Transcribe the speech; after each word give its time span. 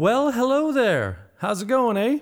Well, 0.00 0.32
hello 0.32 0.72
there. 0.72 1.26
How's 1.40 1.60
it 1.60 1.68
going, 1.68 1.98
eh? 1.98 2.20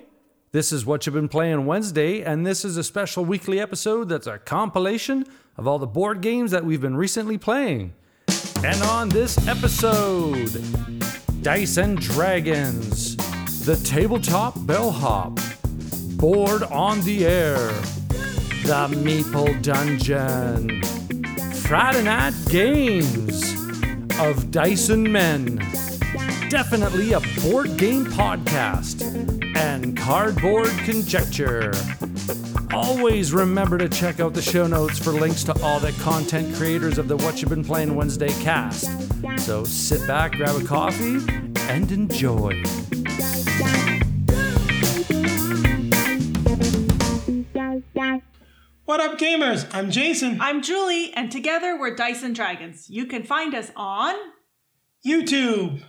This 0.51 0.73
is 0.73 0.85
What 0.85 1.05
You've 1.05 1.15
Been 1.15 1.29
Playing 1.29 1.65
Wednesday, 1.65 2.21
and 2.21 2.45
this 2.45 2.65
is 2.65 2.75
a 2.75 2.83
special 2.83 3.23
weekly 3.23 3.57
episode 3.57 4.09
that's 4.09 4.27
a 4.27 4.37
compilation 4.37 5.25
of 5.55 5.65
all 5.65 5.79
the 5.79 5.87
board 5.87 6.19
games 6.19 6.51
that 6.51 6.65
we've 6.65 6.81
been 6.81 6.97
recently 6.97 7.37
playing. 7.37 7.93
And 8.65 8.81
on 8.83 9.07
this 9.07 9.47
episode, 9.47 10.61
Dice 11.41 11.77
and 11.77 11.97
Dragons, 11.97 13.15
The 13.65 13.77
Tabletop 13.77 14.55
Bellhop, 14.65 15.39
Board 16.17 16.63
on 16.63 16.99
the 17.05 17.25
Air, 17.25 17.69
The 18.65 18.89
Meeple 18.91 19.61
Dungeon, 19.63 20.83
Friday 21.61 22.03
Night 22.03 22.33
Games 22.49 23.53
of 24.19 24.51
Dice 24.51 24.89
and 24.89 25.13
Men 25.13 25.59
definitely 26.49 27.13
a 27.13 27.19
board 27.41 27.77
game 27.77 28.05
podcast 28.05 29.03
and 29.55 29.95
cardboard 29.95 30.69
conjecture. 30.79 31.71
Always 32.73 33.31
remember 33.31 33.77
to 33.77 33.87
check 33.87 34.19
out 34.19 34.33
the 34.33 34.41
show 34.41 34.65
notes 34.65 34.97
for 34.97 35.11
links 35.11 35.43
to 35.43 35.53
all 35.61 35.79
the 35.79 35.91
content 36.01 36.55
creators 36.55 36.97
of 36.97 37.07
the 37.07 37.17
What 37.17 37.39
You've 37.39 37.51
Been 37.51 37.63
Playing 37.63 37.95
Wednesday 37.95 38.29
cast. 38.41 38.89
So 39.39 39.63
sit 39.63 40.07
back, 40.07 40.33
grab 40.33 40.59
a 40.59 40.65
coffee, 40.65 41.19
and 41.69 41.91
enjoy. 41.91 42.63
What 48.85 48.99
up, 49.01 49.19
gamers? 49.19 49.67
I'm 49.71 49.91
Jason. 49.91 50.41
I'm 50.41 50.63
Julie, 50.63 51.13
and 51.13 51.31
together 51.31 51.77
we're 51.79 51.93
Dice 51.93 52.23
and 52.23 52.33
Dragons. 52.33 52.89
You 52.89 53.05
can 53.05 53.21
find 53.21 53.53
us 53.53 53.71
on 53.75 54.15
YouTube, 55.05 55.83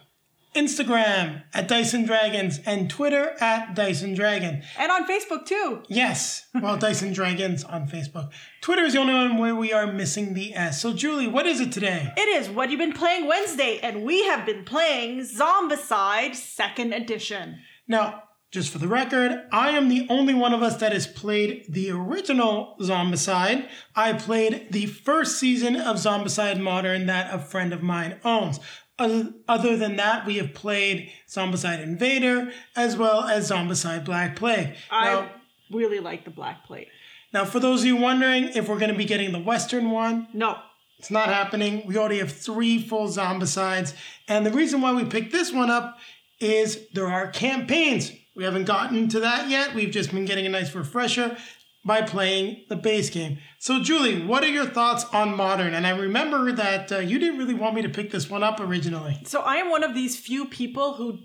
Instagram 0.54 1.42
at 1.54 1.68
Dice 1.68 1.94
and 1.94 2.06
Dragons, 2.06 2.58
and 2.66 2.90
Twitter 2.90 3.36
at 3.40 3.74
Dyson 3.74 4.14
Dragon. 4.14 4.62
and 4.78 4.90
on 4.90 5.06
Facebook 5.06 5.46
too. 5.46 5.82
Yes, 5.88 6.46
well, 6.54 6.76
Dice 6.76 7.02
and 7.02 7.14
Dragons 7.14 7.62
on 7.62 7.86
Facebook. 7.86 8.30
Twitter 8.60 8.82
is 8.82 8.94
the 8.94 8.98
only 8.98 9.14
one 9.14 9.38
where 9.38 9.54
we 9.54 9.72
are 9.72 9.92
missing 9.92 10.34
the 10.34 10.54
S. 10.54 10.82
So, 10.82 10.92
Julie, 10.92 11.28
what 11.28 11.46
is 11.46 11.60
it 11.60 11.70
today? 11.72 12.12
It 12.16 12.28
is 12.28 12.48
what 12.50 12.70
you've 12.70 12.78
been 12.80 12.92
playing 12.92 13.26
Wednesday, 13.28 13.78
and 13.82 14.04
we 14.04 14.24
have 14.24 14.44
been 14.44 14.64
playing 14.64 15.20
Zombicide 15.20 16.34
Second 16.34 16.92
Edition. 16.92 17.60
Now, 17.86 18.24
just 18.50 18.72
for 18.72 18.78
the 18.78 18.88
record, 18.88 19.44
I 19.52 19.70
am 19.70 19.88
the 19.88 20.08
only 20.10 20.34
one 20.34 20.52
of 20.52 20.60
us 20.62 20.76
that 20.78 20.92
has 20.92 21.06
played 21.06 21.66
the 21.68 21.92
original 21.92 22.74
Zombicide. 22.80 23.68
I 23.94 24.12
played 24.14 24.66
the 24.72 24.86
first 24.86 25.38
season 25.38 25.76
of 25.76 25.96
Zombicide 25.98 26.58
Modern 26.58 27.06
that 27.06 27.32
a 27.32 27.38
friend 27.38 27.72
of 27.72 27.80
mine 27.82 28.18
owns. 28.24 28.58
Other, 29.00 29.76
than 29.76 29.96
that, 29.96 30.26
we 30.26 30.36
have 30.36 30.52
played 30.52 31.10
Zombicide 31.28 31.82
Invader 31.82 32.52
as 32.76 32.96
well 32.96 33.22
as 33.24 33.50
Zombicide 33.50 34.04
Black 34.04 34.36
Plague. 34.36 34.74
I 34.90 35.04
Now, 35.06 35.30
really 35.72 36.00
like 36.00 36.24
the 36.24 36.30
Black 36.30 36.64
Plague. 36.66 36.88
now, 37.32 37.44
for 37.44 37.60
those 37.60 37.80
of 37.80 37.86
you 37.86 37.96
wondering 37.96 38.44
if 38.54 38.68
we're 38.68 38.78
going 38.78 38.92
to 38.92 38.98
be 38.98 39.06
getting 39.06 39.32
the 39.32 39.38
Western 39.40 39.90
one, 39.90 40.28
No, 40.34 40.58
it's 40.98 41.10
not 41.10 41.28
happening. 41.28 41.86
We 41.86 41.96
already 41.96 42.18
have 42.18 42.30
three 42.30 42.80
full 42.82 43.08
zombicides. 43.08 43.94
And 44.28 44.44
the 44.44 44.50
reason 44.52 44.82
why 44.82 44.92
we 44.92 45.04
picked 45.06 45.32
this 45.32 45.50
one 45.50 45.70
up 45.70 45.98
is 46.38 46.86
there 46.92 47.06
are 47.08 47.28
campaigns. 47.28 48.12
We 48.36 48.44
haven't 48.44 48.64
gotten 48.64 49.08
to 49.08 49.20
that 49.20 49.48
yet. 49.48 49.74
We've 49.74 49.90
just 49.90 50.10
been 50.12 50.24
getting 50.26 50.44
a 50.46 50.50
nice 50.50 50.74
refresher 50.74 51.36
by 51.84 52.02
playing 52.02 52.64
the 52.68 52.76
base 52.76 53.08
game. 53.10 53.38
So, 53.58 53.82
Julie, 53.82 54.24
what 54.24 54.44
are 54.44 54.48
your 54.48 54.66
thoughts 54.66 55.04
on 55.12 55.34
Modern? 55.34 55.74
And 55.74 55.86
I 55.86 55.90
remember 55.90 56.52
that 56.52 56.92
uh, 56.92 56.98
you 56.98 57.18
didn't 57.18 57.38
really 57.38 57.54
want 57.54 57.74
me 57.74 57.82
to 57.82 57.88
pick 57.88 58.10
this 58.10 58.28
one 58.28 58.42
up 58.42 58.60
originally. 58.60 59.20
so 59.24 59.40
I 59.40 59.56
am 59.56 59.70
one 59.70 59.82
of 59.82 59.94
these 59.94 60.18
few 60.18 60.46
people 60.46 60.94
who 60.94 61.18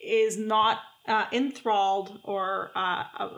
is 0.00 0.38
not 0.38 0.78
uh, 1.06 1.26
enthralled 1.32 2.20
or 2.24 2.70
uh, 2.74 3.04
uh, 3.18 3.28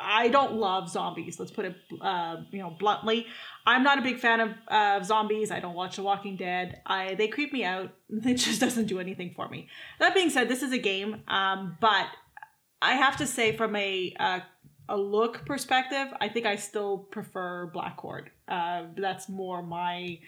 I 0.00 0.28
don't 0.28 0.54
love 0.54 0.88
zombies. 0.90 1.38
Let's 1.38 1.50
put 1.50 1.66
it, 1.66 1.76
uh, 2.00 2.36
you 2.50 2.60
know, 2.60 2.70
bluntly. 2.78 3.26
I'm 3.66 3.82
not 3.82 3.98
a 3.98 4.02
big 4.02 4.18
fan 4.18 4.56
of 4.68 5.04
zombies. 5.04 5.50
I 5.50 5.60
don't 5.60 5.74
watch 5.74 5.96
The 5.96 6.02
Walking 6.02 6.36
Dead. 6.36 6.80
I 6.86 7.14
they 7.14 7.28
creep 7.28 7.52
me 7.52 7.64
out. 7.64 7.90
It 8.10 8.34
just 8.34 8.60
doesn't 8.60 8.86
do 8.86 9.00
anything 9.00 9.32
for 9.34 9.48
me. 9.48 9.68
That 9.98 10.14
being 10.14 10.30
said, 10.30 10.48
this 10.48 10.62
is 10.62 10.72
a 10.72 10.78
game, 10.78 11.22
um, 11.28 11.76
but 11.80 12.06
I 12.80 12.96
have 12.96 13.16
to 13.16 13.26
say, 13.26 13.56
from 13.56 13.74
a 13.76 14.14
uh, 14.20 14.40
a 14.88 14.96
look 14.96 15.44
perspective, 15.46 16.08
I 16.20 16.28
think 16.28 16.46
I 16.46 16.56
still 16.56 16.98
prefer 16.98 17.66
Black 17.66 17.98
Horde. 17.98 18.30
Uh, 18.48 18.84
that's 18.96 19.28
more 19.28 19.62
my 19.62 20.18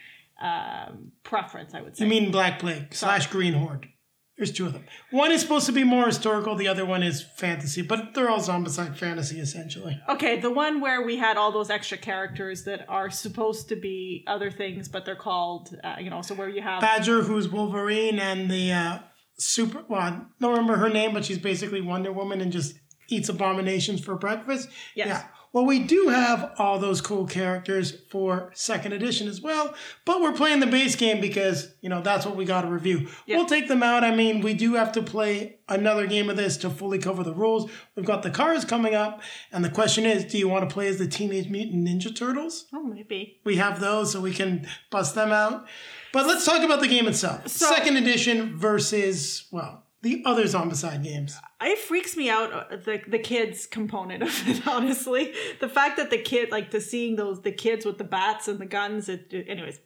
um, 0.40 1.12
preference. 1.22 1.74
I 1.74 1.82
would 1.82 1.96
say. 1.96 2.04
You 2.04 2.10
mean 2.10 2.30
Black 2.30 2.58
Plague 2.58 2.94
slash 2.94 3.26
Green 3.28 3.54
Horde? 3.54 3.88
There's 4.36 4.52
two 4.52 4.66
of 4.66 4.74
them. 4.74 4.84
One 5.12 5.32
is 5.32 5.40
supposed 5.40 5.64
to 5.64 5.72
be 5.72 5.82
more 5.82 6.04
historical, 6.04 6.56
the 6.56 6.68
other 6.68 6.84
one 6.84 7.02
is 7.02 7.22
fantasy, 7.22 7.80
but 7.80 8.12
they're 8.12 8.28
all 8.28 8.40
zombicide 8.40 8.94
fantasy 8.94 9.40
essentially. 9.40 9.98
Okay, 10.10 10.38
the 10.38 10.50
one 10.50 10.82
where 10.82 11.00
we 11.00 11.16
had 11.16 11.38
all 11.38 11.50
those 11.52 11.70
extra 11.70 11.96
characters 11.96 12.64
that 12.64 12.84
are 12.86 13.08
supposed 13.08 13.70
to 13.70 13.76
be 13.76 14.24
other 14.26 14.50
things, 14.50 14.88
but 14.88 15.06
they're 15.06 15.16
called, 15.16 15.74
uh, 15.82 15.96
you 15.98 16.10
know, 16.10 16.20
so 16.20 16.34
where 16.34 16.50
you 16.50 16.60
have. 16.60 16.82
Badger, 16.82 17.22
who's 17.22 17.48
Wolverine, 17.48 18.18
and 18.18 18.50
the 18.50 18.72
uh, 18.72 18.98
super. 19.38 19.84
Well, 19.88 20.00
I 20.00 20.20
don't 20.38 20.50
remember 20.50 20.76
her 20.76 20.90
name, 20.90 21.14
but 21.14 21.24
she's 21.24 21.38
basically 21.38 21.80
Wonder 21.80 22.12
Woman 22.12 22.42
and 22.42 22.52
just 22.52 22.74
eats 23.08 23.28
abominations 23.28 24.00
for 24.04 24.14
breakfast. 24.16 24.68
Yes. 24.94 25.08
Yeah. 25.08 25.24
Well, 25.52 25.64
we 25.64 25.78
do 25.84 26.08
have 26.08 26.52
all 26.58 26.78
those 26.78 27.00
cool 27.00 27.24
characters 27.26 27.90
for 28.10 28.50
second 28.52 28.92
edition 28.92 29.26
as 29.26 29.40
well, 29.40 29.72
but 30.04 30.20
we're 30.20 30.34
playing 30.34 30.60
the 30.60 30.66
base 30.66 30.96
game 30.96 31.18
because 31.18 31.72
you 31.80 31.88
know 31.88 32.02
that's 32.02 32.26
what 32.26 32.36
we 32.36 32.44
got 32.44 32.62
to 32.62 32.68
review. 32.68 33.08
Yeah. 33.24 33.38
We'll 33.38 33.46
take 33.46 33.66
them 33.66 33.82
out. 33.82 34.04
I 34.04 34.14
mean, 34.14 34.42
we 34.42 34.52
do 34.52 34.74
have 34.74 34.92
to 34.92 35.02
play 35.02 35.56
another 35.66 36.06
game 36.06 36.28
of 36.28 36.36
this 36.36 36.58
to 36.58 36.68
fully 36.68 36.98
cover 36.98 37.22
the 37.22 37.32
rules. 37.32 37.70
We've 37.94 38.04
got 38.04 38.22
the 38.22 38.30
cars 38.30 38.66
coming 38.66 38.94
up, 38.94 39.22
and 39.50 39.64
the 39.64 39.70
question 39.70 40.04
is, 40.04 40.24
do 40.26 40.36
you 40.36 40.46
want 40.46 40.68
to 40.68 40.72
play 40.74 40.88
as 40.88 40.98
the 40.98 41.08
Teenage 41.08 41.48
Mutant 41.48 41.88
Ninja 41.88 42.14
Turtles? 42.14 42.66
Oh, 42.74 42.82
maybe. 42.82 43.40
we 43.44 43.56
have 43.56 43.80
those 43.80 44.12
so 44.12 44.20
we 44.20 44.34
can 44.34 44.68
bust 44.90 45.14
them 45.14 45.32
out. 45.32 45.66
But 46.12 46.26
let's 46.26 46.44
talk 46.44 46.62
about 46.62 46.80
the 46.80 46.88
game 46.88 47.06
itself. 47.08 47.48
So- 47.48 47.72
Second 47.72 47.96
edition 47.96 48.58
versus, 48.58 49.46
well, 49.50 49.84
the 50.02 50.22
other 50.26 50.44
Zombicide 50.44 51.02
games. 51.02 51.34
It 51.62 51.78
freaks 51.78 52.16
me 52.16 52.28
out 52.28 52.52
uh, 52.52 52.76
the 52.76 53.00
the 53.08 53.18
kids 53.18 53.66
component 53.66 54.22
of 54.22 54.48
it. 54.48 54.66
Honestly, 54.66 55.32
the 55.60 55.68
fact 55.68 55.96
that 55.96 56.10
the 56.10 56.18
kid 56.18 56.50
like 56.50 56.70
to 56.72 56.80
seeing 56.80 57.16
those 57.16 57.40
the 57.42 57.52
kids 57.52 57.86
with 57.86 57.98
the 57.98 58.04
bats 58.04 58.46
and 58.46 58.58
the 58.58 58.66
guns. 58.66 59.08
It, 59.08 59.32
anyways, 59.48 59.80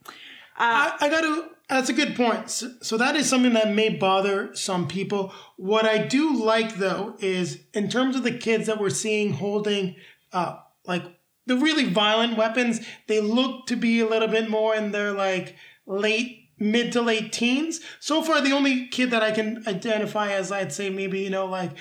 I, 0.60 0.96
I 1.00 1.08
got 1.08 1.22
to, 1.22 1.48
that's 1.68 1.88
a 1.88 1.94
good 1.94 2.14
point. 2.14 2.50
So, 2.50 2.72
so 2.82 2.98
that 2.98 3.16
is 3.16 3.28
something 3.28 3.54
that 3.54 3.74
may 3.74 3.88
bother 3.88 4.54
some 4.54 4.86
people. 4.86 5.32
What 5.56 5.86
I 5.86 5.98
do 5.98 6.34
like, 6.34 6.76
though, 6.76 7.16
is 7.18 7.60
in 7.72 7.88
terms 7.88 8.14
of 8.14 8.24
the 8.24 8.32
kids 8.32 8.66
that 8.66 8.78
we're 8.78 8.90
seeing 8.90 9.32
holding, 9.32 9.96
uh, 10.32 10.58
like, 10.86 11.02
the 11.46 11.56
really 11.56 11.86
violent 11.86 12.36
weapons, 12.36 12.80
they 13.06 13.20
look 13.20 13.66
to 13.66 13.76
be 13.76 14.00
a 14.00 14.06
little 14.06 14.28
bit 14.28 14.50
more 14.50 14.74
in 14.74 14.92
their, 14.92 15.12
like, 15.12 15.56
late 15.86 16.39
mid 16.60 16.92
to 16.92 17.00
late 17.00 17.32
teens. 17.32 17.80
So 17.98 18.22
far, 18.22 18.40
the 18.40 18.52
only 18.52 18.86
kid 18.88 19.10
that 19.10 19.22
I 19.22 19.32
can 19.32 19.64
identify 19.66 20.32
as, 20.32 20.52
I'd 20.52 20.72
say, 20.72 20.90
maybe, 20.90 21.20
you 21.20 21.30
know, 21.30 21.46
like 21.46 21.72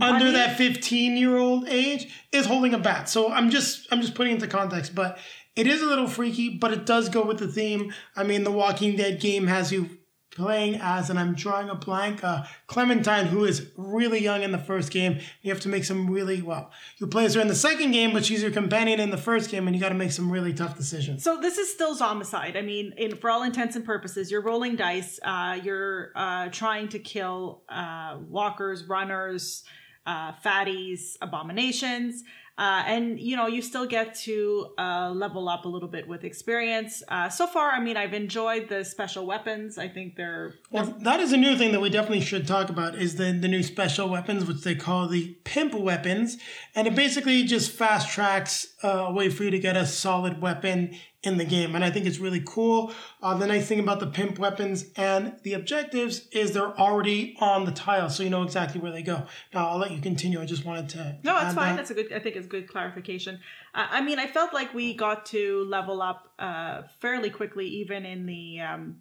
under 0.00 0.32
that 0.32 0.56
15 0.56 1.16
year 1.16 1.36
old 1.36 1.68
age 1.68 2.10
is 2.32 2.46
holding 2.46 2.72
a 2.72 2.78
bat. 2.78 3.08
So 3.08 3.30
I'm 3.30 3.50
just, 3.50 3.86
I'm 3.90 4.00
just 4.00 4.14
putting 4.14 4.34
into 4.34 4.46
context, 4.46 4.94
but 4.94 5.18
it 5.54 5.66
is 5.66 5.82
a 5.82 5.86
little 5.86 6.08
freaky, 6.08 6.48
but 6.48 6.72
it 6.72 6.86
does 6.86 7.08
go 7.10 7.26
with 7.26 7.38
the 7.38 7.48
theme. 7.48 7.92
I 8.16 8.22
mean, 8.22 8.44
the 8.44 8.50
Walking 8.50 8.96
Dead 8.96 9.20
game 9.20 9.48
has 9.48 9.70
you 9.70 9.98
playing 10.34 10.78
as, 10.80 11.10
and 11.10 11.18
I'm 11.18 11.34
drawing 11.34 11.68
a 11.68 11.74
blank, 11.74 12.24
uh, 12.24 12.44
Clementine, 12.66 13.26
who 13.26 13.44
is 13.44 13.70
really 13.76 14.22
young 14.22 14.42
in 14.42 14.50
the 14.50 14.58
first 14.58 14.90
game. 14.90 15.20
You 15.42 15.50
have 15.52 15.60
to 15.60 15.68
make 15.68 15.84
some 15.84 16.10
really, 16.10 16.42
well, 16.42 16.70
you 16.98 17.06
play 17.06 17.24
as 17.26 17.34
her 17.34 17.40
in 17.40 17.48
the 17.48 17.54
second 17.54 17.92
game, 17.92 18.12
but 18.12 18.24
she's 18.24 18.42
your 18.42 18.50
companion 18.50 18.98
in 18.98 19.10
the 19.10 19.18
first 19.18 19.50
game, 19.50 19.66
and 19.66 19.76
you 19.76 19.82
got 19.82 19.90
to 19.90 19.94
make 19.94 20.12
some 20.12 20.30
really 20.30 20.54
tough 20.54 20.76
decisions. 20.76 21.22
So 21.22 21.40
this 21.40 21.58
is 21.58 21.70
still 21.70 21.96
zombicide. 21.96 22.56
I 22.56 22.62
mean, 22.62 22.94
in, 22.96 23.16
for 23.16 23.30
all 23.30 23.42
intents 23.42 23.76
and 23.76 23.84
purposes, 23.84 24.30
you're 24.30 24.42
rolling 24.42 24.76
dice. 24.76 25.20
Uh, 25.22 25.58
you're 25.62 26.12
uh, 26.14 26.48
trying 26.48 26.88
to 26.88 26.98
kill 26.98 27.62
uh, 27.68 28.18
walkers, 28.28 28.84
runners, 28.84 29.64
uh, 30.06 30.32
fatties, 30.32 31.16
abominations. 31.20 32.24
Uh, 32.58 32.82
and 32.86 33.18
you 33.18 33.34
know, 33.34 33.46
you 33.46 33.62
still 33.62 33.86
get 33.86 34.14
to 34.14 34.68
uh, 34.78 35.10
level 35.10 35.48
up 35.48 35.64
a 35.64 35.68
little 35.68 35.88
bit 35.88 36.06
with 36.06 36.22
experience. 36.22 37.02
Uh, 37.08 37.28
so 37.28 37.46
far, 37.46 37.70
I 37.70 37.80
mean, 37.80 37.96
I've 37.96 38.12
enjoyed 38.12 38.68
the 38.68 38.84
special 38.84 39.26
weapons. 39.26 39.78
I 39.78 39.88
think 39.88 40.16
they're 40.16 40.54
Well, 40.70 40.94
that 41.00 41.20
is 41.20 41.32
a 41.32 41.38
new 41.38 41.56
thing 41.56 41.72
that 41.72 41.80
we 41.80 41.88
definitely 41.88 42.20
should 42.20 42.46
talk 42.46 42.68
about 42.68 42.94
is 42.94 43.16
the, 43.16 43.32
the 43.32 43.48
new 43.48 43.62
special 43.62 44.08
weapons, 44.08 44.44
which 44.44 44.62
they 44.62 44.74
call 44.74 45.08
the 45.08 45.36
pimp 45.44 45.74
weapons. 45.74 46.36
And 46.74 46.86
it 46.86 46.94
basically 46.94 47.44
just 47.44 47.70
fast 47.70 48.10
tracks 48.10 48.74
uh, 48.84 49.06
a 49.08 49.12
way 49.12 49.30
for 49.30 49.44
you 49.44 49.50
to 49.50 49.58
get 49.58 49.76
a 49.76 49.86
solid 49.86 50.42
weapon 50.42 50.94
in 51.22 51.38
the 51.38 51.44
game. 51.44 51.74
And 51.74 51.84
I 51.84 51.90
think 51.90 52.06
it's 52.06 52.18
really 52.18 52.42
cool. 52.44 52.92
Uh, 53.22 53.36
the 53.36 53.46
nice 53.46 53.68
thing 53.68 53.78
about 53.78 54.00
the 54.00 54.08
pimp 54.08 54.38
weapons 54.38 54.86
and 54.96 55.36
the 55.44 55.52
objectives 55.52 56.26
is 56.32 56.52
they're 56.52 56.76
already 56.78 57.36
on 57.40 57.64
the 57.64 57.70
tile, 57.70 58.10
so 58.10 58.22
you 58.22 58.30
know 58.30 58.42
exactly 58.42 58.80
where 58.80 58.90
they 58.90 59.02
go. 59.02 59.26
Now, 59.54 59.68
I'll 59.68 59.78
let 59.78 59.92
you 59.92 60.00
continue. 60.00 60.40
I 60.40 60.46
just 60.46 60.64
wanted 60.64 60.88
to. 60.90 61.18
No, 61.22 61.34
that's 61.34 61.54
fine. 61.54 61.70
that. 61.70 61.76
That's 61.76 61.90
a 61.90 61.94
good. 61.94 62.12
I 62.12 62.18
think 62.18 62.36
it's 62.36 62.48
good 62.48 62.68
clarification. 62.68 63.38
Uh, 63.74 63.86
I 63.90 64.00
mean, 64.00 64.18
I 64.18 64.26
felt 64.26 64.52
like 64.52 64.74
we 64.74 64.94
got 64.94 65.26
to 65.26 65.64
level 65.68 66.02
up 66.02 66.32
uh, 66.38 66.82
fairly 67.00 67.30
quickly, 67.30 67.66
even 67.66 68.04
in 68.04 68.26
the 68.26 68.60
um, 68.60 68.96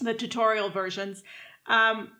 the 0.00 0.12
tutorial 0.12 0.68
versions. 0.68 1.22
Um, 1.66 2.10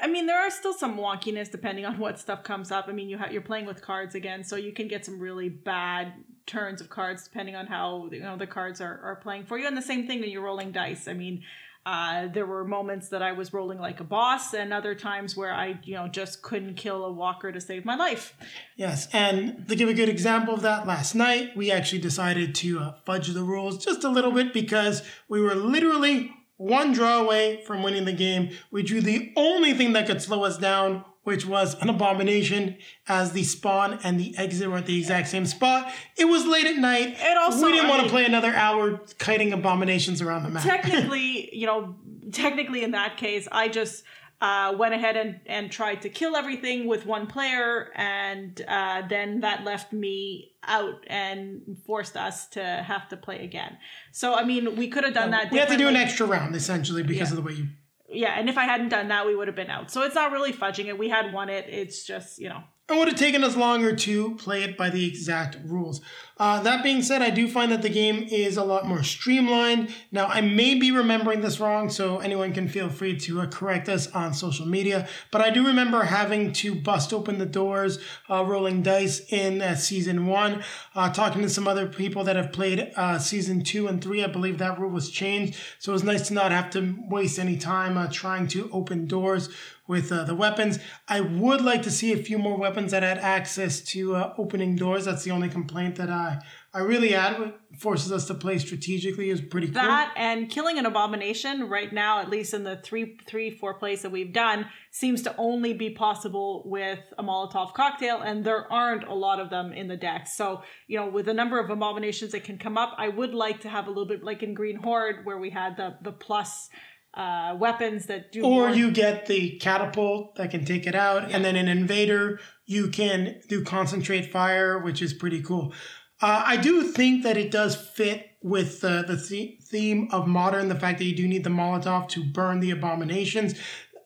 I 0.00 0.06
mean, 0.06 0.26
there 0.26 0.38
are 0.38 0.50
still 0.50 0.74
some 0.74 0.96
wonkiness 0.96 1.50
depending 1.50 1.84
on 1.84 1.98
what 1.98 2.18
stuff 2.18 2.42
comes 2.42 2.70
up. 2.70 2.86
I 2.88 2.92
mean, 2.92 3.08
you 3.08 3.18
ha- 3.18 3.28
you're 3.30 3.42
playing 3.42 3.66
with 3.66 3.82
cards 3.82 4.14
again, 4.14 4.44
so 4.44 4.56
you 4.56 4.72
can 4.72 4.88
get 4.88 5.04
some 5.04 5.20
really 5.20 5.48
bad 5.48 6.12
turns 6.48 6.80
of 6.80 6.88
cards 6.88 7.22
depending 7.22 7.54
on 7.54 7.66
how 7.66 8.08
you 8.10 8.20
know 8.20 8.36
the 8.36 8.46
cards 8.46 8.80
are, 8.80 9.00
are 9.04 9.16
playing 9.16 9.44
for 9.44 9.56
you. 9.56 9.66
And 9.66 9.76
the 9.76 9.82
same 9.82 10.06
thing 10.06 10.20
when 10.20 10.30
you're 10.30 10.42
rolling 10.42 10.72
dice. 10.72 11.06
I 11.06 11.12
mean, 11.12 11.44
uh, 11.86 12.26
there 12.28 12.44
were 12.44 12.64
moments 12.64 13.08
that 13.08 13.22
I 13.22 13.32
was 13.32 13.52
rolling 13.52 13.78
like 13.78 14.00
a 14.00 14.04
boss, 14.04 14.52
and 14.52 14.72
other 14.72 14.94
times 14.94 15.36
where 15.36 15.54
I, 15.54 15.78
you 15.84 15.94
know, 15.94 16.08
just 16.08 16.42
couldn't 16.42 16.74
kill 16.74 17.04
a 17.04 17.12
walker 17.12 17.50
to 17.52 17.60
save 17.60 17.84
my 17.84 17.94
life. 17.94 18.36
Yes, 18.76 19.08
and 19.12 19.66
to 19.68 19.76
give 19.76 19.88
a 19.88 19.94
good 19.94 20.08
example 20.08 20.52
of 20.52 20.62
that, 20.62 20.86
last 20.86 21.14
night 21.14 21.56
we 21.56 21.70
actually 21.70 22.00
decided 22.00 22.54
to 22.56 22.80
uh, 22.80 22.92
fudge 23.06 23.28
the 23.28 23.42
rules 23.42 23.82
just 23.82 24.04
a 24.04 24.10
little 24.10 24.32
bit 24.32 24.52
because 24.52 25.02
we 25.28 25.40
were 25.40 25.54
literally 25.54 26.30
one 26.58 26.92
draw 26.92 27.20
away 27.20 27.62
from 27.64 27.82
winning 27.82 28.04
the 28.04 28.12
game. 28.12 28.50
We 28.70 28.82
drew 28.82 29.00
the 29.00 29.32
only 29.36 29.72
thing 29.72 29.92
that 29.94 30.06
could 30.06 30.20
slow 30.20 30.44
us 30.44 30.58
down, 30.58 31.04
which 31.28 31.44
was 31.44 31.74
an 31.82 31.90
abomination, 31.90 32.74
as 33.06 33.32
the 33.32 33.42
spawn 33.44 33.98
and 34.02 34.18
the 34.18 34.34
exit 34.38 34.66
were 34.70 34.78
at 34.78 34.86
the 34.86 34.96
exact 34.98 35.28
same 35.28 35.44
spot. 35.44 35.92
It 36.16 36.24
was 36.24 36.46
late 36.46 36.64
at 36.66 36.76
night. 36.78 37.18
And 37.20 37.38
also, 37.38 37.66
we 37.66 37.72
didn't 37.72 37.84
I 37.84 37.90
want 37.90 38.02
to 38.04 38.08
play 38.08 38.24
another 38.24 38.54
hour 38.54 38.98
kiting 39.18 39.52
abominations 39.52 40.22
around 40.22 40.44
the 40.44 40.48
map. 40.48 40.62
technically, 40.62 41.54
you 41.54 41.66
know, 41.66 41.96
technically 42.32 42.82
in 42.82 42.92
that 42.92 43.18
case, 43.18 43.46
I 43.52 43.68
just 43.68 44.04
uh, 44.40 44.74
went 44.78 44.94
ahead 44.94 45.18
and, 45.18 45.40
and 45.44 45.70
tried 45.70 46.00
to 46.02 46.08
kill 46.08 46.34
everything 46.34 46.86
with 46.86 47.04
one 47.04 47.26
player, 47.26 47.90
and 47.94 48.62
uh, 48.66 49.02
then 49.06 49.40
that 49.40 49.64
left 49.64 49.92
me 49.92 50.52
out 50.66 51.04
and 51.08 51.76
forced 51.86 52.16
us 52.16 52.46
to 52.48 52.62
have 52.62 53.06
to 53.10 53.18
play 53.18 53.44
again. 53.44 53.76
So, 54.12 54.34
I 54.34 54.44
mean, 54.44 54.76
we 54.76 54.88
could 54.88 55.04
have 55.04 55.12
done 55.12 55.30
that. 55.32 55.52
we 55.52 55.58
had 55.58 55.68
to 55.68 55.76
do 55.76 55.88
an 55.88 55.96
extra 55.96 56.24
round 56.26 56.56
essentially 56.56 57.02
because 57.02 57.30
Yeah. 57.30 57.36
of 57.36 57.44
the 57.44 57.48
way 57.48 57.52
you 57.58 57.66
Yeah, 58.10 58.34
and 58.38 58.48
if 58.48 58.56
I 58.56 58.64
hadn't 58.64 58.88
done 58.88 59.08
that, 59.08 59.26
we 59.26 59.36
would 59.36 59.48
have 59.48 59.56
been 59.56 59.70
out. 59.70 59.90
So 59.90 60.02
it's 60.02 60.14
not 60.14 60.32
really 60.32 60.52
fudging 60.52 60.86
it. 60.86 60.98
We 60.98 61.08
had 61.08 61.32
won 61.32 61.50
it. 61.50 61.66
It's 61.68 62.04
just, 62.04 62.38
you 62.38 62.48
know. 62.48 62.62
It 62.90 62.96
would 62.96 63.08
have 63.08 63.18
taken 63.18 63.44
us 63.44 63.54
longer 63.54 63.94
to 63.94 64.34
play 64.36 64.62
it 64.62 64.78
by 64.78 64.88
the 64.88 65.06
exact 65.06 65.58
rules. 65.62 66.00
Uh, 66.38 66.62
that 66.62 66.82
being 66.82 67.02
said, 67.02 67.20
I 67.20 67.28
do 67.28 67.46
find 67.46 67.70
that 67.70 67.82
the 67.82 67.90
game 67.90 68.26
is 68.30 68.56
a 68.56 68.64
lot 68.64 68.86
more 68.86 69.02
streamlined. 69.02 69.92
Now, 70.10 70.26
I 70.26 70.40
may 70.40 70.74
be 70.74 70.90
remembering 70.90 71.42
this 71.42 71.60
wrong, 71.60 71.90
so 71.90 72.20
anyone 72.20 72.54
can 72.54 72.66
feel 72.66 72.88
free 72.88 73.18
to 73.18 73.42
uh, 73.42 73.46
correct 73.46 73.90
us 73.90 74.06
on 74.12 74.32
social 74.32 74.64
media. 74.64 75.06
But 75.30 75.42
I 75.42 75.50
do 75.50 75.66
remember 75.66 76.04
having 76.04 76.52
to 76.54 76.74
bust 76.74 77.12
open 77.12 77.36
the 77.36 77.44
doors, 77.44 77.98
uh, 78.30 78.42
rolling 78.46 78.82
dice 78.82 79.20
in 79.30 79.60
uh, 79.60 79.74
season 79.74 80.26
one. 80.26 80.62
Uh, 80.94 81.12
talking 81.12 81.42
to 81.42 81.50
some 81.50 81.68
other 81.68 81.88
people 81.88 82.24
that 82.24 82.36
have 82.36 82.52
played 82.52 82.90
uh, 82.96 83.18
season 83.18 83.64
two 83.64 83.86
and 83.86 84.02
three, 84.02 84.24
I 84.24 84.28
believe 84.28 84.56
that 84.58 84.78
rule 84.78 84.90
was 84.90 85.10
changed. 85.10 85.58
So 85.78 85.92
it 85.92 85.94
was 85.94 86.04
nice 86.04 86.28
to 86.28 86.34
not 86.34 86.52
have 86.52 86.70
to 86.70 86.96
waste 87.10 87.38
any 87.38 87.58
time 87.58 87.98
trying 88.10 88.46
to 88.48 88.70
open 88.72 89.06
doors 89.06 89.50
with 89.88 90.12
uh, 90.12 90.22
the 90.22 90.34
weapons. 90.34 90.78
I 91.08 91.20
would 91.20 91.62
like 91.62 91.82
to 91.82 91.90
see 91.90 92.12
a 92.12 92.16
few 92.16 92.38
more 92.38 92.56
weapons 92.56 92.92
that 92.92 93.02
had 93.02 93.18
access 93.18 93.80
to 93.92 94.14
uh, 94.14 94.34
opening 94.38 94.76
doors. 94.76 95.06
That's 95.06 95.24
the 95.24 95.32
only 95.32 95.48
complaint 95.48 95.96
that 95.96 96.10
I 96.10 96.38
I 96.74 96.80
really 96.80 97.12
had. 97.12 97.40
It 97.40 97.80
forces 97.80 98.12
us 98.12 98.26
to 98.26 98.34
play 98.34 98.58
strategically 98.58 99.30
is 99.30 99.40
pretty 99.40 99.68
cool. 99.68 99.74
That 99.74 100.12
and 100.16 100.50
killing 100.50 100.78
an 100.78 100.84
abomination 100.84 101.68
right 101.68 101.90
now, 101.90 102.20
at 102.20 102.28
least 102.28 102.52
in 102.52 102.62
the 102.62 102.76
three, 102.76 103.18
three, 103.26 103.50
four 103.50 103.74
plays 103.74 104.02
that 104.02 104.10
we've 104.10 104.34
done, 104.34 104.66
seems 104.90 105.22
to 105.22 105.34
only 105.38 105.72
be 105.72 105.90
possible 105.90 106.62
with 106.66 107.00
a 107.16 107.22
Molotov 107.22 107.72
cocktail, 107.72 108.20
and 108.20 108.44
there 108.44 108.70
aren't 108.70 109.04
a 109.04 109.14
lot 109.14 109.40
of 109.40 109.48
them 109.48 109.72
in 109.72 109.88
the 109.88 109.96
deck. 109.96 110.28
So, 110.28 110.62
you 110.86 110.98
know, 110.98 111.08
with 111.08 111.24
the 111.24 111.34
number 111.34 111.58
of 111.58 111.70
abominations 111.70 112.32
that 112.32 112.44
can 112.44 112.58
come 112.58 112.76
up, 112.76 112.94
I 112.98 113.08
would 113.08 113.32
like 113.32 113.60
to 113.62 113.70
have 113.70 113.86
a 113.86 113.90
little 113.90 114.06
bit 114.06 114.22
like 114.22 114.42
in 114.42 114.52
Green 114.52 114.76
Horde, 114.76 115.24
where 115.24 115.38
we 115.38 115.48
had 115.48 115.78
the 115.78 115.96
the 116.02 116.12
plus 116.12 116.68
uh, 117.14 117.56
weapons 117.58 118.06
that 118.06 118.32
do 118.32 118.42
or 118.42 118.68
more- 118.68 118.70
you 118.70 118.90
get 118.90 119.26
the 119.26 119.58
catapult 119.58 120.36
that 120.36 120.50
can 120.50 120.64
take 120.64 120.86
it 120.86 120.94
out, 120.94 121.30
and 121.30 121.44
then 121.44 121.56
an 121.56 121.68
invader 121.68 122.38
you 122.66 122.88
can 122.88 123.40
do 123.48 123.64
concentrate 123.64 124.30
fire, 124.30 124.78
which 124.78 125.00
is 125.02 125.14
pretty 125.14 125.42
cool. 125.42 125.72
Uh, 126.20 126.42
I 126.44 126.56
do 126.56 126.82
think 126.82 127.22
that 127.22 127.36
it 127.36 127.50
does 127.50 127.76
fit 127.76 128.26
with 128.42 128.82
uh, 128.84 129.02
the 129.02 129.14
the 129.14 129.56
theme 129.70 130.08
of 130.10 130.26
modern, 130.26 130.68
the 130.68 130.74
fact 130.74 130.98
that 130.98 131.04
you 131.04 131.16
do 131.16 131.28
need 131.28 131.44
the 131.44 131.50
Molotov 131.50 132.08
to 132.10 132.24
burn 132.24 132.60
the 132.60 132.70
abominations. 132.70 133.54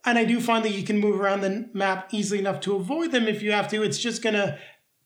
And 0.04 0.18
I 0.18 0.24
do 0.24 0.40
find 0.40 0.64
that 0.64 0.72
you 0.72 0.82
can 0.82 0.98
move 0.98 1.20
around 1.20 1.42
the 1.42 1.70
map 1.74 2.08
easily 2.12 2.40
enough 2.40 2.60
to 2.62 2.74
avoid 2.74 3.12
them 3.12 3.28
if 3.28 3.40
you 3.40 3.52
have 3.52 3.68
to. 3.68 3.82
It's 3.82 3.98
just 3.98 4.20
gonna 4.22 4.58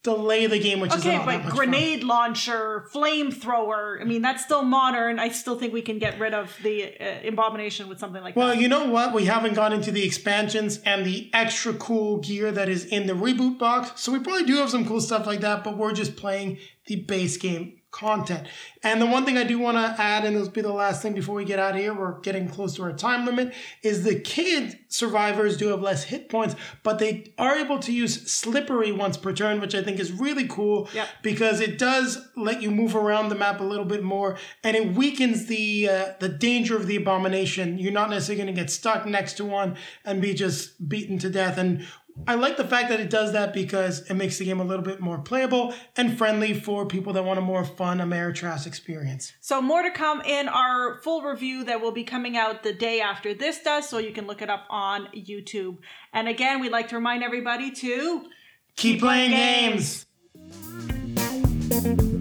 delay 0.07 0.47
the 0.47 0.59
game, 0.59 0.79
which 0.81 0.95
is 0.95 1.05
Okay, 1.05 1.19
but 1.19 1.27
much 1.27 1.43
fun. 1.43 1.51
grenade 1.57 2.03
launcher, 2.05 2.87
flamethrower. 2.95 4.01
I 4.01 4.05
mean, 4.05 4.23
that's 4.23 4.45
still 4.45 4.63
modern. 4.63 5.19
I 5.19 5.29
still 5.31 5.59
think 5.59 5.73
we 5.73 5.83
can 5.83 5.99
get 5.99 6.19
rid 6.21 6.33
of 6.35 6.55
the 6.63 6.95
uh, 7.01 7.29
abomination 7.29 7.89
with 7.89 7.99
something 7.99 8.23
like 8.23 8.37
Well, 8.37 8.49
that. 8.49 8.59
you 8.61 8.69
know 8.69 8.87
what? 8.87 9.13
We 9.13 9.25
haven't 9.25 9.55
gone 9.55 9.73
into 9.73 9.91
the 9.91 10.05
expansions 10.05 10.79
and 10.85 11.05
the 11.05 11.31
extra 11.33 11.73
cool 11.75 12.19
gear 12.19 12.53
that 12.53 12.69
is 12.69 12.85
in 12.85 13.07
the 13.07 13.15
reboot 13.15 13.59
box. 13.59 14.01
So 14.01 14.13
we 14.13 14.19
probably 14.21 14.45
do 14.45 14.57
have 14.57 14.71
some 14.71 14.87
cool 14.87 15.01
stuff 15.01 15.27
like 15.27 15.41
that, 15.41 15.65
but 15.65 15.77
we're 15.77 15.93
just 15.93 16.17
playing 16.17 16.59
the 16.87 16.97
base 16.97 17.37
game 17.37 17.76
content. 17.97 18.47
And 18.83 19.01
the 19.01 19.07
one 19.07 19.25
thing 19.25 19.39
I 19.39 19.45
do 19.45 19.59
want 19.59 19.77
to 19.79 20.01
add, 20.03 20.25
and 20.25 20.37
this 20.37 20.45
will 20.45 20.51
be 20.53 20.61
the 20.61 20.73
last 20.73 21.01
thing 21.01 21.15
before 21.15 21.35
we 21.35 21.45
get 21.45 21.59
out 21.59 21.75
of 21.75 21.81
here, 21.81 21.95
we're 21.95 22.21
getting 22.21 22.47
close 22.49 22.77
to 22.77 22.83
our 22.83 22.93
time 22.93 23.25
limit, 23.25 23.55
is 23.83 24.05
the 24.05 24.21
kid 24.21 24.79
survivors 24.89 25.57
do 25.57 25.69
have 25.69 25.81
less 25.81 26.05
hit 26.05 26.29
points, 26.29 26.55
but 26.83 26.99
they 26.99 27.33
are 27.39 27.57
able 27.57 27.79
to 27.79 27.93
use 27.93 28.31
slippery 28.31 28.93
once 28.93 29.17
per 29.17 29.33
turn, 29.33 29.61
which 29.61 29.75
I 29.75 29.83
think 29.83 29.99
is 29.99 30.13
really 30.13 30.47
cool 30.47 30.89
Yep. 30.93 31.09
because 31.23 31.61
it 31.61 31.79
does 31.79 32.19
let 32.37 32.61
you 32.63 32.71
move 32.71 32.95
around 32.95 33.31
the 33.31 33.35
map 33.35 33.61
a 33.61 33.65
little 33.65 33.85
bit 33.85 34.03
more 34.03 34.37
and 34.63 34.77
it 34.77 34.95
weakens 34.95 35.47
the 35.47 35.89
uh, 35.89 36.13
the 36.21 36.29
danger 36.29 36.77
of 36.77 36.87
the 36.87 36.97
abomination 36.97 37.79
you're 37.79 37.93
not 37.93 38.11
necessarily 38.11 38.43
going 38.43 38.55
to 38.55 38.61
get 38.61 38.71
stuck 38.71 39.07
next 39.07 39.35
to 39.35 39.45
one 39.45 39.77
and 40.05 40.21
be 40.21 40.35
just 40.35 40.89
beaten 40.89 41.19
to 41.19 41.31
death 41.31 41.57
and 41.59 41.87
I 42.27 42.35
like 42.35 42.57
the 42.57 42.65
fact 42.65 42.89
that 42.89 42.99
it 42.99 43.11
does 43.11 43.33
that 43.33 43.53
because 43.53 44.09
it 44.11 44.15
makes 44.15 44.39
the 44.39 44.45
game 44.45 44.59
a 44.59 44.65
little 44.65 44.85
bit 44.85 45.01
more 45.01 45.19
playable 45.19 45.75
and 45.97 46.17
friendly 46.17 46.55
for 46.55 46.87
people 46.87 47.13
that 47.13 47.25
want 47.25 47.39
a 47.39 47.43
more 47.43 47.65
fun 47.65 47.99
Ameritrash 47.99 48.67
experience. 48.67 49.33
So 49.41 49.61
more 49.61 49.83
to 49.83 49.91
come 49.91 50.21
in 50.23 50.49
our 50.49 50.99
full 51.03 51.23
review 51.23 51.65
that 51.65 51.81
will 51.81 51.93
be 51.93 52.05
coming 52.05 52.37
out 52.37 52.63
the 52.63 52.73
day 52.73 53.01
after 53.01 53.35
this 53.35 53.63
does, 53.63 53.89
so 53.89 53.99
you 53.99 54.13
can 54.13 54.27
look 54.27 54.43
it 54.43 54.51
up 54.51 54.67
on 54.71 55.09
YouTube. 55.15 55.79
And 56.13 56.29
again, 56.29 56.61
we'd 56.61 56.73
like 56.73 56.89
to 56.89 56.97
remind 56.97 57.23
everybody 57.23 57.71
to 57.71 58.25
Keep, 58.77 59.01
playing, 59.01 59.31
playing 59.31 59.73
games. 59.73 60.07
Hello, 61.69 62.16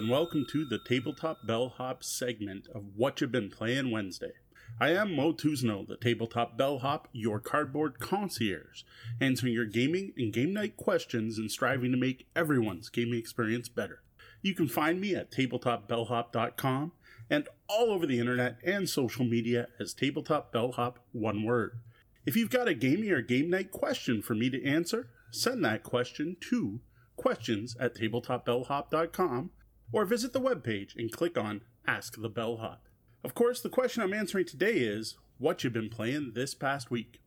and 0.00 0.08
welcome 0.08 0.46
to 0.48 0.64
the 0.64 0.78
Tabletop 0.78 1.46
Bellhop 1.46 2.02
segment 2.02 2.66
of 2.74 2.96
What 2.96 3.20
You've 3.20 3.32
Been 3.32 3.50
Playing 3.50 3.90
Wednesday. 3.90 4.32
I 4.80 4.92
am 4.92 5.14
Moe 5.14 5.34
Tousignant, 5.34 5.88
the 5.88 5.98
Tabletop 5.98 6.56
Bellhop, 6.56 7.08
your 7.12 7.38
cardboard 7.38 7.98
concierge, 7.98 8.84
answering 9.20 9.52
your 9.52 9.66
gaming 9.66 10.14
and 10.16 10.32
game 10.32 10.54
night 10.54 10.78
questions 10.78 11.36
and 11.36 11.50
striving 11.50 11.92
to 11.92 11.98
make 11.98 12.26
everyone's 12.34 12.88
gaming 12.88 13.18
experience 13.18 13.68
better. 13.68 14.00
You 14.40 14.54
can 14.54 14.68
find 14.68 15.02
me 15.02 15.14
at 15.14 15.30
tabletopbellhop.com 15.30 16.92
and 17.28 17.48
all 17.68 17.90
over 17.90 18.06
the 18.06 18.20
internet 18.20 18.56
and 18.64 18.88
social 18.88 19.26
media 19.26 19.68
as 19.78 19.92
Tabletop 19.92 20.50
Bellhop, 20.50 20.98
one 21.12 21.44
word. 21.44 21.78
If 22.24 22.36
you've 22.36 22.48
got 22.48 22.68
a 22.68 22.74
gaming 22.74 23.10
or 23.10 23.20
game 23.20 23.50
night 23.50 23.70
question 23.70 24.22
for 24.22 24.34
me 24.34 24.48
to 24.48 24.64
answer, 24.64 25.10
send 25.30 25.62
that 25.66 25.82
question 25.82 26.38
to 26.48 26.80
questions 27.16 27.76
at 27.78 27.94
tabletopbellhop.com 27.94 29.50
or 29.92 30.04
visit 30.04 30.32
the 30.32 30.40
webpage 30.40 30.96
and 30.96 31.10
click 31.12 31.36
on 31.38 31.62
Ask 31.86 32.20
the 32.20 32.28
Bellhop. 32.28 32.86
Of 33.24 33.34
course, 33.34 33.60
the 33.60 33.68
question 33.68 34.02
I'm 34.02 34.14
answering 34.14 34.46
today 34.46 34.78
is 34.78 35.16
what 35.38 35.62
you've 35.62 35.72
been 35.72 35.90
playing 35.90 36.32
this 36.34 36.54
past 36.54 36.90
week. 36.90 37.20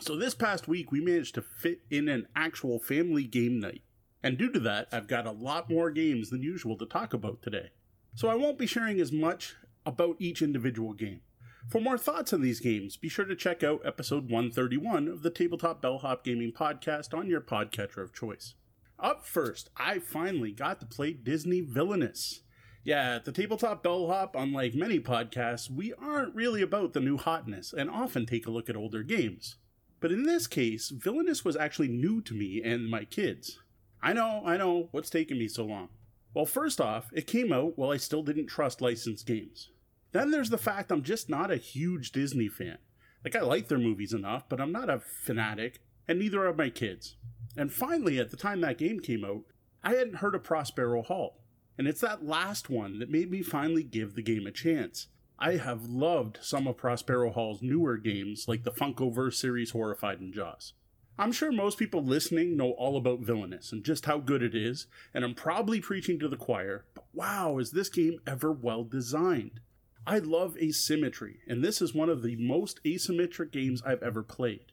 So, 0.00 0.16
this 0.16 0.34
past 0.34 0.68
week, 0.68 0.92
we 0.92 1.00
managed 1.00 1.34
to 1.36 1.42
fit 1.42 1.80
in 1.90 2.08
an 2.08 2.26
actual 2.36 2.78
family 2.78 3.24
game 3.24 3.58
night. 3.58 3.82
And 4.22 4.36
due 4.36 4.52
to 4.52 4.60
that, 4.60 4.88
I've 4.92 5.06
got 5.06 5.26
a 5.26 5.30
lot 5.30 5.70
more 5.70 5.90
games 5.90 6.30
than 6.30 6.42
usual 6.42 6.76
to 6.78 6.86
talk 6.86 7.14
about 7.14 7.40
today. 7.40 7.70
So 8.14 8.28
I 8.28 8.34
won't 8.34 8.58
be 8.58 8.66
sharing 8.66 9.00
as 9.00 9.12
much 9.12 9.54
about 9.86 10.16
each 10.18 10.42
individual 10.42 10.92
game. 10.92 11.20
For 11.68 11.80
more 11.80 11.98
thoughts 11.98 12.32
on 12.32 12.40
these 12.40 12.60
games, 12.60 12.96
be 12.96 13.08
sure 13.08 13.24
to 13.24 13.36
check 13.36 13.62
out 13.62 13.82
episode 13.84 14.24
131 14.24 15.06
of 15.06 15.22
the 15.22 15.30
Tabletop 15.30 15.80
Bellhop 15.80 16.24
Gaming 16.24 16.50
Podcast 16.50 17.16
on 17.16 17.28
your 17.28 17.40
podcatcher 17.40 18.02
of 18.02 18.12
choice. 18.12 18.54
Up 19.00 19.24
first, 19.24 19.70
I 19.76 20.00
finally 20.00 20.50
got 20.50 20.80
to 20.80 20.86
play 20.86 21.12
Disney 21.12 21.60
Villainous. 21.60 22.40
Yeah, 22.82 23.16
at 23.16 23.24
the 23.24 23.32
Tabletop 23.32 23.82
Bellhop, 23.82 24.34
unlike 24.34 24.74
many 24.74 24.98
podcasts, 24.98 25.70
we 25.70 25.92
aren't 25.94 26.34
really 26.34 26.62
about 26.62 26.94
the 26.94 27.00
new 27.00 27.16
hotness 27.16 27.72
and 27.72 27.88
often 27.88 28.26
take 28.26 28.46
a 28.46 28.50
look 28.50 28.68
at 28.68 28.76
older 28.76 29.04
games. 29.04 29.56
But 30.00 30.10
in 30.10 30.24
this 30.24 30.48
case, 30.48 30.88
Villainous 30.88 31.44
was 31.44 31.56
actually 31.56 31.88
new 31.88 32.20
to 32.22 32.34
me 32.34 32.60
and 32.64 32.90
my 32.90 33.04
kids. 33.04 33.58
I 34.02 34.12
know, 34.12 34.42
I 34.44 34.56
know, 34.56 34.88
what's 34.90 35.10
taking 35.10 35.38
me 35.38 35.46
so 35.46 35.64
long? 35.64 35.90
Well, 36.34 36.46
first 36.46 36.80
off, 36.80 37.10
it 37.12 37.26
came 37.26 37.52
out 37.52 37.78
while 37.78 37.90
I 37.90 37.98
still 37.98 38.22
didn't 38.22 38.46
trust 38.46 38.80
licensed 38.80 39.26
games. 39.26 39.70
Then 40.10 40.30
there's 40.30 40.50
the 40.50 40.58
fact 40.58 40.90
I'm 40.90 41.02
just 41.02 41.28
not 41.28 41.50
a 41.50 41.56
huge 41.56 42.10
Disney 42.10 42.48
fan. 42.48 42.78
Like, 43.24 43.36
I 43.36 43.40
like 43.42 43.68
their 43.68 43.78
movies 43.78 44.12
enough, 44.12 44.48
but 44.48 44.60
I'm 44.60 44.72
not 44.72 44.90
a 44.90 45.00
fanatic, 45.00 45.80
and 46.06 46.18
neither 46.18 46.46
are 46.46 46.54
my 46.54 46.70
kids. 46.70 47.16
And 47.58 47.72
finally, 47.72 48.20
at 48.20 48.30
the 48.30 48.36
time 48.36 48.60
that 48.60 48.78
game 48.78 49.00
came 49.00 49.24
out, 49.24 49.42
I 49.82 49.94
hadn't 49.94 50.18
heard 50.18 50.36
of 50.36 50.44
Prospero 50.44 51.02
Hall. 51.02 51.40
And 51.76 51.88
it's 51.88 52.00
that 52.02 52.24
last 52.24 52.70
one 52.70 53.00
that 53.00 53.10
made 53.10 53.32
me 53.32 53.42
finally 53.42 53.82
give 53.82 54.14
the 54.14 54.22
game 54.22 54.46
a 54.46 54.52
chance. 54.52 55.08
I 55.40 55.56
have 55.56 55.88
loved 55.88 56.38
some 56.40 56.68
of 56.68 56.76
Prospero 56.76 57.32
Hall's 57.32 57.60
newer 57.60 57.96
games, 57.96 58.46
like 58.46 58.62
the 58.62 58.70
Funkoverse 58.70 59.34
series 59.34 59.72
Horrified 59.72 60.20
and 60.20 60.32
Jaws. 60.32 60.74
I'm 61.18 61.32
sure 61.32 61.50
most 61.50 61.78
people 61.78 62.00
listening 62.00 62.56
know 62.56 62.70
all 62.78 62.96
about 62.96 63.22
Villainous 63.22 63.72
and 63.72 63.84
just 63.84 64.06
how 64.06 64.18
good 64.18 64.44
it 64.44 64.54
is, 64.54 64.86
and 65.12 65.24
I'm 65.24 65.34
probably 65.34 65.80
preaching 65.80 66.20
to 66.20 66.28
the 66.28 66.36
choir, 66.36 66.84
but 66.94 67.06
wow, 67.12 67.58
is 67.58 67.72
this 67.72 67.88
game 67.88 68.20
ever 68.24 68.52
well 68.52 68.84
designed? 68.84 69.58
I 70.06 70.18
love 70.18 70.56
asymmetry, 70.58 71.40
and 71.48 71.64
this 71.64 71.82
is 71.82 71.92
one 71.92 72.08
of 72.08 72.22
the 72.22 72.36
most 72.36 72.80
asymmetric 72.84 73.50
games 73.50 73.82
I've 73.84 74.02
ever 74.04 74.22
played. 74.22 74.70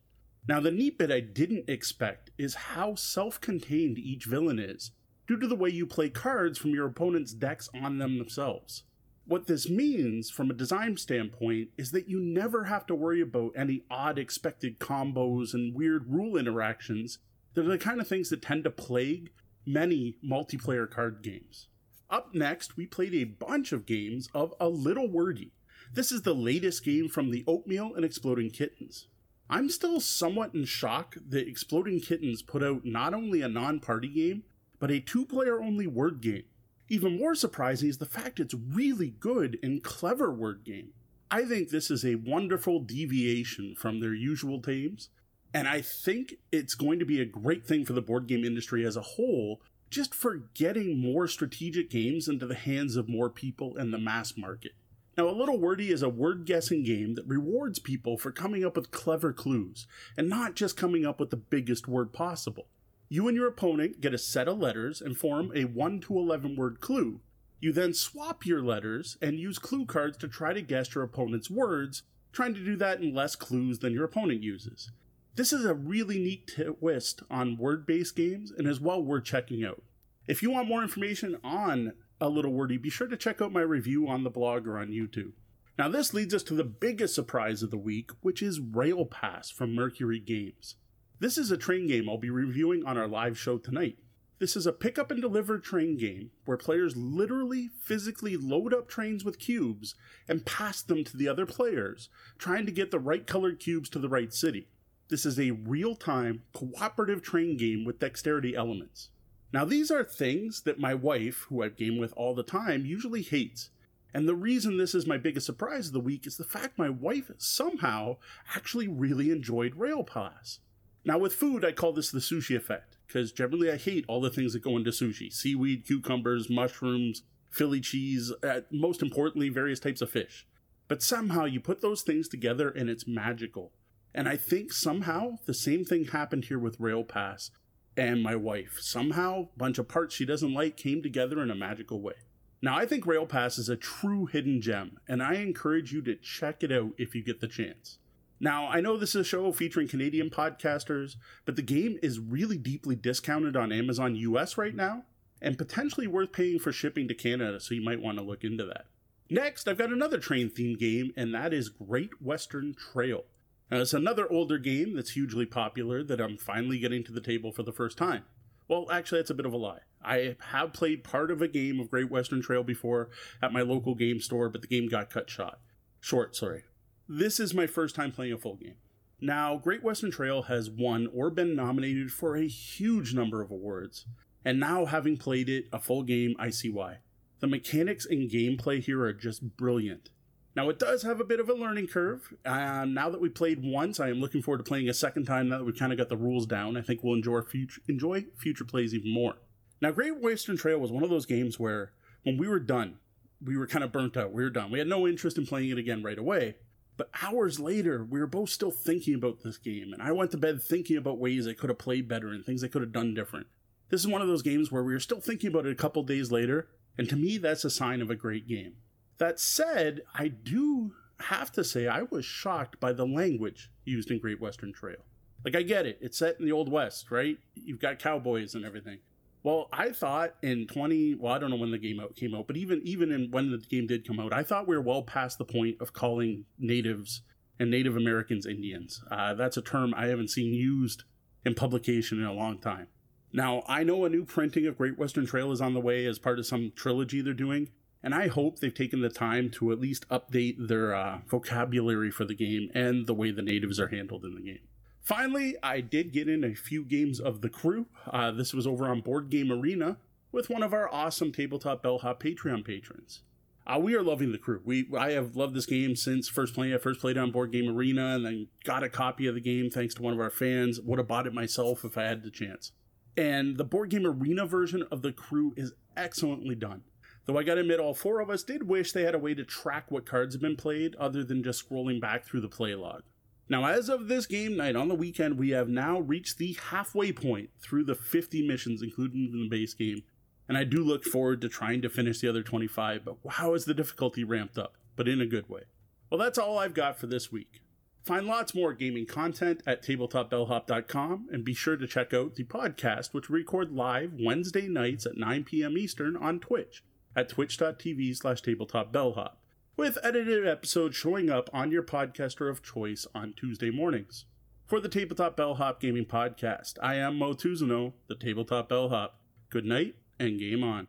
Now, 0.47 0.59
the 0.59 0.71
neat 0.71 0.99
bit 0.99 1.11
I 1.11 1.21
didn't 1.21 1.69
expect 1.69 2.29
is 2.37 2.55
how 2.55 2.95
self 2.95 3.41
contained 3.41 3.97
each 3.97 4.25
villain 4.25 4.59
is, 4.59 4.91
due 5.27 5.39
to 5.39 5.47
the 5.47 5.55
way 5.55 5.69
you 5.69 5.87
play 5.87 6.09
cards 6.09 6.59
from 6.59 6.71
your 6.71 6.85
opponent's 6.85 7.33
decks 7.33 7.67
on 7.73 7.97
them 7.97 8.17
themselves. 8.17 8.83
What 9.27 9.47
this 9.47 9.67
means, 9.67 10.29
from 10.29 10.51
a 10.51 10.53
design 10.53 10.97
standpoint, 10.97 11.69
is 11.77 11.89
that 11.91 12.07
you 12.07 12.19
never 12.19 12.65
have 12.65 12.85
to 12.85 12.95
worry 12.95 13.21
about 13.21 13.53
any 13.57 13.83
odd 13.89 14.19
expected 14.19 14.79
combos 14.79 15.55
and 15.55 15.73
weird 15.73 16.05
rule 16.07 16.37
interactions 16.37 17.17
that 17.55 17.65
are 17.65 17.69
the 17.69 17.79
kind 17.79 17.99
of 17.99 18.07
things 18.07 18.29
that 18.29 18.43
tend 18.43 18.65
to 18.65 18.69
plague 18.69 19.31
many 19.65 20.17
multiplayer 20.23 20.89
card 20.89 21.23
games. 21.23 21.69
Up 22.07 22.35
next, 22.35 22.77
we 22.77 22.85
played 22.85 23.15
a 23.15 23.23
bunch 23.23 23.71
of 23.71 23.87
games 23.87 24.29
of 24.35 24.53
A 24.59 24.69
Little 24.69 25.09
Wordy. 25.09 25.53
This 25.91 26.11
is 26.11 26.21
the 26.21 26.35
latest 26.35 26.85
game 26.85 27.09
from 27.09 27.31
the 27.31 27.43
Oatmeal 27.47 27.95
and 27.95 28.05
Exploding 28.05 28.51
Kittens. 28.51 29.07
I'm 29.49 29.69
still 29.69 29.99
somewhat 29.99 30.55
in 30.55 30.65
shock 30.65 31.15
that 31.29 31.47
Exploding 31.47 31.99
Kittens 31.99 32.41
put 32.41 32.63
out 32.63 32.83
not 32.83 33.13
only 33.13 33.41
a 33.41 33.47
non 33.47 33.79
party 33.79 34.07
game, 34.07 34.43
but 34.79 34.91
a 34.91 34.99
two 34.99 35.25
player 35.25 35.61
only 35.61 35.87
word 35.87 36.21
game. 36.21 36.43
Even 36.89 37.17
more 37.17 37.35
surprising 37.35 37.89
is 37.89 37.97
the 37.97 38.05
fact 38.05 38.39
it's 38.39 38.53
really 38.53 39.09
good 39.19 39.57
and 39.63 39.83
clever 39.83 40.31
word 40.31 40.63
game. 40.63 40.89
I 41.31 41.45
think 41.45 41.69
this 41.69 41.89
is 41.89 42.05
a 42.05 42.15
wonderful 42.15 42.79
deviation 42.79 43.75
from 43.75 43.99
their 43.99 44.13
usual 44.13 44.59
games, 44.59 45.09
and 45.53 45.67
I 45.67 45.81
think 45.81 46.35
it's 46.51 46.75
going 46.75 46.99
to 46.99 47.05
be 47.05 47.21
a 47.21 47.25
great 47.25 47.65
thing 47.65 47.85
for 47.85 47.93
the 47.93 48.01
board 48.01 48.27
game 48.27 48.43
industry 48.43 48.85
as 48.85 48.95
a 48.95 49.01
whole 49.01 49.61
just 49.89 50.13
for 50.13 50.49
getting 50.53 50.97
more 50.99 51.27
strategic 51.27 51.89
games 51.89 52.27
into 52.27 52.45
the 52.45 52.55
hands 52.55 52.95
of 52.95 53.07
more 53.07 53.29
people 53.29 53.77
in 53.77 53.91
the 53.91 53.97
mass 53.97 54.35
market. 54.35 54.73
Now, 55.17 55.29
A 55.29 55.31
Little 55.31 55.57
Wordy 55.57 55.91
is 55.91 56.01
a 56.01 56.09
word 56.09 56.45
guessing 56.45 56.83
game 56.83 57.15
that 57.15 57.25
rewards 57.25 57.79
people 57.79 58.17
for 58.17 58.31
coming 58.31 58.65
up 58.65 58.75
with 58.75 58.91
clever 58.91 59.31
clues 59.31 59.87
and 60.17 60.27
not 60.27 60.55
just 60.55 60.75
coming 60.75 61.05
up 61.05 61.21
with 61.21 61.29
the 61.29 61.37
biggest 61.37 61.87
word 61.87 62.11
possible. 62.11 62.67
You 63.07 63.29
and 63.29 63.37
your 63.37 63.47
opponent 63.47 64.01
get 64.01 64.13
a 64.13 64.17
set 64.17 64.49
of 64.49 64.57
letters 64.57 65.01
and 65.01 65.17
form 65.17 65.51
a 65.55 65.65
1 65.65 66.01
to 66.01 66.17
11 66.17 66.57
word 66.57 66.81
clue. 66.81 67.21
You 67.61 67.71
then 67.71 67.93
swap 67.93 68.45
your 68.45 68.61
letters 68.61 69.17
and 69.21 69.39
use 69.39 69.57
clue 69.57 69.85
cards 69.85 70.17
to 70.17 70.27
try 70.27 70.51
to 70.51 70.61
guess 70.61 70.93
your 70.93 71.05
opponent's 71.05 71.49
words, 71.49 72.03
trying 72.33 72.53
to 72.53 72.65
do 72.65 72.75
that 72.75 72.99
in 72.99 73.15
less 73.15 73.37
clues 73.37 73.79
than 73.79 73.93
your 73.93 74.03
opponent 74.03 74.43
uses. 74.43 74.91
This 75.35 75.53
is 75.53 75.63
a 75.63 75.73
really 75.73 76.19
neat 76.19 76.51
twist 76.57 77.23
on 77.31 77.57
word 77.57 77.85
based 77.85 78.17
games 78.17 78.51
and 78.51 78.67
is 78.67 78.81
well 78.81 79.01
worth 79.01 79.23
checking 79.23 79.63
out. 79.63 79.81
If 80.27 80.43
you 80.43 80.51
want 80.51 80.67
more 80.67 80.81
information 80.81 81.37
on 81.41 81.93
A 82.21 82.29
Little 82.29 82.53
Wordy, 82.53 82.77
be 82.77 82.89
sure 82.89 83.07
to 83.07 83.17
check 83.17 83.41
out 83.41 83.51
my 83.51 83.61
review 83.61 84.07
on 84.07 84.23
the 84.23 84.29
blog 84.29 84.67
or 84.67 84.77
on 84.77 84.87
YouTube. 84.87 85.33
Now, 85.77 85.89
this 85.89 86.13
leads 86.13 86.33
us 86.33 86.43
to 86.43 86.53
the 86.53 86.63
biggest 86.63 87.13
surprise 87.13 87.61
of 87.61 87.71
the 87.71 87.77
week, 87.77 88.11
which 88.21 88.41
is 88.41 88.61
Rail 88.61 89.05
Pass 89.05 89.51
from 89.51 89.75
Mercury 89.75 90.21
Games. 90.21 90.75
This 91.19 91.37
is 91.37 91.51
a 91.51 91.57
train 91.57 91.87
game 91.87 92.09
I'll 92.09 92.17
be 92.17 92.29
reviewing 92.29 92.85
on 92.85 92.97
our 92.97 93.07
live 93.07 93.37
show 93.37 93.57
tonight. 93.57 93.97
This 94.39 94.55
is 94.55 94.65
a 94.65 94.71
pick 94.71 94.97
up 94.97 95.11
and 95.11 95.21
deliver 95.21 95.59
train 95.59 95.97
game 95.97 96.31
where 96.45 96.57
players 96.57 96.95
literally 96.95 97.69
physically 97.81 98.37
load 98.37 98.73
up 98.73 98.87
trains 98.87 99.25
with 99.25 99.39
cubes 99.39 99.95
and 100.27 100.45
pass 100.45 100.81
them 100.81 101.03
to 101.03 101.17
the 101.17 101.27
other 101.27 101.45
players, 101.45 102.09
trying 102.37 102.65
to 102.65 102.71
get 102.71 102.91
the 102.91 102.99
right 102.99 103.27
colored 103.27 103.59
cubes 103.59 103.89
to 103.89 103.99
the 103.99 104.09
right 104.09 104.33
city. 104.33 104.69
This 105.09 105.25
is 105.25 105.37
a 105.37 105.51
real 105.51 105.95
time, 105.95 106.43
cooperative 106.53 107.21
train 107.21 107.57
game 107.57 107.83
with 107.85 107.99
dexterity 107.99 108.55
elements. 108.55 109.09
Now, 109.55 109.63
these 109.63 109.89
are 109.89 110.03
things 110.03 110.63
that 110.63 110.81
my 110.81 110.93
wife, 110.93 111.45
who 111.47 111.63
I've 111.63 111.77
gamed 111.77 111.97
with 111.97 112.11
all 112.17 112.35
the 112.35 112.43
time, 112.43 112.85
usually 112.85 113.21
hates. 113.21 113.69
And 114.13 114.27
the 114.27 114.35
reason 114.35 114.75
this 114.75 114.93
is 114.93 115.07
my 115.07 115.17
biggest 115.17 115.45
surprise 115.45 115.87
of 115.87 115.93
the 115.93 116.01
week 116.01 116.27
is 116.27 116.35
the 116.35 116.43
fact 116.43 116.77
my 116.77 116.89
wife 116.89 117.31
somehow 117.37 118.17
actually 118.53 118.89
really 118.89 119.31
enjoyed 119.31 119.77
Rail 119.77 120.03
Pass. 120.03 120.59
Now, 121.05 121.17
with 121.17 121.35
food, 121.35 121.63
I 121.63 121.71
call 121.71 121.93
this 121.93 122.11
the 122.11 122.19
sushi 122.19 122.53
effect, 122.53 122.97
because 123.07 123.31
generally 123.31 123.71
I 123.71 123.77
hate 123.77 124.03
all 124.09 124.19
the 124.19 124.29
things 124.29 124.51
that 124.51 124.61
go 124.61 124.75
into 124.75 124.89
sushi 124.89 125.31
seaweed, 125.31 125.85
cucumbers, 125.87 126.49
mushrooms, 126.49 127.23
Philly 127.49 127.79
cheese, 127.79 128.33
uh, 128.43 128.59
most 128.71 129.01
importantly, 129.01 129.47
various 129.47 129.79
types 129.79 130.01
of 130.01 130.09
fish. 130.09 130.45
But 130.89 131.01
somehow 131.01 131.45
you 131.45 131.61
put 131.61 131.79
those 131.79 132.01
things 132.01 132.27
together 132.27 132.67
and 132.69 132.89
it's 132.89 133.07
magical. 133.07 133.71
And 134.13 134.27
I 134.27 134.35
think 134.35 134.73
somehow 134.73 135.37
the 135.45 135.53
same 135.53 135.85
thing 135.85 136.07
happened 136.07 136.43
here 136.45 136.59
with 136.59 136.77
Rail 136.77 137.05
Pass 137.05 137.51
and 137.97 138.21
my 138.21 138.35
wife. 138.35 138.77
Somehow, 138.79 139.49
a 139.55 139.57
bunch 139.57 139.77
of 139.77 139.87
parts 139.87 140.15
she 140.15 140.25
doesn't 140.25 140.53
like 140.53 140.77
came 140.77 141.01
together 141.01 141.41
in 141.41 141.51
a 141.51 141.55
magical 141.55 142.01
way. 142.01 142.15
Now, 142.61 142.77
I 142.77 142.85
think 142.85 143.05
Rail 143.05 143.25
Pass 143.25 143.57
is 143.57 143.69
a 143.69 143.75
true 143.75 144.25
hidden 144.25 144.61
gem, 144.61 144.97
and 145.07 145.21
I 145.21 145.35
encourage 145.35 145.93
you 145.93 146.01
to 146.03 146.15
check 146.15 146.63
it 146.63 146.71
out 146.71 146.91
if 146.97 147.13
you 147.13 147.23
get 147.23 147.41
the 147.41 147.47
chance. 147.47 147.99
Now, 148.39 148.67
I 148.67 148.81
know 148.81 148.97
this 148.97 149.09
is 149.09 149.21
a 149.21 149.23
show 149.23 149.51
featuring 149.51 149.87
Canadian 149.87 150.29
podcasters, 150.29 151.15
but 151.45 151.55
the 151.55 151.61
game 151.61 151.97
is 152.01 152.19
really 152.19 152.57
deeply 152.57 152.95
discounted 152.95 153.55
on 153.55 153.71
Amazon 153.71 154.15
US 154.15 154.57
right 154.57 154.75
now, 154.75 155.03
and 155.41 155.57
potentially 155.57 156.07
worth 156.07 156.31
paying 156.31 156.59
for 156.59 156.71
shipping 156.71 157.07
to 157.07 157.13
Canada, 157.13 157.59
so 157.59 157.75
you 157.75 157.83
might 157.83 158.01
want 158.01 158.17
to 158.17 158.23
look 158.23 158.43
into 158.43 158.65
that. 158.65 158.87
Next, 159.29 159.67
I've 159.67 159.77
got 159.77 159.91
another 159.91 160.19
train 160.19 160.49
themed 160.49 160.79
game, 160.79 161.11
and 161.15 161.33
that 161.33 161.53
is 161.53 161.69
Great 161.69 162.21
Western 162.21 162.75
Trail. 162.75 163.25
Now, 163.71 163.79
it's 163.79 163.93
another 163.93 164.31
older 164.31 164.57
game 164.57 164.95
that's 164.95 165.11
hugely 165.11 165.45
popular 165.45 166.03
that 166.03 166.21
I'm 166.21 166.37
finally 166.37 166.79
getting 166.79 167.03
to 167.05 167.11
the 167.11 167.21
table 167.21 167.51
for 167.51 167.63
the 167.63 167.71
first 167.71 167.97
time. 167.97 168.23
Well, 168.67 168.87
actually, 168.91 169.19
that's 169.19 169.29
a 169.29 169.35
bit 169.35 169.45
of 169.45 169.53
a 169.53 169.57
lie. 169.57 169.79
I 170.03 170.35
have 170.51 170.73
played 170.73 171.03
part 171.03 171.31
of 171.31 171.41
a 171.41 171.47
game 171.47 171.79
of 171.79 171.89
Great 171.89 172.11
Western 172.11 172.41
Trail 172.41 172.63
before 172.63 173.09
at 173.41 173.53
my 173.53 173.61
local 173.61 173.95
game 173.95 174.19
store, 174.19 174.49
but 174.49 174.61
the 174.61 174.67
game 174.67 174.87
got 174.87 175.09
cut 175.09 175.29
short. 175.29 175.57
Short, 175.99 176.35
sorry. 176.35 176.63
This 177.07 177.39
is 177.39 177.53
my 177.53 177.67
first 177.67 177.95
time 177.95 178.11
playing 178.11 178.33
a 178.33 178.37
full 178.37 178.55
game. 178.55 178.75
Now, 179.19 179.57
Great 179.57 179.83
Western 179.83 180.11
Trail 180.11 180.43
has 180.43 180.69
won 180.69 181.07
or 181.13 181.31
been 181.31 181.55
nominated 181.55 182.11
for 182.11 182.35
a 182.35 182.47
huge 182.47 183.13
number 183.13 183.41
of 183.41 183.49
awards, 183.49 184.05
and 184.43 184.59
now 184.59 184.85
having 184.85 185.17
played 185.17 185.49
it 185.49 185.65
a 185.71 185.79
full 185.79 186.03
game, 186.03 186.35
I 186.37 186.49
see 186.49 186.69
why. 186.69 186.97
The 187.39 187.47
mechanics 187.47 188.05
and 188.05 188.29
gameplay 188.29 188.83
here 188.83 189.01
are 189.03 189.13
just 189.13 189.57
brilliant. 189.57 190.09
Now, 190.55 190.69
it 190.69 190.79
does 190.79 191.03
have 191.03 191.19
a 191.19 191.25
bit 191.25 191.41
of 191.41 191.49
a 191.49 191.53
learning 191.53 191.87
curve. 191.87 192.33
Um, 192.45 192.93
now 192.93 193.09
that 193.09 193.19
we 193.19 193.27
played 193.27 193.61
once, 193.61 193.99
I 193.99 194.09
am 194.09 194.21
looking 194.21 194.41
forward 194.41 194.59
to 194.59 194.63
playing 194.63 194.87
a 194.87 194.93
second 194.93 195.25
time 195.25 195.49
now 195.49 195.57
that 195.57 195.65
we've 195.65 195.77
kind 195.77 195.91
of 195.91 195.97
got 195.97 196.07
the 196.07 196.15
rules 196.15 196.45
down. 196.45 196.77
I 196.77 196.81
think 196.81 197.03
we'll 197.03 197.15
enjoy 197.15 197.41
future, 197.41 197.81
enjoy 197.89 198.25
future 198.37 198.63
plays 198.63 198.93
even 198.93 199.13
more. 199.13 199.35
Now, 199.81 199.91
Great 199.91 200.21
Western 200.21 200.55
Trail 200.55 200.79
was 200.79 200.91
one 200.91 201.03
of 201.03 201.09
those 201.09 201.25
games 201.25 201.59
where 201.59 201.91
when 202.23 202.37
we 202.37 202.47
were 202.47 202.59
done, 202.59 202.99
we 203.43 203.57
were 203.57 203.67
kind 203.67 203.83
of 203.83 203.91
burnt 203.91 204.15
out. 204.15 204.31
We 204.31 204.43
were 204.43 204.49
done. 204.49 204.71
We 204.71 204.79
had 204.79 204.87
no 204.87 205.05
interest 205.05 205.37
in 205.37 205.45
playing 205.45 205.69
it 205.71 205.77
again 205.77 206.01
right 206.01 206.17
away. 206.17 206.55
But 206.97 207.09
hours 207.21 207.59
later, 207.59 208.05
we 208.09 208.19
were 208.19 208.27
both 208.27 208.49
still 208.49 208.71
thinking 208.71 209.15
about 209.15 209.43
this 209.43 209.57
game, 209.57 209.91
and 209.91 210.01
I 210.01 210.13
went 210.13 210.31
to 210.31 210.37
bed 210.37 210.63
thinking 210.63 210.95
about 210.95 211.19
ways 211.19 211.45
I 211.45 211.53
could 211.53 211.69
have 211.69 211.77
played 211.77 212.07
better 212.07 212.29
and 212.29 212.45
things 212.45 212.63
I 212.63 212.69
could 212.69 212.81
have 212.81 212.93
done 212.93 213.13
different. 213.13 213.47
This 213.89 214.01
is 214.01 214.07
one 214.07 214.21
of 214.21 214.29
those 214.29 214.41
games 214.41 214.71
where 214.71 214.83
we 214.83 214.93
were 214.93 214.99
still 215.01 215.19
thinking 215.19 215.49
about 215.49 215.65
it 215.65 215.73
a 215.73 215.75
couple 215.75 216.03
days 216.03 216.31
later, 216.31 216.69
and 216.97 217.09
to 217.09 217.17
me, 217.17 217.37
that's 217.37 217.65
a 217.65 217.69
sign 217.69 218.01
of 218.01 218.09
a 218.09 218.15
great 218.15 218.47
game. 218.47 218.75
That 219.17 219.39
said, 219.39 220.01
I 220.13 220.27
do 220.27 220.93
have 221.19 221.51
to 221.53 221.63
say 221.63 221.87
I 221.87 222.03
was 222.03 222.25
shocked 222.25 222.79
by 222.79 222.91
the 222.93 223.05
language 223.05 223.69
used 223.85 224.11
in 224.11 224.19
Great 224.19 224.41
Western 224.41 224.73
Trail. 224.73 224.97
Like, 225.43 225.55
I 225.55 225.61
get 225.61 225.85
it, 225.85 225.99
it's 226.01 226.17
set 226.17 226.39
in 226.39 226.45
the 226.45 226.51
Old 226.51 226.71
West, 226.71 227.11
right? 227.11 227.37
You've 227.53 227.79
got 227.79 227.99
cowboys 227.99 228.55
and 228.55 228.65
everything. 228.65 228.99
Well, 229.43 229.69
I 229.71 229.91
thought 229.91 230.33
in 230.41 230.65
20, 230.65 231.15
well, 231.15 231.31
I 231.31 231.37
don't 231.37 231.51
know 231.51 231.55
when 231.55 231.69
the 231.69 231.77
game 231.77 231.99
out 231.99 232.15
came 232.15 232.33
out, 232.33 232.47
but 232.47 232.57
even 232.57 232.81
even 232.83 233.11
in 233.11 233.29
when 233.29 233.51
the 233.51 233.59
game 233.59 233.85
did 233.85 234.07
come 234.07 234.19
out, 234.19 234.33
I 234.33 234.41
thought 234.41 234.67
we 234.67 234.75
were 234.75 234.81
well 234.81 235.03
past 235.03 235.37
the 235.37 235.45
point 235.45 235.77
of 235.79 235.93
calling 235.93 236.45
natives 236.57 237.21
and 237.59 237.69
Native 237.69 237.95
Americans 237.95 238.47
Indians. 238.47 239.03
Uh, 239.11 239.35
that's 239.35 239.55
a 239.55 239.61
term 239.61 239.93
I 239.95 240.07
haven't 240.07 240.31
seen 240.31 240.51
used 240.51 241.03
in 241.45 241.53
publication 241.53 242.19
in 242.19 242.25
a 242.25 242.33
long 242.33 242.57
time. 242.57 242.87
Now, 243.31 243.63
I 243.67 243.83
know 243.83 244.05
a 244.05 244.09
new 244.09 244.25
printing 244.25 244.65
of 244.65 244.77
Great 244.77 244.97
Western 244.97 245.27
Trail 245.27 245.51
is 245.51 245.61
on 245.61 245.75
the 245.75 245.79
way 245.79 246.05
as 246.05 246.17
part 246.17 246.39
of 246.39 246.47
some 246.47 246.71
trilogy 246.75 247.21
they're 247.21 247.33
doing, 247.33 247.69
and 248.05 248.13
I 248.13 248.27
hope 248.27 248.59
they've 248.59 248.71
taken 248.71 249.01
the 249.01 249.09
time 249.09 249.49
to 249.53 249.71
at 249.71 249.81
least 249.81 250.07
update 250.09 250.67
their 250.67 250.93
uh, 250.93 251.21
vocabulary 251.27 252.11
for 252.11 252.23
the 252.23 252.35
game 252.35 252.69
and 252.75 253.07
the 253.07 253.15
way 253.15 253.31
the 253.31 253.41
natives 253.41 253.79
are 253.79 253.87
handled 253.87 254.23
in 254.23 254.35
the 254.35 254.41
game. 254.41 254.59
Finally, 255.01 255.55
I 255.63 255.81
did 255.81 256.13
get 256.13 256.29
in 256.29 256.43
a 256.43 256.53
few 256.53 256.85
games 256.85 257.19
of 257.19 257.41
the 257.41 257.49
crew. 257.49 257.87
Uh, 258.07 258.29
this 258.29 258.53
was 258.53 258.67
over 258.67 258.85
on 258.85 259.01
Board 259.01 259.31
Game 259.31 259.51
Arena 259.51 259.97
with 260.31 260.51
one 260.51 260.61
of 260.61 260.71
our 260.71 260.87
awesome 260.93 261.31
tabletop 261.31 261.81
bellhop 261.81 262.21
Patreon 262.21 262.63
patrons. 262.63 263.21
Uh, 263.65 263.79
we 263.79 263.95
are 263.95 264.03
loving 264.03 264.31
the 264.31 264.37
crew. 264.37 264.61
We 264.63 264.87
I 264.95 265.13
have 265.13 265.35
loved 265.35 265.55
this 265.55 265.65
game 265.65 265.95
since 265.95 266.27
first 266.27 266.53
playing. 266.53 266.75
I 266.75 266.77
first 266.77 267.01
played 267.01 267.17
it 267.17 267.19
on 267.19 267.31
Board 267.31 267.51
Game 267.51 267.67
Arena 267.67 268.15
and 268.15 268.23
then 268.23 268.47
got 268.63 268.83
a 268.83 268.89
copy 268.89 269.25
of 269.25 269.33
the 269.33 269.41
game 269.41 269.71
thanks 269.71 269.95
to 269.95 270.03
one 270.03 270.13
of 270.13 270.19
our 270.19 270.29
fans. 270.29 270.79
Would 270.79 270.99
have 270.99 271.07
bought 271.07 271.25
it 271.25 271.33
myself 271.33 271.83
if 271.83 271.97
I 271.97 272.03
had 272.03 272.21
the 272.21 272.29
chance. 272.29 272.71
And 273.17 273.57
the 273.57 273.63
Board 273.63 273.89
Game 273.89 274.05
Arena 274.05 274.45
version 274.45 274.83
of 274.91 275.01
the 275.01 275.11
crew 275.11 275.55
is 275.57 275.73
excellently 275.97 276.53
done. 276.53 276.83
Though 277.25 277.39
I 277.39 277.43
gotta 277.43 277.61
admit, 277.61 277.79
all 277.79 277.95
four 277.95 278.19
of 278.19 278.29
us 278.29 278.43
did 278.43 278.67
wish 278.67 278.91
they 278.91 279.03
had 279.03 279.15
a 279.15 279.19
way 279.19 279.33
to 279.33 279.43
track 279.43 279.89
what 279.89 280.05
cards 280.05 280.35
have 280.35 280.41
been 280.41 280.55
played 280.55 280.95
other 280.95 281.23
than 281.23 281.43
just 281.43 281.67
scrolling 281.67 281.99
back 281.99 282.23
through 282.23 282.41
the 282.41 282.47
play 282.47 282.75
log. 282.75 283.01
Now, 283.49 283.65
as 283.65 283.89
of 283.89 284.07
this 284.07 284.25
game 284.25 284.55
night 284.55 284.75
on 284.75 284.87
the 284.87 284.95
weekend, 284.95 285.37
we 285.37 285.49
have 285.51 285.69
now 285.69 285.99
reached 285.99 286.37
the 286.37 286.53
halfway 286.53 287.11
point 287.11 287.49
through 287.59 287.83
the 287.85 287.95
50 287.95 288.47
missions 288.47 288.81
included 288.81 289.33
in 289.33 289.41
the 289.41 289.49
base 289.49 289.73
game, 289.73 290.03
and 290.47 290.57
I 290.57 290.63
do 290.63 290.83
look 290.83 291.03
forward 291.03 291.41
to 291.41 291.49
trying 291.49 291.81
to 291.81 291.89
finish 291.89 292.19
the 292.19 292.29
other 292.29 292.43
25, 292.43 293.05
but 293.05 293.23
wow, 293.23 293.53
is 293.53 293.65
the 293.65 293.73
difficulty 293.73 294.23
ramped 294.23 294.57
up, 294.57 294.75
but 294.95 295.07
in 295.07 295.21
a 295.21 295.27
good 295.27 295.49
way. 295.49 295.63
Well, 296.09 296.19
that's 296.19 296.37
all 296.37 296.59
I've 296.59 296.73
got 296.73 296.99
for 296.99 297.07
this 297.07 297.31
week. 297.31 297.61
Find 298.03 298.27
lots 298.27 298.53
more 298.53 298.73
gaming 298.73 299.07
content 299.07 299.63
at 299.65 299.83
tabletopbellhop.com 299.83 301.29
and 301.31 301.43
be 301.43 301.55
sure 301.55 301.75
to 301.75 301.87
check 301.87 302.13
out 302.13 302.35
the 302.35 302.43
podcast, 302.43 303.13
which 303.13 303.29
we 303.29 303.39
record 303.39 303.71
live 303.71 304.13
Wednesday 304.19 304.67
nights 304.67 305.07
at 305.07 305.17
9 305.17 305.43
p.m. 305.43 305.75
Eastern 305.75 306.15
on 306.15 306.39
Twitch 306.39 306.83
at 307.15 307.29
twitch.tv 307.29 308.15
slash 308.15 308.41
tabletopbellhop 308.41 309.33
with 309.77 309.97
edited 310.03 310.47
episodes 310.47 310.95
showing 310.95 311.29
up 311.29 311.49
on 311.53 311.71
your 311.71 311.83
podcaster 311.83 312.49
of 312.49 312.63
choice 312.63 313.05
on 313.13 313.33
Tuesday 313.33 313.69
mornings. 313.69 314.25
For 314.65 314.79
the 314.79 314.89
Tabletop 314.89 315.37
Bellhop 315.37 315.79
Gaming 315.79 316.05
Podcast, 316.05 316.73
I 316.81 316.95
am 316.95 317.19
Moe 317.19 317.33
Tousignant, 317.33 317.93
the 318.07 318.15
Tabletop 318.15 318.69
Bellhop. 318.69 319.19
Good 319.49 319.65
night 319.65 319.95
and 320.19 320.39
game 320.39 320.63
on. 320.63 320.87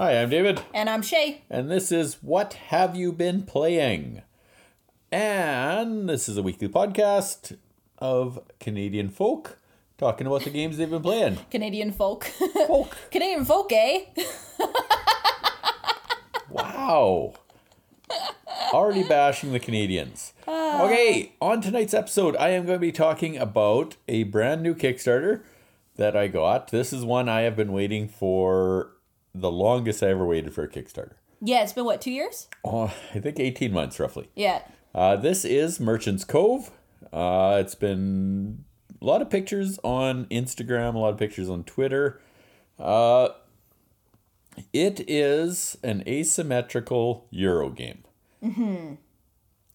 Hi, 0.00 0.12
I'm 0.22 0.30
David, 0.30 0.62
And 0.72 0.88
I'm 0.88 1.02
Shay. 1.02 1.42
and 1.50 1.70
this 1.70 1.92
is 1.92 2.22
What 2.22 2.54
Have 2.54 2.96
You 2.96 3.12
Been 3.12 3.42
Playing? 3.42 4.22
And 5.12 6.08
this 6.08 6.26
is 6.26 6.38
a 6.38 6.42
weekly 6.42 6.68
podcast 6.68 7.58
of 7.98 8.40
Canadian 8.60 9.10
folk 9.10 9.58
talking 9.98 10.26
about 10.26 10.44
the 10.44 10.48
games 10.48 10.78
they've 10.78 10.88
been 10.88 11.02
playing. 11.02 11.36
Canadian 11.50 11.92
folk. 11.92 12.24
Folk. 12.66 12.96
Canadian 13.10 13.44
folk, 13.44 13.70
eh? 13.74 14.06
Wow. 16.48 17.34
Already 18.72 19.02
bashing 19.06 19.52
the 19.52 19.60
Canadians. 19.60 20.32
Okay, 20.48 21.34
on 21.42 21.60
tonight's 21.60 21.92
episode, 21.92 22.36
I 22.36 22.48
am 22.52 22.64
going 22.64 22.76
to 22.76 22.80
be 22.80 22.90
talking 22.90 23.36
about 23.36 23.96
a 24.08 24.22
brand 24.22 24.62
new 24.62 24.74
Kickstarter 24.74 25.42
that 25.96 26.16
I 26.16 26.26
got. 26.28 26.70
This 26.70 26.90
is 26.90 27.04
one 27.04 27.28
I 27.28 27.42
have 27.42 27.54
been 27.54 27.72
waiting 27.74 28.08
for 28.08 28.92
the 29.34 29.50
longest 29.50 30.02
I 30.02 30.08
ever 30.08 30.26
waited 30.26 30.54
for 30.54 30.62
a 30.62 30.68
Kickstarter. 30.68 31.14
Yeah, 31.40 31.62
it's 31.62 31.72
been 31.72 31.84
what, 31.84 32.00
two 32.00 32.10
years? 32.10 32.48
Oh, 32.64 32.92
I 33.14 33.20
think 33.20 33.40
18 33.40 33.72
months 33.72 33.98
roughly. 33.98 34.28
Yeah. 34.34 34.62
Uh, 34.94 35.16
this 35.16 35.44
is 35.44 35.80
Merchant's 35.80 36.24
Cove. 36.24 36.70
Uh, 37.12 37.58
it's 37.60 37.74
been 37.74 38.64
a 39.00 39.04
lot 39.04 39.22
of 39.22 39.30
pictures 39.30 39.78
on 39.82 40.26
Instagram, 40.26 40.94
a 40.94 40.98
lot 40.98 41.12
of 41.12 41.18
pictures 41.18 41.48
on 41.48 41.64
Twitter. 41.64 42.20
Uh, 42.78 43.30
it 44.72 45.08
is 45.08 45.78
an 45.82 46.02
asymmetrical 46.06 47.26
Euro 47.30 47.70
game. 47.70 48.04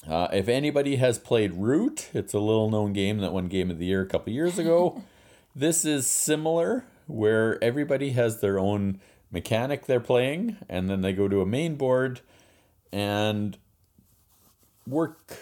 Uh, 0.07 0.27
if 0.31 0.47
anybody 0.47 0.97
has 0.97 1.17
played 1.17 1.53
Root, 1.53 2.09
it's 2.13 2.33
a 2.33 2.39
little 2.39 2.69
known 2.69 2.93
game 2.93 3.19
that 3.19 3.33
won 3.33 3.47
Game 3.47 3.71
of 3.71 3.79
the 3.79 3.85
Year 3.85 4.01
a 4.01 4.05
couple 4.05 4.31
years 4.31 4.59
ago. 4.59 5.03
this 5.55 5.83
is 5.83 6.05
similar, 6.05 6.85
where 7.07 7.63
everybody 7.63 8.11
has 8.11 8.39
their 8.41 8.59
own 8.59 8.99
mechanic 9.31 9.85
they're 9.85 9.99
playing, 9.99 10.57
and 10.69 10.89
then 10.89 11.01
they 11.01 11.13
go 11.13 11.27
to 11.27 11.41
a 11.41 11.45
main 11.45 11.75
board 11.75 12.21
and 12.91 13.57
work 14.87 15.37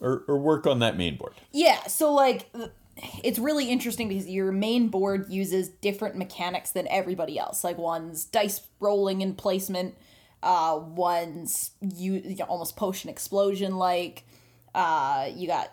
or, 0.00 0.24
or 0.28 0.36
work 0.36 0.66
on 0.66 0.80
that 0.80 0.96
main 0.96 1.16
board. 1.16 1.34
Yeah, 1.52 1.86
so 1.86 2.12
like 2.12 2.50
it's 3.22 3.38
really 3.38 3.70
interesting 3.70 4.08
because 4.08 4.28
your 4.28 4.52
main 4.52 4.88
board 4.88 5.30
uses 5.30 5.68
different 5.68 6.16
mechanics 6.16 6.72
than 6.72 6.86
everybody 6.88 7.38
else. 7.38 7.64
Like 7.64 7.78
one's 7.78 8.24
dice 8.24 8.60
rolling 8.80 9.22
and 9.22 9.38
placement, 9.38 9.94
uh 10.42 10.80
one's 10.82 11.70
you, 11.80 12.14
you 12.14 12.36
know, 12.36 12.44
almost 12.44 12.76
potion 12.76 13.08
explosion 13.08 13.76
like 13.76 14.24
uh 14.74 15.30
you 15.34 15.46
got 15.46 15.70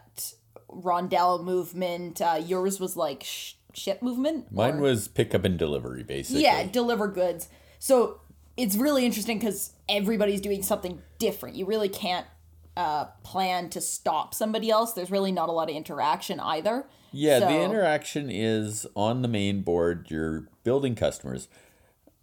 rondelle 0.70 1.44
movement, 1.44 2.22
uh 2.22 2.40
yours 2.46 2.80
was 2.80 2.96
like 2.96 3.24
sh- 3.24 3.54
ship 3.80 4.02
movement. 4.02 4.52
Mine 4.52 4.76
or- 4.76 4.82
was 4.82 5.08
pick 5.08 5.34
up 5.34 5.46
and 5.46 5.58
delivery, 5.58 6.04
basically. 6.04 6.44
Yeah, 6.44 6.64
deliver 6.66 7.08
goods. 7.08 7.50
So 7.80 8.20
it's 8.58 8.76
really 8.76 9.06
interesting 9.06 9.40
because 9.40 9.74
everybody's 9.88 10.42
doing 10.42 10.62
something 10.62 11.02
different. 11.18 11.56
You 11.56 11.66
really 11.66 11.90
can't 11.90 12.28
uh, 12.76 13.06
plan 13.24 13.70
to 13.70 13.82
stop 13.82 14.34
somebody 14.34 14.70
else. 14.70 14.94
There's 14.94 15.12
really 15.12 15.32
not 15.32 15.50
a 15.50 15.52
lot 15.52 15.70
of 15.70 15.76
interaction 15.76 16.40
either. 16.40 16.86
Yeah, 17.12 17.40
the 17.40 17.62
interaction 17.62 18.30
is 18.30 18.86
on 18.96 19.22
the 19.22 19.28
main 19.28 19.62
board. 19.62 20.08
You're 20.10 20.48
building 20.64 20.94
customers. 20.96 21.48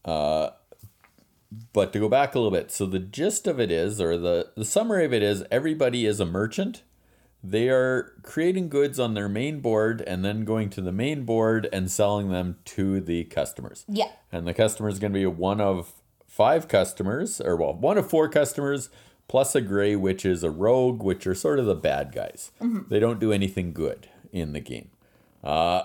Uh, 0.04 0.50
but 1.72 1.92
to 1.92 1.98
go 1.98 2.08
back 2.08 2.34
a 2.34 2.38
little 2.38 2.56
bit, 2.56 2.70
so 2.70 2.86
the 2.86 2.98
gist 2.98 3.46
of 3.46 3.58
it 3.58 3.70
is, 3.70 4.00
or 4.00 4.16
the, 4.16 4.50
the 4.56 4.64
summary 4.64 5.04
of 5.04 5.12
it 5.12 5.22
is, 5.22 5.44
everybody 5.50 6.06
is 6.06 6.20
a 6.20 6.26
merchant. 6.26 6.82
They 7.48 7.68
are 7.68 8.14
creating 8.22 8.70
goods 8.70 8.98
on 8.98 9.14
their 9.14 9.28
main 9.28 9.60
board 9.60 10.02
and 10.06 10.24
then 10.24 10.44
going 10.44 10.68
to 10.70 10.80
the 10.80 10.92
main 10.92 11.24
board 11.24 11.68
and 11.72 11.90
selling 11.90 12.30
them 12.30 12.56
to 12.66 13.00
the 13.00 13.24
customers. 13.24 13.84
Yeah. 13.88 14.10
And 14.32 14.46
the 14.46 14.54
customer 14.54 14.88
is 14.88 14.98
going 14.98 15.12
to 15.12 15.18
be 15.18 15.26
one 15.26 15.60
of 15.60 15.92
five 16.26 16.66
customers, 16.66 17.40
or 17.40 17.56
well, 17.56 17.72
one 17.74 17.98
of 17.98 18.10
four 18.10 18.28
customers, 18.28 18.90
plus 19.28 19.54
a 19.54 19.60
gray, 19.60 19.96
which 19.96 20.24
is 20.24 20.42
a 20.42 20.50
rogue, 20.50 21.02
which 21.02 21.26
are 21.26 21.34
sort 21.34 21.58
of 21.58 21.66
the 21.66 21.74
bad 21.74 22.12
guys. 22.12 22.50
They 22.88 22.98
don't 22.98 23.20
do 23.20 23.32
anything 23.32 23.72
good 23.72 24.08
in 24.32 24.52
the 24.52 24.60
game. 24.60 24.90
Uh, 25.44 25.84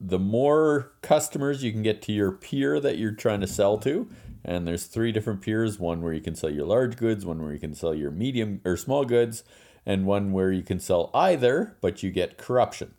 the 0.00 0.18
more 0.18 0.92
customers 1.00 1.64
you 1.64 1.72
can 1.72 1.82
get 1.82 2.02
to 2.02 2.12
your 2.12 2.32
peer 2.32 2.80
that 2.80 2.98
you're 2.98 3.12
trying 3.12 3.40
to 3.40 3.46
sell 3.46 3.78
to, 3.78 4.08
and 4.44 4.68
there's 4.68 4.84
three 4.84 5.10
different 5.10 5.40
peers 5.40 5.78
one 5.78 6.02
where 6.02 6.12
you 6.12 6.20
can 6.20 6.34
sell 6.34 6.50
your 6.50 6.66
large 6.66 6.96
goods, 6.96 7.24
one 7.24 7.42
where 7.42 7.52
you 7.52 7.58
can 7.58 7.74
sell 7.74 7.94
your 7.94 8.10
medium 8.10 8.60
or 8.64 8.76
small 8.76 9.04
goods, 9.04 9.42
and 9.86 10.04
one 10.04 10.32
where 10.32 10.50
you 10.52 10.62
can 10.62 10.80
sell 10.80 11.10
either, 11.14 11.76
but 11.80 12.02
you 12.02 12.10
get 12.10 12.36
corruption. 12.36 12.94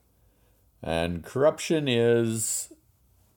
And 0.82 1.23
corruption 1.23 1.88
is 1.88 2.71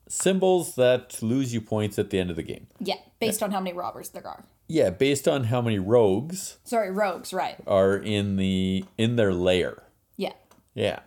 symbols 0.08 0.74
that 0.76 1.22
lose 1.22 1.52
you 1.52 1.60
points 1.60 1.98
at 1.98 2.10
the 2.10 2.18
end 2.18 2.30
of 2.30 2.36
the 2.36 2.42
game. 2.42 2.68
Yeah, 2.78 2.96
based 3.20 3.42
on 3.42 3.50
how 3.50 3.60
many 3.60 3.74
robbers 3.76 4.10
there 4.10 4.26
are. 4.26 4.44
Yeah, 4.68 4.90
based 4.90 5.26
on 5.26 5.44
how 5.44 5.60
many 5.60 5.78
rogues 5.80 6.58
Sorry, 6.64 6.90
rogues, 6.90 7.32
right. 7.32 7.56
are 7.66 7.96
in 7.96 8.36
the 8.36 8.84
in 8.96 9.16
their 9.16 9.34
lair. 9.34 9.82
Yeah. 10.16 10.32
Yeah. 10.74 11.00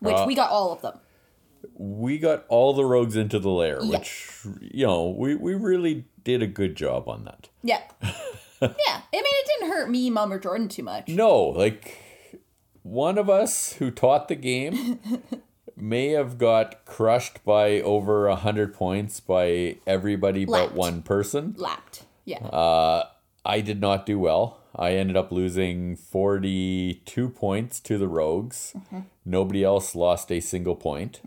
Which 0.00 0.14
Uh, 0.14 0.24
we 0.26 0.34
got 0.34 0.50
all 0.50 0.72
of 0.72 0.80
them. 0.80 0.98
We 1.74 2.18
got 2.18 2.44
all 2.48 2.72
the 2.72 2.84
rogues 2.84 3.14
into 3.16 3.38
the 3.38 3.50
lair, 3.50 3.78
Yeah. 3.82 3.98
which 3.98 4.38
you 4.60 4.86
know, 4.86 5.10
we, 5.10 5.34
we 5.34 5.54
really 5.54 6.06
did 6.24 6.42
a 6.42 6.46
good 6.46 6.76
job 6.76 7.08
on 7.08 7.24
that. 7.24 7.48
Yeah. 7.62 7.82
yeah. 8.86 9.00
I 9.00 9.16
mean, 9.16 9.24
it 9.24 9.46
didn't 9.46 9.72
hurt 9.72 9.90
me, 9.90 10.10
Mom, 10.10 10.32
or 10.32 10.38
Jordan 10.38 10.68
too 10.68 10.82
much. 10.82 11.08
No, 11.08 11.38
like 11.38 11.98
one 12.82 13.18
of 13.18 13.28
us 13.28 13.74
who 13.74 13.90
taught 13.90 14.28
the 14.28 14.34
game 14.34 14.98
may 15.76 16.08
have 16.10 16.38
got 16.38 16.84
crushed 16.84 17.44
by 17.44 17.80
over 17.80 18.26
a 18.26 18.36
hundred 18.36 18.74
points 18.74 19.20
by 19.20 19.78
everybody 19.86 20.44
but 20.44 20.74
one 20.74 21.02
person. 21.02 21.54
Lapped. 21.56 22.04
Yeah. 22.24 22.38
Uh, 22.38 23.08
I 23.44 23.60
did 23.60 23.80
not 23.80 24.06
do 24.06 24.18
well. 24.18 24.60
I 24.74 24.92
ended 24.92 25.16
up 25.16 25.30
losing 25.30 25.96
42 25.96 27.28
points 27.30 27.80
to 27.80 27.98
the 27.98 28.08
Rogues. 28.08 28.74
Nobody 29.24 29.62
else 29.62 29.94
lost 29.94 30.32
a 30.32 30.40
single 30.40 30.76
point. 30.76 31.20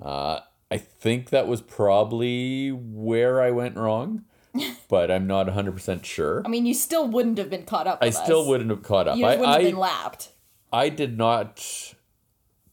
Uh, 0.00 0.40
I 0.70 0.78
think 0.78 1.30
that 1.30 1.48
was 1.48 1.60
probably 1.62 2.70
where 2.70 3.40
I 3.40 3.50
went 3.50 3.76
wrong, 3.76 4.24
but 4.88 5.10
I'm 5.10 5.26
not 5.26 5.46
100% 5.46 6.04
sure. 6.04 6.42
I 6.44 6.48
mean, 6.48 6.66
you 6.66 6.74
still 6.74 7.08
wouldn't 7.08 7.38
have 7.38 7.50
been 7.50 7.64
caught 7.64 7.86
up. 7.86 7.98
I 8.02 8.06
With 8.06 8.14
still 8.14 8.42
us. 8.42 8.48
wouldn't 8.48 8.70
have 8.70 8.82
caught 8.82 9.08
up. 9.08 9.16
You 9.16 9.26
I, 9.26 9.36
wouldn't 9.36 9.48
have 9.48 9.62
been 9.62 9.76
lapped. 9.78 10.32
I 10.72 10.88
did 10.88 11.16
not 11.16 11.94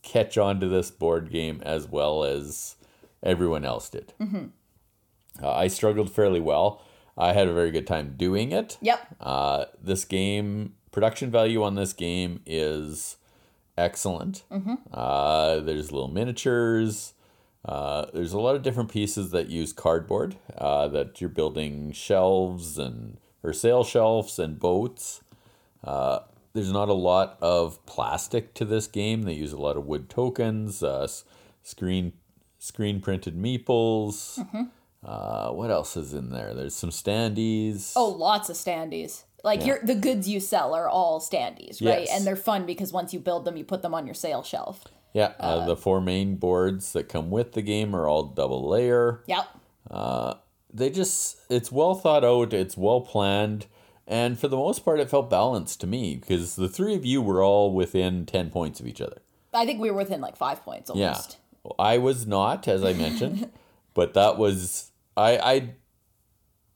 catch 0.02 0.38
on 0.38 0.60
to 0.60 0.68
this 0.68 0.92
board 0.92 1.32
game 1.32 1.62
as 1.66 1.88
well 1.88 2.24
as 2.24 2.76
everyone 3.22 3.66
else 3.66 3.90
did. 3.90 4.14
Mm-hmm. 4.20 4.46
Uh, 5.42 5.52
I 5.52 5.68
struggled 5.68 6.12
fairly 6.12 6.40
well. 6.40 6.84
I 7.18 7.34
had 7.34 7.48
a 7.48 7.54
very 7.54 7.72
good 7.72 7.88
time 7.88 8.16
doing 8.18 8.52
it. 8.52 8.78
Yep. 8.82 9.16
Uh, 9.22 9.66
this 9.82 10.04
game, 10.06 10.74
production 10.92 11.32
value 11.32 11.64
on 11.64 11.76
this 11.76 11.94
game 11.94 12.42
is 12.46 13.18
excellent. 13.78 14.44
Uh, 14.92 15.60
there's 15.60 15.92
little 15.92 16.08
miniatures. 16.08 17.13
Uh, 17.66 18.06
there's 18.14 18.34
a 18.34 18.40
lot 18.40 18.56
of 18.56 18.62
different 18.62 18.92
pieces 18.92 19.32
that 19.32 19.48
use 19.50 19.72
cardboard 19.72 20.36
uh, 20.58 20.88
that 20.90 21.22
you're 21.22 21.30
building 21.30 21.92
shelves 21.94 22.78
and 22.78 23.18
or 23.42 23.54
sail 23.54 23.84
shelves 23.84 24.38
and 24.40 24.60
boats. 24.60 25.22
Uh, 25.84 26.20
there's 26.54 26.72
not 26.72 26.90
a 26.90 26.94
lot 26.94 27.38
of 27.42 27.84
plastic 27.86 28.54
to 28.54 28.66
this 28.66 28.88
game. 28.88 29.24
They 29.24 29.34
use 29.34 29.54
a 29.54 29.58
lot 29.58 29.78
of 29.78 29.86
wood 29.86 30.10
tokens, 30.10 30.84
uh, 30.84 31.08
screen 31.64 32.14
screen 32.60 33.02
printed 33.02 33.36
meeples. 33.38 34.40
Uh, 35.04 35.50
what 35.52 35.70
else 35.70 35.98
is 35.98 36.14
in 36.14 36.30
there? 36.32 36.54
There's 36.54 36.76
some 36.76 36.92
standees. 36.92 37.92
Oh, 37.96 38.08
lots 38.10 38.50
of 38.50 38.56
standees. 38.56 39.24
Like 39.44 39.60
Yeah. 39.60 39.66
you're, 39.66 39.80
the 39.84 39.96
goods 39.96 40.30
you 40.30 40.40
sell 40.40 40.74
are 40.74 40.88
all 40.88 41.20
standees, 41.20 41.82
right? 41.86 42.02
Yes. 42.06 42.10
And 42.14 42.26
they're 42.26 42.38
fun 42.38 42.66
because 42.66 42.94
once 42.94 43.14
you 43.14 43.20
build 43.20 43.44
them, 43.44 43.58
you 43.58 43.66
put 43.66 43.82
them 43.82 43.94
on 43.94 44.06
your 44.06 44.14
sale 44.16 44.44
shelf. 44.44 44.86
Yeah, 45.14 45.34
uh, 45.40 45.66
the 45.66 45.76
four 45.76 46.02
main 46.02 46.36
boards 46.36 46.94
that 46.94 47.08
come 47.08 47.30
with 47.30 47.54
the 47.54 47.62
game 47.62 47.96
are 47.96 48.08
all 48.08 48.24
double 48.24 48.68
layer. 48.68 49.24
Yep. 49.28 49.48
They 50.74 50.90
just, 50.90 51.38
it's 51.50 51.72
well 51.72 51.94
thought 51.94 52.24
out, 52.24 52.52
it's 52.52 52.76
well 52.76 53.02
planned, 53.02 53.68
and 54.08 54.38
for 54.38 54.48
the 54.48 54.58
most 54.58 54.84
part, 54.84 55.00
it 55.00 55.10
felt 55.10 55.30
balanced 55.30 55.80
to 55.82 55.88
me 55.88 56.16
because 56.16 56.56
the 56.56 56.68
three 56.68 56.96
of 56.96 57.06
you 57.06 57.22
were 57.22 57.42
all 57.42 57.72
within 57.74 58.26
10 58.26 58.50
points 58.50 58.80
of 58.80 58.88
each 58.88 59.00
other. 59.00 59.22
I 59.54 59.66
think 59.66 59.80
we 59.80 59.92
were 59.92 59.98
within 59.98 60.20
like 60.20 60.36
five 60.36 60.64
points 60.64 60.90
almost. 60.90 61.38
Yeah. 61.64 61.72
I 61.80 61.98
was 62.00 62.28
not, 62.28 62.68
as 62.68 62.84
I 62.84 62.94
mentioned, 62.94 63.50
but 63.94 64.14
that 64.16 64.38
was, 64.38 64.92
I, 65.16 65.38
I 65.38 65.70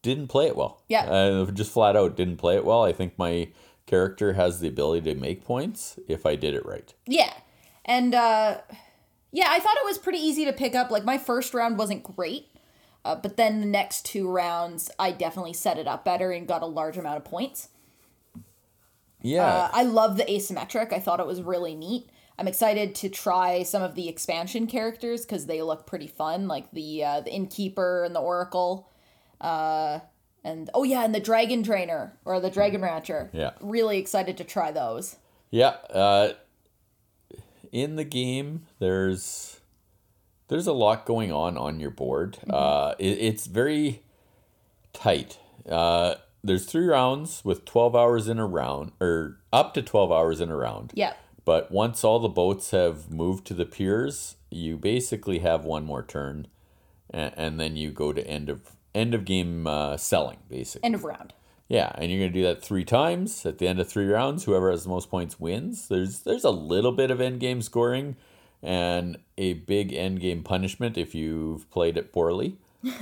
didn't 0.04 0.28
play 0.28 0.48
it 0.48 0.56
well. 0.56 0.84
Yeah. 0.88 1.06
Uh, 1.06 1.52
just 1.52 1.72
flat 1.72 1.96
out 1.96 2.16
didn't 2.16 2.38
play 2.38 2.56
it 2.56 2.64
well. 2.64 2.84
I 2.84 2.94
think 2.94 3.18
my 3.18 3.50
character 3.88 4.34
has 4.34 4.60
the 4.60 4.68
ability 4.68 5.14
to 5.14 5.20
make 5.20 5.44
points 5.44 6.00
if 6.08 6.26
I 6.26 6.36
did 6.36 6.54
it 6.54 6.66
right. 6.66 6.94
Yeah. 7.06 7.34
And 7.88 8.14
uh 8.14 8.60
yeah, 9.32 9.48
I 9.50 9.60
thought 9.60 9.78
it 9.78 9.86
was 9.86 9.98
pretty 9.98 10.20
easy 10.20 10.46
to 10.46 10.54
pick 10.54 10.76
up. 10.76 10.92
Like 10.92 11.04
my 11.04 11.18
first 11.18 11.54
round 11.54 11.78
wasn't 11.78 12.04
great. 12.04 12.48
Uh, 13.06 13.16
but 13.16 13.38
then 13.38 13.62
the 13.62 13.66
next 13.66 14.06
two 14.06 14.30
rounds, 14.30 14.92
I 15.00 15.12
definitely 15.12 15.54
set 15.54 15.78
it 15.78 15.88
up 15.88 16.04
better 16.04 16.32
and 16.32 16.48
got 16.48 16.62
a 16.62 16.66
large 16.66 16.98
amount 16.98 17.18
of 17.18 17.24
points. 17.24 17.70
Yeah. 19.22 19.46
Uh, 19.46 19.70
I 19.72 19.84
love 19.84 20.18
the 20.18 20.26
asymmetric. 20.26 20.92
I 20.92 21.00
thought 21.00 21.20
it 21.20 21.26
was 21.28 21.42
really 21.42 21.74
neat. 21.74 22.10
I'm 22.38 22.48
excited 22.48 22.94
to 22.96 23.10
try 23.10 23.64
some 23.64 23.82
of 23.82 23.96
the 23.96 24.08
expansion 24.10 24.68
characters 24.68 25.26
because 25.26 25.46
they 25.48 25.62
look 25.62 25.88
pretty 25.88 26.08
fun, 26.08 26.48
like 26.48 26.72
the 26.72 27.04
uh, 27.04 27.22
the 27.22 27.32
innkeeper 27.32 28.04
and 28.04 28.14
the 28.14 28.20
oracle, 28.20 28.92
uh, 29.42 30.00
and 30.44 30.70
oh 30.74 30.84
yeah, 30.84 31.04
and 31.04 31.16
the 31.16 31.20
dragon 31.20 31.64
trainer 31.64 32.18
or 32.26 32.40
the 32.40 32.52
dragon 32.52 32.82
rancher. 32.82 33.32
Yeah. 33.34 33.52
really 33.60 33.98
excited 33.98 34.38
to 34.38 34.44
try 34.44 34.72
those. 34.72 35.16
Yeah, 35.50 35.78
uh, 35.90 36.34
in 37.72 37.96
the 37.96 38.04
game, 38.04 38.66
there's 38.80 39.60
there's 40.48 40.68
a 40.68 40.74
lot 40.74 41.06
going 41.06 41.32
on 41.32 41.58
on 41.58 41.80
your 41.80 41.92
board. 41.92 42.38
Uh, 42.50 42.96
it, 43.00 43.18
it's 43.20 43.48
very 43.48 44.02
tight. 44.94 45.40
Uh, 45.70 46.16
there's 46.44 46.66
three 46.66 46.86
rounds 46.86 47.44
with 47.44 47.66
twelve 47.66 47.96
hours 47.96 48.28
in 48.28 48.40
a 48.40 48.46
round, 48.46 48.92
or 49.02 49.38
up 49.52 49.74
to 49.74 49.82
twelve 49.82 50.12
hours 50.12 50.40
in 50.40 50.50
a 50.50 50.56
round. 50.56 50.92
Yeah, 50.94 51.14
But 51.46 51.72
once 51.72 52.04
all 52.04 52.20
the 52.20 52.30
boats 52.30 52.72
have 52.72 53.10
moved 53.12 53.46
to 53.48 53.54
the 53.54 53.66
piers, 53.66 54.36
you 54.50 54.78
basically 54.78 55.40
have 55.40 55.66
one 55.66 55.84
more 55.84 56.04
turn, 56.04 56.48
and, 57.10 57.34
and 57.36 57.60
then 57.60 57.76
you 57.76 57.92
go 57.92 58.14
to 58.14 58.26
end 58.26 58.50
of 58.50 58.72
end 58.96 59.14
of 59.14 59.26
game 59.26 59.68
uh, 59.68 59.98
selling, 59.98 60.38
basically. 60.50 60.86
end 60.86 60.96
of 60.96 61.04
round. 61.04 61.34
Yeah, 61.70 61.92
and 61.96 62.10
you're 62.12 62.22
gonna 62.22 62.32
do 62.32 62.44
that 62.44 62.64
three 62.64 62.86
times. 62.86 63.46
At 63.46 63.58
the 63.58 63.68
end 63.68 63.80
of 63.80 63.90
three 63.90 64.08
rounds, 64.08 64.46
whoever 64.46 64.72
has 64.72 64.84
the 64.84 64.90
most 64.90 65.10
points 65.10 65.40
wins. 65.40 65.88
There's 65.90 66.20
there's 66.22 66.44
a 66.46 66.50
little 66.52 66.92
bit 66.94 67.12
of 67.12 67.20
end 67.20 67.40
game 67.42 67.62
scoring 67.62 68.16
and 68.64 69.18
a 69.38 69.54
big 69.54 69.94
end 69.94 70.20
game 70.22 70.44
punishment 70.44 70.98
if 70.98 71.14
you've 71.14 71.70
played 71.70 71.98
it 71.98 72.12
poorly. 72.14 72.58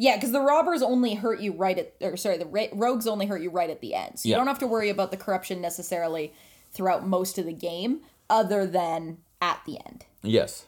Yeah, 0.00 0.14
because 0.14 0.30
the 0.30 0.40
robbers 0.40 0.80
only 0.80 1.14
hurt 1.14 1.40
you 1.40 1.52
right 1.52 1.76
at, 1.76 1.92
or 2.00 2.16
sorry, 2.16 2.38
the 2.38 2.46
ra- 2.46 2.68
rogues 2.72 3.08
only 3.08 3.26
hurt 3.26 3.42
you 3.42 3.50
right 3.50 3.68
at 3.68 3.80
the 3.80 3.94
end. 3.94 4.20
So 4.20 4.28
you 4.28 4.32
Yeah. 4.32 4.36
don't 4.38 4.46
have 4.46 4.60
to 4.60 4.66
worry 4.68 4.90
about 4.90 5.10
the 5.10 5.16
corruption 5.16 5.60
necessarily 5.60 6.32
throughout 6.70 7.04
most 7.04 7.36
of 7.36 7.46
the 7.46 7.52
game, 7.52 8.02
other 8.30 8.64
than 8.64 9.18
at 9.42 9.60
the 9.66 9.76
end. 9.84 10.04
Yes. 10.22 10.66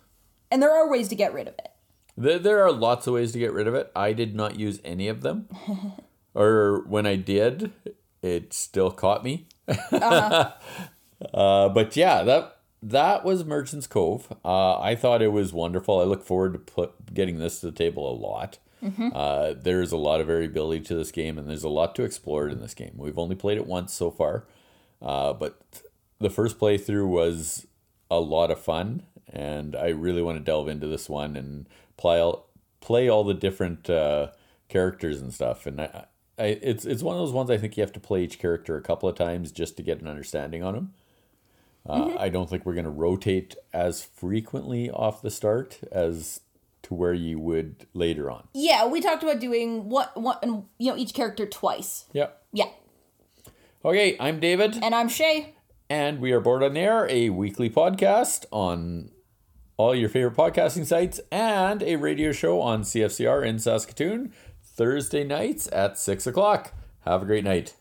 And 0.51 0.61
there 0.61 0.73
are 0.75 0.91
ways 0.91 1.07
to 1.11 1.15
get 1.15 1.33
rid 1.33 1.47
of 1.47 1.55
it. 1.61 1.69
There, 2.17 2.41
there 2.41 2.65
are 2.65 2.73
lots 2.73 3.07
of 3.07 3.15
ways 3.15 3.31
to 3.31 3.39
get 3.39 3.53
rid 3.53 3.69
of 3.69 3.75
it. 3.77 3.93
I 3.95 4.13
did 4.15 4.35
not 4.35 4.59
use 4.59 4.81
any 4.85 5.07
of 5.07 5.21
them. 5.21 5.49
or 6.35 6.85
when 6.87 7.07
I 7.07 7.17
did, 7.17 7.73
it 8.23 8.53
still 8.53 8.91
caught 8.91 9.25
me. 9.25 9.47
uh 9.93 10.53
but 11.33 11.97
yeah, 11.97 12.23
that 12.23 12.61
that 12.83 13.25
was 13.25 13.45
Merchant's 13.45 13.87
Cove. 13.87 14.33
Uh, 14.45 14.79
I 14.81 14.95
thought 14.95 15.23
it 15.23 15.33
was 15.33 15.53
wonderful. 15.53 16.01
I 16.01 16.05
look 16.05 16.25
forward 16.25 16.55
to 16.55 16.59
put, 16.59 17.13
getting 17.13 17.39
this 17.39 17.61
to 17.61 17.67
the 17.67 17.73
table 17.73 18.11
a 18.11 18.17
lot. 18.17 18.59
Uh, 19.15 19.55
there's 19.61 19.93
a 19.93 19.99
lot 19.99 20.21
of 20.21 20.27
variability 20.27 20.81
to 20.85 20.95
this 20.95 21.13
game, 21.13 21.39
and 21.39 21.49
there's 21.49 21.65
a 21.65 21.69
lot 21.69 21.95
to 21.97 22.03
explore 22.03 22.49
in 22.49 22.61
this 22.61 22.73
game. 22.75 22.93
We've 22.97 23.19
only 23.19 23.37
played 23.37 23.59
it 23.59 23.67
once 23.67 23.93
so 23.93 24.11
far, 24.11 24.47
uh, 25.03 25.35
but 25.35 25.61
the 26.19 26.31
first 26.31 26.59
playthrough 26.59 27.07
was 27.07 27.67
a 28.11 28.21
lot 28.21 28.51
of 28.51 28.59
fun, 28.59 29.03
and 29.29 29.77
I 29.77 29.89
really 29.89 30.23
want 30.23 30.39
to 30.39 30.45
delve 30.45 30.69
into 30.69 30.87
this 30.87 31.09
one 31.09 31.37
and 31.37 31.69
play 31.99 32.21
all, 32.21 32.49
play 32.81 33.09
all 33.09 33.25
the 33.25 33.35
different 33.35 33.91
uh, 33.91 34.29
characters 34.71 35.21
and 35.21 35.35
stuff. 35.35 35.67
And 35.67 35.83
I, 35.83 36.07
I, 36.41 36.59
it's 36.63 36.85
it's 36.85 37.03
one 37.03 37.15
of 37.17 37.21
those 37.21 37.33
ones 37.33 37.51
I 37.51 37.59
think 37.59 37.77
you 37.77 37.83
have 37.83 37.93
to 37.93 38.01
play 38.01 38.25
each 38.25 38.39
character 38.39 38.77
a 38.77 38.83
couple 38.83 39.09
of 39.09 39.15
times 39.17 39.53
just 39.53 39.77
to 39.77 39.83
get 39.83 40.01
an 40.01 40.09
understanding 40.09 40.63
on 40.63 40.75
them. 40.75 40.95
Uh, 41.89 42.15
I 42.19 42.29
don't 42.29 42.49
think 42.51 42.67
we're 42.67 42.75
going 42.75 42.85
to 42.85 42.91
rotate 42.91 43.55
as 43.73 44.03
frequently 44.05 44.91
off 44.91 45.23
the 45.23 45.31
start 45.31 45.81
as 45.91 46.41
to 46.83 46.95
where 46.95 47.15
you 47.15 47.39
would 47.39 47.87
later 47.95 48.31
on. 48.31 48.49
Yeah, 48.55 48.87
we 48.87 49.01
talked 49.01 49.23
about 49.23 49.39
doing 49.41 49.89
what 49.89 50.17
one, 50.17 50.37
you 50.79 50.91
know, 50.91 50.97
each 50.97 51.15
character 51.15 51.47
twice. 51.47 52.05
Yeah. 52.13 52.29
Yeah, 52.53 52.67
Okay, 53.85 54.17
I'm 54.19 54.41
David. 54.41 54.79
and 54.83 54.95
I'm 54.95 55.09
Shay. 55.09 55.55
And 55.89 56.21
we 56.21 56.33
are 56.33 56.41
Board 56.41 56.63
on 56.63 56.77
Air, 56.77 57.07
a 57.09 57.31
weekly 57.31 57.71
podcast 57.71 58.45
on 58.51 59.11
all 59.77 59.95
your 59.95 60.09
favorite 60.11 60.37
podcasting 60.37 60.85
sites 60.85 61.21
and 61.33 61.83
a 61.83 61.97
radio 61.97 62.33
show 62.33 62.61
on 62.61 62.83
CFCR 62.83 63.45
in 63.47 63.59
Saskatoon 63.59 64.33
Thursday 64.75 65.25
nights 65.25 65.69
at 65.73 65.99
6 65.99 66.27
o'clock. 66.27 66.73
Have 67.05 67.23
a 67.23 67.27
great 67.27 67.45
night. 67.45 67.75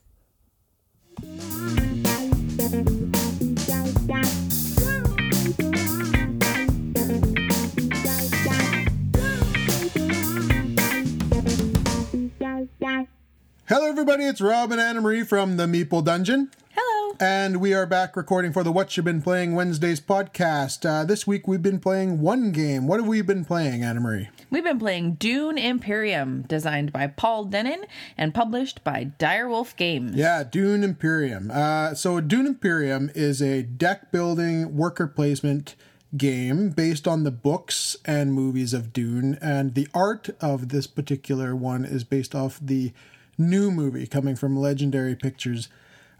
Hello, 13.67 13.87
everybody. 13.87 14.23
It's 14.23 14.41
Rob 14.41 14.71
and 14.71 14.81
Anna 14.81 14.99
Marie 14.99 15.23
from 15.23 15.57
the 15.57 15.65
Meeple 15.65 16.03
Dungeon. 16.03 16.49
Hello. 16.75 17.15
And 17.19 17.61
we 17.61 17.73
are 17.73 17.85
back 17.85 18.17
recording 18.17 18.51
for 18.51 18.63
the 18.63 18.71
What 18.71 18.97
You've 18.97 19.05
Been 19.05 19.21
Playing 19.21 19.53
Wednesdays 19.53 20.01
podcast. 20.01 20.83
Uh, 20.89 21.05
this 21.05 21.27
week 21.27 21.47
we've 21.47 21.61
been 21.61 21.79
playing 21.79 22.19
one 22.19 22.51
game. 22.51 22.87
What 22.87 22.99
have 22.99 23.07
we 23.07 23.21
been 23.21 23.45
playing, 23.45 23.83
Anna 23.83 23.99
Marie? 23.99 24.29
We've 24.51 24.63
been 24.63 24.79
playing 24.79 25.13
Dune 25.15 25.59
Imperium, 25.59 26.41
designed 26.41 26.91
by 26.91 27.05
Paul 27.05 27.45
Dennen 27.45 27.83
and 28.17 28.33
published 28.33 28.83
by 28.83 29.11
Direwolf 29.19 29.75
Games. 29.75 30.15
Yeah, 30.15 30.43
Dune 30.43 30.83
Imperium. 30.83 31.51
Uh, 31.51 31.93
so, 31.93 32.19
Dune 32.19 32.47
Imperium 32.47 33.11
is 33.13 33.43
a 33.43 33.61
deck 33.61 34.11
building 34.11 34.75
worker 34.75 35.05
placement 35.05 35.75
game 36.17 36.71
based 36.71 37.07
on 37.07 37.23
the 37.23 37.31
books 37.31 37.95
and 38.05 38.33
movies 38.33 38.73
of 38.73 38.91
Dune. 38.91 39.37
And 39.39 39.75
the 39.75 39.87
art 39.93 40.29
of 40.41 40.69
this 40.69 40.87
particular 40.87 41.55
one 41.55 41.85
is 41.85 42.03
based 42.03 42.33
off 42.33 42.59
the 42.59 42.91
new 43.37 43.69
movie 43.69 44.07
coming 44.07 44.35
from 44.35 44.57
Legendary 44.57 45.15
Pictures, 45.15 45.69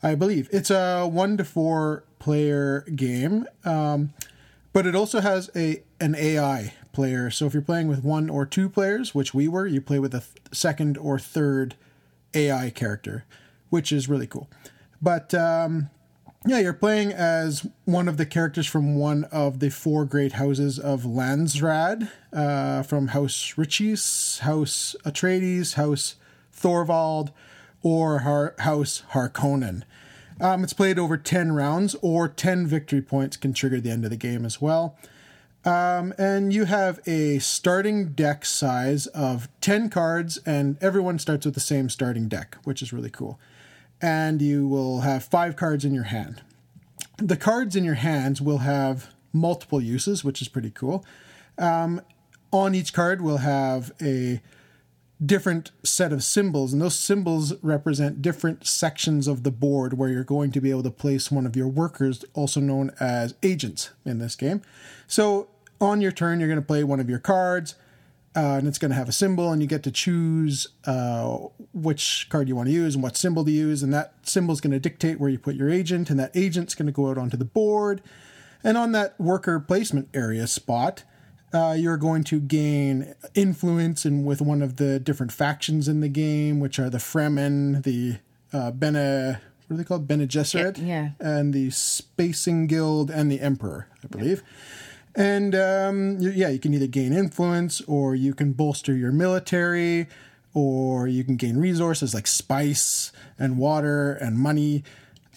I 0.03 0.13
believe. 0.13 0.49
It's 0.51 0.69
a 0.69 1.07
one 1.07 1.35
to 1.37 1.43
four 1.43 2.03
player 2.19 2.81
game. 2.95 3.47
Um, 3.65 4.13
but 4.71 4.85
it 4.85 4.95
also 4.95 5.19
has 5.19 5.49
a 5.55 5.81
an 5.99 6.15
AI 6.15 6.73
player. 6.91 7.29
So 7.29 7.45
if 7.45 7.53
you're 7.53 7.61
playing 7.61 7.87
with 7.87 8.03
one 8.03 8.29
or 8.29 8.45
two 8.45 8.69
players, 8.69 9.13
which 9.13 9.33
we 9.33 9.47
were, 9.47 9.67
you 9.67 9.81
play 9.81 9.99
with 9.99 10.13
a 10.13 10.19
th- 10.19 10.31
second 10.51 10.97
or 10.97 11.19
third 11.19 11.75
AI 12.33 12.69
character, 12.69 13.25
which 13.69 13.91
is 13.91 14.09
really 14.09 14.27
cool. 14.27 14.49
But 15.01 15.33
um, 15.33 15.89
yeah, 16.45 16.59
you're 16.59 16.73
playing 16.73 17.11
as 17.11 17.67
one 17.85 18.07
of 18.07 18.17
the 18.17 18.25
characters 18.25 18.67
from 18.67 18.95
one 18.95 19.25
of 19.25 19.59
the 19.59 19.69
four 19.69 20.05
great 20.05 20.33
houses 20.33 20.79
of 20.79 21.03
Landsraad, 21.03 22.09
uh, 22.31 22.83
from 22.83 23.09
House 23.09 23.55
Richese, 23.57 24.39
House 24.39 24.95
Atreides, 25.03 25.73
House 25.73 26.15
Thorvald, 26.55 27.31
or 27.83 28.19
Har- 28.19 28.55
House 28.59 29.03
Harkonnen. 29.11 29.83
Um, 30.41 30.63
it's 30.63 30.73
played 30.73 30.97
over 30.97 31.17
10 31.17 31.51
rounds, 31.51 31.95
or 32.01 32.29
10 32.29 32.65
victory 32.67 33.01
points 33.01 33.35
can 33.35 33.51
trigger 33.51 33.81
the 33.81 33.91
end 33.91 34.05
of 34.05 34.09
the 34.09 34.17
game 34.17 34.45
as 34.45 34.61
well. 34.61 34.97
Um, 35.65 36.13
and 36.17 36.53
you 36.53 36.65
have 36.65 36.99
a 37.05 37.39
starting 37.39 38.13
deck 38.13 38.45
size 38.45 39.07
of 39.07 39.49
10 39.61 39.89
cards, 39.89 40.37
and 40.45 40.77
everyone 40.81 41.19
starts 41.19 41.45
with 41.45 41.53
the 41.53 41.59
same 41.59 41.89
starting 41.89 42.27
deck, 42.27 42.57
which 42.63 42.81
is 42.81 42.93
really 42.93 43.09
cool. 43.09 43.39
And 44.01 44.41
you 44.41 44.67
will 44.67 45.01
have 45.01 45.25
five 45.25 45.55
cards 45.55 45.83
in 45.83 45.93
your 45.93 46.05
hand. 46.05 46.41
The 47.17 47.35
cards 47.35 47.75
in 47.75 47.83
your 47.83 47.95
hands 47.95 48.41
will 48.41 48.59
have 48.59 49.09
multiple 49.33 49.81
uses, 49.81 50.23
which 50.23 50.41
is 50.41 50.47
pretty 50.47 50.71
cool. 50.71 51.05
Um, 51.57 52.01
on 52.51 52.73
each 52.73 52.93
card, 52.93 53.21
we'll 53.21 53.37
have 53.37 53.91
a 54.01 54.41
different 55.23 55.71
set 55.83 56.13
of 56.13 56.23
symbols, 56.23 56.71
and 56.71 56.81
those 56.81 56.97
symbols 56.97 57.53
represent 57.61 58.21
different 58.21 58.65
sections 58.65 59.27
of 59.27 59.43
the 59.43 59.51
board 59.51 59.97
where 59.97 60.09
you're 60.09 60.23
going 60.23 60.51
to 60.51 60.61
be 60.61 60.69
able 60.69 60.83
to 60.83 60.91
place 60.91 61.29
one 61.29 61.45
of 61.45 61.55
your 61.55 61.67
workers, 61.67 62.23
also 62.33 62.61
known 62.61 62.91
as 62.99 63.35
agents 63.43 63.89
in 64.05 64.19
this 64.19 64.35
game. 64.35 64.61
So 65.07 65.49
on 65.81 65.99
your 65.99 66.13
turn, 66.13 66.39
you're 66.39 66.47
going 66.47 66.61
to 66.61 66.65
play 66.65 66.85
one 66.85 67.01
of 67.01 67.09
your 67.09 67.19
cards, 67.19 67.75
uh, 68.35 68.39
and 68.59 68.67
it's 68.67 68.77
going 68.77 68.91
to 68.91 68.97
have 68.97 69.09
a 69.09 69.13
symbol, 69.13 69.51
and 69.51 69.61
you 69.61 69.67
get 69.67 69.83
to 69.83 69.91
choose 69.91 70.67
uh, 70.85 71.37
which 71.73 72.27
card 72.29 72.47
you 72.47 72.55
want 72.55 72.67
to 72.67 72.73
use 72.73 72.95
and 72.95 73.03
what 73.03 73.17
symbol 73.17 73.43
to 73.43 73.51
use, 73.51 73.83
and 73.83 73.93
that 73.93 74.13
symbol 74.23 74.53
is 74.53 74.61
going 74.61 74.71
to 74.71 74.79
dictate 74.79 75.19
where 75.19 75.29
you 75.29 75.37
put 75.37 75.55
your 75.55 75.69
agent, 75.69 76.09
and 76.09 76.17
that 76.19 76.31
agent's 76.33 76.75
going 76.75 76.85
to 76.85 76.93
go 76.93 77.09
out 77.09 77.17
onto 77.17 77.35
the 77.35 77.43
board. 77.43 78.01
And 78.63 78.77
on 78.77 78.93
that 78.93 79.19
worker 79.19 79.59
placement 79.59 80.09
area 80.13 80.47
spot, 80.47 81.03
uh, 81.53 81.75
you're 81.77 81.97
going 81.97 82.23
to 82.25 82.39
gain 82.39 83.13
influence 83.33 84.05
in 84.05 84.23
with 84.25 84.41
one 84.41 84.61
of 84.61 84.75
the 84.77 84.99
different 84.99 85.31
factions 85.31 85.87
in 85.87 85.99
the 86.01 86.09
game, 86.09 86.59
which 86.59 86.77
are 86.79 86.89
the 86.89 86.97
Fremen, 86.99 87.83
the 87.83 88.17
uh, 88.51 88.71
Bene, 88.71 89.39
what 89.67 89.73
are 89.73 89.77
they 89.77 89.83
called? 89.83 90.07
Bene 90.07 90.25
Gesserit, 90.27 90.77
Yeah, 90.77 90.85
yeah. 90.85 91.09
and 91.19 91.53
the 91.53 91.69
Spacing 91.71 92.67
Guild 92.67 93.09
and 93.11 93.31
the 93.31 93.39
Emperor, 93.41 93.87
I 94.03 94.07
believe. 94.07 94.43
And 95.15 95.55
um, 95.55 96.17
yeah, 96.19 96.49
you 96.49 96.59
can 96.59 96.73
either 96.73 96.87
gain 96.87 97.13
influence, 97.13 97.81
or 97.81 98.15
you 98.15 98.33
can 98.33 98.53
bolster 98.53 98.93
your 98.95 99.11
military, 99.11 100.07
or 100.53 101.07
you 101.07 101.23
can 101.23 101.35
gain 101.35 101.57
resources 101.57 102.13
like 102.13 102.27
spice 102.27 103.11
and 103.37 103.57
water 103.57 104.13
and 104.13 104.37
money. 104.37 104.83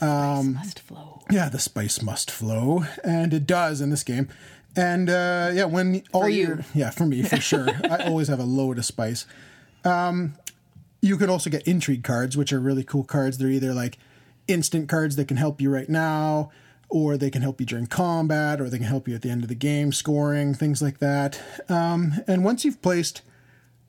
Um, 0.01 0.55
Must 0.55 0.79
flow. 0.81 1.23
Yeah, 1.31 1.49
the 1.49 1.59
spice 1.59 2.03
must 2.03 2.31
flow, 2.31 2.85
and 3.05 3.33
it 3.33 3.47
does 3.47 3.81
in 3.81 3.91
this 3.91 4.03
game. 4.03 4.29
And 4.77 5.11
uh, 5.11 5.51
yeah, 5.53 5.65
when 5.65 6.03
all 6.13 6.29
you. 6.29 6.47
your 6.47 6.65
yeah 6.75 6.91
for 6.91 7.05
me 7.07 7.23
for 7.23 7.37
sure, 7.37 7.69
I 7.91 8.05
always 8.07 8.29
have 8.29 8.41
a 8.41 8.45
load 8.45 8.79
of 8.79 8.85
spice. 8.85 9.27
Um, 9.85 10.35
you 11.01 11.17
can 11.19 11.29
also 11.29 11.51
get 11.51 11.67
intrigue 11.67 12.05
cards, 12.05 12.37
which 12.37 12.53
are 12.53 12.61
really 12.61 12.85
cool 12.85 13.05
cards. 13.05 13.39
They're 13.39 13.49
either 13.51 13.75
like 13.75 13.99
instant 14.49 14.89
cards 14.89 15.17
that 15.17 15.29
can 15.29 15.37
help 15.37 15.61
you 15.61 15.69
right 15.71 15.89
now, 15.89 16.51
or 16.89 17.17
they 17.17 17.31
can 17.31 17.43
help 17.43 17.61
you 17.61 17.67
during 17.67 17.87
combat, 17.87 18.61
or 18.61 18.71
they 18.71 18.79
can 18.79 18.87
help 18.87 19.09
you 19.09 19.15
at 19.15 19.23
the 19.23 19.31
end 19.31 19.43
of 19.43 19.49
the 19.49 19.55
game, 19.55 19.93
scoring 19.93 20.55
things 20.55 20.81
like 20.81 20.99
that. 21.01 21.41
Um, 21.69 22.15
and 22.27 22.45
once 22.45 22.65
you've 22.65 22.81
placed 22.81 23.23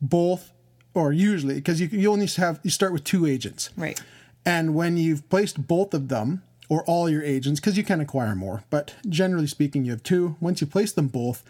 both, 0.02 0.52
or 0.92 1.12
usually 1.12 1.54
because 1.54 1.80
you 1.80 1.88
you 1.92 2.10
only 2.12 2.26
have 2.36 2.60
you 2.62 2.70
start 2.70 2.92
with 2.92 3.04
two 3.04 3.24
agents, 3.26 3.70
Right. 3.76 4.02
and 4.44 4.74
when 4.74 4.96
you've 4.96 5.28
placed 5.30 5.66
both 5.66 5.94
of 5.94 6.08
them, 6.08 6.42
or 6.68 6.84
all 6.84 7.10
your 7.10 7.22
agents, 7.22 7.60
because 7.60 7.76
you 7.76 7.84
can 7.84 8.00
acquire 8.00 8.34
more, 8.34 8.64
but 8.70 8.94
generally 9.08 9.46
speaking, 9.46 9.84
you 9.84 9.90
have 9.90 10.02
two. 10.02 10.36
Once 10.40 10.60
you 10.60 10.66
place 10.66 10.92
them 10.92 11.08
both, 11.08 11.44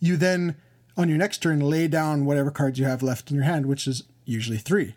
you 0.00 0.16
then, 0.16 0.56
on 0.96 1.08
your 1.08 1.18
next 1.18 1.38
turn, 1.38 1.60
lay 1.60 1.88
down 1.88 2.24
whatever 2.24 2.50
cards 2.50 2.78
you 2.78 2.86
have 2.86 3.02
left 3.02 3.30
in 3.30 3.36
your 3.36 3.44
hand, 3.44 3.66
which 3.66 3.86
is 3.86 4.04
usually 4.24 4.58
three. 4.58 4.94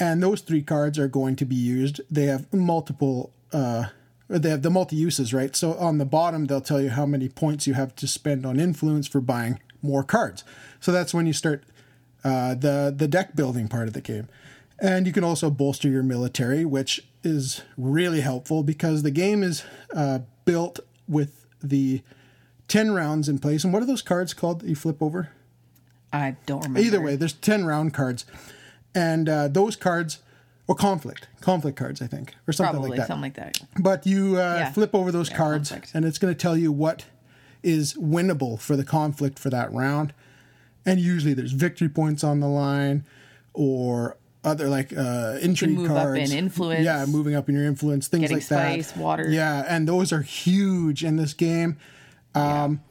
And 0.00 0.22
those 0.22 0.40
three 0.40 0.62
cards 0.62 0.98
are 0.98 1.08
going 1.08 1.36
to 1.36 1.44
be 1.44 1.56
used. 1.56 2.00
They 2.10 2.26
have 2.26 2.52
multiple, 2.52 3.32
uh, 3.52 3.86
they 4.28 4.50
have 4.50 4.62
the 4.62 4.70
multi 4.70 4.96
uses, 4.96 5.32
right? 5.32 5.54
So 5.56 5.74
on 5.74 5.98
the 5.98 6.04
bottom, 6.04 6.46
they'll 6.46 6.60
tell 6.60 6.80
you 6.80 6.90
how 6.90 7.06
many 7.06 7.28
points 7.28 7.66
you 7.66 7.74
have 7.74 7.94
to 7.96 8.06
spend 8.06 8.44
on 8.44 8.60
influence 8.60 9.08
for 9.08 9.20
buying 9.20 9.60
more 9.82 10.02
cards. 10.02 10.44
So 10.80 10.92
that's 10.92 11.14
when 11.14 11.26
you 11.26 11.32
start 11.32 11.64
uh, 12.24 12.54
the 12.54 12.92
the 12.96 13.08
deck 13.08 13.36
building 13.36 13.68
part 13.68 13.88
of 13.88 13.94
the 13.94 14.00
game. 14.00 14.28
And 14.80 15.06
you 15.06 15.12
can 15.12 15.24
also 15.24 15.50
bolster 15.50 15.88
your 15.88 16.02
military, 16.02 16.64
which 16.64 17.04
is 17.24 17.62
really 17.76 18.20
helpful 18.20 18.62
because 18.62 19.02
the 19.02 19.10
game 19.10 19.42
is 19.42 19.64
uh, 19.94 20.20
built 20.44 20.78
with 21.08 21.46
the 21.62 22.02
10 22.68 22.92
rounds 22.92 23.28
in 23.28 23.38
place. 23.38 23.64
And 23.64 23.72
what 23.72 23.82
are 23.82 23.86
those 23.86 24.02
cards 24.02 24.34
called 24.34 24.60
that 24.60 24.68
you 24.68 24.76
flip 24.76 25.02
over? 25.02 25.30
I 26.12 26.36
don't 26.46 26.60
remember. 26.62 26.80
Either 26.80 27.00
way, 27.00 27.16
there's 27.16 27.32
10 27.32 27.64
round 27.64 27.92
cards. 27.92 28.24
And 28.94 29.28
uh, 29.28 29.48
those 29.48 29.74
cards, 29.76 30.20
or 30.68 30.74
conflict, 30.74 31.26
conflict 31.40 31.76
cards, 31.76 32.00
I 32.00 32.06
think, 32.06 32.34
or 32.46 32.52
something 32.52 32.74
Probably 32.74 32.90
like 32.90 32.98
that. 33.00 33.06
something 33.08 33.32
like 33.36 33.54
that. 33.54 33.60
But 33.82 34.06
you 34.06 34.36
uh, 34.36 34.56
Yeah. 34.60 34.72
flip 34.72 34.94
over 34.94 35.10
those 35.10 35.30
Yeah, 35.30 35.36
cards, 35.36 35.70
conflict. 35.70 35.92
and 35.94 36.04
it's 36.04 36.18
going 36.18 36.32
to 36.32 36.38
tell 36.38 36.56
you 36.56 36.70
what 36.70 37.04
is 37.62 37.94
winnable 37.94 38.58
for 38.60 38.76
the 38.76 38.84
conflict 38.84 39.38
for 39.38 39.50
that 39.50 39.72
round. 39.72 40.14
And 40.86 41.00
usually 41.00 41.34
there's 41.34 41.52
victory 41.52 41.88
points 41.88 42.22
on 42.22 42.40
the 42.40 42.46
line, 42.48 43.04
or 43.52 44.16
other 44.48 44.68
like 44.68 44.96
uh, 44.96 45.38
intrigue 45.40 45.86
cards. 45.86 46.32
in 46.32 46.36
influence. 46.36 46.84
Yeah, 46.84 47.04
moving 47.06 47.34
up 47.34 47.48
in 47.48 47.54
your 47.54 47.64
influence, 47.64 48.08
things 48.08 48.32
like 48.32 48.46
that. 48.48 48.96
water. 48.96 49.28
Yeah, 49.28 49.64
and 49.68 49.86
those 49.86 50.12
are 50.12 50.22
huge 50.22 51.04
in 51.04 51.16
this 51.16 51.32
game. 51.32 51.76
Um, 52.34 52.82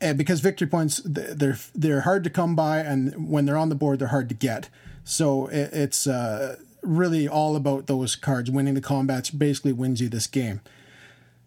and 0.00 0.16
because 0.16 0.40
victory 0.40 0.66
points 0.66 1.00
they're 1.04 1.58
they're 1.74 2.02
hard 2.02 2.24
to 2.24 2.30
come 2.30 2.54
by, 2.54 2.78
and 2.78 3.30
when 3.30 3.44
they're 3.44 3.56
on 3.56 3.68
the 3.68 3.74
board, 3.74 3.98
they're 3.98 4.08
hard 4.08 4.28
to 4.28 4.34
get. 4.34 4.68
So 5.04 5.46
it, 5.48 5.70
it's 5.72 6.06
uh, 6.06 6.56
really 6.82 7.28
all 7.28 7.56
about 7.56 7.86
those 7.86 8.16
cards. 8.16 8.50
Winning 8.50 8.74
the 8.74 8.80
combats 8.80 9.30
basically 9.30 9.72
wins 9.72 10.00
you 10.00 10.08
this 10.08 10.26
game. 10.26 10.60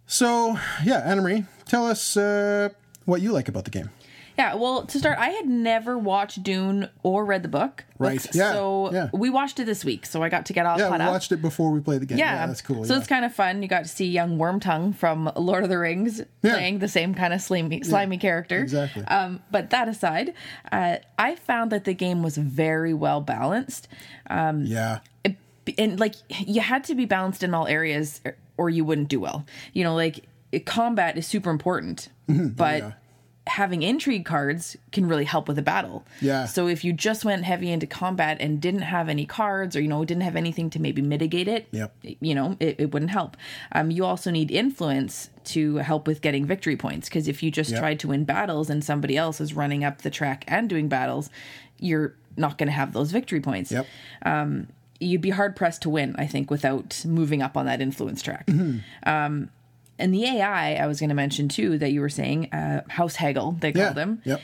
So 0.06 0.60
yeah, 0.84 1.02
Anna 1.06 1.22
Marie, 1.22 1.46
tell 1.66 1.88
us 1.88 2.18
uh, 2.18 2.70
what 3.06 3.22
you 3.22 3.32
like 3.32 3.48
about 3.48 3.66
the 3.66 3.72
game. 3.72 3.90
Yeah, 4.38 4.56
well, 4.56 4.86
to 4.86 4.98
start, 5.00 5.18
I 5.20 5.30
had 5.30 5.48
never 5.48 5.98
watched 5.98 6.42
Dune 6.44 6.90
or 7.04 7.26
read 7.26 7.44
the 7.44 7.50
book. 7.50 7.84
Right, 8.00 8.26
yeah, 8.34 8.52
So 8.54 8.92
yeah. 8.92 9.10
we 9.14 9.30
watched 9.30 9.60
it 9.60 9.66
this 9.66 9.86
week, 9.86 10.06
so 10.06 10.24
I 10.24 10.30
got 10.30 10.46
to 10.48 10.54
get 10.54 10.66
all 10.66 10.80
Yeah, 10.80 10.90
caught 10.90 11.00
we 11.00 11.06
up. 11.06 11.12
watched 11.12 11.32
it 11.32 11.42
before 11.42 11.70
we 11.72 11.80
played 11.82 12.02
the 12.02 12.06
game. 12.06 12.18
yeah. 12.18 12.48
that's 12.48 12.62
cool. 12.62 12.84
So 12.86 12.94
yeah. 12.94 13.00
it's 13.00 13.08
kind 13.08 13.26
of 13.26 13.34
fun. 13.34 13.62
You 13.62 13.68
got 13.68 13.84
to 13.84 13.90
see 13.90 14.06
young 14.08 14.38
Wormtongue 14.38 14.96
from 14.96 15.32
Lord 15.36 15.64
of 15.64 15.70
the 15.70 15.78
Rings 15.78 16.22
Yeah. 16.42 16.54
playing 16.54 16.80
the 16.80 16.88
same 16.88 17.14
kind 17.14 17.34
of 17.34 17.42
slimy, 17.42 17.84
slimy 17.84 18.18
character. 18.18 18.60
exactly. 18.60 19.04
Um, 19.06 19.42
but 19.52 19.70
that 19.70 19.88
aside, 19.88 20.34
uh, 20.72 20.98
I 21.20 21.36
found 21.36 21.72
that 21.72 21.84
the 21.84 21.94
game 21.94 22.24
was 22.24 22.38
very 22.38 22.94
well 22.94 23.22
balanced. 23.22 23.88
yeah, 24.30 25.00
it, 25.24 25.36
and 25.78 26.00
like 26.00 26.16
you 26.30 26.62
had 26.62 26.84
to 26.86 26.96
be 26.96 27.06
balanced 27.06 27.44
in 27.44 27.54
all 27.54 27.68
areas 27.68 28.22
or 28.58 28.70
you 28.70 28.84
wouldn't 28.84 29.08
do 29.10 29.20
well 29.20 29.46
you 29.74 29.84
know 29.84 29.94
like 29.96 30.26
combat 30.66 31.18
is 31.18 31.28
super 31.28 31.50
important 31.52 32.10
but 32.28 32.34
Mm-hmm. 32.34 32.88
yeah. 32.88 32.92
Having 33.48 33.82
intrigue 33.82 34.24
cards 34.24 34.78
can 34.92 35.08
really 35.08 35.24
help 35.26 35.48
with 35.48 35.58
a 35.58 35.62
battle 35.64 36.06
Yeah. 36.22 36.46
so 36.46 36.68
if 36.68 36.84
you 36.84 36.94
just 36.94 37.26
went 37.26 37.44
heavy 37.44 37.72
into 37.72 37.88
combat 37.88 38.38
and 38.40 38.62
didn't 38.62 38.82
have 38.84 39.10
any 39.10 39.26
cards 39.26 39.76
or 39.76 39.82
you 39.82 39.88
know 39.88 40.06
didn't 40.06 40.22
have 40.24 40.36
anything 40.36 40.70
to 40.70 40.80
maybe 40.80 41.02
mitigate 41.02 41.48
it 41.48 41.68
Yep. 41.72 41.96
you 42.22 42.36
know 42.36 42.56
it, 42.60 42.76
it 42.80 42.92
wouldn't 42.94 43.10
help 43.12 43.36
um, 43.72 43.90
you 43.90 44.06
also 44.06 44.30
need 44.30 44.52
influence 44.52 45.32
to 45.46 45.78
help 45.78 46.06
with 46.06 46.22
getting 46.22 46.46
victory 46.46 46.78
points 46.78 47.10
because 47.10 47.28
if 47.28 47.42
you 47.42 47.50
just 47.50 47.72
Yep. 47.72 47.80
tried 47.80 48.00
to 48.02 48.08
win 48.10 48.26
battles 48.26 48.70
and 48.70 48.84
somebody 48.84 49.18
else 49.18 49.42
is 49.42 49.56
running 49.56 49.84
up 49.84 50.04
the 50.04 50.12
track 50.12 50.44
and 50.48 50.70
doing 50.70 50.88
battles 50.88 51.30
you're 51.80 52.14
not 52.38 52.60
going 52.60 52.68
to 52.68 52.74
have 52.74 52.94
those 52.94 53.12
victory 53.12 53.42
points 53.42 53.72
yep, 53.72 53.88
you'd 55.00 55.20
be 55.22 55.32
hard 55.32 55.56
pressed 55.56 55.82
to 55.82 55.90
win, 55.90 56.16
I 56.20 56.28
think, 56.28 56.52
without 56.52 57.04
moving 57.08 57.42
up 57.42 57.58
on 57.58 57.66
that 57.66 57.82
influence 57.82 58.22
track. 58.22 58.46
Mm-hmm. 58.46 59.10
Um, 59.10 59.50
and 60.02 60.14
the 60.14 60.26
AI, 60.26 60.76
I 60.76 60.88
was 60.88 61.00
going 61.00 61.10
to 61.10 61.16
mention 61.16 61.48
too, 61.48 61.78
that 61.78 61.92
you 61.92 62.02
were 62.02 62.10
saying, 62.10 62.52
uh, 62.54 62.82
House 62.90 63.16
Hagal, 63.18 63.60
they 63.62 63.72
yeah, 63.72 63.86
called 63.86 63.98
him. 63.98 64.22
yep. 64.26 64.42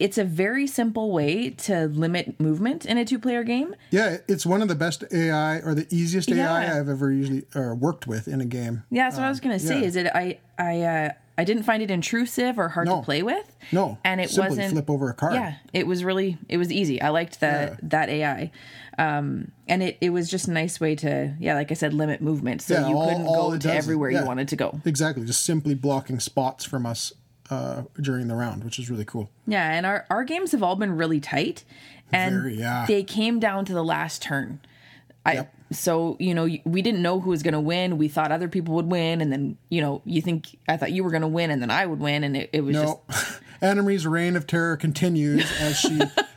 It's 0.00 0.18
a 0.18 0.24
very 0.24 0.66
simple 0.66 1.12
way 1.12 1.50
to 1.50 1.86
limit 1.86 2.40
movement 2.40 2.84
in 2.84 2.98
a 2.98 3.04
two 3.04 3.18
player 3.20 3.44
game. 3.44 3.76
Yeah, 3.90 4.16
it's 4.26 4.44
one 4.44 4.60
of 4.60 4.66
the 4.68 4.74
best 4.74 5.04
AI 5.12 5.58
or 5.58 5.72
the 5.74 5.86
easiest 5.90 6.28
AI 6.32 6.36
Yeah. 6.64 6.80
I've 6.80 6.88
ever 6.88 7.12
usually 7.12 7.44
or 7.54 7.76
worked 7.76 8.08
with 8.08 8.26
in 8.26 8.40
a 8.40 8.44
game. 8.44 8.82
Yeah, 8.90 9.04
that's 9.04 9.16
what 9.16 9.24
I 9.24 9.28
was 9.28 9.38
going 9.40 9.56
to 9.58 9.64
say. 9.64 9.80
yeah. 9.80 9.86
Is 9.86 9.94
it 9.96 10.06
I 10.12 10.38
I 10.58 10.80
uh, 10.82 11.10
I 11.38 11.44
didn't 11.44 11.62
find 11.62 11.80
it 11.82 11.90
intrusive 11.92 12.58
or 12.58 12.68
hard 12.68 12.88
No. 12.88 12.98
to 13.00 13.04
play 13.04 13.22
with. 13.22 13.46
No, 13.70 13.98
and 14.04 14.20
it 14.20 14.30
simply 14.30 14.50
wasn't 14.50 14.72
flip 14.72 14.90
over 14.90 15.10
a 15.10 15.14
card. 15.14 15.34
Yeah, 15.34 15.54
it 15.72 15.86
was 15.86 16.02
really 16.02 16.38
it 16.48 16.56
was 16.56 16.72
easy. 16.72 17.00
I 17.00 17.10
liked 17.10 17.38
that 17.38 17.78
that 17.90 18.08
AI, 18.08 18.50
um, 18.98 19.50
and 19.68 19.82
it 19.82 19.98
it 20.00 20.10
was 20.10 20.30
just 20.30 20.48
a 20.48 20.52
nice 20.52 20.78
way 20.80 20.94
to 20.96 21.34
yeah, 21.40 21.54
like 21.54 21.70
I 21.70 21.74
said, 21.74 21.92
limit 21.94 22.20
movement 22.20 22.62
so 22.62 22.74
Yeah, 22.74 22.88
you 22.88 22.96
all- 22.96 23.08
couldn't 23.08 23.26
all 23.26 23.50
go 23.50 23.52
to 23.52 23.58
does 23.58 23.72
is- 23.72 23.84
everywhere 23.84 24.10
yeah. 24.10 24.20
you 24.20 24.26
wanted 24.26 24.48
to 24.48 24.56
go. 24.56 24.80
Exactly, 24.84 25.24
just 25.24 25.44
simply 25.44 25.74
blocking 25.74 26.20
spots 26.20 26.64
from 26.64 26.86
us 26.86 27.12
uh, 27.50 27.82
during 28.00 28.28
the 28.28 28.34
round, 28.34 28.64
which 28.64 28.78
is 28.78 28.90
really 28.90 29.04
cool. 29.04 29.28
Yeah, 29.46 29.70
and 29.70 29.84
our, 29.84 30.06
our 30.10 30.24
games 30.24 30.52
have 30.52 30.62
all 30.62 30.76
been 30.76 30.96
really 30.96 31.20
tight, 31.20 31.64
and 32.12 32.34
Very, 32.36 32.54
yeah. 32.58 32.86
they 32.86 33.02
came 33.02 33.38
down 33.38 33.64
to 33.66 33.74
the 33.74 33.84
last 33.84 34.22
turn. 34.22 34.60
I 35.26 35.32
Yep. 35.34 35.54
so 35.72 36.16
you 36.20 36.34
know 36.34 36.46
we 36.64 36.82
didn't 36.82 37.00
know 37.02 37.18
who 37.20 37.30
was 37.30 37.42
going 37.42 37.54
to 37.54 37.60
win 37.60 37.96
we 37.96 38.08
thought 38.08 38.30
other 38.30 38.46
people 38.48 38.74
would 38.74 38.86
win 38.86 39.22
and 39.22 39.32
then 39.32 39.56
you 39.70 39.80
know 39.80 40.02
you 40.04 40.20
think 40.20 40.58
i 40.68 40.76
thought 40.76 40.92
you 40.92 41.02
were 41.02 41.08
going 41.08 41.22
to 41.22 41.28
win 41.28 41.50
and 41.50 41.62
then 41.62 41.70
i 41.70 41.86
would 41.86 41.98
win 41.98 42.22
and 42.24 42.36
it, 42.36 42.50
it 42.52 42.60
was 42.60 42.74
No, 42.76 43.00
just 43.10 43.40
Marie's 43.62 44.06
reign 44.06 44.36
of 44.36 44.46
terror 44.46 44.76
continues 44.76 45.50
as 45.60 45.78
she. 45.78 45.98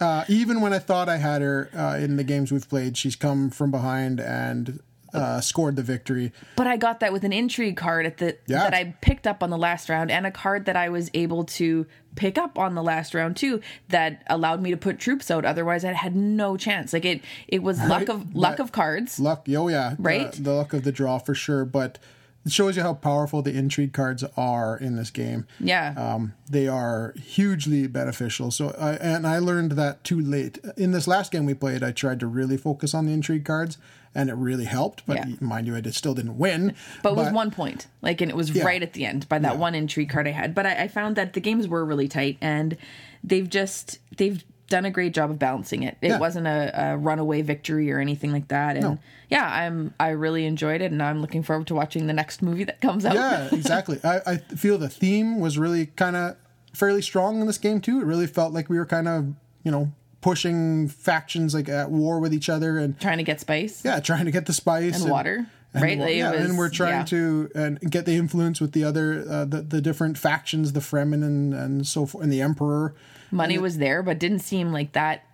Uh, 0.00 0.24
even 0.28 0.60
when 0.60 0.72
I 0.72 0.78
thought 0.78 1.08
I 1.08 1.16
had 1.16 1.40
her 1.42 1.70
uh, 1.74 1.96
in 1.98 2.16
the 2.16 2.24
games 2.24 2.52
we've 2.52 2.68
played, 2.68 2.96
she's 2.96 3.16
come 3.16 3.50
from 3.50 3.70
behind 3.70 4.20
and 4.20 4.80
uh, 5.14 5.40
scored 5.40 5.76
the 5.76 5.82
victory. 5.82 6.30
but 6.56 6.66
i 6.66 6.76
got 6.76 7.00
that 7.00 7.10
with 7.10 7.24
an 7.24 7.32
intrigue 7.32 7.76
card 7.76 8.04
at 8.04 8.18
the 8.18 8.36
Yeah. 8.46 8.64
that 8.64 8.74
i 8.74 8.94
picked 9.00 9.26
up 9.26 9.42
on 9.42 9.48
the 9.48 9.56
last 9.56 9.88
round 9.88 10.10
and 10.10 10.26
a 10.26 10.30
card 10.30 10.66
that 10.66 10.76
i 10.76 10.90
was 10.90 11.10
able 11.14 11.44
to 11.44 11.86
pick 12.16 12.36
up 12.36 12.58
on 12.58 12.74
the 12.74 12.82
last 12.82 13.14
round 13.14 13.34
too 13.36 13.62
that 13.88 14.22
allowed 14.26 14.60
me 14.60 14.72
to 14.72 14.76
put 14.76 14.98
troops 14.98 15.30
out 15.30 15.46
otherwise 15.46 15.86
i 15.86 15.92
had 15.92 16.14
no 16.14 16.58
chance 16.58 16.92
like 16.92 17.06
it 17.06 17.22
it 17.48 17.62
was 17.62 17.78
luck 17.84 18.10
of 18.10 18.34
luck 18.34 18.58
But- 18.58 18.64
of 18.64 18.72
cards 18.72 19.18
Luck, 19.18 19.46
oh 19.48 19.68
yeah, 19.68 19.90
the- 19.96 20.02
Right? 20.02 20.32
The, 20.32 20.52
luck 20.52 20.74
of 20.74 20.82
the 20.82 20.92
draw 20.92 21.16
for 21.18 21.34
sure. 21.34 21.64
But 21.64 21.98
it 22.46 22.52
shows 22.52 22.76
you 22.76 22.82
how 22.82 22.94
powerful 22.94 23.42
the 23.42 23.52
intrigue 23.52 23.92
cards 23.92 24.24
are 24.36 24.78
in 24.78 24.96
this 24.96 25.10
game. 25.10 25.46
yeah 25.60 25.92
Um, 25.96 26.32
they 26.48 26.68
are 26.68 27.12
hugely 27.20 27.86
beneficial. 27.88 28.50
So, 28.52 28.74
I, 28.78 28.92
and 28.94 29.26
I 29.26 29.38
learned 29.38 29.72
that 29.72 30.04
too 30.04 30.20
late. 30.20 30.58
In 30.76 30.92
this 30.92 31.06
last 31.08 31.32
game 31.32 31.44
we 31.44 31.54
played, 31.54 31.82
I 31.82 31.90
tried 31.92 32.20
to 32.20 32.26
really 32.26 32.56
focus 32.56 32.94
on 32.94 33.06
the 33.06 33.12
intrigue 33.12 33.44
cards, 33.44 33.78
and 34.14 34.30
it 34.30 34.34
really 34.36 34.64
helped. 34.64 35.04
But 35.06 35.16
Yeah. 35.28 35.34
mind 35.40 35.66
you, 35.66 35.74
I 35.76 35.80
did, 35.80 35.94
still 35.94 36.14
didn't 36.14 36.38
win. 36.38 36.74
but 37.02 37.12
it 37.12 37.16
was 37.16 37.32
one 37.32 37.50
point 37.50 37.88
like 38.00 38.20
and 38.20 38.30
it 38.30 38.36
was 38.36 38.50
Yeah. 38.52 38.64
right 38.64 38.82
at 38.82 38.92
the 38.92 39.04
end 39.04 39.28
by 39.28 39.38
that 39.40 39.54
Yeah. 39.54 39.58
one 39.58 39.74
intrigue 39.74 40.08
card 40.10 40.26
i 40.28 40.30
had 40.30 40.54
but 40.54 40.64
I, 40.66 40.84
I 40.84 40.88
found 40.88 41.16
that 41.16 41.32
the 41.32 41.40
games 41.40 41.66
were 41.66 41.84
really 41.84 42.08
tight 42.08 42.38
and 42.40 42.76
they've 43.24 43.48
just 43.50 43.98
they've 44.16 44.42
done 44.68 44.84
a 44.84 44.90
great 44.90 45.14
job 45.14 45.30
of 45.30 45.38
balancing 45.38 45.82
it 45.84 45.96
it 46.02 46.08
Yeah. 46.08 46.18
wasn't 46.18 46.46
a, 46.46 46.72
a 46.92 46.96
runaway 46.96 47.42
victory 47.42 47.90
or 47.92 48.00
anything 48.00 48.32
like 48.32 48.48
that 48.48 48.76
and 48.76 48.84
No. 48.84 48.98
yeah 49.30 49.46
i'm 49.48 49.94
i 50.00 50.08
really 50.10 50.44
enjoyed 50.44 50.80
it 50.80 50.90
and 50.92 51.02
i'm 51.02 51.20
looking 51.20 51.42
forward 51.44 51.66
to 51.68 51.74
watching 51.74 52.06
the 52.08 52.12
next 52.12 52.42
movie 52.42 52.64
that 52.64 52.80
comes 52.80 53.04
out 53.06 53.14
yeah, 53.14 53.48
exactly. 53.52 54.00
I, 54.02 54.20
I 54.26 54.36
feel 54.38 54.76
the 54.78 54.88
theme 54.88 55.38
was 55.40 55.56
really 55.58 55.86
kind 55.86 56.16
of 56.16 56.36
fairly 56.74 57.00
strong 57.02 57.40
in 57.40 57.46
this 57.46 57.58
game 57.58 57.80
too. 57.80 58.00
It 58.00 58.04
really 58.04 58.26
felt 58.26 58.52
like 58.52 58.68
we 58.68 58.76
were 58.78 58.84
kind 58.84 59.08
of, 59.08 59.32
you 59.62 59.70
know, 59.70 59.92
pushing 60.20 60.88
factions 60.88 61.54
like 61.54 61.68
at 61.68 61.90
war 61.90 62.18
with 62.20 62.34
each 62.34 62.48
other 62.48 62.78
and 62.78 62.98
trying 63.00 63.18
to 63.18 63.24
get 63.24 63.40
spice 63.40 63.82
yeah, 63.84 64.00
trying 64.00 64.24
to 64.24 64.30
get 64.32 64.46
the 64.46 64.52
spice 64.52 65.00
and 65.00 65.10
water 65.10 65.46
and 65.72 65.82
right 65.82 65.98
yeah, 66.16 66.32
was- 66.32 66.40
and 66.44 66.58
we're 66.58 66.68
trying 66.68 67.00
yeah. 67.00 67.04
to 67.04 67.50
and 67.54 67.78
get 67.90 68.04
the 68.06 68.16
influence 68.16 68.60
with 68.60 68.72
the 68.72 68.82
other 68.82 69.24
uh, 69.28 69.44
the 69.44 69.62
the 69.62 69.80
different 69.80 70.18
factions, 70.18 70.72
the 70.72 70.80
Fremen 70.80 71.22
and 71.22 71.54
and 71.54 71.86
so 71.86 72.06
forth, 72.06 72.24
and 72.24 72.32
the 72.32 72.40
Emperor. 72.42 72.94
Money 73.30 73.58
was 73.58 73.78
there 73.78 74.02
but 74.02 74.18
didn't 74.18 74.40
seem 74.40 74.72
like 74.72 74.92
that 74.92 75.24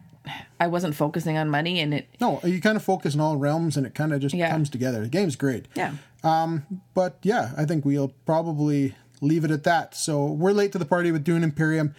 i 0.60 0.66
wasn't 0.66 0.94
focusing 0.94 1.36
on 1.36 1.48
money 1.50 1.80
and 1.80 1.92
it 1.92 2.06
No, 2.20 2.40
you 2.44 2.60
kind 2.60 2.76
of 2.76 2.82
focus 2.84 3.14
in 3.14 3.20
all 3.20 3.36
realms, 3.36 3.76
and 3.76 3.84
it 3.86 3.94
kind 3.94 4.12
of 4.12 4.20
just 4.20 4.34
Yeah. 4.34 4.50
comes 4.50 4.70
together. 4.70 5.00
The 5.02 5.08
game's 5.08 5.34
great. 5.36 5.66
yeah 5.74 5.94
Um, 6.22 6.64
But 6.94 7.18
yeah, 7.22 7.50
I 7.56 7.64
think 7.64 7.84
we'll 7.84 8.12
probably 8.24 8.94
leave 9.20 9.44
it 9.44 9.50
at 9.50 9.64
that. 9.64 9.94
So 9.96 10.24
we're 10.26 10.52
late 10.52 10.70
to 10.72 10.78
the 10.78 10.84
party 10.84 11.10
with 11.10 11.24
Dune 11.24 11.42
Imperium, 11.42 11.94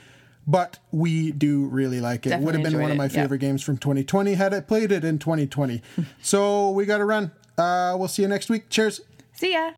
but 0.48 0.80
we 0.92 1.32
do 1.34 1.66
really 1.66 2.00
like 2.00 2.26
it. 2.26 2.40
Would 2.40 2.54
have 2.56 2.64
been 2.64 2.80
one 2.82 2.92
of 2.92 2.98
my 2.98 3.06
it, 3.06 3.14
yeah. 3.14 3.24
favorite 3.24 3.40
games 3.40 3.62
from 3.62 3.78
2020 3.78 4.34
had 4.36 4.54
I 4.54 4.62
played 4.62 4.92
it 4.94 5.04
in 5.04 5.20
2020. 5.20 5.82
so 6.22 6.70
we 6.72 6.86
got 6.86 7.00
to 7.00 7.06
run. 7.06 7.32
Uh, 7.58 7.96
we'll 8.00 8.08
see 8.08 8.22
you 8.22 8.30
next 8.30 8.50
week. 8.50 8.70
Cheers. 8.70 9.02
see 9.34 9.52
ya 9.54 9.72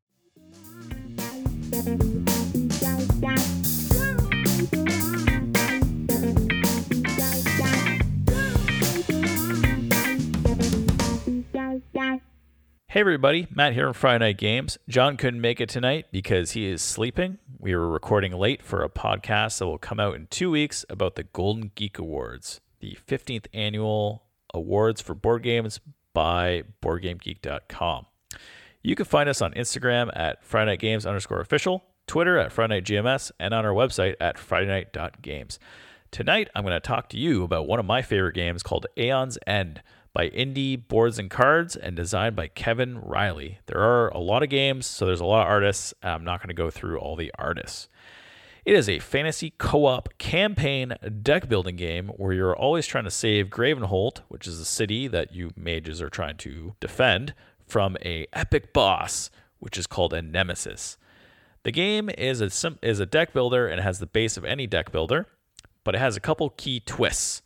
Hey 12.87 13.01
everybody, 13.01 13.47
Matt 13.49 13.73
here 13.73 13.87
from 13.87 13.93
Friday 13.93 14.25
Night 14.25 14.37
Games. 14.37 14.77
John 14.87 15.17
couldn't 15.17 15.41
make 15.41 15.59
it 15.59 15.67
tonight 15.67 16.05
because 16.11 16.51
he 16.51 16.67
is 16.67 16.81
sleeping. 16.81 17.39
We 17.59 17.75
were 17.75 17.89
recording 17.89 18.31
late 18.31 18.61
for 18.61 18.83
a 18.83 18.89
podcast 18.89 19.57
that 19.59 19.67
will 19.67 19.77
come 19.77 19.99
out 19.99 20.15
in 20.15 20.27
two 20.27 20.51
weeks 20.51 20.85
about 20.89 21.15
the 21.15 21.23
Golden 21.23 21.71
Geek 21.75 21.99
Awards, 21.99 22.61
the 22.79 22.97
15th 23.07 23.47
annual 23.53 24.23
awards 24.53 25.01
for 25.01 25.13
board 25.13 25.43
games 25.43 25.79
by 26.13 26.63
BoardGameGeek.com. 26.81 28.05
You 28.81 28.95
can 28.95 29.05
find 29.05 29.27
us 29.27 29.41
on 29.41 29.51
Instagram 29.53 30.09
at 30.15 30.43
Friday 30.43 30.71
Night 30.71 30.79
Games 30.79 31.05
underscore 31.05 31.41
official, 31.41 31.83
Twitter 32.07 32.37
at 32.37 32.51
Friday 32.51 32.75
Night 32.75 32.85
GMS, 32.85 33.31
and 33.39 33.53
on 33.53 33.65
our 33.65 33.73
website 33.73 34.15
at 34.21 34.37
FridayNight.games. 34.37 35.59
Tonight, 36.11 36.49
I'm 36.55 36.63
going 36.63 36.73
to 36.73 36.79
talk 36.79 37.09
to 37.09 37.17
you 37.17 37.43
about 37.43 37.67
one 37.67 37.79
of 37.79 37.85
my 37.85 38.01
favorite 38.01 38.35
games 38.35 38.63
called 38.63 38.85
Aeon's 38.95 39.37
End 39.45 39.81
by 40.15 40.29
Indie 40.29 40.81
Boards 40.87 41.19
and 41.19 41.29
Cards 41.29 41.75
and 41.75 41.93
designed 41.93 42.37
by 42.37 42.47
Kevin 42.47 42.99
Riley. 42.99 43.59
There 43.65 43.81
are 43.81 44.07
a 44.07 44.17
lot 44.17 44.43
of 44.43 44.49
games, 44.49 44.85
so 44.85 45.05
there's 45.05 45.19
a 45.19 45.25
lot 45.25 45.45
of 45.45 45.51
artists. 45.51 45.93
I'm 46.01 46.23
not 46.23 46.39
going 46.39 46.47
to 46.47 46.53
go 46.55 46.71
through 46.71 46.99
all 46.99 47.17
the 47.17 47.33
artists. 47.37 47.89
It 48.63 48.75
is 48.75 48.87
a 48.87 48.99
fantasy 48.99 49.53
co 49.57 49.85
op 49.85 50.17
campaign 50.17 50.93
deck 51.21 51.49
building 51.49 51.75
game 51.75 52.07
where 52.15 52.31
you're 52.31 52.55
always 52.55 52.87
trying 52.87 53.03
to 53.03 53.11
save 53.11 53.47
Gravenholt, 53.49 54.21
which 54.29 54.47
is 54.47 54.57
a 54.57 54.65
city 54.65 55.09
that 55.09 55.35
you 55.35 55.51
mages 55.57 56.01
are 56.01 56.09
trying 56.09 56.37
to 56.37 56.75
defend, 56.79 57.33
from 57.67 57.97
a 58.05 58.25
epic 58.31 58.71
boss, 58.71 59.29
which 59.59 59.77
is 59.77 59.85
called 59.85 60.13
a 60.13 60.21
nemesis. 60.21 60.97
The 61.63 61.71
game 61.73 62.09
is 62.09 62.39
a 62.39 62.49
sim- 62.49 62.79
is 62.81 63.01
a 63.01 63.05
deck 63.05 63.33
builder 63.33 63.67
and 63.67 63.81
has 63.81 63.99
the 63.99 64.05
base 64.05 64.37
of 64.37 64.45
any 64.45 64.65
deck 64.65 64.93
builder, 64.93 65.27
but 65.83 65.93
it 65.93 65.99
has 65.99 66.15
a 66.15 66.21
couple 66.21 66.51
key 66.51 66.79
twists. 66.79 67.41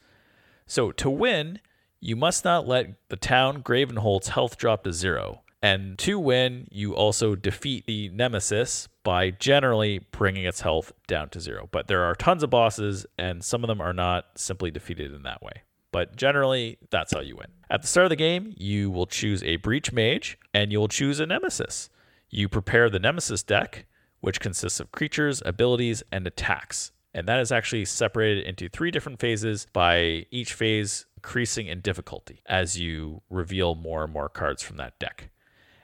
So 0.68 0.92
to 0.92 1.10
win, 1.10 1.60
you 2.00 2.16
must 2.16 2.46
not 2.46 2.68
let 2.68 2.96
the 3.10 3.16
town 3.16 3.62
Gravenholt's 3.62 4.30
health 4.30 4.58
drop 4.58 4.84
to 4.84 4.94
zero. 4.94 5.42
And 5.62 6.00
to 6.00 6.18
win, 6.18 6.68
you 6.72 6.96
also 6.96 7.36
defeat 7.36 7.86
the 7.86 8.10
nemesis 8.10 8.88
by 9.04 9.32
generally 9.32 10.00
bringing 10.12 10.46
its 10.46 10.62
health 10.62 10.94
down 11.08 11.30
to 11.30 11.42
zero. 11.42 11.68
But 11.72 11.88
there 11.88 12.04
are 12.04 12.16
tons 12.16 12.44
of 12.44 12.50
bosses, 12.50 13.06
and 13.18 13.44
some 13.44 13.64
of 13.64 13.68
them 13.68 13.82
are 13.82 13.94
not 13.94 14.26
simply 14.36 14.72
defeated 14.72 15.14
in 15.14 15.24
that 15.24 15.42
way. 15.42 15.64
But 15.92 16.16
generally, 16.16 16.78
that's 16.92 17.14
how 17.14 17.20
you 17.20 17.36
win. 17.36 17.48
At 17.70 17.82
the 17.82 17.88
start 17.88 18.06
of 18.06 18.10
the 18.10 18.16
game, 18.16 18.54
you 18.56 18.90
will 18.90 19.08
choose 19.08 19.44
a 19.44 19.58
Breach 19.58 19.92
Mage, 19.92 20.38
and 20.54 20.72
you'll 20.72 20.88
choose 20.88 21.20
a 21.20 21.26
Nemesis. 21.26 21.90
You 22.30 22.48
prepare 22.48 22.90
the 22.90 23.00
Nemesis 23.00 23.44
deck, 23.44 23.86
which 24.22 24.40
consists 24.40 24.80
of 24.80 24.92
creatures, 24.92 25.42
abilities, 25.46 26.04
and 26.12 26.26
attacks. 26.26 26.92
And 27.14 27.28
that 27.28 27.40
is 27.40 27.52
actually 27.52 27.86
separated 27.86 28.46
into 28.46 28.70
three 28.70 28.92
different 28.92 29.20
phases 29.20 29.66
by 29.74 30.26
each 30.30 30.54
phase 30.54 31.06
increasing 31.20 31.68
in 31.68 31.82
difficulty 31.82 32.42
as 32.46 32.80
you 32.80 33.22
reveal 33.30 33.76
more 33.76 34.06
and 34.06 34.14
more 34.14 34.30
cards 34.30 34.64
from 34.64 34.78
that 34.78 34.98
deck. 35.00 35.30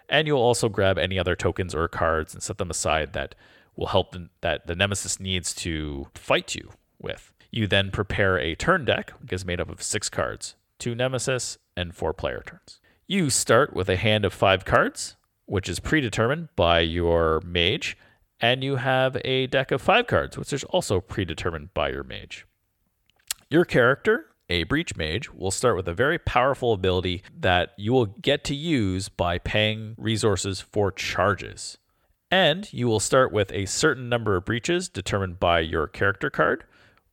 And 0.08 0.28
you'll 0.28 0.40
also 0.40 0.70
grab 0.70 0.98
any 0.98 1.20
other 1.20 1.36
tokens 1.36 1.76
or 1.76 1.90
cards 1.90 2.34
and 2.34 2.42
set 2.42 2.58
them 2.58 2.70
aside 2.70 3.12
that 3.14 3.36
will 3.76 3.88
help 3.88 4.14
the, 4.14 4.30
that 4.40 4.66
the 4.66 4.76
nemesis 4.76 5.20
needs 5.20 5.54
to 5.56 6.08
fight 6.14 6.56
you 6.56 6.72
with. 7.02 7.34
You 7.52 7.68
then 7.68 7.92
prepare 7.92 8.40
a 8.40 8.56
turn 8.56 8.86
deck, 8.86 9.12
which 9.20 9.34
is 9.34 9.46
made 9.46 9.60
up 9.60 9.70
of 9.70 9.84
six 9.84 10.08
cards, 10.08 10.56
two 10.80 10.96
nemesis, 10.96 11.58
and 11.76 11.94
four 11.94 12.14
player 12.14 12.42
turns. 12.46 12.80
You 13.06 13.30
start 13.30 13.74
with 13.74 13.90
a 13.90 13.98
hand 13.98 14.24
of 14.24 14.34
five 14.34 14.64
cards, 14.64 15.18
which 15.46 15.68
is 15.68 15.82
predetermined 15.82 16.48
by 16.56 16.80
your 16.80 17.42
mage, 17.42 17.98
and 18.40 18.64
you 18.64 18.78
have 18.78 19.18
a 19.26 19.48
deck 19.48 19.72
of 19.72 19.82
five 19.82 20.08
cards, 20.08 20.38
which 20.38 20.54
is 20.54 20.64
also 20.66 21.02
predetermined 21.02 21.74
by 21.74 21.90
your 21.90 22.04
mage. 22.04 22.46
Your 23.50 23.66
character, 23.66 24.28
a 24.50 24.64
breach 24.64 24.96
mage, 24.96 25.32
will 25.32 25.52
start 25.52 25.76
with 25.76 25.88
a 25.88 25.94
very 25.94 26.18
powerful 26.18 26.74
ability 26.74 27.24
that 27.40 27.74
you 27.78 27.94
will 27.94 28.06
get 28.06 28.44
to 28.46 28.56
use 28.56 29.10
by 29.10 29.38
paying 29.38 29.96
resources 29.98 30.62
for 30.62 30.92
charges. 30.92 31.78
And 32.32 32.72
you 32.74 32.88
will 32.88 33.00
start 33.00 33.32
with 33.32 33.52
a 33.52 33.66
certain 33.66 34.10
number 34.10 34.36
of 34.36 34.46
breaches 34.46 34.90
determined 34.90 35.40
by 35.40 35.60
your 35.60 35.88
character 35.88 36.30
card, 36.30 36.64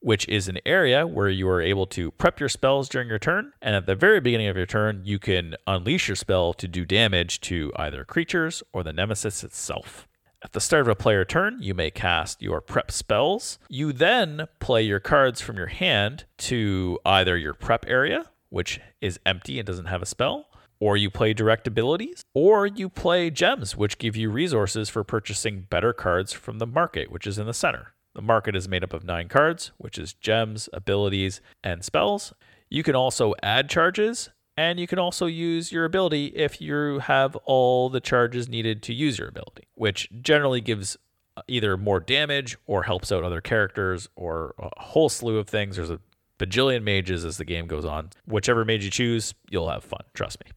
which 0.00 0.26
is 0.28 0.48
an 0.48 0.58
area 0.66 1.06
where 1.06 1.28
you 1.28 1.48
are 1.48 1.60
able 1.60 1.86
to 1.86 2.10
prep 2.12 2.40
your 2.40 2.48
spells 2.48 2.88
during 2.88 3.08
your 3.08 3.18
turn. 3.18 3.52
And 3.62 3.76
at 3.76 3.86
the 3.86 3.94
very 3.94 4.20
beginning 4.20 4.48
of 4.48 4.56
your 4.56 4.66
turn, 4.66 5.02
you 5.04 5.18
can 5.18 5.54
unleash 5.66 6.08
your 6.08 6.16
spell 6.16 6.52
to 6.54 6.66
do 6.66 6.84
damage 6.84 7.40
to 7.42 7.72
either 7.76 8.04
creatures 8.04 8.62
or 8.72 8.82
the 8.82 8.92
nemesis 8.92 9.44
itself. 9.44 10.08
At 10.44 10.54
the 10.54 10.60
start 10.60 10.82
of 10.82 10.88
a 10.88 10.96
player 10.96 11.24
turn, 11.24 11.58
you 11.62 11.72
may 11.72 11.92
cast 11.92 12.42
your 12.42 12.60
prep 12.60 12.90
spells. 12.90 13.60
You 13.68 13.92
then 13.92 14.48
play 14.58 14.82
your 14.82 14.98
cards 14.98 15.40
from 15.40 15.56
your 15.56 15.68
hand 15.68 16.24
to 16.38 16.98
either 17.06 17.36
your 17.36 17.54
prep 17.54 17.84
area, 17.86 18.24
which 18.48 18.80
is 19.00 19.20
empty 19.24 19.60
and 19.60 19.66
doesn't 19.66 19.86
have 19.86 20.02
a 20.02 20.06
spell, 20.06 20.48
or 20.80 20.96
you 20.96 21.10
play 21.10 21.32
direct 21.32 21.68
abilities, 21.68 22.22
or 22.34 22.66
you 22.66 22.88
play 22.88 23.30
gems, 23.30 23.76
which 23.76 23.98
give 23.98 24.16
you 24.16 24.30
resources 24.30 24.88
for 24.88 25.04
purchasing 25.04 25.62
better 25.70 25.92
cards 25.92 26.32
from 26.32 26.58
the 26.58 26.66
market, 26.66 27.12
which 27.12 27.26
is 27.26 27.38
in 27.38 27.46
the 27.46 27.54
center. 27.54 27.94
The 28.16 28.20
market 28.20 28.56
is 28.56 28.68
made 28.68 28.82
up 28.82 28.92
of 28.92 29.04
nine 29.04 29.28
cards, 29.28 29.70
which 29.78 29.96
is 29.96 30.12
gems, 30.12 30.68
abilities, 30.72 31.40
and 31.62 31.84
spells. 31.84 32.34
You 32.68 32.82
can 32.82 32.96
also 32.96 33.32
add 33.44 33.70
charges, 33.70 34.30
and 34.56 34.78
you 34.78 34.86
can 34.86 34.98
also 34.98 35.26
use 35.26 35.72
your 35.72 35.84
ability 35.84 36.26
if 36.26 36.60
you 36.60 36.98
have 37.00 37.36
all 37.44 37.88
the 37.88 38.00
charges 38.00 38.48
needed 38.48 38.82
to 38.82 38.94
use 38.94 39.18
your 39.18 39.28
ability, 39.28 39.64
which 39.74 40.08
generally 40.20 40.60
gives 40.60 40.96
uh, 41.36 41.42
either 41.48 41.76
more 41.76 42.00
damage 42.00 42.56
or 42.66 42.82
helps 42.82 43.10
out 43.10 43.24
other 43.24 43.40
characters 43.40 44.08
or 44.16 44.54
a 44.58 44.68
whole 44.82 45.08
slew 45.08 45.38
of 45.38 45.48
things. 45.48 45.76
There's 45.76 45.90
a 45.90 46.00
bajillion 46.38 46.82
mages 46.82 47.24
as 47.24 47.36
the 47.36 47.44
game 47.44 47.66
goes 47.66 47.84
on. 47.84 48.10
Whichever 48.26 48.64
mage 48.64 48.84
you 48.84 48.90
choose, 48.90 49.34
you'll 49.48 49.70
have 49.70 49.84
fun. 49.84 50.02
Trust 50.14 50.44
me. 50.44 50.50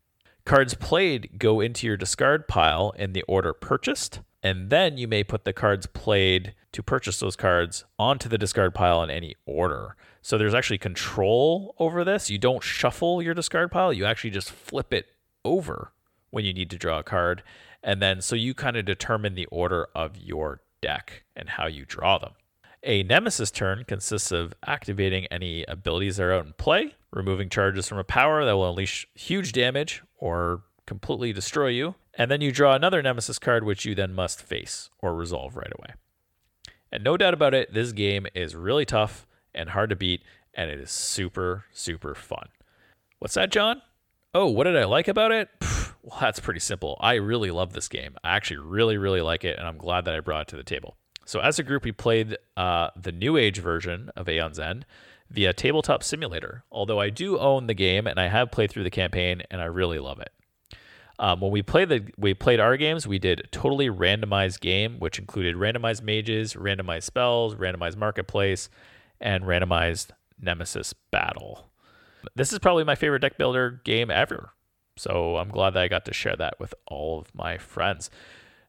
Cards 0.46 0.74
played 0.76 1.40
go 1.40 1.60
into 1.60 1.88
your 1.88 1.98
discard 1.98 2.48
pile 2.48 2.94
in 2.98 3.14
the 3.14 3.24
order 3.24 3.54
purchased, 3.54 4.20
and 4.46 4.70
then 4.70 4.96
you 4.96 5.08
may 5.08 5.24
put 5.24 5.44
the 5.44 5.54
cards 5.54 5.88
played 5.88 6.54
to 6.72 6.84
purchase 6.84 7.20
those 7.20 7.36
cards 7.36 7.84
onto 7.98 8.30
the 8.30 8.38
discard 8.38 8.76
pile 8.76 9.02
in 9.02 9.10
any 9.10 9.34
order. 9.48 9.96
So 10.22 10.38
there's 10.38 10.54
actually 10.54 10.78
control 10.78 11.74
over 11.80 12.04
this. 12.04 12.30
You 12.30 12.38
don't 12.38 12.62
shuffle 12.62 13.24
your 13.24 13.34
discard 13.34 13.72
pile, 13.72 13.92
you 13.92 14.06
actually 14.06 14.30
just 14.30 14.52
flip 14.52 14.94
it 14.94 15.08
over 15.44 15.94
when 16.30 16.46
you 16.46 16.54
need 16.54 16.70
to 16.70 16.78
draw 16.78 17.00
a 17.00 17.04
card. 17.04 17.42
And 17.82 18.04
then 18.04 18.22
so 18.22 18.36
you 18.36 18.54
kind 18.54 18.78
of 18.78 18.86
determine 18.86 19.34
the 19.34 19.48
order 19.48 19.88
of 19.96 20.16
your 20.16 20.62
deck 20.80 21.24
and 21.36 21.50
how 21.50 21.66
you 21.66 21.84
draw 21.84 22.20
them. 22.20 22.34
A 22.84 23.02
Nemesis 23.02 23.50
turn 23.50 23.84
consists 23.88 24.32
of 24.32 24.54
activating 24.64 25.26
any 25.32 25.66
abilities 25.68 26.18
that 26.18 26.24
are 26.26 26.34
out 26.34 26.46
in 26.46 26.54
play, 26.54 26.94
removing 27.12 27.50
charges 27.50 27.88
from 27.88 27.98
a 27.98 28.04
power 28.04 28.46
that 28.46 28.56
will 28.56 28.70
unleash 28.70 29.08
huge 29.16 29.54
damage 29.54 30.04
or 30.20 30.62
completely 30.86 31.34
destroy 31.34 31.68
you, 31.68 31.96
and 32.14 32.30
then 32.30 32.42
you 32.42 32.52
draw 32.52 32.76
another 32.76 33.02
Nemesis 33.02 33.40
card 33.40 33.64
which 33.64 33.86
you 33.86 33.96
then 33.96 34.14
must 34.14 34.42
face 34.42 34.90
or 35.02 35.16
resolve 35.16 35.56
right 35.56 35.72
away. 35.78 35.96
And 36.92 37.04
no 37.04 37.18
doubt 37.18 37.34
about 37.34 37.54
it, 37.54 37.74
this 37.74 37.92
game 37.92 38.28
is 38.34 38.56
really 38.56 38.86
tough 38.86 39.28
and 39.54 39.70
hard 39.70 39.90
to 39.90 39.96
beat, 39.96 40.22
and 40.54 40.70
it 40.70 40.80
is 40.80 40.92
super, 40.92 41.66
super 41.74 42.16
fun. 42.16 42.48
What's 43.20 43.34
that, 43.34 43.52
John? 43.52 43.82
Oh, 44.34 44.48
what 44.48 44.66
did 44.66 44.78
I 44.78 44.86
like 44.86 45.08
about 45.08 45.32
it? 45.32 45.50
Well, 46.06 46.20
that's 46.22 46.40
pretty 46.40 46.60
simple. 46.60 47.00
I 47.02 47.16
really 47.16 47.50
love 47.50 47.74
this 47.74 47.88
game. 47.88 48.16
I 48.24 48.36
actually 48.36 48.60
really, 48.60 48.96
really 48.96 49.22
like 49.22 49.44
it, 49.44 49.58
and 49.58 49.68
I'm 49.68 49.80
glad 49.80 50.06
that 50.06 50.14
I 50.14 50.20
brought 50.20 50.44
it 50.44 50.48
to 50.50 50.56
the 50.56 50.62
table. 50.62 50.98
So, 51.26 51.40
as 51.40 51.58
a 51.58 51.64
group, 51.64 51.84
we 51.84 51.92
played 51.92 52.38
uh, 52.56 52.90
the 52.96 53.12
New 53.12 53.38
Age 53.38 53.58
version 53.58 54.12
of 54.16 54.30
Aeon's 54.30 54.60
End 54.60 54.86
via 55.32 55.52
Tabletop 55.52 56.04
Simulator. 56.04 56.64
Although 56.72 57.00
I 57.00 57.10
do 57.10 57.40
own 57.40 57.66
the 57.66 57.74
game 57.74 58.06
and 58.06 58.20
I 58.20 58.28
have 58.28 58.52
played 58.52 58.70
through 58.70 58.84
the 58.84 58.92
campaign, 58.92 59.42
and 59.50 59.60
I 59.60 59.66
really 59.66 59.98
love 59.98 60.20
it. 60.20 60.32
Um, 61.18 61.40
when 61.40 61.52
we 61.52 61.62
played 61.62 61.90
the 61.90 62.12
we 62.18 62.34
played 62.34 62.60
our 62.60 62.78
games, 62.78 63.08
we 63.08 63.20
did 63.20 63.48
totally 63.52 63.90
randomized 63.90 64.60
game, 64.60 65.00
which 65.00 65.20
included 65.20 65.56
randomized 65.56 66.04
mages, 66.04 66.56
randomized 66.56 67.04
spells, 67.04 67.56
randomized 67.56 67.96
marketplace, 67.96 68.70
and 69.22 69.46
randomized 69.46 70.08
nemesis 70.40 70.94
battle. 71.12 71.70
This 72.36 72.52
is 72.52 72.60
probably 72.60 72.84
my 72.84 72.96
favorite 72.96 73.20
deck 73.20 73.38
builder 73.38 73.82
game 73.84 74.12
ever. 74.12 74.52
So 74.98 75.38
I'm 75.38 75.50
glad 75.50 75.72
that 75.72 75.84
I 75.84 75.88
got 75.88 76.06
to 76.06 76.14
share 76.14 76.36
that 76.38 76.60
with 76.60 76.74
all 76.88 77.20
of 77.20 77.34
my 77.36 77.58
friends. 77.58 78.10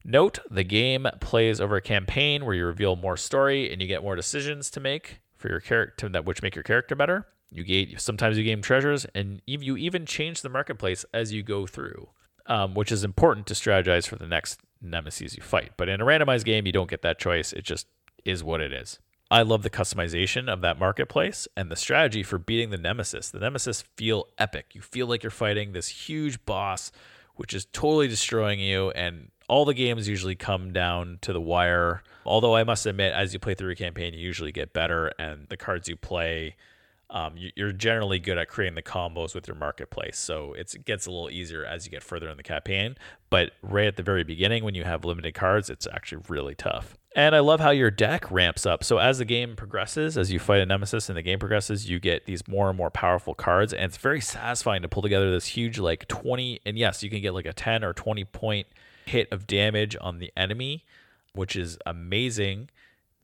Note 0.04 0.38
the 0.50 0.64
game 0.64 1.06
plays 1.20 1.60
over 1.60 1.76
a 1.76 1.82
campaign 1.82 2.44
where 2.44 2.54
you 2.54 2.64
reveal 2.64 2.94
more 2.96 3.16
story 3.16 3.72
and 3.72 3.80
you 3.80 3.88
get 3.88 4.02
more 4.02 4.14
decisions 4.14 4.70
to 4.70 4.80
make 4.80 5.20
for 5.36 5.48
your 5.48 5.60
character 5.60 6.08
that 6.08 6.24
which 6.24 6.42
make 6.42 6.54
your 6.54 6.62
character 6.62 6.94
better. 6.94 7.26
You 7.50 7.64
gain 7.64 7.94
sometimes 7.98 8.38
you 8.38 8.44
gain 8.44 8.62
treasures 8.62 9.06
and 9.14 9.40
you 9.46 9.76
even 9.76 10.06
change 10.06 10.42
the 10.42 10.48
marketplace 10.48 11.04
as 11.12 11.32
you 11.32 11.42
go 11.42 11.66
through, 11.66 12.08
um, 12.48 12.74
which 12.74 12.92
is 12.92 13.04
important 13.04 13.46
to 13.46 13.54
strategize 13.54 14.06
for 14.06 14.16
the 14.16 14.26
next 14.26 14.60
nemesis 14.80 15.36
you 15.36 15.42
fight. 15.42 15.72
But 15.76 15.88
in 15.88 16.00
a 16.00 16.04
randomized 16.04 16.44
game, 16.44 16.66
you 16.66 16.72
don't 16.72 16.90
get 16.90 17.02
that 17.02 17.18
choice. 17.18 17.52
It 17.52 17.64
just 17.64 17.86
is 18.24 18.42
what 18.42 18.60
it 18.60 18.72
is. 18.72 18.98
I 19.30 19.42
love 19.42 19.62
the 19.62 19.70
customization 19.70 20.48
of 20.48 20.60
that 20.60 20.78
marketplace 20.78 21.48
and 21.56 21.70
the 21.70 21.76
strategy 21.76 22.22
for 22.22 22.38
beating 22.38 22.70
the 22.70 22.78
nemesis. 22.78 23.30
The 23.30 23.40
nemesis 23.40 23.82
feel 23.96 24.28
epic. 24.38 24.66
You 24.72 24.80
feel 24.80 25.08
like 25.08 25.24
you're 25.24 25.30
fighting 25.30 25.72
this 25.72 25.88
huge 25.88 26.44
boss, 26.44 26.92
which 27.34 27.52
is 27.52 27.66
totally 27.66 28.06
destroying 28.06 28.60
you. 28.60 28.90
And 28.92 29.32
all 29.48 29.64
the 29.64 29.74
games 29.74 30.08
usually 30.08 30.36
come 30.36 30.72
down 30.72 31.18
to 31.22 31.32
the 31.32 31.40
wire. 31.40 32.04
Although 32.24 32.54
I 32.54 32.62
must 32.62 32.86
admit, 32.86 33.14
as 33.14 33.32
you 33.32 33.40
play 33.40 33.54
through 33.54 33.72
a 33.72 33.76
campaign, 33.76 34.14
you 34.14 34.20
usually 34.20 34.52
get 34.52 34.72
better, 34.72 35.12
and 35.18 35.48
the 35.48 35.56
cards 35.56 35.88
you 35.88 35.96
play 35.96 36.56
um, 37.10 37.34
you're 37.36 37.72
generally 37.72 38.18
good 38.18 38.36
at 38.36 38.48
creating 38.48 38.74
the 38.74 38.82
combos 38.82 39.34
with 39.34 39.46
your 39.46 39.54
marketplace. 39.54 40.18
So 40.18 40.54
it 40.54 40.74
gets 40.84 41.06
a 41.06 41.10
little 41.10 41.30
easier 41.30 41.64
as 41.64 41.84
you 41.84 41.90
get 41.90 42.02
further 42.02 42.28
in 42.28 42.36
the 42.36 42.42
campaign. 42.42 42.96
But 43.30 43.52
right 43.62 43.86
at 43.86 43.96
the 43.96 44.02
very 44.02 44.24
beginning, 44.24 44.64
when 44.64 44.74
you 44.74 44.82
have 44.82 45.04
limited 45.04 45.34
cards, 45.34 45.70
it's 45.70 45.86
actually 45.86 46.24
really 46.28 46.56
tough. 46.56 46.96
And 47.14 47.34
I 47.34 47.38
love 47.38 47.60
how 47.60 47.70
your 47.70 47.90
deck 47.90 48.30
ramps 48.30 48.66
up. 48.66 48.82
So 48.82 48.98
as 48.98 49.18
the 49.18 49.24
game 49.24 49.54
progresses, 49.56 50.18
as 50.18 50.32
you 50.32 50.38
fight 50.38 50.60
a 50.60 50.66
nemesis 50.66 51.08
and 51.08 51.16
the 51.16 51.22
game 51.22 51.38
progresses, 51.38 51.88
you 51.88 52.00
get 52.00 52.26
these 52.26 52.46
more 52.48 52.68
and 52.68 52.76
more 52.76 52.90
powerful 52.90 53.34
cards. 53.34 53.72
And 53.72 53.84
it's 53.84 53.96
very 53.96 54.20
satisfying 54.20 54.82
to 54.82 54.88
pull 54.88 55.02
together 55.02 55.30
this 55.30 55.46
huge, 55.46 55.78
like 55.78 56.08
20, 56.08 56.60
and 56.66 56.76
yes, 56.76 57.02
you 57.02 57.08
can 57.08 57.22
get 57.22 57.34
like 57.34 57.46
a 57.46 57.52
10 57.52 57.84
or 57.84 57.94
20 57.94 58.24
point 58.24 58.66
hit 59.06 59.32
of 59.32 59.46
damage 59.46 59.96
on 60.00 60.18
the 60.18 60.32
enemy, 60.36 60.84
which 61.32 61.54
is 61.54 61.78
amazing 61.86 62.68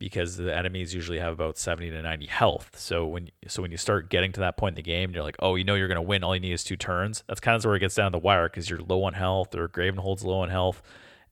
because 0.03 0.36
the 0.36 0.55
enemies 0.55 0.92
usually 0.92 1.20
have 1.20 1.32
about 1.32 1.57
70 1.57 1.90
to 1.90 2.03
90 2.03 2.26
health. 2.26 2.72
So 2.76 3.07
when 3.07 3.30
so 3.46 3.62
when 3.62 3.70
you 3.70 3.76
start 3.76 4.11
getting 4.11 4.32
to 4.32 4.40
that 4.40 4.57
point 4.57 4.72
in 4.72 4.76
the 4.76 4.82
game, 4.82 5.12
you're 5.12 5.22
like, 5.22 5.36
oh, 5.38 5.55
you 5.55 5.62
know 5.62 5.76
you're 5.76 5.86
gonna 5.86 6.03
win. 6.03 6.24
All 6.24 6.34
you 6.34 6.40
need 6.40 6.53
is 6.53 6.64
two 6.64 6.76
turns. 6.76 7.22
That's 7.28 7.38
kind 7.38 7.57
of 7.57 7.64
where 7.64 7.76
it 7.76 7.80
gets 7.80 7.94
down 7.94 8.11
the 8.11 8.18
wire 8.18 8.48
because 8.48 8.68
you're 8.68 8.80
low 8.80 9.05
on 9.05 9.14
health, 9.14 9.55
or 9.55 9.68
Gravenhold's 9.68 10.24
low 10.24 10.40
on 10.40 10.48
health, 10.48 10.82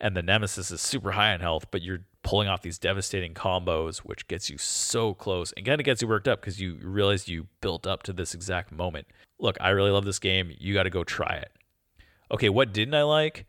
and 0.00 0.16
the 0.16 0.22
Nemesis 0.22 0.70
is 0.70 0.80
super 0.80 1.10
high 1.12 1.34
on 1.34 1.40
health, 1.40 1.66
but 1.72 1.82
you're 1.82 2.04
pulling 2.22 2.46
off 2.46 2.62
these 2.62 2.78
devastating 2.78 3.34
combos, 3.34 3.98
which 3.98 4.28
gets 4.28 4.48
you 4.48 4.56
so 4.56 5.14
close 5.14 5.52
and 5.56 5.66
kind 5.66 5.80
of 5.80 5.84
gets 5.84 6.00
you 6.00 6.06
worked 6.06 6.28
up 6.28 6.40
because 6.40 6.60
you 6.60 6.78
realize 6.80 7.26
you 7.26 7.48
built 7.60 7.88
up 7.88 8.04
to 8.04 8.12
this 8.12 8.34
exact 8.34 8.70
moment. 8.70 9.08
Look, 9.40 9.56
I 9.60 9.70
really 9.70 9.90
love 9.90 10.04
this 10.04 10.20
game. 10.20 10.54
You 10.58 10.74
got 10.74 10.84
to 10.84 10.90
go 10.90 11.02
try 11.02 11.34
it. 11.34 11.50
Okay, 12.30 12.48
what 12.48 12.72
didn't 12.72 12.94
I 12.94 13.02
like? 13.02 13.46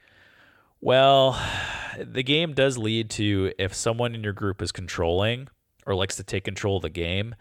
Well, 0.81 1.39
the 1.99 2.23
game 2.23 2.53
does 2.53 2.77
lead 2.77 3.09
to 3.11 3.53
if 3.57 3.73
someone 3.73 4.15
in 4.15 4.23
your 4.23 4.33
group 4.33 4.61
is 4.61 4.71
controlling 4.71 5.47
or 5.85 5.95
likes 5.95 6.15
to 6.17 6.23
take 6.23 6.43
control 6.43 6.77
of 6.77 6.83
the 6.83 6.89
game, 6.89 7.35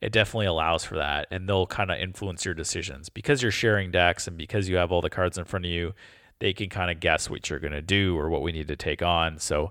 it 0.00 0.12
definitely 0.12 0.46
allows 0.46 0.84
for 0.84 0.96
that 0.96 1.28
and 1.30 1.48
they'll 1.48 1.66
kind 1.66 1.90
of 1.90 1.98
influence 1.98 2.44
your 2.44 2.54
decisions. 2.54 3.08
Because 3.08 3.42
you're 3.42 3.50
sharing 3.50 3.90
decks 3.90 4.26
and 4.26 4.36
because 4.36 4.68
you 4.68 4.76
have 4.76 4.92
all 4.92 5.00
the 5.00 5.10
cards 5.10 5.38
in 5.38 5.44
front 5.44 5.64
of 5.64 5.70
you 5.70 5.94
they 6.42 6.52
can 6.52 6.68
kind 6.68 6.90
of 6.90 6.98
guess 6.98 7.30
what 7.30 7.48
you're 7.48 7.60
going 7.60 7.72
to 7.72 7.80
do 7.80 8.18
or 8.18 8.28
what 8.28 8.42
we 8.42 8.50
need 8.50 8.66
to 8.66 8.74
take 8.74 9.00
on. 9.00 9.38
So 9.38 9.70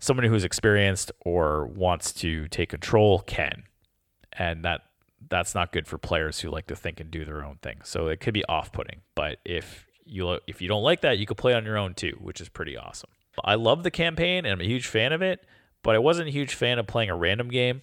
someone 0.00 0.26
who's 0.26 0.42
experienced 0.42 1.12
or 1.20 1.66
wants 1.68 2.12
to 2.14 2.48
take 2.48 2.70
control 2.70 3.20
can 3.20 3.62
and 4.32 4.64
that 4.64 4.80
that's 5.28 5.54
not 5.54 5.70
good 5.70 5.86
for 5.86 5.96
players 5.96 6.40
who 6.40 6.50
like 6.50 6.66
to 6.66 6.74
think 6.74 6.98
and 6.98 7.08
do 7.08 7.24
their 7.24 7.44
own 7.44 7.58
thing. 7.62 7.78
So 7.84 8.08
it 8.08 8.18
could 8.18 8.34
be 8.34 8.44
off-putting 8.46 9.02
but 9.14 9.38
if 9.44 9.86
you 10.08 10.38
if 10.46 10.60
you 10.60 10.68
don't 10.68 10.82
like 10.82 11.00
that, 11.02 11.18
you 11.18 11.26
could 11.26 11.36
play 11.36 11.54
on 11.54 11.64
your 11.64 11.76
own 11.76 11.94
too, 11.94 12.16
which 12.20 12.40
is 12.40 12.48
pretty 12.48 12.76
awesome. 12.76 13.10
I 13.44 13.54
love 13.54 13.82
the 13.82 13.90
campaign 13.90 14.44
and 14.44 14.52
I'm 14.52 14.60
a 14.60 14.64
huge 14.64 14.86
fan 14.86 15.12
of 15.12 15.22
it, 15.22 15.44
but 15.82 15.94
I 15.94 15.98
wasn't 15.98 16.28
a 16.28 16.32
huge 16.32 16.54
fan 16.54 16.78
of 16.78 16.86
playing 16.86 17.10
a 17.10 17.16
random 17.16 17.48
game. 17.48 17.82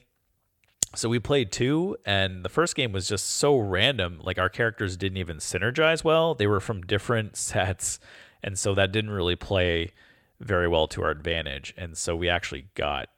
So 0.96 1.10
we 1.10 1.20
played 1.20 1.52
two, 1.52 1.98
and 2.06 2.44
the 2.44 2.50
first 2.50 2.74
game 2.74 2.94
was 2.94 3.10
just 3.10 3.26
so 3.30 3.58
random. 3.58 4.22
Like 4.24 4.40
our 4.40 4.48
characters 4.48 4.96
didn't 4.96 5.18
even 5.18 5.38
synergize 5.38 6.06
well. 6.06 6.36
They 6.36 6.48
were 6.48 6.62
from 6.62 6.82
different 6.82 7.36
sets, 7.38 8.00
and 8.42 8.58
so 8.58 8.74
that 8.76 8.92
didn't 8.94 9.12
really 9.12 9.36
play 9.36 9.92
very 10.40 10.68
well 10.68 10.88
to 10.90 11.04
our 11.04 11.10
advantage. 11.10 11.74
And 11.78 11.98
so 11.98 12.16
we 12.16 12.30
actually 12.30 12.68
got 12.76 13.10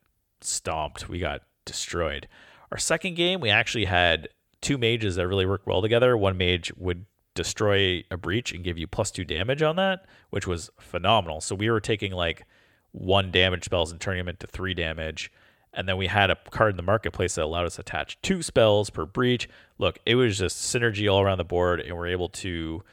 stomped. 0.41 1.07
We 1.07 1.19
got 1.19 1.41
destroyed. 1.65 2.27
Our 2.71 2.77
second 2.77 3.15
game, 3.15 3.39
we 3.39 3.49
actually 3.49 3.85
had 3.85 4.29
two 4.61 4.77
mages 4.77 5.15
that 5.15 5.27
really 5.27 5.45
worked 5.45 5.67
well 5.67 5.81
together. 5.81 6.17
One 6.17 6.37
mage 6.37 6.71
would 6.77 7.05
destroy 7.38 8.03
a 8.11 8.17
breach 8.17 8.51
and 8.51 8.63
give 8.63 8.77
you 8.77 8.88
plus 8.88 9.11
two 9.11 9.23
damage 9.23 9.61
on 9.61 9.77
that, 9.77 10.05
which 10.31 10.45
was 10.45 10.69
phenomenal. 10.79 11.39
So 11.39 11.55
we 11.55 11.69
were 11.69 11.79
taking 11.79 12.11
like 12.11 12.45
one 12.91 13.31
damage 13.31 13.63
spells 13.63 13.91
and 13.91 14.01
turning 14.01 14.19
them 14.19 14.29
into 14.29 14.47
three 14.47 14.73
damage. 14.73 15.31
And 15.73 15.88
then 15.88 15.97
we 15.97 16.07
had 16.07 16.31
a 16.31 16.38
card 16.49 16.71
in 16.71 16.77
the 16.77 16.83
marketplace 16.83 17.35
that 17.35 17.45
allowed 17.45 17.65
us 17.65 17.75
to 17.75 17.81
attach 17.81 18.19
two 18.21 18.41
spells 18.41 18.89
per 18.89 19.05
breach. 19.05 19.47
Look, 19.77 19.99
it 20.05 20.15
was 20.15 20.38
just 20.38 20.57
synergy 20.57 21.11
all 21.11 21.21
around 21.21 21.38
the 21.38 21.43
board, 21.45 21.79
and 21.79 21.95
we're 21.95 22.07
able 22.07 22.29
to, 22.29 22.83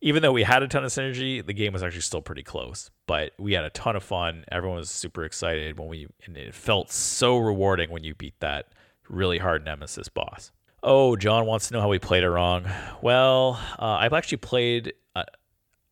even 0.00 0.22
though 0.22 0.30
we 0.30 0.44
had 0.44 0.62
a 0.62 0.68
ton 0.68 0.84
of 0.84 0.90
synergy, 0.90 1.44
the 1.44 1.52
game 1.52 1.72
was 1.72 1.82
actually 1.82 2.02
still 2.02 2.22
pretty 2.22 2.44
close. 2.44 2.90
But 3.06 3.32
we 3.38 3.54
had 3.54 3.64
a 3.64 3.70
ton 3.70 3.96
of 3.96 4.04
fun. 4.04 4.44
Everyone 4.52 4.78
was 4.78 4.90
super 4.90 5.24
excited 5.24 5.78
when 5.78 5.88
we, 5.88 6.06
and 6.24 6.36
it 6.36 6.54
felt 6.54 6.92
so 6.92 7.36
rewarding 7.36 7.90
when 7.90 8.04
you 8.04 8.14
beat 8.14 8.38
that 8.38 8.68
really 9.08 9.38
hard 9.38 9.64
nemesis 9.64 10.08
boss. 10.08 10.52
Oh, 10.82 11.14
John 11.16 11.46
wants 11.46 11.68
to 11.68 11.74
know 11.74 11.80
how 11.80 11.88
we 11.88 11.98
played 11.98 12.22
it 12.24 12.30
wrong. 12.30 12.64
Well, 13.02 13.60
uh, 13.78 13.98
I've 14.00 14.14
actually 14.14 14.38
played 14.38 14.94
uh, 15.14 15.24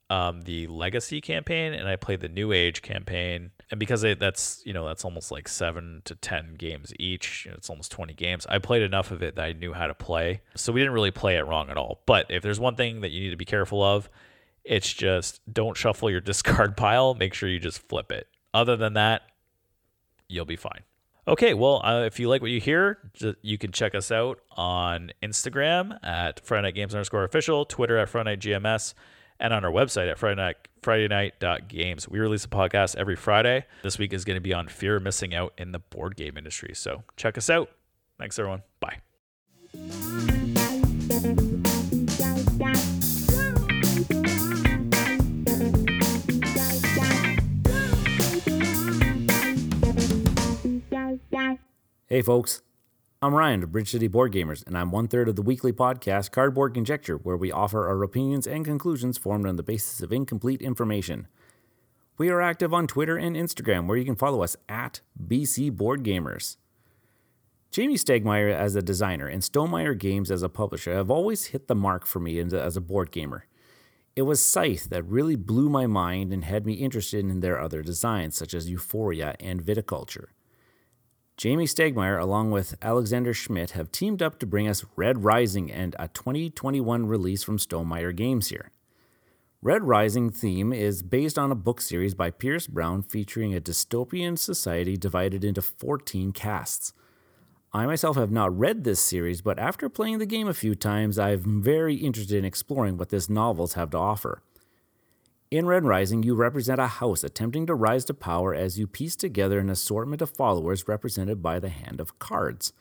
um, 0.09 0.43
the 0.43 0.66
Legacy 0.66 1.20
campaign 1.20 1.74
and 1.74 1.86
I 1.86 1.97
played 1.97 2.20
the 2.20 2.28
New 2.28 2.53
Age 2.53 2.80
campaign, 2.80 3.51
and 3.70 3.78
because 3.78 4.03
it, 4.03 4.18
that's 4.18 4.62
you 4.64 4.72
know 4.72 4.86
that's 4.86 5.05
almost 5.05 5.30
like 5.30 5.47
seven 5.47 6.01
to 6.07 6.14
ten 6.14 6.55
games 6.55 6.93
each. 6.99 7.45
You 7.45 7.51
know, 7.51 7.57
it's 7.59 7.68
almost 7.68 7.93
twenty 7.93 8.14
games. 8.14 8.47
I 8.49 8.59
played 8.59 8.82
enough 8.82 9.11
of 9.11 9.22
it 9.22 9.36
that 9.36 9.45
I 9.45 9.53
knew 9.53 9.74
how 9.74 9.86
to 9.86 9.95
play, 9.95 10.41
so 10.55 10.72
we 10.72 10.80
didn't 10.80 10.95
really 10.95 11.11
play 11.11 11.36
it 11.36 11.47
wrong 11.47 11.68
at 11.68 11.76
all. 11.76 12.01
But 12.07 12.26
if 12.30 12.43
there's 12.43 12.61
one 12.61 12.74
thing 12.76 13.03
that 13.03 13.11
you 13.11 13.20
need 13.20 13.30
to 13.30 13.36
be 13.36 13.45
careful 13.45 13.82
of, 13.82 14.09
it's 14.64 14.91
just 14.91 15.43
don't 15.53 15.76
shuffle 15.76 16.11
your 16.11 16.20
discard 16.22 16.78
pile. 16.78 17.14
Make 17.14 17.34
sure 17.34 17.49
you 17.49 17.61
just 17.61 17.86
flip 17.89 18.11
it. 18.11 18.26
Other 18.55 18.76
than 18.76 18.95
that, 18.95 19.22
you'll 20.28 20.47
be 20.47 20.57
fine. 20.57 20.80
Okay, 21.29 21.53
well, 21.53 21.83
uh, 21.85 22.05
if 22.05 22.18
you 22.18 22.26
like 22.26 22.41
what 22.41 22.51
you 22.51 22.59
hear, 22.59 22.99
you 23.43 23.59
can 23.59 23.70
check 23.70 23.95
us 23.95 24.11
out 24.11 24.41
on 24.53 25.12
Instagram 25.22 26.03
at 26.03 26.41
Friday 26.41 26.62
Night 26.62 26.74
Games 26.74 26.95
underscore 26.95 27.24
official, 27.24 27.66
Twitter 27.66 27.99
at 27.99 28.09
Friday 28.09 28.31
Night 28.31 28.41
GMS, 28.41 28.95
and 29.39 29.53
on 29.53 29.62
our 29.62 29.70
website 29.70 30.11
at 30.11 30.18
Friday 30.18 30.37
Night 30.37 30.57
Friday 30.81 31.07
Night 31.07 31.35
Games. 31.68 32.09
We 32.09 32.18
release 32.18 32.47
a 32.47 32.49
podcast 32.49 32.97
every 32.97 33.14
Friday. 33.14 33.66
This 33.83 33.99
week 33.99 34.14
is 34.14 34.24
going 34.24 34.37
to 34.37 34.41
be 34.41 34.55
on 34.55 34.68
fear 34.68 34.97
of 34.97 35.03
missing 35.03 35.35
out 35.35 35.53
in 35.59 35.72
the 35.72 35.81
board 35.81 36.16
game 36.16 36.39
industry. 36.39 36.74
So 36.74 37.05
check 37.18 37.37
us 37.37 37.51
out. 37.51 37.68
Thanks, 38.18 38.39
everyone. 38.39 38.62
Bye. 38.81 39.01
Hey, 52.07 52.22
folks. 52.22 52.62
I'm 53.20 53.35
Ryan 53.35 53.62
of 53.62 53.70
Bridge 53.70 53.91
City 53.91 54.09
Board 54.09 54.33
Gamers, 54.33 54.66
and 54.66 54.79
I'm 54.79 54.91
one 54.91 55.09
third 55.09 55.29
of 55.29 55.37
the 55.37 55.43
weekly 55.43 55.72
podcast 55.72 56.31
Cardboard 56.31 56.72
Conjecture, 56.72 57.18
where 57.18 57.37
we 57.37 57.53
offer 57.53 57.87
our 57.87 58.03
opinions 58.03 58.47
and 58.47 58.64
conclusions 58.64 59.18
formed 59.18 59.47
on 59.47 59.57
the 59.57 59.62
basis 59.62 60.01
of 60.01 60.11
incomplete 60.11 60.62
information. 60.62 61.26
We 62.16 62.31
are 62.31 62.41
active 62.41 62.72
on 62.72 62.87
Twitter 62.87 63.18
and 63.18 63.37
Instagram, 63.37 63.87
where 63.87 63.99
you 63.99 64.07
can 64.07 64.16
follow 64.16 64.43
us 64.43 64.57
at 64.70 65.03
BC 65.22 65.76
Board 65.76 66.03
Gamers. 66.03 66.57
Jamey 67.72 68.03
Stegmaier 68.03 68.55
as 68.55 68.74
a 68.74 68.81
designer 68.81 69.26
and 69.26 69.43
Stonemaier 69.43 69.99
Games 69.99 70.31
as 70.31 70.43
a 70.43 70.49
publisher 70.49 70.95
have 70.95 71.11
always 71.11 71.47
hit 71.47 71.68
the 71.68 71.74
mark 71.74 72.07
for 72.07 72.20
me 72.20 72.39
as 72.39 72.76
a 72.76 72.81
board 72.81 73.11
gamer. 73.11 73.45
It 74.16 74.22
was 74.22 74.43
Scythe 74.43 74.89
that 74.89 75.05
really 75.05 75.37
blew 75.37 75.68
my 75.68 75.87
mind 75.87 76.33
and 76.33 76.47
had 76.47 76.64
me 76.64 76.72
interested 76.72 77.20
in 77.20 77.41
their 77.41 77.61
other 77.61 77.83
designs, 77.83 78.35
such 78.35 78.55
as 78.55 78.70
Euphoria 78.70 79.35
and 79.39 79.62
Viticulture. 79.62 80.29
Jamey 81.39 81.68
Stegmaier, 81.68 82.20
along 82.20 82.51
with 82.51 82.74
Alexander 82.82 83.32
Schmid, 83.32 83.70
have 83.70 83.93
teamed 83.93 84.20
up 84.22 84.41
to 84.41 84.47
bring 84.47 84.66
us 84.66 84.84
Red 84.97 85.22
Rising 85.22 85.70
and 85.70 85.95
a 85.97 86.09
2021 86.09 87.07
release 87.07 87.45
from 87.45 87.59
Stonemaier 87.59 88.14
Games 88.14 88.49
here. 88.49 88.72
Red 89.62 89.84
Rising 89.84 90.30
theme 90.30 90.72
is 90.72 91.05
based 91.05 91.39
on 91.39 91.53
a 91.53 91.55
book 91.55 91.80
series 91.80 92.12
by 92.12 92.32
Pierce 92.32 92.66
Brown 92.66 93.05
featuring 93.05 93.55
a 93.55 93.61
dystopian 93.61 94.36
society 94.36 94.97
divided 94.97 95.45
into 95.45 95.62
14 95.62 96.32
castes. 96.32 96.93
I 97.72 97.86
myself 97.86 98.16
have 98.16 98.32
not 98.32 98.59
read 98.59 98.82
this 98.82 98.99
series, 98.99 99.41
but 99.41 99.61
after 99.61 99.89
playing 99.89 100.18
the 100.18 100.26
game 100.26 100.49
a 100.49 100.55
few 100.55 100.74
times, 100.74 101.20
I'm 101.20 101.62
very 101.62 101.95
interested 101.95 102.36
in 102.36 102.45
exploring 102.45 102.97
what 102.97 103.11
this 103.11 103.28
novels 103.28 103.74
have 103.74 103.91
to 103.91 103.99
offer. 103.99 104.43
In 105.51 105.64
Red 105.64 105.84
Rising, 105.84 106.22
you 106.22 106.34
represent 106.34 106.78
a 106.78 106.86
house 106.86 107.24
attempting 107.24 107.64
to 107.66 107.74
rise 107.74 108.05
to 108.05 108.14
power 108.14 108.55
as 108.55 108.78
you 108.78 108.86
piece 108.86 109.16
together 109.16 109.59
an 109.59 109.70
assortment 109.70 110.20
of 110.20 110.28
followers 110.28 110.86
represented 110.86 111.42
by 111.42 111.59
the 111.59 111.70
hand 111.70 112.01
of 112.01 112.18
cards. 112.18 112.74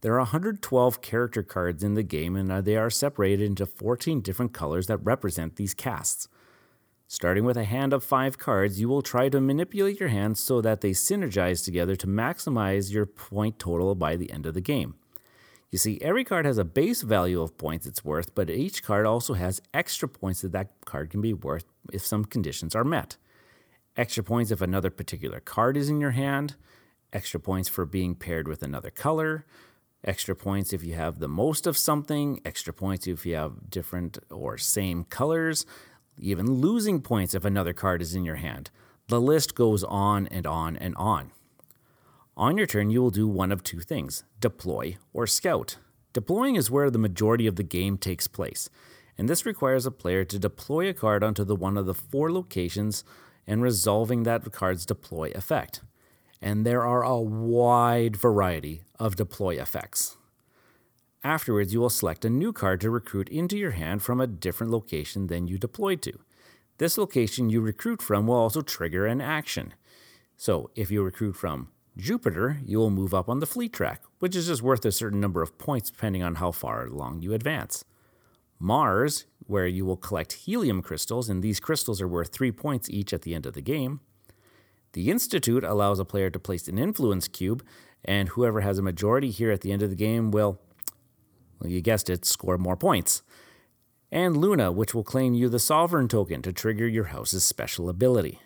There 0.00 0.14
are 0.14 0.18
112 0.18 1.00
character 1.00 1.44
cards 1.44 1.84
in 1.84 1.94
the 1.94 2.02
game, 2.02 2.34
and 2.34 2.50
uh, 2.50 2.60
they 2.60 2.76
are 2.76 2.90
separated 2.90 3.46
into 3.46 3.66
14 3.66 4.20
different 4.20 4.52
colors 4.52 4.88
that 4.88 4.98
represent 4.98 5.54
these 5.54 5.74
castes. 5.74 6.26
Starting 7.06 7.44
with 7.44 7.56
a 7.56 7.62
hand 7.62 7.92
of 7.92 8.02
five 8.02 8.36
cards, 8.36 8.80
you 8.80 8.88
will 8.88 9.00
try 9.00 9.28
to 9.28 9.40
manipulate 9.40 10.00
your 10.00 10.08
hands 10.08 10.40
so 10.40 10.60
that 10.60 10.80
they 10.80 10.90
synergize 10.90 11.64
together 11.64 11.94
to 11.94 12.08
maximize 12.08 12.92
your 12.92 13.06
point 13.06 13.60
total 13.60 13.94
by 13.94 14.16
the 14.16 14.32
end 14.32 14.44
of 14.44 14.54
the 14.54 14.60
game. 14.60 14.96
You 15.70 15.78
see, 15.78 15.98
every 16.00 16.24
card 16.24 16.46
has 16.46 16.56
a 16.56 16.64
base 16.64 17.02
value 17.02 17.42
of 17.42 17.58
points 17.58 17.86
it's 17.86 18.04
worth, 18.04 18.34
but 18.34 18.48
each 18.48 18.82
card 18.82 19.04
also 19.04 19.34
has 19.34 19.60
extra 19.74 20.08
points 20.08 20.40
that 20.40 20.52
that 20.52 20.70
card 20.86 21.10
can 21.10 21.20
be 21.20 21.34
worth 21.34 21.66
if 21.92 22.04
some 22.04 22.24
conditions 22.24 22.74
are 22.74 22.84
met. 22.84 23.16
Extra 23.96 24.22
points 24.22 24.50
if 24.50 24.62
another 24.62 24.90
particular 24.90 25.40
card 25.40 25.76
is 25.76 25.90
in 25.90 26.00
your 26.00 26.12
hand, 26.12 26.54
extra 27.12 27.38
points 27.38 27.68
for 27.68 27.84
being 27.84 28.14
paired 28.14 28.48
with 28.48 28.62
another 28.62 28.90
color, 28.90 29.44
extra 30.04 30.34
points 30.34 30.72
if 30.72 30.82
you 30.82 30.94
have 30.94 31.18
the 31.18 31.28
most 31.28 31.66
of 31.66 31.76
something, 31.76 32.40
extra 32.44 32.72
points 32.72 33.06
if 33.06 33.26
you 33.26 33.34
have 33.34 33.68
different 33.68 34.18
or 34.30 34.56
same 34.56 35.04
colors, 35.04 35.66
even 36.18 36.46
losing 36.46 37.02
points 37.02 37.34
if 37.34 37.44
another 37.44 37.74
card 37.74 38.00
is 38.00 38.14
in 38.14 38.24
your 38.24 38.36
hand. 38.36 38.70
The 39.08 39.20
list 39.20 39.54
goes 39.54 39.84
on 39.84 40.26
and 40.28 40.46
on 40.46 40.76
and 40.76 40.94
on. 40.96 41.32
On 42.38 42.56
your 42.56 42.68
turn, 42.68 42.88
you 42.88 43.02
will 43.02 43.10
do 43.10 43.26
one 43.26 43.50
of 43.50 43.64
two 43.64 43.80
things 43.80 44.22
deploy 44.38 44.96
or 45.12 45.26
scout. 45.26 45.78
Deploying 46.12 46.54
is 46.54 46.70
where 46.70 46.88
the 46.88 46.96
majority 46.96 47.48
of 47.48 47.56
the 47.56 47.64
game 47.64 47.98
takes 47.98 48.28
place, 48.28 48.70
and 49.18 49.28
this 49.28 49.44
requires 49.44 49.86
a 49.86 49.90
player 49.90 50.24
to 50.24 50.38
deploy 50.38 50.88
a 50.88 50.94
card 50.94 51.24
onto 51.24 51.42
the 51.42 51.56
one 51.56 51.76
of 51.76 51.86
the 51.86 51.94
four 51.94 52.30
locations 52.30 53.02
and 53.44 53.60
resolving 53.60 54.22
that 54.22 54.52
card's 54.52 54.86
deploy 54.86 55.32
effect. 55.34 55.82
And 56.40 56.64
there 56.64 56.86
are 56.86 57.02
a 57.02 57.18
wide 57.18 58.14
variety 58.14 58.82
of 59.00 59.16
deploy 59.16 59.60
effects. 59.60 60.16
Afterwards, 61.24 61.74
you 61.74 61.80
will 61.80 61.90
select 61.90 62.24
a 62.24 62.30
new 62.30 62.52
card 62.52 62.80
to 62.82 62.90
recruit 62.90 63.28
into 63.30 63.58
your 63.58 63.72
hand 63.72 64.04
from 64.04 64.20
a 64.20 64.28
different 64.28 64.70
location 64.70 65.26
than 65.26 65.48
you 65.48 65.58
deployed 65.58 66.02
to. 66.02 66.12
This 66.78 66.96
location 66.96 67.50
you 67.50 67.60
recruit 67.60 68.00
from 68.00 68.28
will 68.28 68.36
also 68.36 68.60
trigger 68.60 69.06
an 69.06 69.20
action. 69.20 69.74
So, 70.36 70.70
if 70.76 70.92
you 70.92 71.02
recruit 71.02 71.34
from 71.34 71.70
Jupiter, 71.98 72.60
you 72.64 72.78
will 72.78 72.90
move 72.90 73.12
up 73.12 73.28
on 73.28 73.40
the 73.40 73.46
fleet 73.46 73.72
track, 73.72 74.02
which 74.20 74.36
is 74.36 74.46
just 74.46 74.62
worth 74.62 74.84
a 74.84 74.92
certain 74.92 75.20
number 75.20 75.42
of 75.42 75.58
points 75.58 75.90
depending 75.90 76.22
on 76.22 76.36
how 76.36 76.52
far 76.52 76.86
along 76.86 77.22
you 77.22 77.32
advance. 77.34 77.84
Mars, 78.60 79.26
where 79.46 79.66
you 79.66 79.84
will 79.84 79.96
collect 79.96 80.32
helium 80.32 80.80
crystals, 80.80 81.28
and 81.28 81.42
these 81.42 81.58
crystals 81.58 82.00
are 82.00 82.06
worth 82.06 82.32
three 82.32 82.52
points 82.52 82.88
each 82.88 83.12
at 83.12 83.22
the 83.22 83.34
end 83.34 83.46
of 83.46 83.54
the 83.54 83.60
game. 83.60 84.00
The 84.92 85.10
Institute 85.10 85.64
allows 85.64 85.98
a 85.98 86.04
player 86.04 86.30
to 86.30 86.38
place 86.38 86.68
an 86.68 86.78
influence 86.78 87.26
cube, 87.26 87.64
and 88.04 88.28
whoever 88.30 88.60
has 88.60 88.78
a 88.78 88.82
majority 88.82 89.30
here 89.30 89.50
at 89.50 89.62
the 89.62 89.72
end 89.72 89.82
of 89.82 89.90
the 89.90 89.96
game 89.96 90.30
will, 90.30 90.60
well, 91.60 91.70
you 91.70 91.80
guessed 91.80 92.08
it, 92.08 92.24
score 92.24 92.58
more 92.58 92.76
points. 92.76 93.22
And 94.12 94.36
Luna, 94.36 94.70
which 94.70 94.94
will 94.94 95.04
claim 95.04 95.34
you 95.34 95.48
the 95.48 95.58
Sovereign 95.58 96.08
token 96.08 96.42
to 96.42 96.52
trigger 96.52 96.86
your 96.86 97.04
house's 97.04 97.44
special 97.44 97.88
ability. 97.88 98.40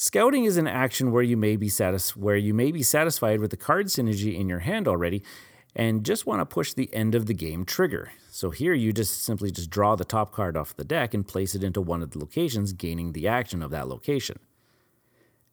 Scouting 0.00 0.44
is 0.44 0.56
an 0.56 0.68
action 0.68 1.10
where 1.10 1.24
you 1.24 1.36
may 1.36 1.56
be 1.56 1.68
satis- 1.68 2.16
where 2.16 2.36
you 2.36 2.54
may 2.54 2.70
be 2.70 2.84
satisfied 2.84 3.40
with 3.40 3.50
the 3.50 3.56
card 3.56 3.86
synergy 3.86 4.38
in 4.38 4.48
your 4.48 4.60
hand 4.60 4.86
already 4.86 5.24
and 5.74 6.04
just 6.06 6.24
want 6.24 6.40
to 6.40 6.46
push 6.46 6.72
the 6.72 6.88
end 6.94 7.16
of 7.16 7.26
the 7.26 7.34
game 7.34 7.64
trigger. 7.64 8.12
So 8.30 8.50
here 8.50 8.74
you 8.74 8.92
just 8.92 9.24
simply 9.24 9.50
just 9.50 9.70
draw 9.70 9.96
the 9.96 10.04
top 10.04 10.30
card 10.30 10.56
off 10.56 10.76
the 10.76 10.84
deck 10.84 11.14
and 11.14 11.26
place 11.26 11.56
it 11.56 11.64
into 11.64 11.80
one 11.80 12.00
of 12.00 12.12
the 12.12 12.20
locations 12.20 12.72
gaining 12.72 13.10
the 13.10 13.26
action 13.26 13.60
of 13.60 13.72
that 13.72 13.88
location. 13.88 14.38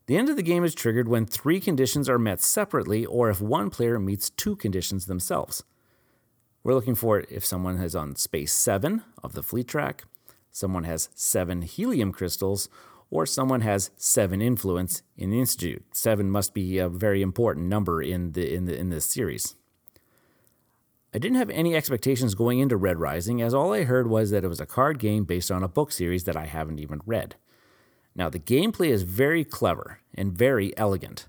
The 0.05 0.15
end 0.15 0.29
of 0.29 0.35
the 0.35 0.43
game 0.43 0.63
is 0.63 0.75
triggered 0.75 1.07
when 1.07 1.25
three 1.25 1.59
conditions 1.59 2.07
are 2.07 2.19
met 2.19 2.39
separately 2.39 3.03
or 3.03 3.31
if 3.31 3.41
one 3.41 3.71
player 3.71 3.97
meets 3.97 4.29
two 4.29 4.55
conditions 4.55 5.07
themselves. 5.07 5.63
We're 6.63 6.75
looking 6.75 6.93
for 6.93 7.21
if 7.31 7.43
someone 7.43 7.77
has 7.77 7.95
on 7.95 8.15
space 8.15 8.53
7 8.53 9.01
of 9.23 9.33
the 9.33 9.41
fleet 9.41 9.67
track, 9.67 10.03
someone 10.51 10.83
has 10.83 11.09
7 11.15 11.63
helium 11.63 12.11
crystals, 12.11 12.69
or 13.09 13.25
someone 13.25 13.61
has 13.61 13.91
seven 13.95 14.41
influence 14.41 15.01
in 15.17 15.29
the 15.29 15.39
institute. 15.39 15.83
Seven 15.91 16.29
must 16.29 16.53
be 16.53 16.77
a 16.77 16.89
very 16.89 17.21
important 17.21 17.67
number 17.67 18.01
in 18.01 18.31
the 18.31 18.53
in 18.53 18.65
the 18.65 18.75
in 18.77 18.89
this 18.89 19.05
series. 19.05 19.55
I 21.13 21.17
didn't 21.17 21.37
have 21.37 21.49
any 21.51 21.75
expectations 21.75 22.35
going 22.35 22.59
into 22.59 22.75
Red 22.75 22.99
Rising, 22.99 23.41
as 23.41 23.53
all 23.53 23.71
I 23.71 23.83
heard 23.83 24.07
was 24.07 24.31
that 24.31 24.43
it 24.43 24.49
was 24.49 24.59
a 24.59 24.65
card 24.65 24.99
game 24.99 25.23
based 25.23 25.49
on 25.49 25.63
a 25.63 25.69
book 25.69 25.93
series 25.93 26.25
that 26.25 26.35
I 26.35 26.45
haven't 26.45 26.79
even 26.79 26.99
read. 27.05 27.35
Now, 28.15 28.29
the 28.29 28.39
gameplay 28.39 28.89
is 28.89 29.03
very 29.03 29.45
clever 29.45 29.99
and 30.13 30.37
very 30.37 30.77
elegant. 30.77 31.27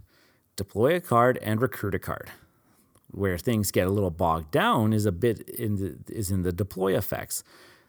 Deploy 0.56 0.96
a 0.96 1.00
card 1.00 1.38
and 1.40 1.60
recruit 1.60 1.94
a 1.94 2.00
card. 2.00 2.30
Where 3.12 3.38
things 3.38 3.70
get 3.70 3.86
a 3.86 3.90
little 3.90 4.10
bogged 4.10 4.50
down 4.50 4.92
is 4.92 5.06
a 5.06 5.12
bit 5.12 5.48
in 5.50 5.76
the, 5.76 5.98
is 6.12 6.32
in 6.32 6.42
the 6.42 6.52
deploy 6.52 6.96
effects, 6.96 7.44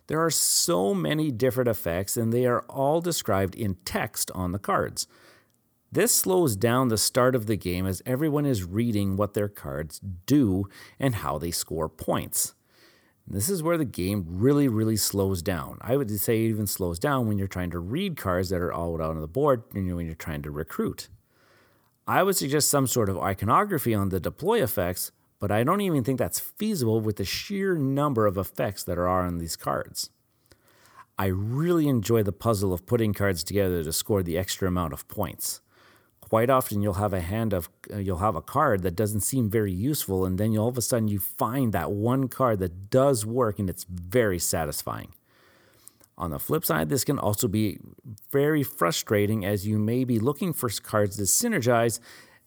there 0.08 0.24
are 0.24 0.32
so 0.32 0.94
many 0.94 1.32
different 1.32 1.70
effects, 1.70 2.18
and 2.18 2.32
they 2.32 2.46
are 2.46 2.62
all 2.70 3.02
described 3.02 3.56
in 3.56 3.76
text 3.86 4.32
on 4.34 4.52
the 4.52 4.60
cards. 4.60 5.08
This 5.92 6.14
slows 6.14 6.56
down 6.56 6.90
the 6.90 6.98
start 6.98 7.36
of 7.36 7.46
the 7.46 7.56
game 7.56 7.86
as 7.86 8.02
everyone 8.06 8.46
is 8.46 8.64
reading 8.64 9.16
what 9.16 9.34
their 9.34 9.48
cards 9.48 10.00
do 10.26 10.66
and 11.00 11.16
how 11.16 11.38
they 11.38 11.52
score 11.52 11.88
points. 11.88 12.54
This 13.30 13.50
is 13.50 13.62
where 13.62 13.78
the 13.78 13.86
game 13.86 14.26
really, 14.28 14.70
really 14.70 14.96
slows 14.96 15.42
down. 15.42 15.78
I 15.82 15.98
would 15.98 16.10
say 16.20 16.46
it 16.46 16.50
even 16.50 16.68
slows 16.68 16.98
down 16.98 17.28
when 17.28 17.38
you're 17.38 17.48
trying 17.48 17.72
to 17.72 17.80
read 17.80 18.16
cards 18.16 18.50
that 18.50 18.62
are 18.62 18.72
all 18.72 18.94
out 18.96 19.02
on 19.02 19.20
the 19.20 19.28
board 19.28 19.64
and 19.74 19.94
when 19.96 20.06
you're 20.06 20.16
trying 20.16 20.42
to 20.44 20.52
recruit. 20.52 21.10
I 22.08 22.24
would 22.24 22.38
suggest 22.38 22.70
some 22.70 22.88
sort 22.88 23.10
of 23.10 23.20
iconography 23.20 23.94
on 23.94 24.10
the 24.10 24.22
deploy 24.22 24.64
effects 24.64 25.12
but 25.40 25.52
I 25.52 25.64
don't 25.64 25.82
even 25.82 26.04
think 26.04 26.20
that's 26.20 26.40
feasible 26.40 27.00
with 27.00 27.18
the 27.18 27.26
sheer 27.26 27.76
number 27.76 28.26
of 28.26 28.38
effects 28.38 28.84
that 28.84 28.98
are 28.98 29.08
on 29.08 29.38
these 29.38 29.56
cards. 29.56 30.10
I 31.20 31.28
really 31.28 31.88
enjoy 31.88 32.24
the 32.24 32.32
puzzle 32.32 32.74
of 32.74 32.86
putting 32.86 33.14
cards 33.14 33.44
together 33.44 33.84
to 33.84 33.92
score 33.92 34.22
the 34.22 34.38
extra 34.38 34.68
amount 34.68 34.94
of 34.94 35.08
points. 35.08 35.62
Quite 36.22 36.50
often 36.50 36.82
you'll 36.82 36.96
have 36.96 37.14
a 37.14 37.22
hand 37.22 37.54
of 37.54 37.70
uh, 37.92 37.98
you'll 37.98 38.18
have 38.18 38.36
a 38.36 38.42
card 38.42 38.84
that 38.84 38.96
doesn't 38.96 39.22
seem 39.22 39.50
very 39.50 39.72
useful 39.72 40.26
and 40.26 40.38
then 40.38 40.58
all 40.58 40.68
of 40.68 40.78
a 40.78 40.82
sudden 40.82 41.08
you 41.08 41.20
find 41.20 41.74
that 41.74 41.92
one 41.92 42.28
card 42.28 42.60
that 42.60 42.90
does 42.90 43.26
work 43.26 43.60
and 43.60 43.70
it's 43.70 43.86
very 43.86 44.38
satisfying. 44.38 45.14
On 46.18 46.32
the 46.32 46.40
flip 46.40 46.66
side, 46.66 46.90
this 46.90 47.04
can 47.04 47.18
also 47.18 47.48
be 47.48 47.80
very 48.32 48.64
frustrating 48.64 49.46
as 49.46 49.68
you 49.68 49.78
may 49.78 50.04
be 50.04 50.20
looking 50.20 50.52
for 50.52 50.70
cards 50.70 51.16
to 51.18 51.24
synergize 51.24 52.00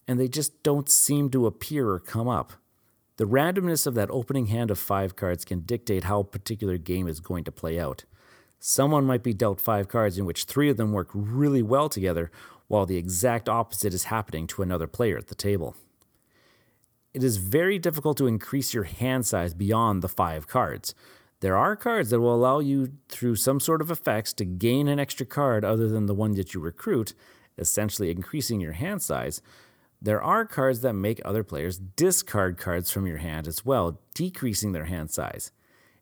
and 0.07 0.21
they 0.21 0.29
just 0.29 0.63
don't 0.63 0.89
seem 0.89 1.31
to 1.31 1.47
appear 1.47 1.89
or 1.89 2.01
come 2.01 2.29
up. 2.29 2.53
The 3.21 3.27
randomness 3.27 3.87
of 3.87 3.93
that 3.97 4.09
opening 4.11 4.47
hand 4.47 4.71
of 4.71 4.79
five 4.79 5.15
cards 5.15 5.45
can 5.45 5.61
dictate 5.61 6.05
how 6.05 6.21
a 6.21 6.25
particular 6.25 6.79
game 6.79 7.07
is 7.07 7.21
going 7.21 7.45
to 7.45 7.53
play 7.53 7.79
out. 7.79 8.07
Someone 8.59 9.05
might 9.05 9.23
be 9.23 9.35
dealt 9.35 9.61
five 9.61 9.89
cards 9.89 10.17
in 10.17 10.25
which 10.25 10.45
three 10.45 10.71
of 10.71 10.79
them 10.79 10.93
work 10.93 11.11
really 11.13 11.61
well 11.61 11.91
together, 11.91 12.31
while 12.67 12.87
the 12.87 12.97
exact 12.97 13.47
opposite 13.47 13.93
is 13.93 14.05
happening 14.05 14.47
to 14.47 14.63
another 14.63 14.87
player 14.87 15.19
at 15.19 15.27
the 15.27 15.35
table. 15.35 15.77
It 17.13 17.23
is 17.23 17.37
very 17.37 17.79
difficult 17.79 18.17
to 18.17 18.27
increase 18.27 18.73
your 18.73 18.85
hand 18.85 19.27
size 19.27 19.53
beyond 19.53 20.01
the 20.01 20.09
five 20.09 20.49
cards. 20.49 20.95
There 21.41 21.59
are 21.59 21.77
cards 21.77 22.09
that 22.09 22.21
will 22.21 22.35
allow 22.35 22.61
you, 22.61 22.93
through 23.11 23.37
some 23.37 23.61
sort 23.61 23.83
of 23.83 23.91
effects, 23.91 24.33
to 24.33 24.47
gain 24.47 24.89
an 24.89 24.99
extra 24.99 25.27
card 25.27 25.63
other 25.63 25.89
than 25.89 26.07
the 26.07 26.15
one 26.15 26.33
that 26.37 26.55
you 26.55 26.61
recruit, 26.61 27.13
essentially 27.59 28.11
increasing 28.11 28.63
your 28.63 28.73
hand 28.73 29.03
size, 29.03 29.43
There 30.03 30.23
are 30.23 30.47
cards 30.47 30.81
that 30.81 30.95
make 30.95 31.21
other 31.25 31.45
players 31.45 31.79
discard 31.79 32.57
cards 32.57 32.91
from 32.91 33.07
your 33.07 33.19
hand 33.19 33.47
as 33.47 33.67
well, 33.67 34.01
decreasing 34.15 34.73
their 34.73 34.87
hand 34.87 35.11
size. 35.11 35.53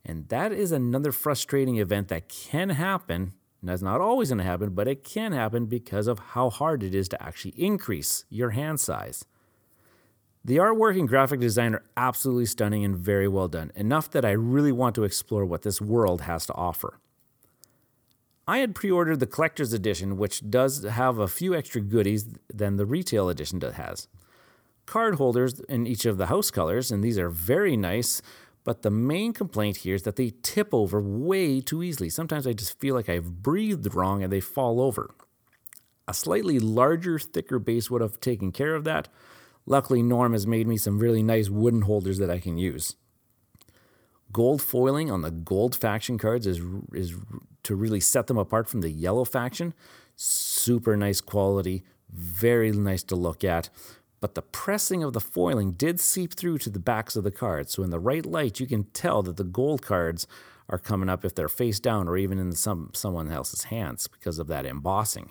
And 0.05 0.29
that 0.29 0.53
is 0.53 0.71
another 0.71 1.11
frustrating 1.11 1.79
event 1.79 2.09
that 2.09 2.29
can 2.29 2.71
happen. 2.71 3.35
And 3.61 3.69
that's 3.69 3.83
not 3.83 4.01
always 4.01 4.29
going 4.29 4.39
to 4.39 4.45
happen, 4.45 4.71
but 4.71 4.87
it 4.87 5.03
can 5.03 5.33
happen 5.33 5.67
because 5.67 6.07
of 6.07 6.21
how 6.21 6.49
hard 6.49 6.85
it 6.85 6.95
is 6.95 7.09
to 7.09 7.23
actually 7.23 7.55
increase 7.57 8.25
your 8.31 8.51
hand 8.51 8.79
size. 8.79 9.25
The 10.45 10.59
artwork 10.59 10.99
and 10.99 11.09
graphic 11.09 11.41
design 11.41 11.75
are 11.75 11.83
absolutely 11.97 12.47
stunning 12.47 12.85
and 12.85 12.97
very 12.97 13.27
well 13.27 13.49
done, 13.49 13.73
enough 13.75 14.11
that 14.13 14.25
I 14.25 14.31
really 14.31 14.73
want 14.73 14.95
to 14.95 15.05
explore 15.05 15.45
what 15.45 15.63
this 15.63 15.81
world 15.81 16.23
has 16.23 16.47
to 16.47 16.55
offer. 16.55 17.01
I 18.49 18.59
had 18.59 18.75
pre 18.75 18.91
ordered 18.91 19.21
the 19.21 19.27
collector's 19.27 19.75
edition, 19.75 20.17
which 20.17 20.49
does 20.49 20.83
have 20.83 21.19
a 21.19 21.29
few 21.29 21.55
extra 21.55 21.83
goodies 21.83 22.25
than 22.53 22.77
the 22.77 22.87
retail 22.87 23.29
edition 23.29 23.61
has. 23.61 24.09
Card 24.87 25.17
holders 25.17 25.61
in 25.69 25.87
each 25.87 26.07
of 26.07 26.17
the 26.17 26.27
house 26.27 26.51
colors, 26.51 26.91
and 26.91 27.05
these 27.05 27.19
are 27.19 27.29
very 27.29 27.77
nice, 27.77 28.23
but 28.65 28.81
the 28.81 28.91
main 28.91 29.35
complaint 29.35 29.79
here 29.79 29.95
is 29.95 30.05
that 30.05 30.17
they 30.17 30.33
tip 30.43 30.73
over 30.73 30.99
way 30.99 31.61
too 31.61 31.83
easily. 31.83 32.09
Sometimes 32.09 32.47
I 32.47 32.55
just 32.55 32.81
feel 32.81 32.95
like 32.95 33.11
I've 33.11 33.43
breathed 33.43 33.95
wrong 33.95 34.23
and 34.23 34.33
they 34.33 34.41
fall 34.41 34.81
over. 34.81 35.15
A 36.09 36.15
slightly 36.15 36.59
larger, 36.59 37.19
thicker 37.19 37.59
base 37.59 37.91
would 37.91 38.01
have 38.01 38.19
taken 38.19 38.51
care 38.51 38.75
of 38.75 38.85
that. 38.85 39.09
Luckily, 39.67 40.03
Norm 40.03 40.33
has 40.33 40.47
made 40.47 40.67
me 40.67 40.79
some 40.79 40.99
really 40.99 41.23
nice 41.23 41.51
wooden 41.51 41.83
holders 41.83 42.17
that 42.17 42.31
I 42.31 42.39
can 42.39 42.57
use. 42.57 42.97
Gold 44.33 44.63
foiling 44.63 45.11
on 45.11 45.21
the 45.21 45.31
gold 45.31 45.77
faction 45.77 46.17
cards 46.17 46.47
is, 46.47 46.63
is 46.95 47.15
to 47.69 47.77
really 47.77 48.01
set 48.01 48.27
them 48.29 48.39
apart 48.39 48.67
from 48.67 48.81
the 48.81 48.91
yellow 48.91 49.27
faction. 49.27 49.75
Super 50.17 50.97
nice 50.97 51.21
quality, 51.21 51.85
very 52.11 52.73
nice 52.73 53.03
to 53.05 53.15
look 53.15 53.45
at. 53.45 53.69
But 54.21 54.35
the 54.35 54.43
pressing 54.43 55.05
of 55.05 55.13
the 55.13 55.21
foiling 55.21 55.73
did 55.73 56.01
seep 56.01 56.33
through 56.33 56.59
to 56.59 56.71
the 56.71 56.79
backs 56.79 57.15
of 57.15 57.25
the 57.25 57.31
cards, 57.31 57.73
so 57.73 57.83
in 57.83 57.91
the 57.91 58.01
right 58.01 58.25
light, 58.25 58.59
you 58.59 58.67
can 58.67 58.85
tell 58.85 59.23
that 59.23 59.37
the 59.37 59.45
gold 59.45 59.83
cards 59.83 60.27
are 60.71 60.79
coming 60.79 61.11
up 61.11 61.27
if 61.27 61.35
they're 61.35 61.49
face 61.49 61.79
down 61.79 62.09
or 62.09 62.17
even 62.17 62.39
in 62.39 62.53
some 62.53 62.91
someone 62.95 63.31
else's 63.31 63.65
hands 63.65 64.09
because 64.09 64.39
of 64.39 64.47
that 64.49 64.65
embossing. 64.65 65.31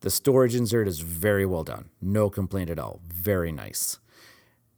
The 0.00 0.10
storage 0.10 0.54
insert 0.54 0.86
is 0.86 1.00
very 1.00 1.44
well 1.44 1.64
done, 1.64 1.90
no 2.00 2.30
complaint 2.30 2.70
at 2.70 2.78
all. 2.78 3.00
Very 3.08 3.50
nice. 3.50 3.98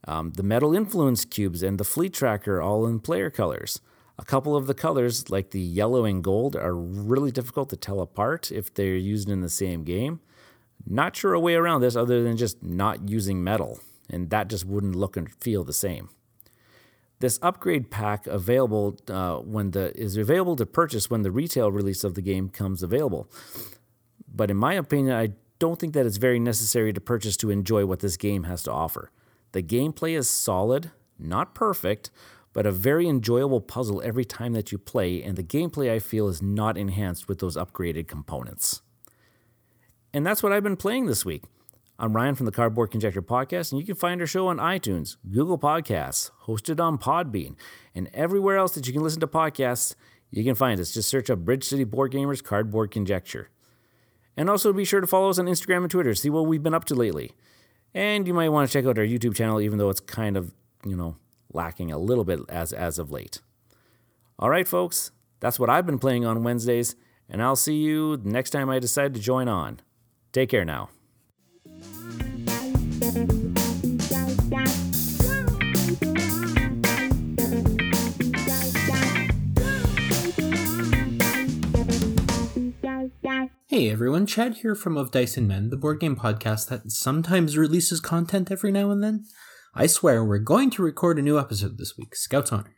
Um, 0.07 0.31
the 0.31 0.43
metal 0.43 0.73
influence 0.75 1.23
cubes 1.23 1.61
and 1.61 1.77
the 1.77 1.83
fleet 1.83 2.13
tracker 2.13 2.59
all 2.61 2.87
in 2.87 2.99
player 2.99 3.29
colors. 3.29 3.79
A 4.19 4.25
couple 4.25 4.55
of 4.55 4.67
the 4.67 4.73
colors, 4.73 5.29
like 5.29 5.51
the 5.51 5.59
yellow 5.59 6.05
and 6.05 6.23
gold, 6.23 6.55
are 6.55 6.73
really 6.75 7.31
difficult 7.31 7.69
to 7.69 7.77
tell 7.77 8.01
apart 8.01 8.51
if 8.51 8.73
they're 8.73 8.95
used 8.95 9.29
in 9.29 9.41
the 9.41 9.49
same 9.49 9.83
game. 9.83 10.21
Not 10.85 11.15
sure 11.15 11.33
a 11.33 11.39
way 11.39 11.55
around 11.55 11.81
this 11.81 11.95
other 11.95 12.23
than 12.23 12.37
just 12.37 12.63
not 12.63 13.09
using 13.09 13.43
metal, 13.43 13.79
and 14.09 14.29
that 14.29 14.47
just 14.47 14.65
wouldn't 14.65 14.95
look 14.95 15.17
and 15.17 15.31
feel 15.31 15.63
the 15.63 15.73
same. 15.73 16.09
This 17.19 17.39
upgrade 17.41 17.89
pack 17.89 18.27
available 18.27 18.97
uh, 19.07 19.37
when 19.37 19.71
the 19.71 19.95
is 19.99 20.17
available 20.17 20.55
to 20.55 20.65
purchase 20.65 21.09
when 21.09 21.23
the 21.23 21.31
retail 21.31 21.71
release 21.71 22.03
of 22.03 22.13
the 22.13 22.21
game 22.21 22.49
comes 22.49 22.83
available. 22.83 23.29
But 24.31 24.51
in 24.51 24.57
my 24.57 24.75
opinion, 24.75 25.15
I 25.15 25.29
don't 25.59 25.79
think 25.79 25.93
that 25.93 26.05
it's 26.05 26.17
very 26.17 26.39
necessary 26.39 26.93
to 26.93 27.01
purchase 27.01 27.35
to 27.37 27.49
enjoy 27.49 27.85
what 27.85 27.99
this 28.01 28.17
game 28.17 28.43
has 28.43 28.61
to 28.63 28.71
offer. 28.71 29.11
The 29.51 29.63
gameplay 29.63 30.15
is 30.15 30.29
solid, 30.29 30.91
not 31.17 31.55
perfect, 31.55 32.11
but 32.57 32.65
a 32.65 32.71
very 32.71 33.07
enjoyable 33.07 33.61
puzzle 33.61 34.01
every 34.03 34.25
time 34.25 34.53
that 34.53 34.71
you 34.71 34.79
play, 34.79 35.21
and 35.21 35.35
the 35.35 35.43
gameplay 35.43 35.91
I 35.91 35.99
feel 35.99 36.27
is 36.27 36.41
not 36.41 36.75
enhanced 36.75 37.27
with 37.27 37.37
those 37.37 37.55
upgraded 37.55 38.07
components. 38.07 38.81
And 40.11 40.25
that's 40.25 40.41
what 40.41 40.51
I've 40.51 40.63
been 40.63 40.75
playing 40.75 41.05
this 41.05 41.23
week. 41.23 41.43
I'm 41.99 42.15
Ryan 42.15 42.33
from 42.33 42.47
the 42.47 42.51
Cardboard 42.51 42.89
Conjecture 42.89 43.21
Podcast, 43.21 43.71
and 43.71 43.79
you 43.79 43.85
can 43.85 43.93
find 43.93 44.19
our 44.21 44.25
show 44.25 44.47
on 44.47 44.57
iTunes, 44.57 45.17
Google 45.29 45.59
Podcasts, 45.59 46.31
hosted 46.47 46.79
on 46.79 46.97
Podbean, 46.97 47.55
and 47.93 48.09
everywhere 48.11 48.57
else 48.57 48.73
that 48.73 48.87
you 48.87 48.93
can 48.93 49.03
listen 49.03 49.19
to 49.19 49.27
podcasts, 49.27 49.93
you 50.31 50.43
can 50.43 50.55
find 50.55 50.79
us. 50.79 50.95
Just 50.95 51.09
search 51.09 51.29
up 51.29 51.37
Bridge 51.37 51.63
City 51.63 51.83
Board 51.83 52.11
Gamers 52.11 52.43
Cardboard 52.43 52.89
Conjecture. 52.89 53.51
And 54.35 54.49
also 54.49 54.73
be 54.73 54.83
sure 54.83 54.99
to 54.99 55.05
follow 55.05 55.29
us 55.29 55.37
on 55.37 55.45
Instagram 55.45 55.83
and 55.83 55.91
Twitter, 55.91 56.15
see 56.15 56.31
what 56.31 56.47
we've 56.47 56.63
been 56.63 56.73
up 56.73 56.85
to 56.85 56.95
lately. 56.95 57.33
And 57.93 58.25
you 58.27 58.33
might 58.33 58.49
want 58.49 58.67
to 58.67 58.73
check 58.73 58.89
out 58.89 58.97
our 58.97 59.05
YouTube 59.05 59.35
channel, 59.35 59.61
even 59.61 59.77
though 59.77 59.91
it's 59.91 59.99
kind 59.99 60.35
of, 60.35 60.55
you 60.83 60.95
know, 60.95 61.17
lacking 61.53 61.91
a 61.91 61.97
little 61.97 62.23
bit 62.23 62.39
as, 62.49 62.73
as 62.73 62.99
of 62.99 63.11
late. 63.11 63.41
All 64.39 64.49
right, 64.49 64.67
folks, 64.67 65.11
that's 65.39 65.59
what 65.59 65.69
I've 65.69 65.85
been 65.85 65.99
playing 65.99 66.25
on 66.25 66.43
Wednesdays, 66.43 66.95
and 67.29 67.41
I'll 67.41 67.55
see 67.55 67.75
you 67.75 68.19
next 68.23 68.51
time 68.51 68.69
I 68.69 68.79
decide 68.79 69.13
to 69.13 69.19
join 69.19 69.47
on. 69.47 69.79
Take 70.31 70.49
care 70.49 70.65
now. 70.65 70.89
Hey 83.77 83.91
everyone, 83.91 84.25
Chad 84.25 84.55
here 84.57 84.73
from 84.73 84.97
Of 84.97 85.11
Dice 85.11 85.37
and 85.37 85.47
Men, 85.47 85.69
the 85.69 85.77
board 85.77 85.99
game 85.99 86.15
podcast 86.15 86.69
that 86.69 86.91
sometimes 86.91 87.57
releases 87.57 87.99
content 87.99 88.49
every 88.49 88.71
now 88.71 88.89
and 88.89 89.03
then. 89.03 89.25
I 89.75 89.87
swear 89.87 90.23
we're 90.23 90.39
going 90.39 90.69
to 90.71 90.81
record 90.81 91.19
a 91.19 91.21
new 91.21 91.37
episode 91.37 91.77
this 91.77 91.97
week, 91.97 92.15
Scout's 92.15 92.51
Honor. 92.51 92.75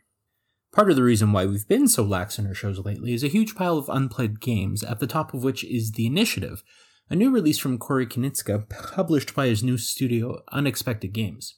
Part 0.72 0.90
of 0.90 0.96
the 0.96 1.02
reason 1.02 1.32
why 1.32 1.46
we've 1.46 1.66
been 1.66 1.88
so 1.88 2.02
lax 2.02 2.38
in 2.38 2.46
our 2.46 2.54
shows 2.54 2.78
lately 2.78 3.12
is 3.12 3.24
a 3.24 3.28
huge 3.28 3.54
pile 3.54 3.78
of 3.78 3.88
unplayed 3.88 4.40
games, 4.40 4.82
at 4.82 5.00
the 5.00 5.06
top 5.06 5.32
of 5.34 5.42
which 5.42 5.64
is 5.64 5.92
The 5.92 6.06
Initiative, 6.06 6.62
a 7.08 7.16
new 7.16 7.30
release 7.30 7.58
from 7.58 7.78
Corey 7.78 8.06
Konieczka, 8.06 8.68
published 8.68 9.34
by 9.34 9.46
his 9.46 9.62
new 9.62 9.78
studio, 9.78 10.42
Unexpected 10.52 11.12
Games. 11.12 11.56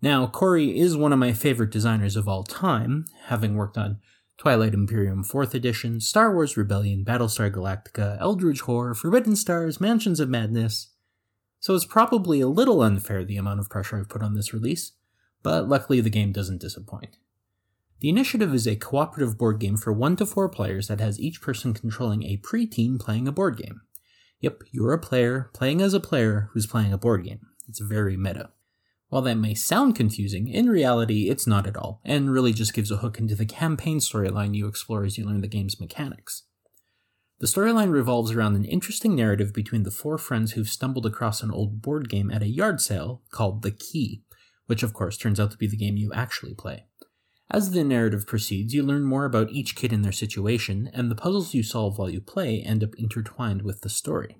Now, 0.00 0.26
Corey 0.26 0.78
is 0.78 0.96
one 0.96 1.12
of 1.12 1.18
my 1.18 1.32
favorite 1.32 1.70
designers 1.70 2.16
of 2.16 2.28
all 2.28 2.44
time, 2.44 3.04
having 3.26 3.56
worked 3.56 3.76
on 3.76 3.98
Twilight 4.38 4.72
Imperium 4.72 5.22
4th 5.22 5.52
Edition, 5.52 6.00
Star 6.00 6.32
Wars 6.32 6.56
Rebellion, 6.56 7.04
Battlestar 7.04 7.52
Galactica, 7.52 8.18
Eldritch 8.20 8.62
Horror, 8.62 8.94
Forbidden 8.94 9.36
Stars, 9.36 9.80
Mansions 9.80 10.20
of 10.20 10.30
Madness. 10.30 10.89
So 11.60 11.74
it's 11.74 11.84
probably 11.84 12.40
a 12.40 12.48
little 12.48 12.82
unfair 12.82 13.24
the 13.24 13.36
amount 13.36 13.60
of 13.60 13.68
pressure 13.68 13.98
I've 13.98 14.08
put 14.08 14.22
on 14.22 14.34
this 14.34 14.54
release, 14.54 14.92
but 15.42 15.68
luckily 15.68 16.00
the 16.00 16.10
game 16.10 16.32
doesn't 16.32 16.60
disappoint. 16.60 17.18
The 18.00 18.08
Initiative 18.08 18.54
is 18.54 18.66
a 18.66 18.76
cooperative 18.76 19.36
board 19.36 19.60
game 19.60 19.76
for 19.76 19.92
1 19.92 20.16
to 20.16 20.26
4 20.26 20.48
players 20.48 20.88
that 20.88 21.00
has 21.00 21.20
each 21.20 21.42
person 21.42 21.74
controlling 21.74 22.22
a 22.22 22.38
pre 22.38 22.66
team 22.66 22.98
playing 22.98 23.28
a 23.28 23.32
board 23.32 23.58
game. 23.58 23.82
Yep, 24.40 24.62
you're 24.72 24.94
a 24.94 24.98
player 24.98 25.50
playing 25.52 25.82
as 25.82 25.92
a 25.92 26.00
player 26.00 26.48
who's 26.52 26.66
playing 26.66 26.94
a 26.94 26.98
board 26.98 27.24
game. 27.24 27.46
It's 27.68 27.78
very 27.78 28.16
meta. 28.16 28.50
While 29.10 29.22
that 29.22 29.34
may 29.34 29.52
sound 29.52 29.96
confusing, 29.96 30.48
in 30.48 30.70
reality 30.70 31.28
it's 31.28 31.46
not 31.46 31.66
at 31.66 31.76
all, 31.76 32.00
and 32.06 32.32
really 32.32 32.54
just 32.54 32.72
gives 32.72 32.90
a 32.90 32.98
hook 32.98 33.18
into 33.18 33.34
the 33.34 33.44
campaign 33.44 33.98
storyline 33.98 34.54
you 34.54 34.66
explore 34.66 35.04
as 35.04 35.18
you 35.18 35.26
learn 35.26 35.42
the 35.42 35.48
game's 35.48 35.78
mechanics. 35.78 36.44
The 37.40 37.46
storyline 37.46 37.90
revolves 37.90 38.32
around 38.32 38.56
an 38.56 38.66
interesting 38.66 39.16
narrative 39.16 39.54
between 39.54 39.84
the 39.84 39.90
four 39.90 40.18
friends 40.18 40.52
who've 40.52 40.68
stumbled 40.68 41.06
across 41.06 41.42
an 41.42 41.50
old 41.50 41.80
board 41.80 42.10
game 42.10 42.30
at 42.30 42.42
a 42.42 42.48
yard 42.48 42.82
sale 42.82 43.22
called 43.30 43.62
The 43.62 43.70
Key, 43.70 44.22
which 44.66 44.82
of 44.82 44.92
course 44.92 45.16
turns 45.16 45.40
out 45.40 45.50
to 45.52 45.56
be 45.56 45.66
the 45.66 45.76
game 45.76 45.96
you 45.96 46.12
actually 46.12 46.52
play. 46.52 46.84
As 47.50 47.70
the 47.70 47.82
narrative 47.82 48.26
proceeds, 48.26 48.74
you 48.74 48.82
learn 48.82 49.04
more 49.04 49.24
about 49.24 49.50
each 49.52 49.74
kid 49.74 49.90
and 49.90 50.04
their 50.04 50.12
situation, 50.12 50.90
and 50.92 51.10
the 51.10 51.14
puzzles 51.14 51.54
you 51.54 51.62
solve 51.62 51.96
while 51.96 52.10
you 52.10 52.20
play 52.20 52.60
end 52.60 52.84
up 52.84 52.94
intertwined 52.98 53.62
with 53.62 53.80
the 53.80 53.88
story. 53.88 54.36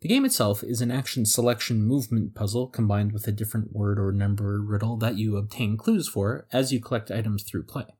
The 0.00 0.08
game 0.08 0.24
itself 0.24 0.64
is 0.64 0.80
an 0.80 0.90
action 0.90 1.26
selection 1.26 1.82
movement 1.82 2.34
puzzle 2.34 2.68
combined 2.68 3.12
with 3.12 3.28
a 3.28 3.32
different 3.32 3.74
word 3.74 3.98
or 3.98 4.12
number 4.12 4.62
riddle 4.62 4.96
that 4.96 5.18
you 5.18 5.36
obtain 5.36 5.76
clues 5.76 6.08
for 6.08 6.46
as 6.52 6.72
you 6.72 6.80
collect 6.80 7.10
items 7.10 7.42
through 7.42 7.64
play. 7.64 7.97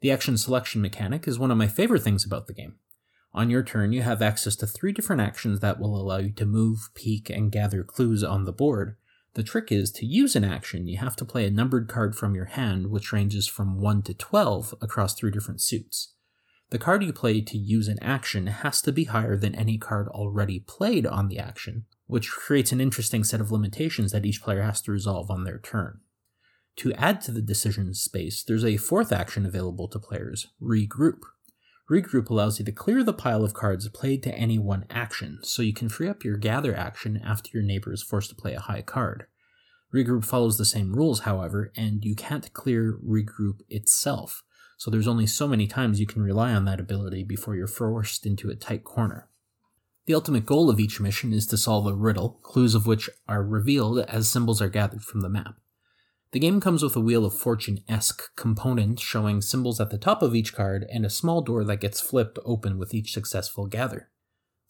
The 0.00 0.12
action 0.12 0.38
selection 0.38 0.80
mechanic 0.80 1.26
is 1.26 1.38
one 1.38 1.50
of 1.50 1.58
my 1.58 1.66
favorite 1.66 2.02
things 2.02 2.24
about 2.24 2.46
the 2.46 2.54
game. 2.54 2.76
On 3.34 3.50
your 3.50 3.64
turn, 3.64 3.92
you 3.92 4.02
have 4.02 4.22
access 4.22 4.54
to 4.56 4.66
three 4.66 4.92
different 4.92 5.20
actions 5.20 5.60
that 5.60 5.80
will 5.80 6.00
allow 6.00 6.18
you 6.18 6.32
to 6.32 6.46
move, 6.46 6.90
peek, 6.94 7.28
and 7.28 7.50
gather 7.52 7.82
clues 7.82 8.22
on 8.22 8.44
the 8.44 8.52
board. 8.52 8.96
The 9.34 9.42
trick 9.42 9.70
is 9.70 9.90
to 9.92 10.06
use 10.06 10.34
an 10.34 10.44
action, 10.44 10.88
you 10.88 10.98
have 10.98 11.16
to 11.16 11.24
play 11.24 11.46
a 11.46 11.50
numbered 11.50 11.88
card 11.88 12.16
from 12.16 12.34
your 12.34 12.46
hand, 12.46 12.90
which 12.90 13.12
ranges 13.12 13.46
from 13.46 13.80
1 13.80 14.02
to 14.02 14.14
12 14.14 14.74
across 14.80 15.14
three 15.14 15.30
different 15.30 15.60
suits. 15.60 16.14
The 16.70 16.78
card 16.78 17.02
you 17.02 17.12
play 17.12 17.40
to 17.40 17.58
use 17.58 17.88
an 17.88 17.98
action 18.02 18.46
has 18.46 18.80
to 18.82 18.92
be 18.92 19.04
higher 19.04 19.36
than 19.36 19.54
any 19.54 19.78
card 19.78 20.08
already 20.08 20.60
played 20.60 21.06
on 21.06 21.28
the 21.28 21.38
action, 21.38 21.86
which 22.06 22.30
creates 22.30 22.72
an 22.72 22.80
interesting 22.80 23.24
set 23.24 23.40
of 23.40 23.50
limitations 23.50 24.12
that 24.12 24.26
each 24.26 24.42
player 24.42 24.62
has 24.62 24.80
to 24.82 24.92
resolve 24.92 25.30
on 25.30 25.44
their 25.44 25.58
turn. 25.58 26.00
To 26.78 26.92
add 26.94 27.20
to 27.22 27.32
the 27.32 27.42
decision 27.42 27.94
space, 27.94 28.42
there's 28.42 28.64
a 28.64 28.76
fourth 28.76 29.12
action 29.12 29.46
available 29.46 29.88
to 29.88 29.98
players 29.98 30.48
Regroup. 30.62 31.20
Regroup 31.90 32.28
allows 32.30 32.58
you 32.58 32.64
to 32.64 32.72
clear 32.72 33.02
the 33.02 33.12
pile 33.12 33.44
of 33.44 33.54
cards 33.54 33.88
played 33.88 34.22
to 34.22 34.34
any 34.34 34.58
one 34.58 34.84
action, 34.90 35.38
so 35.42 35.62
you 35.62 35.72
can 35.72 35.88
free 35.88 36.08
up 36.08 36.24
your 36.24 36.36
gather 36.36 36.74
action 36.74 37.20
after 37.24 37.50
your 37.52 37.62
neighbor 37.62 37.92
is 37.92 38.02
forced 38.02 38.30
to 38.30 38.36
play 38.36 38.54
a 38.54 38.60
high 38.60 38.82
card. 38.82 39.26
Regroup 39.94 40.24
follows 40.24 40.58
the 40.58 40.64
same 40.64 40.94
rules, 40.94 41.20
however, 41.20 41.72
and 41.76 42.04
you 42.04 42.14
can't 42.14 42.52
clear 42.52 42.98
Regroup 43.04 43.60
itself 43.68 44.42
so 44.78 44.92
there's 44.92 45.08
only 45.08 45.26
so 45.26 45.48
many 45.48 45.66
times 45.66 45.98
you 45.98 46.06
can 46.06 46.22
rely 46.22 46.54
on 46.54 46.64
that 46.64 46.78
ability 46.78 47.24
before 47.24 47.56
you're 47.56 47.66
forced 47.66 48.24
into 48.24 48.48
a 48.48 48.54
tight 48.54 48.84
corner. 48.84 49.28
The 50.06 50.14
ultimate 50.14 50.46
goal 50.46 50.70
of 50.70 50.78
each 50.78 51.00
mission 51.00 51.32
is 51.32 51.46
to 51.48 51.58
solve 51.58 51.86
a 51.86 51.92
riddle, 51.92 52.38
clues 52.42 52.76
of 52.76 52.86
which 52.86 53.10
are 53.28 53.42
revealed 53.42 53.98
as 53.98 54.28
symbols 54.28 54.62
are 54.62 54.68
gathered 54.68 55.02
from 55.02 55.20
the 55.20 55.28
map. 55.28 55.56
The 56.32 56.38
game 56.38 56.60
comes 56.60 56.82
with 56.82 56.94
a 56.94 57.00
Wheel 57.00 57.24
of 57.24 57.32
Fortune 57.32 57.82
esque 57.88 58.36
component 58.36 59.00
showing 59.00 59.40
symbols 59.40 59.80
at 59.80 59.90
the 59.90 59.96
top 59.96 60.20
of 60.20 60.34
each 60.34 60.54
card 60.54 60.86
and 60.92 61.06
a 61.06 61.10
small 61.10 61.40
door 61.40 61.64
that 61.64 61.80
gets 61.80 62.02
flipped 62.02 62.38
open 62.44 62.76
with 62.76 62.92
each 62.92 63.12
successful 63.12 63.66
gather. 63.66 64.10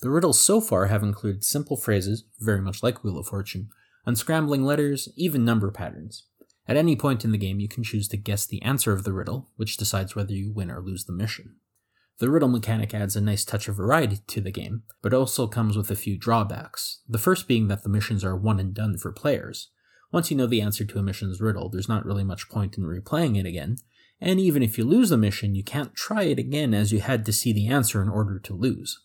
The 0.01 0.11
riddles 0.11 0.39
so 0.39 0.61
far 0.61 0.87
have 0.87 1.03
included 1.03 1.43
simple 1.43 1.77
phrases, 1.77 2.25
very 2.39 2.61
much 2.61 2.83
like 2.85 3.03
Wheel 3.03 3.19
of 3.19 3.27
Fortune, 3.27 3.71
unscrambling 4.07 4.63
letters, 4.63 5.09
even 5.17 5.45
number 5.45 5.73
patterns. 5.73 6.25
At 6.69 6.77
any 6.77 6.95
point 6.95 7.25
in 7.25 7.33
the 7.33 7.39
game, 7.39 7.59
you 7.59 7.69
can 7.69 7.83
choose 7.83 8.07
to 8.09 8.17
guess 8.17 8.47
the 8.47 8.63
answer 8.63 8.93
of 8.93 9.03
the 9.03 9.13
riddle, 9.13 9.51
which 9.57 9.77
decides 9.77 10.15
whether 10.15 10.35
you 10.35 10.53
win 10.53 10.71
or 10.71 10.81
lose 10.81 11.07
the 11.07 11.13
mission. 11.13 11.57
The 12.19 12.31
riddle 12.31 12.49
mechanic 12.49 12.95
adds 12.95 13.17
a 13.17 13.21
nice 13.21 13.45
touch 13.45 13.67
of 13.67 13.77
variety 13.77 14.19
to 14.29 14.41
the 14.41 14.53
game, 14.53 14.83
but 15.03 15.15
also 15.15 15.49
comes 15.49 15.77
with 15.77 15.91
a 15.91 15.97
few 15.97 16.17
drawbacks. 16.17 17.01
The 17.09 17.19
first 17.19 17.49
being 17.49 17.67
that 17.69 17.83
the 17.83 17.89
missions 17.89 18.25
are 18.25 18.37
one 18.37 18.61
and 18.61 18.75
done 18.75 18.99
for 18.99 19.11
players. 19.11 19.71
Once 20.11 20.31
you 20.31 20.37
know 20.37 20.47
the 20.47 20.61
answer 20.61 20.85
to 20.85 20.99
a 20.99 21.03
mission's 21.03 21.41
riddle, 21.41 21.69
there's 21.69 21.89
not 21.89 22.05
really 22.05 22.25
much 22.25 22.49
point 22.49 22.79
in 22.79 22.85
replaying 22.85 23.39
it 23.39 23.47
again, 23.47 23.77
and 24.21 24.41
even 24.41 24.63
if 24.63 24.79
you 24.79 24.85
lose 24.85 25.11
the 25.11 25.17
mission, 25.17 25.55
you 25.55 25.63
can't 25.63 25.95
try 25.95 26.23
it 26.23 26.39
again 26.39 26.75
as 26.75 26.93
you 26.93 27.01
had 27.01 27.25
to 27.27 27.33
see 27.33 27.53
the 27.53 27.69
answer 27.69 28.03
in 28.03 28.09
order 28.09 28.39
to 28.39 28.55
lose. 28.55 28.99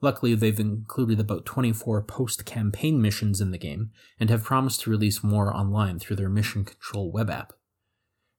Luckily, 0.00 0.34
they've 0.34 0.58
included 0.58 1.20
about 1.20 1.46
24 1.46 2.02
post 2.02 2.44
campaign 2.44 3.00
missions 3.00 3.40
in 3.40 3.52
the 3.52 3.58
game 3.58 3.90
and 4.18 4.30
have 4.30 4.44
promised 4.44 4.82
to 4.82 4.90
release 4.90 5.22
more 5.22 5.54
online 5.54 5.98
through 5.98 6.16
their 6.16 6.28
Mission 6.28 6.64
Control 6.64 7.10
web 7.10 7.30
app. 7.30 7.52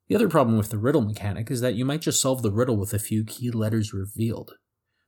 The 0.08 0.16
other 0.16 0.28
problem 0.28 0.58
with 0.58 0.70
the 0.70 0.78
riddle 0.78 1.02
mechanic 1.02 1.50
is 1.50 1.62
that 1.62 1.76
you 1.76 1.86
might 1.86 2.02
just 2.02 2.22
solve 2.22 2.42
the 2.42 2.52
riddle 2.52 2.76
with 2.78 2.94
a 2.94 3.00
few 3.00 3.24
key 3.24 3.50
letters 3.50 3.94
revealed. 3.94 4.52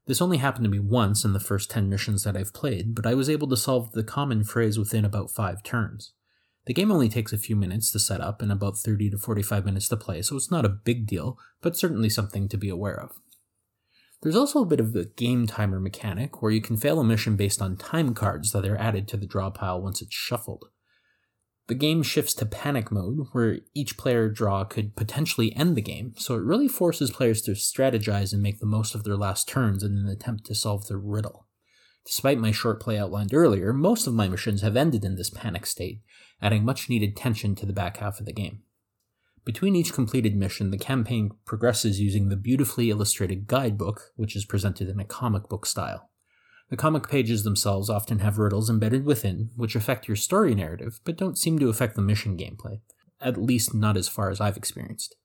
This 0.08 0.22
only 0.22 0.38
happened 0.38 0.64
to 0.64 0.70
me 0.70 0.80
once 0.80 1.26
in 1.26 1.34
the 1.34 1.40
first 1.40 1.70
10 1.72 1.90
missions 1.90 2.24
that 2.24 2.38
I've 2.38 2.54
played, 2.54 2.96
but 2.96 3.06
I 3.06 3.16
was 3.16 3.30
able 3.30 3.50
to 3.50 3.58
solve 3.58 3.92
the 3.92 4.04
common 4.04 4.44
phrase 4.44 4.80
within 4.80 5.04
about 5.04 5.32
5 5.32 5.62
turns. 5.64 6.14
The 6.66 6.74
game 6.74 6.92
only 6.92 7.10
takes 7.10 7.32
a 7.32 7.38
few 7.38 7.56
minutes 7.56 7.92
to 7.92 8.00
set 8.00 8.22
up 8.22 8.42
and 8.42 8.52
about 8.52 8.78
30 8.78 9.12
to 9.12 9.18
45 9.18 9.66
minutes 9.66 9.88
to 9.90 9.98
play, 9.98 10.22
so 10.22 10.36
it's 10.36 10.50
not 10.50 10.66
a 10.66 10.70
big 10.70 11.06
deal, 11.06 11.38
but 11.62 11.78
certainly 11.78 12.10
something 12.10 12.50
to 12.50 12.58
be 12.58 12.70
aware 12.70 13.00
of. 13.00 13.20
There's 14.24 14.36
also 14.36 14.64
a 14.64 14.66
bit 14.66 14.80
of 14.80 14.96
a 14.96 15.06
game 15.06 15.46
timer 15.46 15.80
mechanic, 15.80 16.42
where 16.42 16.52
you 16.52 16.62
can 16.62 16.78
fail 16.78 17.00
a 17.00 17.04
mission 17.04 17.36
based 17.36 17.62
on 17.62 17.78
time 17.78 18.16
cards 18.16 18.52
that 18.52 18.66
are 18.66 18.78
added 18.78 19.08
to 19.10 19.18
the 19.18 19.28
draw 19.28 19.52
pile 19.52 19.80
once 19.80 20.02
it's 20.02 20.16
shuffled. 20.16 20.66
The 21.68 21.76
game 21.76 22.02
shifts 22.02 22.34
to 22.36 22.46
panic 22.46 22.92
mode, 22.92 23.28
where 23.32 23.60
each 23.76 23.98
player 23.98 24.30
draw 24.30 24.64
could 24.64 24.96
potentially 24.96 25.56
end 25.56 25.76
the 25.76 25.82
game, 25.82 26.14
so 26.18 26.36
it 26.36 26.44
really 26.44 26.68
forces 26.68 27.12
players 27.12 27.42
to 27.44 27.52
strategize 27.52 28.34
and 28.34 28.42
make 28.42 28.60
the 28.60 28.66
most 28.66 28.96
of 28.96 29.04
their 29.04 29.18
last 29.18 29.48
turns 29.48 29.84
in 29.84 29.98
an 29.98 30.08
attempt 30.08 30.46
to 30.48 30.56
solve 30.56 30.88
the 30.88 30.98
riddle. 30.98 31.48
Despite 32.06 32.38
my 32.38 32.52
short 32.52 32.80
play 32.80 33.00
outlined 33.00 33.34
earlier, 33.34 33.74
most 33.74 34.06
of 34.06 34.14
my 34.14 34.28
missions 34.28 34.62
have 34.62 34.76
ended 34.76 35.04
in 35.04 35.16
this 35.16 35.32
panic 35.32 35.66
state, 35.66 36.02
adding 36.42 36.64
much 36.64 36.90
needed 36.90 37.16
tension 37.16 37.56
to 37.56 37.66
the 37.66 37.74
back 37.74 37.98
half 37.98 38.20
of 38.20 38.26
the 38.26 38.34
game. 38.34 38.62
Between 39.46 39.76
each 39.76 39.94
completed 39.94 40.36
mission, 40.36 40.72
the 40.72 40.78
campaign 40.78 41.32
progresses 41.46 42.02
using 42.02 42.30
the 42.30 42.36
beautifully 42.36 42.90
illustrated 42.90 43.46
guidebook, 43.46 44.12
which 44.16 44.36
is 44.36 44.44
presented 44.44 44.90
in 44.90 45.00
a 45.00 45.06
comic 45.06 45.48
book 45.48 45.68
style. 45.68 46.10
The 46.70 46.78
comic 46.78 47.08
pages 47.08 47.44
themselves 47.44 47.90
often 47.90 48.20
have 48.20 48.40
riddles 48.40 48.72
embedded 48.72 49.06
within, 49.06 49.52
which 49.56 49.76
affect 49.76 50.08
your 50.08 50.16
story 50.16 50.56
narrative, 50.56 51.00
but 51.04 51.18
don't 51.18 51.38
seem 51.38 51.60
to 51.60 51.70
affect 51.70 51.96
the 51.96 52.02
mission 52.02 52.38
gameplay, 52.38 52.80
at 53.22 53.38
least 53.38 53.76
not 53.76 53.98
as 53.98 54.08
far 54.08 54.32
as 54.32 54.42
I've 54.42 54.58
experienced. 54.58 55.16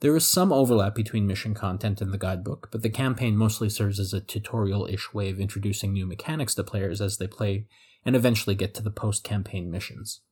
There 0.00 0.16
is 0.16 0.26
some 0.26 0.52
overlap 0.52 0.94
between 0.94 1.26
mission 1.26 1.54
content 1.54 2.00
and 2.00 2.12
the 2.12 2.18
guidebook, 2.18 2.70
but 2.72 2.82
the 2.82 2.90
campaign 2.90 3.36
mostly 3.36 3.68
serves 3.68 4.00
as 4.00 4.12
a 4.12 4.20
tutorial 4.20 4.86
ish 4.86 5.14
way 5.14 5.30
of 5.30 5.38
introducing 5.38 5.92
new 5.92 6.06
mechanics 6.06 6.54
to 6.56 6.64
players 6.64 7.00
as 7.00 7.18
they 7.18 7.28
play 7.28 7.66
and 8.04 8.16
eventually 8.16 8.56
get 8.56 8.74
to 8.74 8.82
the 8.82 8.90
post 8.90 9.22
campaign 9.22 9.70
missions. 9.70 10.22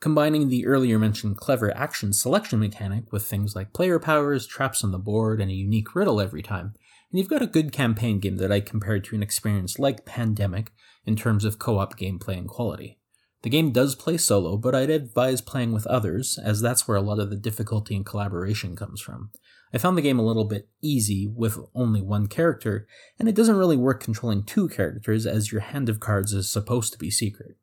Combining 0.00 0.48
the 0.48 0.66
earlier 0.66 0.98
mentioned 0.98 1.38
clever 1.38 1.74
action 1.74 2.12
selection 2.12 2.60
mechanic 2.60 3.10
with 3.12 3.24
things 3.24 3.56
like 3.56 3.72
player 3.72 3.98
powers, 3.98 4.46
traps 4.46 4.84
on 4.84 4.92
the 4.92 4.98
board, 4.98 5.40
and 5.40 5.50
a 5.50 5.54
unique 5.54 5.94
riddle 5.94 6.20
every 6.20 6.42
time, 6.42 6.74
and 7.10 7.18
you've 7.18 7.30
got 7.30 7.42
a 7.42 7.46
good 7.46 7.72
campaign 7.72 8.20
game 8.20 8.36
that 8.36 8.52
I 8.52 8.60
compared 8.60 9.04
to 9.04 9.16
an 9.16 9.22
experience 9.22 9.78
like 9.78 10.04
Pandemic 10.04 10.70
in 11.06 11.16
terms 11.16 11.44
of 11.46 11.58
co 11.58 11.78
op 11.78 11.98
gameplay 11.98 12.36
and 12.36 12.46
quality. 12.46 12.98
The 13.42 13.50
game 13.50 13.70
does 13.70 13.94
play 13.94 14.18
solo, 14.18 14.56
but 14.56 14.74
I'd 14.74 14.90
advise 14.90 15.40
playing 15.40 15.72
with 15.72 15.86
others, 15.86 16.38
as 16.42 16.60
that's 16.60 16.86
where 16.86 16.96
a 16.96 17.02
lot 17.02 17.18
of 17.18 17.30
the 17.30 17.36
difficulty 17.36 17.96
and 17.96 18.04
collaboration 18.04 18.76
comes 18.76 19.00
from. 19.00 19.30
I 19.72 19.78
found 19.78 19.96
the 19.96 20.02
game 20.02 20.18
a 20.18 20.26
little 20.26 20.46
bit 20.46 20.68
easy 20.82 21.26
with 21.26 21.58
only 21.74 22.02
one 22.02 22.26
character, 22.26 22.86
and 23.18 23.28
it 23.28 23.34
doesn't 23.34 23.56
really 23.56 23.76
work 23.76 24.02
controlling 24.02 24.44
two 24.44 24.68
characters 24.68 25.26
as 25.26 25.52
your 25.52 25.60
hand 25.60 25.88
of 25.88 26.00
cards 26.00 26.32
is 26.32 26.50
supposed 26.50 26.92
to 26.92 26.98
be 26.98 27.10
secret. 27.10 27.56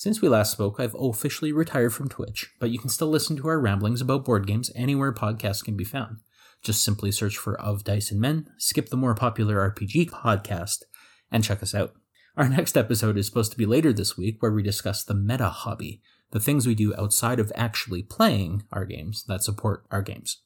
Since 0.00 0.22
we 0.22 0.30
last 0.30 0.52
spoke, 0.52 0.80
I've 0.80 0.96
officially 0.98 1.52
retired 1.52 1.92
from 1.92 2.08
Twitch, 2.08 2.54
but 2.58 2.70
you 2.70 2.78
can 2.78 2.88
still 2.88 3.08
listen 3.08 3.36
to 3.36 3.48
our 3.48 3.60
ramblings 3.60 4.00
about 4.00 4.24
board 4.24 4.46
games 4.46 4.70
anywhere 4.74 5.12
podcasts 5.12 5.62
can 5.62 5.76
be 5.76 5.84
found. 5.84 6.20
Just 6.62 6.82
simply 6.82 7.12
search 7.12 7.36
for 7.36 7.60
Of 7.60 7.84
Dice 7.84 8.10
and 8.10 8.18
Men, 8.18 8.46
skip 8.56 8.88
the 8.88 8.96
more 8.96 9.14
popular 9.14 9.56
RPG 9.56 10.08
podcast, 10.08 10.84
and 11.30 11.44
check 11.44 11.62
us 11.62 11.74
out. 11.74 11.92
Our 12.34 12.48
next 12.48 12.78
episode 12.78 13.18
is 13.18 13.26
supposed 13.26 13.52
to 13.52 13.58
be 13.58 13.66
later 13.66 13.92
this 13.92 14.16
week, 14.16 14.40
where 14.40 14.52
we 14.52 14.62
discuss 14.62 15.04
the 15.04 15.12
meta 15.12 15.50
hobby, 15.50 16.00
the 16.30 16.40
things 16.40 16.66
we 16.66 16.74
do 16.74 16.94
outside 16.96 17.38
of 17.38 17.52
actually 17.54 18.02
playing 18.02 18.62
our 18.72 18.86
games 18.86 19.24
that 19.24 19.42
support 19.42 19.84
our 19.90 20.00
games. 20.00 20.40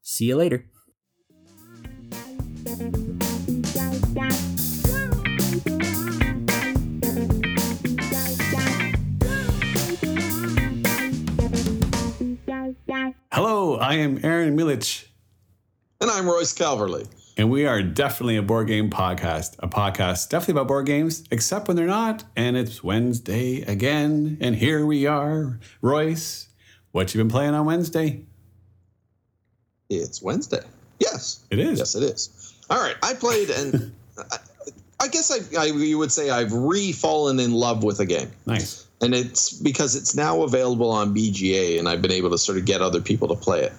See 0.00 0.28
you 0.28 0.36
later. 0.36 0.64
Hello, 13.64 13.78
I 13.78 13.94
am 13.94 14.20
Aaron 14.22 14.58
Milich. 14.58 15.06
And 15.98 16.10
I'm 16.10 16.26
Royce 16.26 16.52
Calverley. 16.52 17.08
And 17.38 17.50
we 17.50 17.64
are 17.64 17.82
definitely 17.82 18.36
a 18.36 18.42
board 18.42 18.66
game 18.66 18.90
podcast. 18.90 19.56
A 19.60 19.68
podcast 19.68 20.28
definitely 20.28 20.60
about 20.60 20.68
board 20.68 20.84
games, 20.84 21.24
except 21.30 21.68
when 21.68 21.74
they're 21.78 21.86
not. 21.86 22.24
And 22.36 22.58
it's 22.58 22.84
Wednesday 22.84 23.62
again. 23.62 24.36
And 24.42 24.54
here 24.54 24.84
we 24.84 25.06
are. 25.06 25.58
Royce, 25.80 26.48
what 26.92 27.14
you 27.14 27.20
been 27.22 27.30
playing 27.30 27.54
on 27.54 27.64
Wednesday? 27.64 28.26
It's 29.88 30.20
Wednesday. 30.20 30.60
Yes. 30.98 31.42
It 31.48 31.58
is. 31.58 31.78
Yes, 31.78 31.94
it 31.94 32.02
is. 32.02 32.54
All 32.68 32.78
right. 32.78 32.96
I 33.02 33.14
played, 33.14 33.48
and 33.48 33.94
I, 34.18 34.36
I 35.00 35.08
guess 35.08 35.32
I, 35.32 35.58
I, 35.58 35.64
you 35.68 35.96
would 35.96 36.12
say 36.12 36.28
I've 36.28 36.52
re 36.52 36.92
fallen 36.92 37.40
in 37.40 37.52
love 37.52 37.82
with 37.82 37.98
a 37.98 38.04
game. 38.04 38.30
Nice. 38.44 38.83
And 39.04 39.14
it's 39.14 39.52
because 39.52 39.94
it's 39.94 40.14
now 40.14 40.42
available 40.42 40.90
on 40.90 41.14
BGA, 41.14 41.78
and 41.78 41.88
I've 41.88 42.00
been 42.00 42.10
able 42.10 42.30
to 42.30 42.38
sort 42.38 42.56
of 42.56 42.64
get 42.64 42.80
other 42.80 43.02
people 43.02 43.28
to 43.28 43.34
play 43.34 43.62
it. 43.62 43.72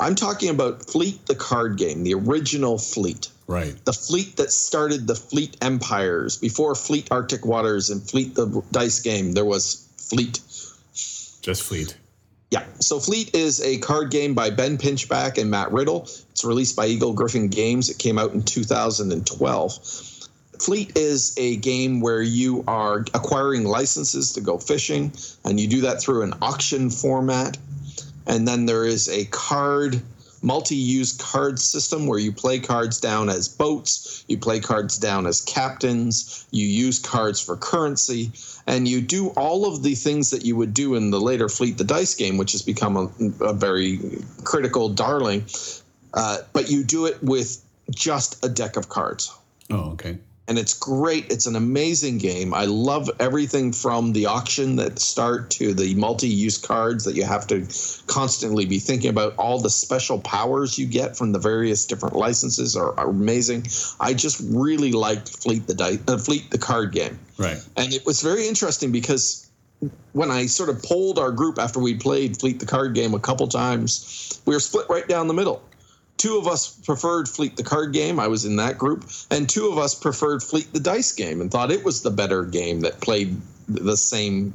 I'm 0.00 0.16
talking 0.16 0.50
about 0.50 0.84
Fleet 0.84 1.24
the 1.26 1.36
card 1.36 1.76
game, 1.78 2.02
the 2.02 2.14
original 2.14 2.76
Fleet. 2.76 3.28
Right. 3.46 3.82
The 3.84 3.92
fleet 3.94 4.36
that 4.36 4.50
started 4.50 5.06
the 5.06 5.14
Fleet 5.14 5.56
empires. 5.62 6.36
Before 6.36 6.74
Fleet 6.74 7.08
Arctic 7.10 7.46
Waters 7.46 7.88
and 7.88 8.02
Fleet 8.02 8.34
the 8.34 8.62
dice 8.72 9.00
game, 9.00 9.32
there 9.32 9.44
was 9.46 9.88
Fleet. 9.96 10.40
Just 11.40 11.62
Fleet. 11.62 11.96
Yeah. 12.50 12.64
So 12.80 12.98
Fleet 12.98 13.34
is 13.34 13.62
a 13.62 13.78
card 13.78 14.10
game 14.10 14.34
by 14.34 14.50
Ben 14.50 14.76
Pinchback 14.76 15.38
and 15.38 15.50
Matt 15.50 15.72
Riddle. 15.72 16.02
It's 16.30 16.44
released 16.44 16.76
by 16.76 16.86
Eagle-Gryphon 16.86 17.48
Games. 17.48 17.88
It 17.88 17.98
came 17.98 18.18
out 18.18 18.32
in 18.32 18.42
2012. 18.42 20.17
Fleet 20.60 20.96
is 20.96 21.34
a 21.36 21.56
game 21.56 22.00
where 22.00 22.22
you 22.22 22.64
are 22.66 23.04
acquiring 23.14 23.64
licenses 23.64 24.32
to 24.32 24.40
go 24.40 24.58
fishing, 24.58 25.12
and 25.44 25.58
you 25.58 25.68
do 25.68 25.82
that 25.82 26.00
through 26.00 26.22
an 26.22 26.34
auction 26.42 26.90
format. 26.90 27.56
And 28.26 28.46
then 28.46 28.66
there 28.66 28.84
is 28.84 29.08
a 29.08 29.24
card, 29.26 30.02
multi 30.42 30.76
use 30.76 31.12
card 31.12 31.58
system 31.58 32.06
where 32.06 32.18
you 32.18 32.32
play 32.32 32.58
cards 32.58 33.00
down 33.00 33.28
as 33.28 33.48
boats, 33.48 34.24
you 34.28 34.36
play 34.36 34.60
cards 34.60 34.98
down 34.98 35.26
as 35.26 35.40
captains, 35.40 36.46
you 36.50 36.66
use 36.66 36.98
cards 36.98 37.40
for 37.40 37.56
currency, 37.56 38.32
and 38.66 38.86
you 38.86 39.00
do 39.00 39.28
all 39.30 39.66
of 39.66 39.82
the 39.82 39.94
things 39.94 40.30
that 40.30 40.44
you 40.44 40.56
would 40.56 40.74
do 40.74 40.94
in 40.94 41.10
the 41.10 41.20
later 41.20 41.48
Fleet 41.48 41.78
the 41.78 41.84
Dice 41.84 42.14
game, 42.14 42.36
which 42.36 42.52
has 42.52 42.62
become 42.62 42.96
a, 42.96 43.44
a 43.44 43.52
very 43.52 44.00
critical 44.44 44.88
darling. 44.88 45.44
Uh, 46.12 46.38
but 46.52 46.70
you 46.70 46.84
do 46.84 47.06
it 47.06 47.22
with 47.22 47.64
just 47.90 48.44
a 48.44 48.48
deck 48.48 48.76
of 48.76 48.88
cards 48.88 49.32
Oh, 49.70 49.90
okay. 49.92 50.18
And 50.48 50.58
it's 50.58 50.72
great. 50.72 51.30
It's 51.30 51.46
an 51.46 51.54
amazing 51.56 52.16
game. 52.18 52.54
I 52.54 52.64
love 52.64 53.10
everything 53.20 53.70
from 53.70 54.12
the 54.14 54.24
auction 54.26 54.76
that 54.76 54.98
start 54.98 55.50
to 55.50 55.74
the 55.74 55.94
multi-use 55.94 56.56
cards 56.56 57.04
that 57.04 57.14
you 57.14 57.24
have 57.24 57.46
to 57.48 57.66
constantly 58.06 58.64
be 58.64 58.78
thinking 58.78 59.10
about. 59.10 59.34
All 59.36 59.60
the 59.60 59.68
special 59.70 60.18
powers 60.20 60.78
you 60.78 60.86
get 60.86 61.16
from 61.16 61.32
the 61.32 61.38
various 61.38 61.84
different 61.84 62.16
licenses 62.16 62.74
are, 62.76 62.98
are 62.98 63.10
amazing. 63.10 63.66
I 64.00 64.14
just 64.14 64.40
really 64.48 64.92
liked 64.92 65.28
Fleet 65.28 65.66
the 65.66 66.00
uh, 66.08 66.16
Fleet 66.16 66.50
the 66.50 66.58
card 66.58 66.92
game, 66.92 67.18
Right. 67.36 67.62
and 67.76 67.92
it 67.92 68.06
was 68.06 68.22
very 68.22 68.48
interesting 68.48 68.90
because 68.90 69.44
when 70.12 70.30
I 70.30 70.46
sort 70.46 70.70
of 70.70 70.82
polled 70.82 71.18
our 71.18 71.30
group 71.30 71.58
after 71.58 71.78
we 71.78 71.94
played 71.94 72.38
Fleet 72.38 72.58
the 72.58 72.66
card 72.66 72.94
game 72.94 73.14
a 73.14 73.20
couple 73.20 73.46
times, 73.48 74.40
we 74.46 74.54
were 74.54 74.60
split 74.60 74.86
right 74.88 75.06
down 75.06 75.28
the 75.28 75.34
middle. 75.34 75.62
Two 76.18 76.36
of 76.36 76.46
us 76.46 76.68
preferred 76.68 77.28
Fleet 77.28 77.56
the 77.56 77.62
card 77.62 77.92
game. 77.92 78.20
I 78.20 78.28
was 78.28 78.44
in 78.44 78.56
that 78.56 78.76
group, 78.76 79.08
and 79.30 79.48
two 79.48 79.68
of 79.68 79.78
us 79.78 79.94
preferred 79.94 80.42
Fleet 80.42 80.72
the 80.72 80.80
dice 80.80 81.12
game 81.12 81.40
and 81.40 81.50
thought 81.50 81.70
it 81.70 81.84
was 81.84 82.02
the 82.02 82.10
better 82.10 82.44
game 82.44 82.80
that 82.80 83.00
played 83.00 83.40
the 83.68 83.96
same 83.96 84.52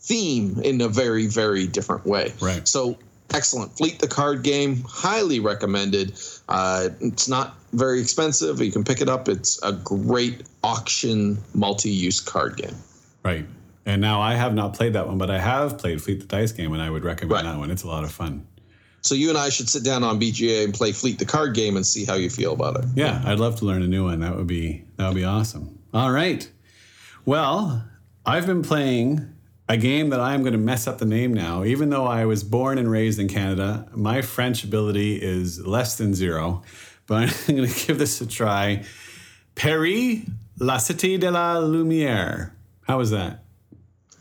theme 0.00 0.60
in 0.62 0.80
a 0.82 0.88
very 0.88 1.26
very 1.26 1.66
different 1.66 2.04
way. 2.04 2.32
Right. 2.40 2.68
So 2.68 2.98
excellent. 3.32 3.76
Fleet 3.76 3.98
the 3.98 4.08
card 4.08 4.42
game, 4.42 4.82
highly 4.86 5.40
recommended. 5.40 6.20
Uh, 6.48 6.90
it's 7.00 7.28
not 7.28 7.56
very 7.72 8.00
expensive. 8.00 8.60
You 8.60 8.70
can 8.70 8.84
pick 8.84 9.00
it 9.00 9.08
up. 9.08 9.28
It's 9.28 9.62
a 9.62 9.72
great 9.72 10.42
auction 10.62 11.38
multi-use 11.54 12.20
card 12.20 12.56
game. 12.56 12.76
Right. 13.24 13.46
And 13.86 14.00
now 14.00 14.20
I 14.20 14.34
have 14.34 14.54
not 14.54 14.74
played 14.74 14.94
that 14.94 15.06
one, 15.06 15.18
but 15.18 15.30
I 15.30 15.38
have 15.38 15.78
played 15.78 16.02
Fleet 16.02 16.20
the 16.20 16.26
Dice 16.26 16.52
game, 16.52 16.72
and 16.72 16.82
I 16.82 16.88
would 16.88 17.04
recommend 17.04 17.46
that 17.46 17.58
one. 17.58 17.70
It's 17.70 17.82
a 17.82 17.88
lot 17.88 18.04
of 18.04 18.12
fun. 18.12 18.46
So 19.04 19.14
you 19.14 19.28
and 19.28 19.36
I 19.36 19.50
should 19.50 19.68
sit 19.68 19.84
down 19.84 20.02
on 20.02 20.18
BGA 20.18 20.64
and 20.64 20.72
play 20.72 20.90
Fleet 20.90 21.18
the 21.18 21.26
card 21.26 21.54
game 21.54 21.76
and 21.76 21.86
see 21.86 22.06
how 22.06 22.14
you 22.14 22.30
feel 22.30 22.54
about 22.54 22.82
it. 22.82 22.86
Yeah, 22.94 23.22
I'd 23.26 23.38
love 23.38 23.56
to 23.56 23.66
learn 23.66 23.82
a 23.82 23.86
new 23.86 24.04
one. 24.04 24.20
That 24.20 24.34
would 24.34 24.46
be 24.46 24.84
that 24.96 25.08
would 25.08 25.14
be 25.14 25.24
awesome. 25.24 25.78
All 25.92 26.10
right. 26.10 26.50
Well, 27.26 27.84
I've 28.24 28.46
been 28.46 28.62
playing 28.62 29.30
a 29.68 29.76
game 29.76 30.08
that 30.08 30.20
I'm 30.20 30.40
going 30.40 30.54
to 30.54 30.58
mess 30.58 30.86
up 30.86 30.98
the 30.98 31.04
name 31.04 31.34
now. 31.34 31.64
Even 31.64 31.90
though 31.90 32.06
I 32.06 32.24
was 32.24 32.42
born 32.42 32.78
and 32.78 32.90
raised 32.90 33.18
in 33.18 33.28
Canada, 33.28 33.86
my 33.92 34.22
French 34.22 34.64
ability 34.64 35.16
is 35.16 35.64
less 35.66 35.96
than 35.96 36.14
zero. 36.14 36.62
But 37.06 37.28
I'm 37.48 37.56
going 37.56 37.68
to 37.68 37.86
give 37.86 37.98
this 37.98 38.22
a 38.22 38.26
try. 38.26 38.84
Paris, 39.54 40.22
la 40.58 40.76
cité 40.76 41.20
de 41.20 41.30
la 41.30 41.60
lumière. 41.60 42.52
How 42.88 42.96
was 42.98 43.10
that? 43.10 43.43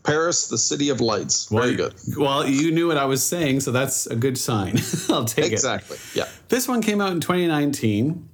Paris, 0.04 0.47
the 0.47 0.58
city 0.58 0.89
of 0.89 1.01
lights. 1.01 1.47
Very 1.47 1.76
good. 1.76 1.93
Well, 2.18 2.47
you 2.47 2.72
knew 2.72 2.88
what 2.88 2.97
I 2.97 3.06
was 3.06 3.24
saying, 3.24 3.62
so 3.62 3.72
that's 3.72 4.06
a 4.06 4.16
good 4.16 4.38
sign. 4.38 4.78
I'll 5.10 5.26
take 5.26 5.45
it. 5.45 5.54
Exactly. 5.54 5.97
Yeah. 6.14 6.28
This 6.49 6.68
one 6.68 6.82
came 6.82 6.99
out 6.99 7.12
in 7.12 7.22
2019 7.22 8.28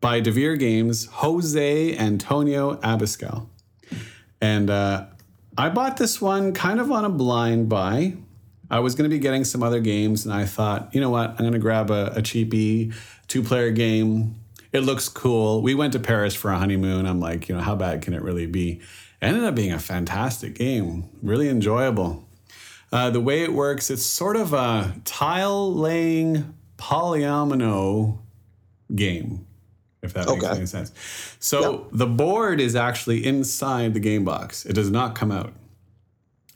by 0.00 0.20
Devir 0.20 0.58
Games, 0.58 1.06
Jose 1.06 1.96
Antonio 1.96 2.76
Abascal. 2.76 3.48
And 4.40 4.70
uh, 4.70 5.06
I 5.56 5.68
bought 5.68 5.96
this 5.96 6.20
one 6.20 6.52
kind 6.52 6.80
of 6.80 6.90
on 6.90 7.04
a 7.04 7.10
blind 7.10 7.68
buy. 7.68 8.14
I 8.70 8.80
was 8.80 8.94
going 8.94 9.08
to 9.08 9.14
be 9.14 9.20
getting 9.20 9.44
some 9.44 9.62
other 9.62 9.80
games, 9.80 10.24
and 10.24 10.34
I 10.34 10.46
thought, 10.46 10.94
you 10.94 11.00
know 11.00 11.10
what? 11.10 11.30
I'm 11.30 11.36
going 11.36 11.52
to 11.52 11.58
grab 11.58 11.90
a, 11.90 12.12
a 12.16 12.22
cheapy 12.22 12.92
two 13.28 13.42
player 13.42 13.70
game. 13.70 14.36
It 14.72 14.80
looks 14.80 15.08
cool. 15.08 15.62
We 15.62 15.74
went 15.74 15.92
to 15.92 16.00
Paris 16.00 16.34
for 16.34 16.50
a 16.50 16.58
honeymoon. 16.58 17.06
I'm 17.06 17.20
like, 17.20 17.48
you 17.48 17.54
know, 17.54 17.60
how 17.60 17.76
bad 17.76 18.02
can 18.02 18.14
it 18.14 18.22
really 18.22 18.46
be? 18.46 18.80
Ended 19.24 19.44
up 19.44 19.54
being 19.54 19.72
a 19.72 19.78
fantastic 19.78 20.54
game, 20.54 21.08
really 21.22 21.48
enjoyable. 21.48 22.26
Uh, 22.92 23.10
the 23.10 23.20
way 23.20 23.42
it 23.42 23.52
works, 23.52 23.90
it's 23.90 24.04
sort 24.04 24.36
of 24.36 24.52
a 24.52 24.94
tile 25.04 25.74
laying 25.74 26.54
polyomino 26.78 28.18
game, 28.94 29.46
if 30.02 30.12
that 30.12 30.28
makes 30.28 30.44
any 30.44 30.66
sense. 30.66 30.92
So 31.40 31.88
the 31.92 32.06
board 32.06 32.60
is 32.60 32.76
actually 32.76 33.26
inside 33.26 33.94
the 33.94 34.00
game 34.00 34.24
box, 34.24 34.64
it 34.64 34.74
does 34.74 34.90
not 34.90 35.14
come 35.14 35.32
out, 35.32 35.52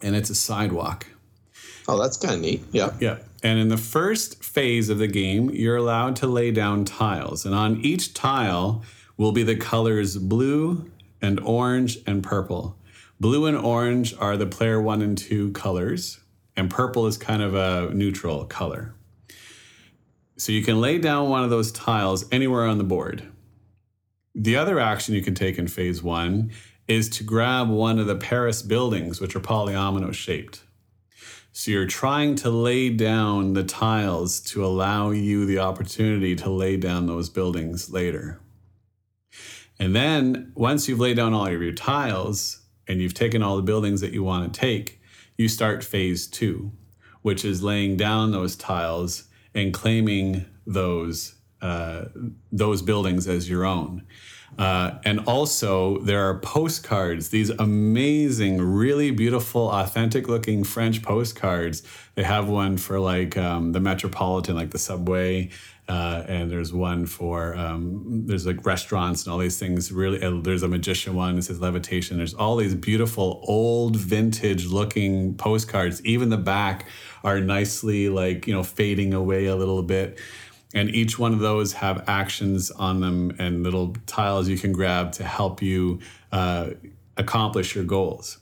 and 0.01 0.15
it's 0.15 0.31
a 0.31 0.35
sidewalk. 0.35 1.07
Oh, 1.89 2.01
that's 2.01 2.19
kind 2.19 2.35
of 2.35 2.41
neat. 2.43 2.63
Yeah. 2.71 2.93
Yeah. 3.01 3.19
And 3.43 3.59
in 3.59 3.69
the 3.69 3.79
first 3.79 4.45
phase 4.45 4.91
of 4.91 4.99
the 4.99 5.07
game, 5.07 5.49
you're 5.51 5.77
allowed 5.77 6.17
to 6.17 6.27
lay 6.27 6.51
down 6.51 6.85
tiles. 6.85 7.47
And 7.47 7.55
on 7.55 7.81
each 7.81 8.13
tile 8.13 8.83
will 9.17 9.33
be 9.33 9.43
the 9.43 9.57
colors 9.57 10.19
blue 10.19 10.91
and 11.21 11.41
orange 11.41 11.99
and 12.07 12.23
purple. 12.23 12.77
Blue 13.21 13.47
and 13.47 13.57
orange 13.57 14.15
are 14.19 14.37
the 14.37 14.47
player 14.47 14.81
one 14.81 15.03
and 15.03 15.19
two 15.19 15.51
colors, 15.53 16.21
and 16.57 16.71
purple 16.71 17.07
is 17.07 17.17
kind 17.17 17.43
of 17.43 17.55
a 17.55 17.93
neutral 17.93 18.45
color. 18.45 18.95
So 20.37 20.53
you 20.53 20.63
can 20.63 20.81
lay 20.81 20.99
down 20.99 21.29
one 21.29 21.43
of 21.43 21.51
those 21.51 21.73
tiles 21.73 22.25
anywhere 22.31 22.65
on 22.65 22.79
the 22.79 22.85
board. 22.85 23.25
The 24.35 24.55
other 24.55 24.79
action 24.79 25.15
you 25.15 25.23
can 25.23 25.35
take 25.35 25.59
in 25.59 25.67
phase 25.67 26.01
one 26.01 26.53
is 26.87 27.09
to 27.11 27.25
grab 27.25 27.69
one 27.69 27.99
of 27.99 28.07
the 28.07 28.15
Paris 28.15 28.63
buildings, 28.63 29.21
which 29.21 29.35
are 29.35 29.41
polyomino 29.41 30.15
shaped. 30.15 30.63
So 31.51 31.73
you're 31.73 31.87
trying 31.87 32.37
to 32.37 32.51
lay 32.51 32.89
down 32.89 33.55
the 33.55 33.65
tiles 33.65 34.39
to 34.43 34.65
allow 34.65 35.11
you 35.11 35.45
the 35.45 35.59
opportunity 35.59 36.37
to 36.37 36.51
lay 36.51 36.77
down 36.77 37.07
those 37.07 37.29
buildings 37.29 37.91
later. 37.91 38.41
And 39.79 39.95
then 39.95 40.53
once 40.55 40.89
you've 40.89 41.01
laid 41.01 41.17
down 41.17 41.33
all 41.33 41.47
of 41.47 41.63
your 41.63 41.73
tiles 41.73 42.63
and 42.87 43.01
you've 43.01 43.15
taken 43.15 43.43
all 43.43 43.57
the 43.57 43.63
buildings 43.63 44.01
that 44.01 44.13
you 44.13 44.25
want 44.25 44.53
to 44.53 44.61
take, 44.61 45.01
you 45.37 45.49
start 45.49 45.85
phase 45.85 46.27
two, 46.27 46.73
which 47.23 47.45
is 47.45 47.63
laying 47.63 47.97
down 47.97 48.33
those 48.33 48.57
tiles 48.57 49.25
and 49.55 49.73
claiming 49.73 50.47
those 50.67 51.35
uh, 51.61 52.05
those 52.53 52.83
buildings 52.83 53.27
as 53.27 53.51
your 53.51 53.65
own. 53.65 54.05
Uh, 54.57 54.99
and 55.05 55.21
also, 55.21 55.99
there 55.99 56.29
are 56.29 56.39
postcards, 56.39 57.29
these 57.29 57.51
amazing, 57.51 58.61
really 58.61 59.11
beautiful, 59.11 59.69
authentic 59.71 60.29
looking 60.29 60.65
French 60.65 61.03
postcards. 61.03 61.83
They 62.15 62.23
have 62.23 62.49
one 62.49 62.77
for 62.77 62.99
like 62.99 63.37
um, 63.37 63.73
the 63.73 63.81
Metropolitan, 63.81 64.57
like 64.57 64.71
the 64.71 64.79
subway. 64.79 65.51
Uh, 65.89 66.23
and 66.29 66.51
there's 66.51 66.71
one 66.71 67.07
for 67.07 67.57
um, 67.57 68.27
there's 68.27 68.47
like 68.47 68.67
restaurants 68.67 69.25
and 69.25 69.33
all 69.33 69.39
these 69.39 69.59
things. 69.59 69.91
Really, 69.91 70.23
uh, 70.23 70.41
there's 70.43 70.63
a 70.63 70.69
magician 70.69 71.15
one. 71.15 71.39
It 71.39 71.43
says 71.43 71.61
levitation. 71.61 72.19
There's 72.19 72.35
all 72.35 72.57
these 72.57 72.75
beautiful 72.75 73.43
old 73.45 73.97
vintage 73.97 74.67
looking 74.67 75.35
postcards. 75.35 76.05
Even 76.05 76.29
the 76.29 76.37
back 76.37 76.87
are 77.25 77.41
nicely 77.41 78.11
like 78.11 78.47
you 78.47 78.53
know 78.53 78.63
fading 78.63 79.15
away 79.15 79.47
a 79.47 79.57
little 79.57 79.83
bit 79.83 80.19
and 80.75 80.91
each 80.91 81.19
one 81.19 81.33
of 81.33 81.41
those 81.41 81.73
have 81.75 82.05
actions 82.09 82.71
on 82.71 83.01
them 83.01 83.35
and 83.39 83.63
little 83.63 83.97
tiles 84.07 84.49
you 84.49 84.59
can 84.59 84.73
grab 84.73 85.13
to 85.13 85.25
help 85.25 85.63
you 85.63 85.99
uh, 86.31 86.71
accomplish 87.17 87.75
your 87.75 87.85
goals. 87.85 88.39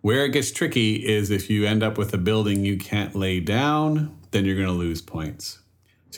Where 0.00 0.24
it 0.24 0.30
gets 0.30 0.50
tricky 0.50 0.96
is 1.06 1.30
if 1.30 1.50
you 1.50 1.66
end 1.66 1.82
up 1.82 1.98
with 1.98 2.12
a 2.14 2.18
building 2.18 2.64
you 2.64 2.78
can't 2.78 3.14
lay 3.14 3.40
down, 3.40 4.16
then 4.30 4.44
you're 4.44 4.56
going 4.56 4.68
to 4.68 4.72
lose 4.72 5.02
points. 5.02 5.60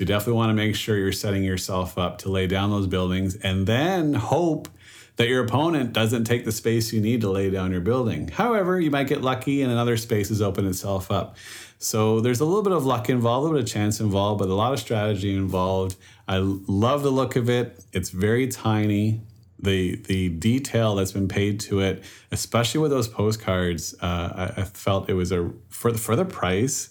So 0.01 0.05
you 0.05 0.07
definitely 0.07 0.39
want 0.39 0.49
to 0.49 0.55
make 0.55 0.77
sure 0.77 0.97
you're 0.97 1.13
setting 1.13 1.45
yourself 1.45 1.99
up 1.99 2.17
to 2.21 2.31
lay 2.31 2.47
down 2.47 2.71
those 2.71 2.87
buildings 2.87 3.35
and 3.37 3.67
then 3.67 4.15
hope 4.15 4.67
that 5.17 5.29
your 5.29 5.45
opponent 5.45 5.93
doesn't 5.93 6.25
take 6.25 6.47
the 6.47 6.53
space 6.53 6.91
you 6.91 7.03
need 7.03 7.21
to 7.21 7.31
lay 7.31 7.51
down 7.51 7.71
your 7.71 7.83
building. 7.83 8.29
However, 8.29 8.81
you 8.81 8.91
might 8.91 9.09
get 9.09 9.21
lucky 9.21 9.61
and 9.61 9.71
another 9.71 9.99
space 9.99 10.31
has 10.31 10.41
opened 10.41 10.69
itself 10.69 11.11
up. 11.11 11.37
So 11.79 12.21
there's 12.21 12.41
a 12.41 12.47
little 12.47 12.63
bit 12.63 12.73
of 12.73 12.87
luck 12.87 13.11
involved, 13.11 13.41
a 13.41 13.49
little 13.49 13.59
bit 13.59 13.69
of 13.69 13.71
chance 13.71 14.01
involved, 14.01 14.39
but 14.39 14.49
a 14.49 14.55
lot 14.55 14.73
of 14.73 14.81
strategy 14.81 15.37
involved. 15.37 15.97
I 16.27 16.39
love 16.39 17.03
the 17.03 17.11
look 17.11 17.37
of 17.37 17.51
it. 17.51 17.85
It's 17.93 18.09
very 18.09 18.49
tiny. 18.49 19.21
The 19.59 19.97
the 19.97 20.31
detail 20.31 20.95
that's 20.95 21.13
been 21.13 21.29
paid 21.29 21.61
to 21.61 21.81
it, 21.81 22.05
especially 22.33 22.81
with 22.81 22.91
those 22.91 23.07
postcards, 23.07 23.95
uh, 24.01 24.53
I, 24.57 24.63
I 24.63 24.65
felt 24.65 25.11
it 25.11 25.13
was 25.13 25.31
a 25.31 25.53
for 25.69 25.93
the 25.93 25.99
for 25.99 26.17
the 26.17 26.25
price, 26.25 26.89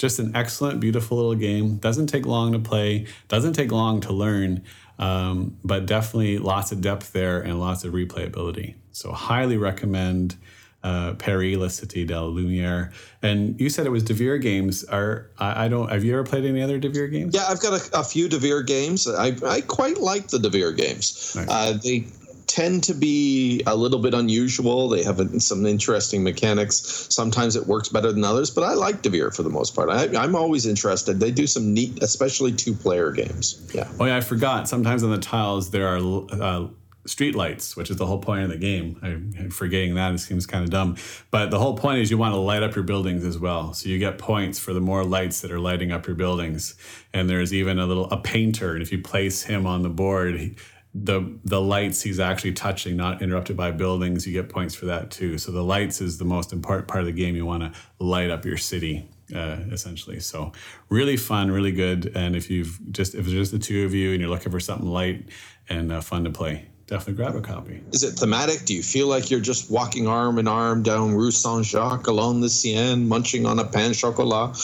just 0.00 0.18
an 0.18 0.34
excellent, 0.34 0.80
beautiful 0.80 1.18
little 1.18 1.34
game. 1.34 1.76
Doesn't 1.76 2.06
take 2.06 2.24
long 2.24 2.52
to 2.52 2.58
play. 2.58 3.06
Doesn't 3.28 3.52
take 3.52 3.70
long 3.70 4.00
to 4.00 4.12
learn. 4.12 4.64
Um, 4.98 5.58
but 5.62 5.86
definitely 5.86 6.38
lots 6.38 6.72
of 6.72 6.80
depth 6.80 7.12
there 7.12 7.40
and 7.42 7.60
lots 7.60 7.84
of 7.84 7.92
replayability. 7.92 8.76
So 8.92 9.12
highly 9.12 9.58
recommend 9.58 10.36
uh, 10.82 11.14
Paris 11.14 11.56
La 11.56 11.66
Cité 11.66 12.06
de 12.06 12.18
la 12.18 12.28
Lumière. 12.28 12.92
And 13.22 13.60
you 13.60 13.68
said 13.68 13.86
it 13.86 13.90
was 13.90 14.02
Devir 14.02 14.40
games. 14.40 14.84
Are 14.84 15.30
I, 15.38 15.66
I 15.66 15.68
don't 15.68 15.90
have 15.90 16.04
you 16.04 16.14
ever 16.14 16.24
played 16.24 16.46
any 16.46 16.62
other 16.62 16.80
Devir 16.80 17.10
games? 17.10 17.34
Yeah, 17.34 17.46
I've 17.48 17.60
got 17.60 17.74
a, 17.74 17.98
a 17.98 18.04
few 18.04 18.28
Devir 18.28 18.66
games. 18.66 19.06
I, 19.06 19.36
I 19.46 19.60
quite 19.60 19.98
like 19.98 20.28
the 20.28 20.38
Devir 20.38 20.74
games. 20.76 21.36
Uh, 21.48 21.74
they 21.82 22.06
tend 22.50 22.82
to 22.82 22.94
be 22.94 23.62
a 23.64 23.76
little 23.76 24.00
bit 24.00 24.12
unusual. 24.12 24.88
They 24.88 25.04
have 25.04 25.20
some 25.40 25.64
interesting 25.66 26.24
mechanics. 26.24 27.06
Sometimes 27.08 27.54
it 27.54 27.68
works 27.68 27.88
better 27.88 28.10
than 28.10 28.24
others, 28.24 28.50
but 28.50 28.64
I 28.64 28.74
like 28.74 29.02
Devir 29.02 29.34
for 29.34 29.44
the 29.44 29.50
most 29.50 29.76
part. 29.76 29.88
I, 29.88 30.08
I'm 30.20 30.34
always 30.34 30.66
interested. 30.66 31.20
They 31.20 31.30
do 31.30 31.46
some 31.46 31.72
neat, 31.72 32.02
especially 32.02 32.50
two 32.50 32.74
player 32.74 33.12
games. 33.12 33.70
Yeah. 33.72 33.88
Oh 34.00 34.04
yeah, 34.04 34.16
I 34.16 34.20
forgot. 34.20 34.68
Sometimes 34.68 35.04
on 35.04 35.12
the 35.12 35.18
tiles 35.18 35.70
there 35.70 35.86
are 35.86 35.98
uh, 36.32 36.66
street 37.06 37.36
lights, 37.36 37.76
which 37.76 37.88
is 37.88 37.98
the 37.98 38.06
whole 38.06 38.18
point 38.18 38.42
of 38.42 38.50
the 38.50 38.56
game. 38.56 38.98
I'm 39.00 39.50
forgetting 39.50 39.94
that. 39.94 40.12
It 40.12 40.18
seems 40.18 40.44
kind 40.44 40.64
of 40.64 40.70
dumb, 40.70 40.96
but 41.30 41.52
the 41.52 41.58
whole 41.60 41.76
point 41.76 42.00
is 42.00 42.10
you 42.10 42.18
want 42.18 42.34
to 42.34 42.40
light 42.40 42.64
up 42.64 42.74
your 42.74 42.84
buildings 42.84 43.24
as 43.24 43.38
well. 43.38 43.74
So 43.74 43.88
you 43.88 44.00
get 44.00 44.18
points 44.18 44.58
for 44.58 44.72
the 44.72 44.80
more 44.80 45.04
lights 45.04 45.40
that 45.42 45.52
are 45.52 45.60
lighting 45.60 45.92
up 45.92 46.08
your 46.08 46.16
buildings. 46.16 46.74
And 47.12 47.30
there's 47.30 47.54
even 47.54 47.78
a 47.78 47.86
little 47.86 48.10
a 48.10 48.16
painter, 48.16 48.72
and 48.72 48.82
if 48.82 48.90
you 48.90 49.00
place 49.00 49.44
him 49.44 49.66
on 49.66 49.82
the 49.82 49.88
board. 49.88 50.56
The 50.92 51.38
the 51.44 51.60
lights 51.60 52.02
he's 52.02 52.18
actually 52.18 52.52
touching, 52.52 52.96
not 52.96 53.22
interrupted 53.22 53.56
by 53.56 53.70
buildings, 53.70 54.26
you 54.26 54.32
get 54.32 54.48
points 54.48 54.74
for 54.74 54.86
that 54.86 55.10
too. 55.10 55.38
So 55.38 55.52
the 55.52 55.62
lights 55.62 56.00
is 56.00 56.18
the 56.18 56.24
most 56.24 56.52
important 56.52 56.88
part 56.88 57.00
of 57.00 57.06
the 57.06 57.12
game. 57.12 57.36
You 57.36 57.46
want 57.46 57.62
to 57.62 57.72
light 58.00 58.30
up 58.30 58.44
your 58.44 58.56
city, 58.56 59.08
uh, 59.34 59.58
essentially. 59.70 60.18
So 60.20 60.52
really 60.88 61.16
fun, 61.16 61.50
really 61.50 61.72
good. 61.72 62.12
And 62.16 62.34
if 62.34 62.50
you've 62.50 62.80
just 62.90 63.14
if 63.14 63.20
it's 63.20 63.30
just 63.30 63.52
the 63.52 63.58
two 63.58 63.84
of 63.84 63.94
you 63.94 64.12
and 64.12 64.20
you're 64.20 64.30
looking 64.30 64.50
for 64.50 64.60
something 64.60 64.88
light 64.88 65.28
and 65.68 65.92
uh, 65.92 66.00
fun 66.00 66.24
to 66.24 66.30
play, 66.30 66.66
definitely 66.88 67.14
grab 67.14 67.36
a 67.36 67.40
copy. 67.40 67.80
Is 67.92 68.02
it 68.02 68.18
thematic? 68.18 68.64
Do 68.64 68.74
you 68.74 68.82
feel 68.82 69.06
like 69.06 69.30
you're 69.30 69.38
just 69.38 69.70
walking 69.70 70.08
arm 70.08 70.40
in 70.40 70.48
arm 70.48 70.82
down 70.82 71.14
Rue 71.14 71.30
Saint 71.30 71.66
Jacques 71.66 72.08
along 72.08 72.40
the 72.40 72.48
Seine, 72.48 73.04
munching 73.04 73.46
on 73.46 73.60
a 73.60 73.64
pain 73.64 73.92
chocolat? 73.92 74.58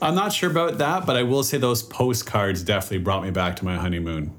I'm 0.00 0.14
not 0.14 0.32
sure 0.32 0.48
about 0.48 0.78
that, 0.78 1.06
but 1.06 1.16
I 1.16 1.24
will 1.24 1.42
say 1.42 1.58
those 1.58 1.82
postcards 1.82 2.62
definitely 2.62 2.98
brought 2.98 3.24
me 3.24 3.32
back 3.32 3.56
to 3.56 3.64
my 3.64 3.74
honeymoon. 3.76 4.32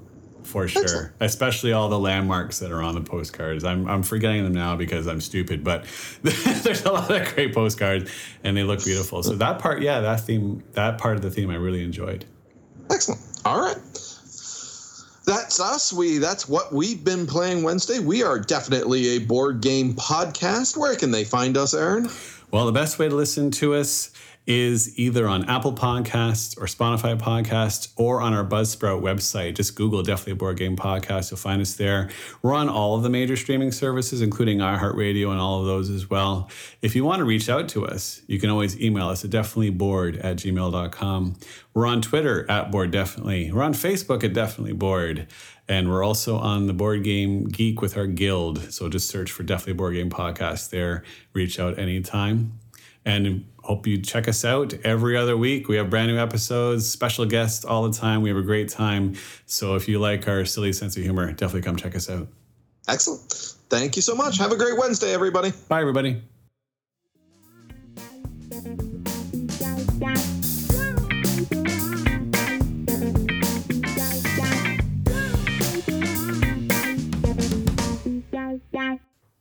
For 0.54 0.68
sure. 0.68 1.14
Especially 1.20 1.74
all 1.74 1.90
the 1.90 2.00
landmarks 2.00 2.60
that 2.60 2.72
are 2.72 2.82
on 2.82 2.96
the 2.96 3.02
postcards. 3.02 3.64
I'm, 3.64 3.88
I'm 3.88 4.04
forgetting 4.04 4.44
them 4.44 4.54
now 4.54 4.76
because 4.76 5.08
I'm 5.08 5.22
stupid, 5.22 5.64
but 5.64 5.86
there's 6.22 6.86
a 6.86 6.92
lot 6.92 7.10
of 7.10 7.34
great 7.34 7.54
postcards 7.54 8.12
and 8.44 8.56
they 8.56 8.64
look 8.64 8.84
beautiful. 8.84 9.24
So 9.24 9.36
that 9.36 9.60
part, 9.60 9.82
yeah, 9.82 10.02
that 10.02 10.22
theme, 10.22 10.64
that 10.74 10.98
part 10.98 11.16
of 11.16 11.22
the 11.22 11.32
theme 11.32 11.50
I 11.50 11.56
really 11.56 11.84
enjoyed. 11.84 12.26
Excellent. 12.90 13.22
All 13.46 13.60
right 13.60 13.78
that's 15.26 15.60
us. 15.60 15.94
We 15.94 16.18
that's 16.18 16.48
what 16.48 16.74
we've 16.74 17.04
been 17.04 17.26
playing 17.26 17.64
Wednesday. 17.64 18.00
We 18.00 18.24
are 18.24 18.40
definitely 18.40 19.16
a 19.16 19.20
board 19.20 19.62
game 19.62 19.94
podcast. 19.94 20.78
Where 20.78 20.96
can 20.96 21.12
they 21.12 21.24
find 21.24 21.58
us, 21.58 21.74
Aaron? 21.74 22.10
Well, 22.52 22.66
the 22.66 22.72
best 22.72 23.00
way 23.00 23.10
to 23.10 23.16
listen 23.16 23.52
to 23.52 23.74
us 23.76 24.12
is 24.46 24.98
either 25.00 25.28
on 25.28 25.50
Apple 25.50 25.74
Podcasts 25.74 26.58
or 26.58 26.66
Spotify 26.66 27.18
Podcasts 27.18 27.94
or 27.96 28.20
on 28.20 28.34
our 28.34 28.44
Buzzsprout 28.44 29.02
website. 29.02 29.56
Just 29.56 29.76
Google 29.76 30.04
Definitely 30.04 30.34
a 30.34 30.36
Board 30.36 30.58
Game 30.58 30.76
Podcast. 30.76 31.32
You'll 31.32 31.38
find 31.38 31.62
us 31.62 31.76
there. 31.76 32.10
We're 32.42 32.54
on 32.54 32.68
all 32.68 32.96
of 32.96 33.04
the 33.04 33.10
major 33.10 33.38
streaming 33.38 33.72
services, 33.72 34.22
including 34.22 34.58
iHeartRadio 34.58 35.32
and 35.32 35.40
all 35.40 35.62
of 35.62 35.66
those 35.66 35.90
as 35.90 36.10
well. 36.10 36.50
If 36.82 36.96
you 36.96 37.06
want 37.06 37.20
to 37.20 37.26
reach 37.26 37.48
out 37.48 37.70
to 37.70 37.86
us, 37.86 38.22
you 38.28 38.40
can 38.40 38.50
always 38.50 38.80
email 38.82 39.08
us 39.08 39.24
at 39.24 39.32
definitelyboard 39.32 40.24
at 40.24 40.38
gmail.com. 40.38 41.36
We're 41.74 41.88
on 41.88 42.02
Twitter 42.02 42.50
at 42.52 42.70
Board 42.70 42.92
Definitely. 42.92 43.52
We're 43.52 43.64
on 43.64 43.74
Facebook 43.74 44.24
at 44.24 44.34
Definitely 44.34 44.74
Board. 44.74 45.28
And 45.70 45.90
we're 45.90 46.04
also 46.04 46.38
on 46.38 46.68
the 46.68 46.74
Board 46.74 47.04
Game 47.04 47.46
Geek 47.46 47.82
with 47.82 47.96
our 47.96 48.08
guild. 48.08 48.74
So 48.74 48.90
just 48.90 49.08
search 49.08 49.32
for 49.32 49.44
Definitely 49.44 49.74
Board 49.74 49.94
Game 49.94 50.10
Podcast 50.10 50.70
there. 50.70 51.04
Reach 51.32 51.60
out 51.60 51.80
anytime. 51.80 52.60
And 53.06 53.46
hope 53.64 53.88
you 53.88 53.98
check 53.98 54.28
us 54.28 54.44
out 54.44 54.74
every 54.84 55.16
other 55.18 55.38
week. 55.38 55.68
We 55.68 55.78
have 55.78 55.90
brand 55.90 56.12
new 56.12 56.20
episodes, 56.20 56.90
special 56.90 57.26
guests 57.26 57.64
all 57.64 57.90
the 57.90 57.98
time. 57.98 58.22
We 58.22 58.30
have 58.30 58.38
a 58.38 58.44
great 58.44 58.70
time. 58.70 59.16
So 59.46 59.76
if 59.76 59.88
you 59.88 60.00
like 60.00 60.28
our 60.28 60.46
silly 60.46 60.74
sense 60.74 60.98
of 60.98 61.04
humor, 61.04 61.32
definitely 61.32 61.62
come 61.62 61.78
check 61.78 61.96
us 61.96 62.10
out. 62.10 62.28
Excellent. 62.88 63.56
Thank 63.70 63.96
you 63.96 64.02
so 64.02 64.16
much. 64.16 64.38
Have 64.38 64.52
a 64.52 64.58
great 64.58 64.78
Wednesday, 64.78 65.14
everybody. 65.14 65.52
Bye, 65.70 65.80
everybody. 65.80 66.22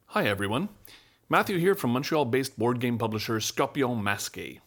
Hi, 0.06 0.26
everyone. 0.26 0.68
Matthew 1.32 1.56
here 1.56 1.74
from 1.74 1.94
Montreal 1.94 2.26
based 2.26 2.58
board 2.58 2.78
game 2.78 2.98
publisher 2.98 3.40
Scorpion 3.40 4.02
Masqué. 4.02 4.60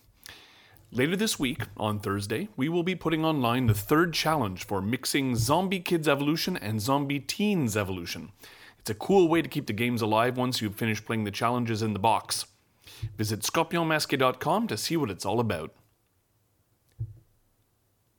Later 0.90 1.16
this 1.16 1.38
week, 1.38 1.62
on 1.78 2.00
Thursday, 2.00 2.50
we 2.58 2.70
will 2.70 2.82
be 2.82 2.96
putting 2.96 3.24
online 3.24 3.68
the 3.68 3.76
third 3.76 4.16
challenge 4.16 4.66
for 4.66 4.82
mixing 4.82 5.36
Zombie 5.36 5.80
Kids 5.80 6.08
Evolution 6.08 6.58
and 6.58 6.82
Zombie 6.82 7.20
Teens 7.20 7.78
Evolution. 7.78 8.32
It's 8.80 8.90
a 8.90 8.96
cool 8.96 9.28
way 9.28 9.44
to 9.44 9.48
keep 9.48 9.68
the 9.68 9.74
games 9.74 10.02
alive 10.02 10.38
once 10.38 10.60
you've 10.60 10.74
finished 10.74 11.06
playing 11.06 11.24
the 11.24 11.30
challenges 11.30 11.84
in 11.84 11.94
the 11.94 12.00
box. 12.00 12.48
Visit 13.16 13.42
scorpionmasqué.com 13.42 14.68
to 14.68 14.76
see 14.76 14.98
what 14.98 15.12
it's 15.12 15.24
all 15.24 15.40
about. 15.40 15.72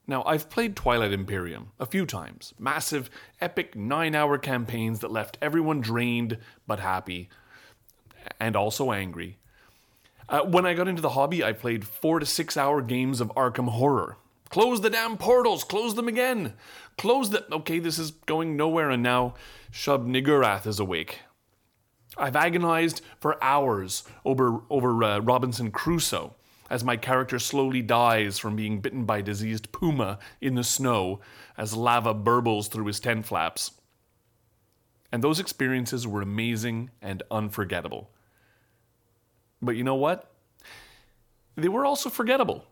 Now, 0.07 0.23
I've 0.23 0.49
played 0.49 0.77
Twilight 0.77 1.11
Imperium 1.11 1.73
a 1.81 1.87
few 1.87 2.07
times. 2.07 2.55
Massive, 2.61 3.11
epic 3.41 3.75
nine 3.75 4.15
hour 4.15 4.39
campaigns 4.39 5.01
that 5.01 5.11
left 5.11 5.37
everyone 5.43 5.81
drained 5.81 6.39
but 6.65 6.79
happy 6.79 7.29
and 8.39 8.57
also 8.57 8.93
angry. 8.93 9.39
Uh, 10.29 10.41
when 10.43 10.67
I 10.67 10.75
got 10.75 10.89
into 10.89 11.03
the 11.03 11.11
hobby, 11.11 11.45
I 11.45 11.53
played 11.53 11.87
four 11.87 12.19
to 12.19 12.27
six 12.27 12.57
hour 12.57 12.83
games 12.83 13.21
of 13.21 13.29
Arkham 13.37 13.69
Horror. 13.69 14.17
Close 14.49 14.81
the 14.81 14.91
damn 14.91 15.17
portals, 15.17 15.65
close 15.65 15.95
them 15.95 16.09
again. 16.09 16.55
Close 16.99 17.31
the. 17.31 17.53
Okay, 17.53 17.79
this 17.79 17.99
is 17.99 18.13
going 18.13 18.57
nowhere, 18.57 18.91
and 18.91 19.03
now 19.03 19.35
Shub 19.73 20.07
Niggurath 20.07 20.67
is 20.67 20.81
awake. 20.81 21.21
I've 22.17 22.37
agonized 22.37 23.03
for 23.19 23.43
hours 23.45 24.05
over, 24.25 24.63
over 24.71 25.05
uh, 25.05 25.19
Robinson 25.19 25.71
Crusoe 25.71 26.35
as 26.71 26.83
my 26.83 26.97
character 26.97 27.39
slowly 27.39 27.83
dies 27.83 28.39
from 28.39 28.57
being 28.57 28.81
bitten 28.81 29.05
by 29.05 29.21
diseased 29.21 29.71
puma 29.71 30.19
in 30.41 30.55
the 30.55 30.65
snow 30.65 31.21
as 31.57 31.77
lava 31.77 32.15
burbles 32.15 32.69
through 32.69 32.87
his 32.87 33.01
tent 33.01 33.27
flaps. 33.27 33.73
And 35.13 35.23
those 35.23 35.39
experiences 35.39 36.07
were 36.07 36.23
amazing 36.23 36.91
and 37.01 37.23
unforgettable. 37.31 38.11
But 39.61 39.77
you 39.77 39.85
know 39.85 39.95
what? 39.95 40.31
They 41.57 41.69
were 41.69 41.87
also 41.87 42.11
forgettable. 42.11 42.65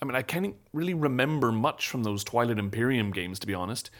I 0.00 0.04
mean, 0.04 0.14
I 0.14 0.22
can't 0.22 0.54
really 0.72 0.94
remember 0.94 1.50
much 1.50 1.88
from 1.88 2.04
those 2.04 2.22
Twilight 2.22 2.58
Imperium 2.58 3.10
games, 3.10 3.38
to 3.40 3.46
be 3.46 3.54
honest, 3.54 3.90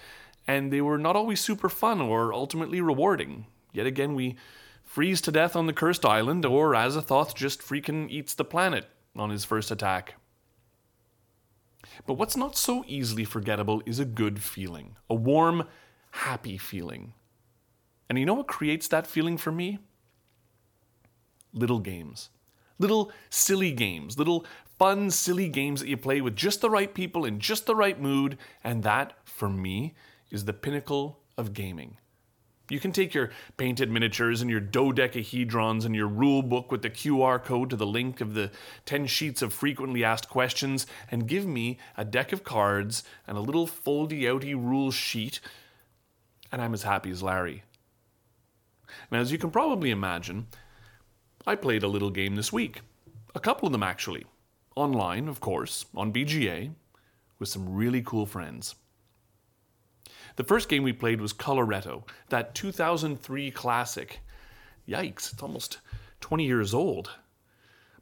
and 0.47 0.72
they 0.72 0.81
were 0.81 0.99
not 0.99 1.16
always 1.16 1.41
super 1.41 1.68
fun 1.68 2.01
or 2.01 2.33
ultimately 2.33 2.81
rewarding. 2.81 3.47
Yet 3.72 3.87
again, 3.87 4.14
we 4.14 4.37
freeze 4.85 5.20
to 5.22 5.33
death 5.33 5.57
on 5.57 5.66
the 5.66 5.72
cursed 5.72 6.05
island, 6.05 6.47
or 6.47 6.72
Azathoth 6.72 7.35
just 7.35 7.61
freaking 7.61 8.09
eats 8.11 8.35
the 8.35 8.45
planet 8.45 8.87
on 9.16 9.31
his 9.31 9.45
first 9.45 9.70
attack. 9.70 10.14
But 12.07 12.14
what's 12.14 12.37
not 12.37 12.57
so 12.57 12.85
easily 12.87 13.24
forgettable 13.24 13.83
is 13.87 13.99
a 13.99 14.05
good 14.05 14.41
feeling, 14.41 14.97
a 15.11 15.14
warm, 15.14 15.66
happy 16.12 16.59
feeling. 16.59 17.14
And 18.09 18.18
you 18.18 18.24
know 18.24 18.35
what 18.35 18.47
creates 18.47 18.89
that 18.89 19.07
feeling 19.07 19.37
for 19.37 19.53
me? 19.53 19.79
Little 21.53 21.78
games. 21.78 22.30
Little 22.78 23.11
silly 23.30 23.72
games, 23.72 24.18
little 24.18 24.46
fun, 24.78 25.11
silly 25.11 25.49
games 25.49 25.80
that 25.80 25.88
you 25.88 25.96
play 25.96 26.20
with 26.20 26.36
just 26.36 26.61
the 26.61 26.70
right 26.70 26.94
people 26.94 27.24
in 27.24 27.40
just 27.40 27.66
the 27.66 27.74
right 27.74 28.01
mood, 28.01 28.38
and 28.62 28.82
that, 28.84 29.14
for 29.24 29.49
me, 29.49 29.94
is 30.30 30.44
the 30.44 30.53
pinnacle 30.53 31.20
of 31.36 31.53
gaming. 31.53 31.96
You 32.70 32.80
can 32.80 32.92
take 32.92 33.14
your 33.14 33.30
painted 33.57 33.90
miniatures 33.90 34.42
and 34.42 34.51
your 34.51 34.61
dodecahedrons 34.61 35.86
and 35.86 35.96
your 35.96 36.07
rule 36.07 36.42
book 36.42 36.70
with 36.70 36.82
the 36.82 36.90
QR 36.90 37.42
code 37.42 37.70
to 37.70 37.76
the 37.76 37.86
link 37.86 38.20
of 38.20 38.34
the 38.34 38.51
10 38.84 39.07
sheets 39.07 39.40
of 39.40 39.55
frequently 39.55 40.05
asked 40.05 40.28
questions 40.28 40.86
and 41.11 41.26
give 41.26 41.46
me 41.46 41.78
a 41.96 42.05
deck 42.05 42.30
of 42.30 42.44
cards 42.44 43.05
and 43.26 43.38
a 43.38 43.42
little 43.42 43.66
foldy 43.66 44.22
outy 44.22 44.55
rule 44.55 44.90
sheet, 44.90 45.40
and 46.53 46.61
I'm 46.61 46.74
as 46.74 46.82
happy 46.82 47.11
as 47.11 47.22
Larry. 47.22 47.62
Now, 49.11 49.20
as 49.20 49.32
you 49.32 49.38
can 49.38 49.51
probably 49.51 49.90
imagine, 49.90 50.49
I 51.49 51.55
played 51.55 51.82
a 51.82 51.88
little 51.88 52.11
game 52.11 52.36
this 52.36 52.53
week. 52.53 52.82
A 53.34 53.40
couple 53.40 53.64
of 53.64 53.72
them, 53.72 53.82
actually. 53.82 54.26
Online, 54.76 55.28
of 55.28 55.40
course, 55.40 55.86
on 55.96 56.12
BGA, 56.12 56.72
with 57.38 57.49
some 57.49 57.74
really 57.74 58.03
cool 58.03 58.26
friends. 58.26 58.74
The 60.36 60.44
first 60.44 60.68
game 60.68 60.82
we 60.82 60.92
played 60.92 61.22
was 61.22 61.32
Coloretto, 61.32 62.07
that 62.28 62.55
2003 62.55 63.51
classic. 63.51 64.20
Yikes, 64.86 65.32
it's 65.32 65.42
almost 65.42 65.78
20 66.20 66.44
years 66.44 66.74
old. 66.74 67.12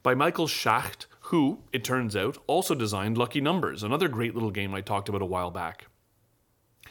By 0.02 0.16
Michael 0.16 0.48
Schacht, 0.48 1.06
who, 1.20 1.62
it 1.72 1.84
turns 1.84 2.16
out, 2.16 2.38
also 2.48 2.74
designed 2.74 3.16
Lucky 3.16 3.40
Numbers, 3.40 3.84
another 3.84 4.08
great 4.08 4.34
little 4.34 4.50
game 4.50 4.74
I 4.74 4.80
talked 4.80 5.08
about 5.08 5.22
a 5.22 5.24
while 5.24 5.52
back. 5.52 5.86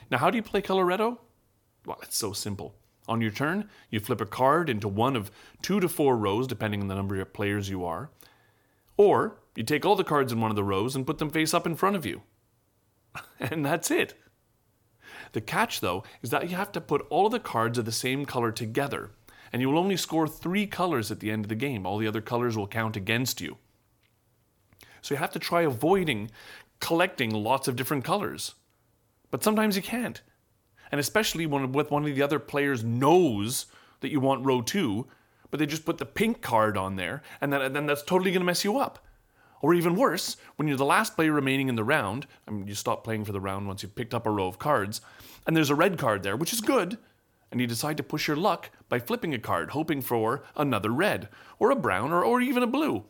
Now, 0.10 0.20
how 0.20 0.30
do 0.30 0.38
you 0.38 0.44
play 0.44 0.62
Coloretto? 0.62 1.18
Well, 1.86 2.00
it's 2.02 2.16
so 2.16 2.32
simple. 2.32 2.76
On 3.08 3.22
your 3.22 3.32
turn, 3.32 3.70
you 3.90 4.00
flip 4.00 4.22
a 4.22 4.26
card 4.26 4.70
into 4.70 4.88
one 4.88 5.16
of 5.16 5.32
two 5.62 5.80
to 5.80 5.88
four 5.88 6.18
rows, 6.18 6.48
depending 6.48 6.82
on 6.82 6.88
the 6.88 6.96
number 6.96 7.20
of 7.20 7.34
players 7.34 7.70
you 7.70 7.86
are. 7.86 8.10
Or 8.98 9.38
you 9.56 9.64
take 9.64 9.86
all 9.86 9.96
the 9.96 10.04
cards 10.04 10.32
in 10.32 10.42
one 10.42 10.52
of 10.52 10.56
the 10.56 10.64
rows 10.64 10.96
and 10.96 11.06
put 11.06 11.20
them 11.20 11.30
face 11.30 11.54
up 11.54 11.66
in 11.66 11.76
front 11.76 11.96
of 11.96 12.06
you. 12.06 12.24
and 13.40 13.66
that's 13.66 13.92
it. 13.92 14.16
The 15.34 15.42
catch, 15.42 15.82
though, 15.82 16.04
is 16.22 16.30
that 16.32 16.50
you 16.50 16.56
have 16.56 16.72
to 16.74 16.82
put 16.82 17.06
all 17.10 17.28
of 17.28 17.32
the 17.32 17.40
cards 17.40 17.78
of 17.78 17.86
the 17.86 17.92
same 17.92 18.26
color 18.26 18.52
together, 18.52 19.12
and 19.52 19.62
you 19.62 19.70
will 19.70 19.80
only 19.80 19.98
score 19.98 20.28
three 20.28 20.66
colors 20.66 21.12
at 21.12 21.20
the 21.20 21.32
end 21.32 21.46
of 21.46 21.50
the 21.50 21.56
game. 21.56 21.86
All 21.86 21.98
the 21.98 22.08
other 22.08 22.22
colors 22.22 22.58
will 22.58 22.68
count 22.68 22.96
against 22.96 23.42
you. 23.42 23.58
So 25.02 25.14
you 25.14 25.20
have 25.20 25.32
to 25.34 25.40
try 25.40 25.62
avoiding 25.62 26.32
collecting 26.80 27.32
lots 27.32 27.68
of 27.68 27.76
different 27.76 28.04
colors. 28.04 28.56
But 29.30 29.44
sometimes 29.44 29.76
you 29.76 29.82
can't 29.82 30.22
and 30.96 31.00
especially 31.02 31.46
when 31.46 31.74
with 31.74 31.92
one 31.92 32.06
of 32.06 32.16
the 32.16 32.22
other 32.22 32.40
players 32.40 32.82
knows 32.82 33.66
that 34.00 34.12
you 34.12 34.22
want 34.22 34.46
row 34.46 34.62
two, 34.62 35.06
but 35.52 35.60
they 35.60 35.66
just 35.66 35.84
put 35.84 35.98
the 35.98 36.06
pink 36.06 36.42
card 36.42 36.78
on 36.78 36.96
there, 36.96 37.22
and 37.42 37.52
then, 37.52 37.62
and 37.62 37.76
then 37.76 37.86
that's 37.86 38.02
totally 38.02 38.32
going 38.32 38.40
to 38.40 38.46
mess 38.46 38.64
you 38.64 38.78
up. 38.78 39.06
Or 39.62 39.74
even 39.74 39.98
worse, 39.98 40.38
when 40.56 40.70
you're 40.70 40.78
the 40.78 40.86
last 40.86 41.18
player 41.18 41.34
remaining 41.34 41.68
in 41.68 41.76
the 41.76 41.84
round, 41.84 42.28
I 42.48 42.52
mean, 42.52 42.66
you 42.66 42.76
stop 42.76 43.04
playing 43.04 43.26
for 43.26 43.34
the 43.34 43.42
round 43.42 43.68
once 43.68 43.84
you've 43.84 43.94
picked 43.94 44.14
up 44.14 44.26
a 44.26 44.32
row 44.32 44.48
of 44.48 44.58
cards, 44.58 45.02
and 45.46 45.54
there's 45.54 45.70
a 45.70 45.76
red 45.76 45.98
card 45.98 46.24
there, 46.24 46.38
which 46.38 46.54
is 46.54 46.62
good, 46.62 46.98
and 47.52 47.60
you 47.60 47.68
decide 47.68 47.98
to 47.98 48.04
push 48.04 48.30
your 48.30 48.38
luck 48.38 48.70
by 48.88 48.98
flipping 48.98 49.34
a 49.34 49.38
card, 49.38 49.72
hoping 49.72 50.00
for 50.00 50.46
another 50.56 50.92
red, 50.92 51.28
or 51.60 51.72
a 51.72 51.76
brown, 51.76 52.14
or, 52.14 52.24
or 52.24 52.40
even 52.40 52.64
a 52.64 52.68
blue. 52.68 53.04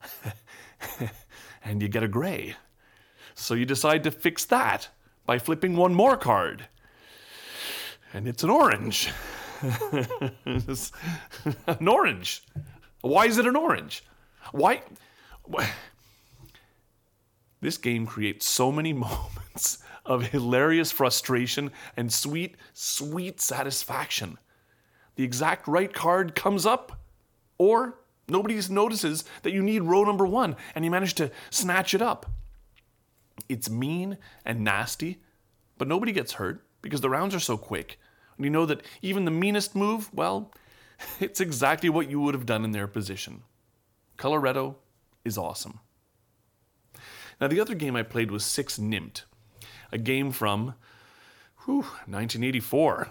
and 1.64 1.82
you 1.82 1.88
get 1.88 2.04
a 2.04 2.08
gray. 2.08 2.54
So 3.34 3.54
you 3.54 3.66
decide 3.66 4.04
to 4.04 4.12
fix 4.12 4.44
that 4.44 4.90
by 5.28 5.38
flipping 5.38 5.76
one 5.76 5.92
more 5.92 6.16
card. 6.16 6.68
And 8.14 8.26
it's 8.26 8.42
an 8.42 8.48
orange. 8.48 9.10
It's 10.46 10.90
an 11.66 11.86
orange. 11.86 12.42
Why 13.02 13.26
is 13.26 13.36
it 13.36 13.44
an 13.44 13.54
orange? 13.54 14.02
Why? 14.52 14.80
why- 15.44 15.70
This 17.60 17.76
game 17.76 18.06
creates 18.06 18.46
so 18.46 18.72
many 18.72 18.92
moments 19.06 19.80
of 20.06 20.28
hilarious 20.28 20.90
frustration 20.92 21.72
and 21.94 22.10
sweet, 22.10 22.56
sweet 22.72 23.38
satisfaction. 23.42 24.38
The 25.16 25.24
exact 25.24 25.68
right 25.68 25.92
card 25.92 26.34
comes 26.34 26.64
up, 26.64 27.02
or 27.58 27.98
nobody 28.28 28.58
notices 28.70 29.24
that 29.42 29.52
you 29.52 29.62
need 29.62 29.82
row 29.82 30.04
number 30.04 30.24
one 30.26 30.56
and 30.74 30.86
you 30.86 30.90
manage 30.90 31.12
to 31.16 31.30
snatch 31.50 31.92
it 31.92 32.00
up. 32.00 32.30
It's 33.48 33.70
mean 33.70 34.18
and 34.44 34.62
nasty, 34.62 35.18
but 35.76 35.88
nobody 35.88 36.12
gets 36.12 36.34
hurt 36.34 36.64
because 36.82 37.00
the 37.00 37.10
rounds 37.10 37.34
are 37.34 37.40
so 37.40 37.56
quick. 37.56 37.98
And 38.36 38.44
you 38.44 38.50
know 38.50 38.66
that 38.66 38.82
even 39.02 39.24
the 39.24 39.30
meanest 39.30 39.74
move, 39.74 40.12
well, 40.14 40.52
it's 41.20 41.40
exactly 41.40 41.88
what 41.88 42.10
you 42.10 42.20
would 42.20 42.34
have 42.34 42.46
done 42.46 42.64
in 42.64 42.72
their 42.72 42.86
position. 42.86 43.42
Coloretto 44.16 44.76
is 45.24 45.38
awesome. 45.38 45.80
Now, 47.40 47.46
the 47.46 47.60
other 47.60 47.74
game 47.74 47.94
I 47.94 48.02
played 48.02 48.30
was 48.30 48.44
Six 48.44 48.78
Nimmt, 48.78 49.22
a 49.92 49.98
game 49.98 50.32
from 50.32 50.74
whew, 51.64 51.82
1984. 52.06 53.08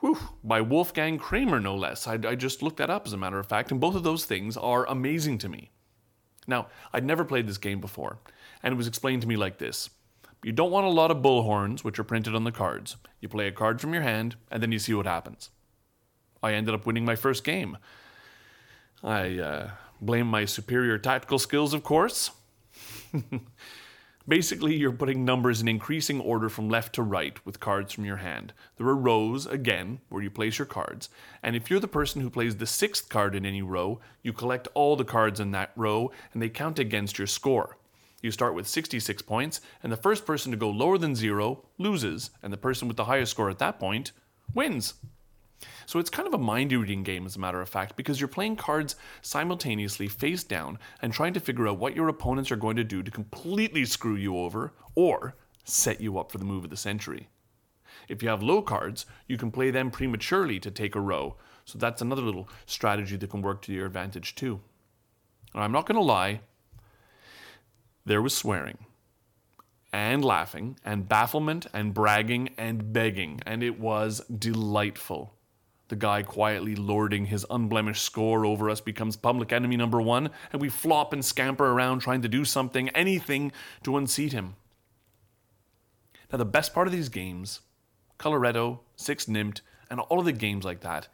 Whew, 0.00 0.18
by 0.42 0.60
Wolfgang 0.60 1.16
Kramer, 1.16 1.60
no 1.60 1.76
less. 1.76 2.08
I, 2.08 2.14
I 2.14 2.34
just 2.34 2.60
looked 2.60 2.78
that 2.78 2.90
up, 2.90 3.06
as 3.06 3.12
a 3.12 3.16
matter 3.16 3.38
of 3.38 3.46
fact, 3.46 3.70
and 3.70 3.80
both 3.80 3.94
of 3.94 4.02
those 4.02 4.24
things 4.24 4.56
are 4.56 4.84
amazing 4.86 5.38
to 5.38 5.48
me. 5.48 5.70
Now, 6.48 6.66
I'd 6.92 7.04
never 7.04 7.24
played 7.24 7.46
this 7.46 7.58
game 7.58 7.80
before, 7.80 8.18
and 8.62 8.72
it 8.72 8.76
was 8.76 8.86
explained 8.86 9.22
to 9.22 9.28
me 9.28 9.36
like 9.36 9.58
this 9.58 9.90
You 10.42 10.52
don't 10.52 10.70
want 10.70 10.86
a 10.86 10.90
lot 10.90 11.10
of 11.10 11.18
bullhorns, 11.18 11.80
which 11.80 11.98
are 11.98 12.04
printed 12.04 12.34
on 12.34 12.44
the 12.44 12.52
cards. 12.52 12.96
You 13.20 13.28
play 13.28 13.46
a 13.46 13.52
card 13.52 13.80
from 13.80 13.94
your 13.94 14.02
hand, 14.02 14.36
and 14.50 14.62
then 14.62 14.72
you 14.72 14.78
see 14.78 14.94
what 14.94 15.06
happens. 15.06 15.50
I 16.42 16.54
ended 16.54 16.74
up 16.74 16.86
winning 16.86 17.04
my 17.04 17.16
first 17.16 17.44
game. 17.44 17.78
I 19.02 19.38
uh, 19.38 19.70
blame 20.00 20.26
my 20.26 20.44
superior 20.44 20.98
tactical 20.98 21.38
skills, 21.38 21.72
of 21.72 21.84
course. 21.84 22.30
Basically, 24.28 24.76
you're 24.76 24.92
putting 24.92 25.24
numbers 25.24 25.60
in 25.60 25.66
increasing 25.66 26.20
order 26.20 26.48
from 26.48 26.68
left 26.68 26.94
to 26.94 27.02
right 27.02 27.44
with 27.44 27.58
cards 27.58 27.92
from 27.92 28.04
your 28.04 28.18
hand. 28.18 28.52
There 28.76 28.86
are 28.86 28.96
rows, 28.96 29.46
again, 29.46 30.00
where 30.08 30.22
you 30.22 30.30
place 30.30 30.58
your 30.58 30.66
cards, 30.66 31.08
and 31.42 31.56
if 31.56 31.68
you're 31.68 31.80
the 31.80 31.88
person 31.88 32.20
who 32.20 32.30
plays 32.30 32.56
the 32.56 32.66
sixth 32.66 33.08
card 33.08 33.34
in 33.34 33.44
any 33.44 33.62
row, 33.62 34.00
you 34.22 34.32
collect 34.32 34.68
all 34.74 34.94
the 34.94 35.04
cards 35.04 35.40
in 35.40 35.50
that 35.52 35.72
row 35.74 36.12
and 36.32 36.40
they 36.40 36.48
count 36.48 36.78
against 36.78 37.18
your 37.18 37.26
score. 37.26 37.76
You 38.22 38.30
start 38.30 38.54
with 38.54 38.68
66 38.68 39.20
points, 39.22 39.60
and 39.82 39.92
the 39.92 39.96
first 39.96 40.24
person 40.24 40.52
to 40.52 40.56
go 40.56 40.70
lower 40.70 40.96
than 40.96 41.14
zero 41.14 41.64
loses, 41.76 42.30
and 42.42 42.52
the 42.52 42.56
person 42.56 42.88
with 42.88 42.96
the 42.96 43.04
highest 43.04 43.32
score 43.32 43.50
at 43.50 43.58
that 43.58 43.80
point 43.80 44.12
wins. 44.54 44.94
So 45.86 45.98
it's 45.98 46.10
kind 46.10 46.26
of 46.26 46.34
a 46.34 46.38
mind 46.38 46.72
reading 46.72 47.02
game, 47.02 47.26
as 47.26 47.36
a 47.36 47.40
matter 47.40 47.60
of 47.60 47.68
fact, 47.68 47.96
because 47.96 48.20
you're 48.20 48.28
playing 48.28 48.56
cards 48.56 48.96
simultaneously 49.20 50.08
face 50.08 50.44
down 50.44 50.78
and 51.00 51.12
trying 51.12 51.34
to 51.34 51.40
figure 51.40 51.68
out 51.68 51.78
what 51.78 51.96
your 51.96 52.08
opponents 52.08 52.50
are 52.50 52.56
going 52.56 52.76
to 52.76 52.84
do 52.84 53.02
to 53.02 53.10
completely 53.10 53.84
screw 53.84 54.14
you 54.14 54.36
over 54.36 54.72
or 54.94 55.34
set 55.64 56.00
you 56.00 56.18
up 56.18 56.30
for 56.30 56.38
the 56.38 56.44
move 56.44 56.64
of 56.64 56.70
the 56.70 56.76
century. 56.76 57.28
If 58.08 58.22
you 58.22 58.28
have 58.28 58.42
low 58.42 58.62
cards, 58.62 59.06
you 59.26 59.36
can 59.36 59.50
play 59.50 59.70
them 59.70 59.90
prematurely 59.90 60.58
to 60.60 60.70
take 60.70 60.94
a 60.94 61.00
row. 61.00 61.36
So 61.64 61.78
that's 61.78 62.02
another 62.02 62.22
little 62.22 62.48
strategy 62.66 63.16
that 63.16 63.30
can 63.30 63.42
work 63.42 63.62
to 63.62 63.72
your 63.72 63.86
advantage 63.86 64.34
too. 64.34 64.60
And 65.54 65.62
I'm 65.62 65.72
not 65.72 65.86
going 65.86 65.96
to 65.96 66.02
lie, 66.02 66.40
there 68.04 68.22
was 68.22 68.34
swearing 68.34 68.78
and 69.92 70.24
laughing 70.24 70.78
and 70.84 71.08
bafflement 71.08 71.66
and 71.72 71.92
bragging 71.92 72.50
and 72.56 72.92
begging, 72.92 73.40
and 73.44 73.62
it 73.62 73.78
was 73.78 74.20
delightful. 74.26 75.34
The 75.88 75.96
guy 75.96 76.22
quietly 76.22 76.74
lording 76.74 77.26
his 77.26 77.44
unblemished 77.50 78.02
score 78.02 78.46
over 78.46 78.70
us 78.70 78.80
becomes 78.80 79.16
public 79.16 79.52
enemy 79.52 79.76
number 79.76 80.00
one, 80.00 80.30
and 80.50 80.62
we 80.62 80.70
flop 80.70 81.12
and 81.12 81.22
scamper 81.22 81.70
around 81.70 82.00
trying 82.00 82.22
to 82.22 82.28
do 82.28 82.46
something, 82.46 82.88
anything, 82.90 83.52
to 83.84 83.98
unseat 83.98 84.32
him. 84.32 84.54
Now, 86.32 86.38
the 86.38 86.46
best 86.46 86.72
part 86.72 86.86
of 86.86 86.94
these 86.94 87.10
games, 87.10 87.60
Coloretto, 88.18 88.78
Six 88.96 89.26
Nimmt, 89.26 89.60
and 89.90 90.00
all 90.00 90.20
of 90.20 90.24
the 90.24 90.32
games 90.32 90.64
like 90.64 90.80
that, 90.80 91.08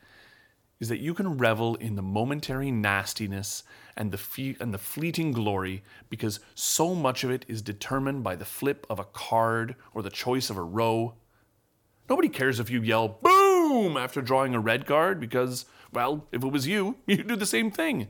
is 0.78 0.88
that 0.88 1.00
you 1.00 1.12
can 1.12 1.38
revel 1.38 1.74
in 1.74 1.96
the 1.96 2.02
momentary 2.02 2.70
nastiness 2.70 3.64
and 3.98 4.12
the, 4.12 4.16
fe- 4.16 4.56
and 4.60 4.72
the 4.72 4.78
fleeting 4.78 5.32
glory 5.32 5.82
because 6.08 6.40
so 6.54 6.94
much 6.94 7.24
of 7.24 7.30
it 7.30 7.44
is 7.48 7.60
determined 7.60 8.22
by 8.22 8.36
the 8.36 8.44
flip 8.44 8.86
of 8.88 8.98
a 8.98 9.04
card 9.04 9.74
or 9.92 10.02
the 10.02 10.08
choice 10.08 10.48
of 10.48 10.56
a 10.56 10.62
row. 10.62 11.14
Nobody 12.08 12.28
cares 12.30 12.60
if 12.60 12.70
you 12.70 12.80
yell 12.80 13.18
boom 13.20 13.96
after 13.96 14.22
drawing 14.22 14.54
a 14.54 14.60
red 14.60 14.86
card 14.86 15.20
because, 15.20 15.66
well, 15.92 16.26
if 16.32 16.42
it 16.42 16.52
was 16.52 16.66
you, 16.66 16.96
you'd 17.06 17.26
do 17.26 17.36
the 17.36 17.44
same 17.44 17.70
thing. 17.70 18.08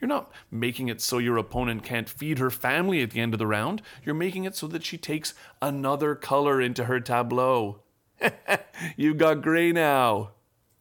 You're 0.00 0.08
not 0.08 0.32
making 0.50 0.88
it 0.88 1.02
so 1.02 1.18
your 1.18 1.36
opponent 1.36 1.84
can't 1.84 2.08
feed 2.08 2.38
her 2.38 2.50
family 2.50 3.02
at 3.02 3.10
the 3.10 3.20
end 3.20 3.34
of 3.34 3.38
the 3.38 3.46
round. 3.46 3.82
You're 4.02 4.14
making 4.14 4.44
it 4.44 4.56
so 4.56 4.66
that 4.68 4.84
she 4.84 4.96
takes 4.96 5.34
another 5.60 6.14
color 6.14 6.60
into 6.60 6.84
her 6.84 7.00
tableau. 7.00 7.82
you 8.96 9.12
got 9.12 9.42
gray 9.42 9.72
now. 9.72 10.30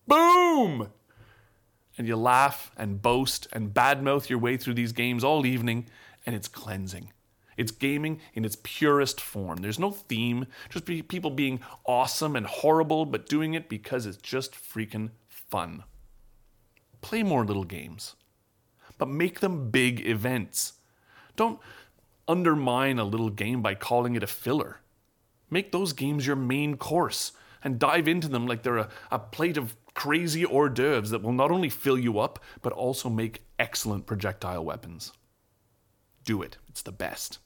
Boom! 0.07 0.89
And 1.99 2.07
you 2.07 2.15
laugh 2.15 2.71
and 2.77 3.01
boast 3.01 3.49
and 3.51 3.73
badmouth 3.73 4.29
your 4.29 4.39
way 4.39 4.55
through 4.55 4.73
these 4.73 4.93
games 4.93 5.21
all 5.21 5.45
evening, 5.45 5.85
and 6.25 6.33
it's 6.33 6.47
cleansing. 6.47 7.11
It's 7.57 7.73
gaming 7.73 8.21
in 8.33 8.45
its 8.45 8.57
purest 8.63 9.19
form. 9.19 9.57
There's 9.57 9.77
no 9.77 9.91
theme, 9.91 10.47
just 10.69 10.85
be 10.85 11.01
people 11.01 11.29
being 11.29 11.59
awesome 11.85 12.37
and 12.37 12.47
horrible, 12.47 13.05
but 13.05 13.27
doing 13.27 13.53
it 13.53 13.67
because 13.67 14.05
it's 14.05 14.17
just 14.17 14.53
freaking 14.53 15.09
fun. 15.27 15.83
Play 17.01 17.21
more 17.21 17.43
little 17.43 17.65
games, 17.65 18.15
but 18.97 19.09
make 19.09 19.41
them 19.41 19.69
big 19.69 20.07
events. 20.07 20.73
Don't 21.35 21.59
undermine 22.29 22.97
a 22.97 23.03
little 23.03 23.29
game 23.29 23.61
by 23.61 23.75
calling 23.75 24.15
it 24.15 24.23
a 24.23 24.27
filler. 24.27 24.79
Make 25.49 25.73
those 25.73 25.91
games 25.91 26.25
your 26.25 26.37
main 26.37 26.77
course 26.77 27.33
and 27.61 27.77
dive 27.77 28.07
into 28.07 28.29
them 28.29 28.47
like 28.47 28.63
they're 28.63 28.77
a, 28.77 28.89
a 29.11 29.19
plate 29.19 29.57
of 29.57 29.75
crazy 29.99 30.45
hors 30.45 30.69
d'oeuvres 30.69 31.09
that 31.09 31.21
will 31.21 31.33
not 31.33 31.51
only 31.51 31.67
fill 31.67 31.99
you 31.99 32.19
up, 32.19 32.39
but 32.61 32.71
also 32.71 33.09
make 33.09 33.43
excellent 33.59 34.05
projectile 34.05 34.63
weapons. 34.63 35.11
Do 36.23 36.41
it, 36.41 36.55
it's 36.69 36.81
the 36.81 36.93
best. 36.93 37.39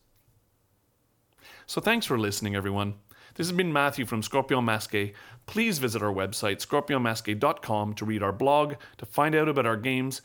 So 1.65 1.81
thanks 1.81 2.05
for 2.05 2.19
listening, 2.19 2.55
everyone. 2.55 2.93
This 3.33 3.47
has 3.47 3.57
been 3.57 3.73
Matthew 3.73 4.05
from 4.05 4.21
Scorpion 4.21 4.65
Masque. 4.65 5.15
Please 5.47 5.79
visit 5.79 6.03
our 6.03 6.13
website, 6.13 6.63
scorpionmasque.com, 6.63 7.95
to 7.95 8.05
read 8.05 8.21
our 8.21 8.31
blog, 8.31 8.75
to 8.99 9.05
find 9.07 9.33
out 9.33 9.49
about 9.49 9.65
our 9.65 9.77
games, 9.77 10.21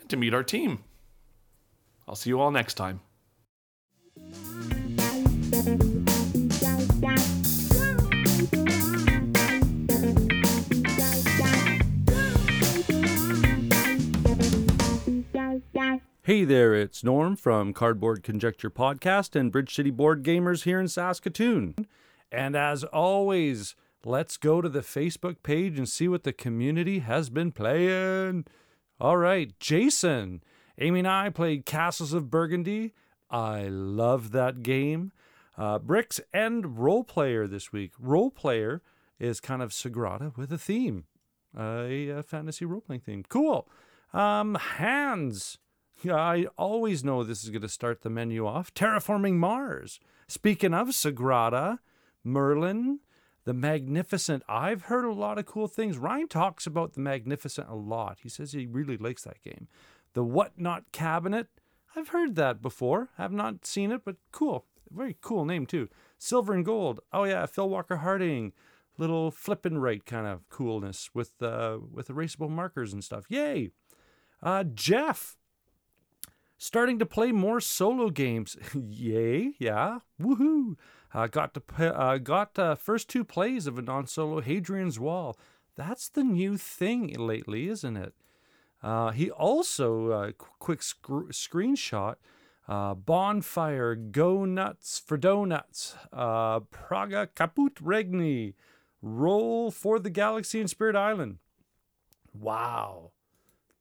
and 0.00 0.10
to 0.10 0.16
meet 0.16 0.34
our 0.34 0.42
team. 0.42 0.82
I'll 2.08 2.16
see 2.16 2.30
you 2.30 2.40
all 2.40 2.50
next 2.50 2.74
time. 2.74 3.02
Hey 16.28 16.44
there, 16.44 16.74
it's 16.74 17.02
Norm 17.02 17.36
from 17.36 17.72
Cardboard 17.72 18.22
Conjecture 18.22 18.68
Podcast 18.68 19.34
and 19.34 19.50
Bridge 19.50 19.74
City 19.74 19.90
Board 19.90 20.22
Gamers 20.22 20.64
here 20.64 20.78
in 20.78 20.86
Saskatoon. 20.86 21.74
And 22.30 22.54
as 22.54 22.84
always, 22.84 23.74
let's 24.04 24.36
go 24.36 24.60
to 24.60 24.68
the 24.68 24.80
Facebook 24.82 25.36
page 25.42 25.78
and 25.78 25.88
see 25.88 26.06
what 26.06 26.24
the 26.24 26.34
community 26.34 26.98
has 26.98 27.30
been 27.30 27.50
playing. 27.50 28.44
All 29.00 29.16
right, 29.16 29.58
Jason. 29.58 30.42
Amy 30.76 30.98
and 30.98 31.08
I 31.08 31.30
played 31.30 31.64
Castles 31.64 32.12
of 32.12 32.28
Burgundy. 32.28 32.92
I 33.30 33.68
love 33.68 34.32
that 34.32 34.62
game. 34.62 35.12
Uh, 35.56 35.78
Bricks 35.78 36.20
and 36.34 36.78
Roll 36.78 37.04
Player 37.04 37.46
this 37.46 37.72
week. 37.72 37.92
Roll 37.98 38.30
Player 38.30 38.82
is 39.18 39.40
kind 39.40 39.62
of 39.62 39.70
Sagrada 39.70 40.36
with 40.36 40.52
a 40.52 40.58
theme, 40.58 41.04
uh, 41.58 41.84
a, 41.86 42.08
a 42.08 42.22
fantasy 42.22 42.66
role 42.66 42.82
playing 42.82 43.00
theme. 43.00 43.24
Cool. 43.30 43.66
Um, 44.12 44.56
Hands. 44.56 45.56
Yeah, 46.02 46.14
I 46.14 46.46
always 46.56 47.02
know 47.02 47.24
this 47.24 47.42
is 47.42 47.50
going 47.50 47.62
to 47.62 47.68
start 47.68 48.02
the 48.02 48.10
menu 48.10 48.46
off. 48.46 48.72
Terraforming 48.72 49.34
Mars. 49.34 49.98
Speaking 50.28 50.72
of 50.72 50.88
Sagrada, 50.88 51.78
Merlin, 52.22 53.00
the 53.44 53.54
Magnificent. 53.54 54.42
I've 54.48 54.82
heard 54.82 55.04
a 55.04 55.12
lot 55.12 55.38
of 55.38 55.46
cool 55.46 55.66
things. 55.66 55.98
Ryan 55.98 56.28
talks 56.28 56.66
about 56.66 56.92
the 56.92 57.00
Magnificent 57.00 57.68
a 57.68 57.74
lot. 57.74 58.18
He 58.22 58.28
says 58.28 58.52
he 58.52 58.66
really 58.66 58.96
likes 58.96 59.22
that 59.24 59.42
game. 59.42 59.66
The 60.12 60.22
Whatnot 60.22 60.92
Cabinet. 60.92 61.48
I've 61.96 62.08
heard 62.08 62.36
that 62.36 62.62
before. 62.62 63.08
I've 63.18 63.32
not 63.32 63.66
seen 63.66 63.90
it, 63.90 64.02
but 64.04 64.16
cool. 64.30 64.66
Very 64.90 65.16
cool 65.20 65.44
name 65.44 65.66
too. 65.66 65.88
Silver 66.18 66.52
and 66.52 66.64
Gold. 66.64 67.00
Oh 67.12 67.24
yeah, 67.24 67.46
Phil 67.46 67.68
Walker 67.68 67.96
Harding. 67.96 68.52
Little 68.98 69.30
flip 69.30 69.64
and 69.64 69.82
write 69.82 70.06
kind 70.06 70.26
of 70.26 70.48
coolness 70.48 71.10
with 71.14 71.40
uh, 71.40 71.78
with 71.90 72.08
erasable 72.08 72.50
markers 72.50 72.92
and 72.92 73.02
stuff. 73.02 73.24
Yay! 73.28 73.70
Uh, 74.42 74.64
Jeff 74.64 75.36
Starting 76.60 76.98
to 76.98 77.06
play 77.06 77.30
more 77.30 77.60
solo 77.60 78.10
games. 78.10 78.56
Yay, 78.74 79.54
yeah, 79.58 80.00
woohoo. 80.20 80.76
Uh, 81.14 81.28
got 81.28 81.54
to 81.54 81.96
uh, 81.96 82.18
got 82.18 82.58
uh, 82.58 82.74
first 82.74 83.08
two 83.08 83.24
plays 83.24 83.66
of 83.66 83.78
a 83.78 83.82
non-solo 83.82 84.40
Hadrian's 84.40 84.98
Wall. 84.98 85.38
That's 85.76 86.08
the 86.08 86.24
new 86.24 86.56
thing 86.56 87.14
lately, 87.14 87.68
isn't 87.68 87.96
it? 87.96 88.14
Uh, 88.82 89.10
he 89.10 89.30
also 89.30 90.10
uh, 90.10 90.32
qu- 90.32 90.50
quick 90.58 90.82
sc- 90.82 91.30
screenshot 91.30 92.16
uh, 92.68 92.94
bonfire 92.94 93.94
go 93.94 94.44
nuts 94.44 94.98
for 94.98 95.16
donuts 95.16 95.94
uh, 96.12 96.60
Praga 96.60 97.28
Caput 97.34 97.76
Regni 97.80 98.54
roll 99.00 99.70
for 99.70 99.98
the 99.98 100.10
galaxy 100.10 100.60
in 100.60 100.68
Spirit 100.68 100.96
Island. 100.96 101.38
Wow, 102.34 103.12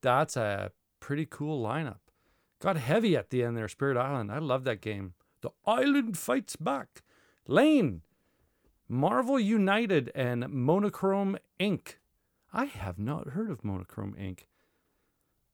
that's 0.02 0.38
a 0.38 0.72
pretty 1.00 1.26
cool 1.26 1.64
lineup. 1.64 1.98
Got 2.60 2.78
heavy 2.78 3.16
at 3.16 3.30
the 3.30 3.44
end 3.44 3.56
there, 3.56 3.68
Spirit 3.68 3.98
Island. 3.98 4.32
I 4.32 4.40
love 4.40 4.64
that 4.64 4.82
game. 4.82 5.14
The 5.42 5.52
island 5.66 6.18
fights 6.18 6.56
back. 6.56 7.04
Lane, 7.48 8.02
Marvel 8.90 9.40
United, 9.40 10.12
and 10.16 10.48
Monochrome 10.50 11.38
Inc. 11.60 11.96
I 12.52 12.66
have 12.66 12.98
not 12.98 13.30
heard 13.30 13.52
of 13.52 13.64
Monochrome 13.64 14.16
Inc. 14.20 14.42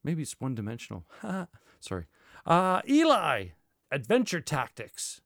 Maybe 0.03 0.21
it's 0.21 0.39
one 0.39 0.55
dimensional. 0.55 1.05
Sorry. 1.79 2.05
Uh, 2.45 2.81
Eli, 2.87 3.47
Adventure 3.91 4.41
Tactics. 4.41 5.21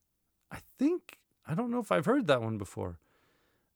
I 0.51 0.59
think, 0.79 1.19
I 1.45 1.53
don't 1.53 1.71
know 1.71 1.79
if 1.79 1.91
I've 1.91 2.05
heard 2.05 2.27
that 2.27 2.41
one 2.41 2.57
before. 2.57 2.99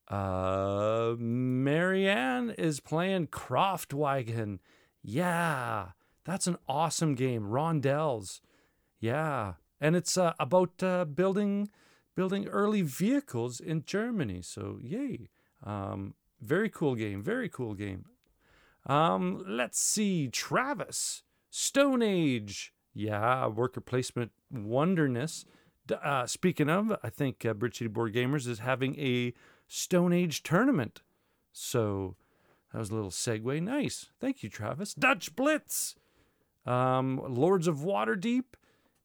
Uh, 0.08 1.16
Marianne 1.18 2.50
is 2.52 2.80
playing 2.80 3.28
Kraftwagen. 3.28 4.60
Yeah, 5.02 5.90
that's 6.24 6.48
an 6.48 6.58
awesome 6.68 7.16
game. 7.16 7.44
Rondels. 7.44 8.42
Yeah, 9.00 9.54
and 9.80 9.96
it's 9.96 10.18
uh, 10.18 10.34
about 10.40 10.82
uh, 10.84 11.06
building 11.06 11.70
building 12.16 12.48
early 12.48 12.82
vehicles 12.82 13.60
in 13.60 13.84
Germany. 13.86 14.42
So 14.42 14.80
yay! 14.82 15.30
Um, 15.64 16.16
very 16.40 16.70
cool 16.70 16.96
game. 16.96 17.22
Very 17.22 17.50
cool 17.50 17.74
game. 17.74 18.06
Um, 18.86 19.44
let's 19.48 19.80
see. 19.80 20.28
Travis, 20.28 21.24
Stone 21.50 22.02
Age. 22.02 22.74
Yeah, 22.94 23.48
worker 23.48 23.82
placement 23.82 24.32
wonderness. 24.52 25.46
Uh, 25.92 26.26
speaking 26.26 26.70
of, 26.70 26.96
I 27.04 27.10
think 27.10 27.46
uh, 27.46 27.54
Bridge 27.54 27.78
City 27.78 27.88
Board 27.88 28.14
Gamers 28.14 28.48
is 28.48 28.60
having 28.60 29.00
a 29.00 29.34
Stone 29.68 30.14
Age 30.14 30.44
tournament. 30.44 31.02
So 31.52 32.16
that 32.72 32.80
was 32.80 32.90
a 32.90 32.96
little 32.96 33.10
segue. 33.10 33.62
Nice. 33.62 34.08
Thank 34.20 34.44
you, 34.44 34.50
Travis. 34.50 34.94
Dutch 34.94 35.36
Blitz. 35.36 35.96
Um, 36.66 37.22
Lords 37.28 37.68
of 37.68 37.78
Waterdeep 37.78 38.44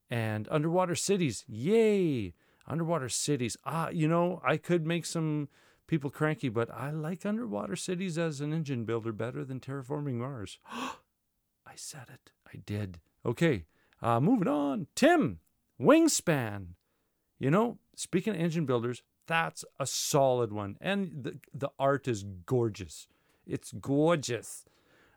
and 0.09 0.47
Underwater 0.51 0.95
Cities. 0.95 1.43
Yay! 1.47 2.33
Underwater 2.67 3.09
Cities. 3.09 3.57
Ah, 3.65 3.89
you 3.89 4.07
know, 4.07 4.41
I 4.43 4.57
could 4.57 4.85
make 4.85 5.05
some 5.05 5.47
people 5.87 6.09
cranky, 6.09 6.49
but 6.49 6.69
I 6.71 6.91
like 6.91 7.25
Underwater 7.25 7.75
Cities 7.75 8.17
as 8.17 8.41
an 8.41 8.53
engine 8.53 8.83
builder 8.83 9.11
better 9.11 9.43
than 9.43 9.59
Terraforming 9.59 10.15
Mars. 10.15 10.59
I 10.71 11.73
said 11.75 12.07
it. 12.13 12.31
I 12.47 12.57
did. 12.65 12.99
Okay, 13.25 13.65
uh, 14.01 14.19
moving 14.19 14.47
on. 14.47 14.87
Tim, 14.95 15.39
Wingspan. 15.81 16.67
You 17.39 17.51
know, 17.51 17.77
speaking 17.95 18.33
of 18.33 18.39
engine 18.39 18.65
builders, 18.65 19.03
that's 19.27 19.63
a 19.79 19.85
solid 19.85 20.51
one. 20.51 20.77
And 20.81 21.23
the, 21.23 21.39
the 21.53 21.69
art 21.77 22.07
is 22.07 22.23
gorgeous. 22.45 23.07
It's 23.45 23.71
gorgeous. 23.71 24.65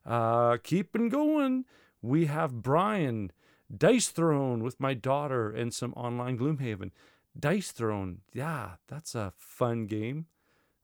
Uh, 0.04 0.58
keeping 0.62 1.08
going, 1.08 1.64
we 2.02 2.26
have 2.26 2.62
Brian, 2.62 3.32
Dice 3.74 4.08
Throne 4.08 4.62
with 4.62 4.80
my 4.80 4.94
daughter 4.94 5.50
and 5.50 5.72
some 5.72 5.92
online 5.94 6.38
Gloomhaven. 6.38 6.90
Dice 7.38 7.70
Throne, 7.70 8.20
yeah, 8.32 8.72
that's 8.88 9.14
a 9.14 9.32
fun 9.36 9.86
game. 9.86 10.26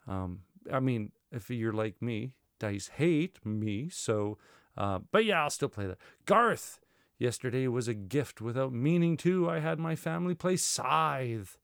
Um, 0.07 0.43
I 0.73 0.81
mean, 0.81 1.13
if 1.33 1.51
you're 1.51 1.73
like 1.73 2.01
me, 2.01 2.33
dice 2.59 2.89
hate 2.89 3.45
me, 3.45 3.89
so, 3.89 4.39
uh, 4.77 5.01
but 5.11 5.25
yeah, 5.25 5.43
I'll 5.43 5.51
still 5.51 5.69
play 5.69 5.87
that. 5.87 5.99
Garth, 6.25 6.81
yesterday 7.19 7.67
was 7.67 7.89
a 7.89 7.95
gift 7.95 8.41
without 8.41 8.73
meaning 8.73 9.17
to. 9.19 9.49
I 9.51 9.59
had 9.59 9.79
my 9.79 9.97
family 9.97 10.35
play 10.35 10.57
Scythe. 10.57 11.59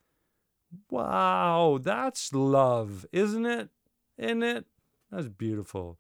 Wow, 0.91 1.79
that's 1.81 2.33
love, 2.33 3.07
isn't 3.13 3.47
it? 3.47 3.69
Isn't 4.19 4.43
it? 4.43 4.67
That's 5.11 5.29
beautiful. 5.29 5.99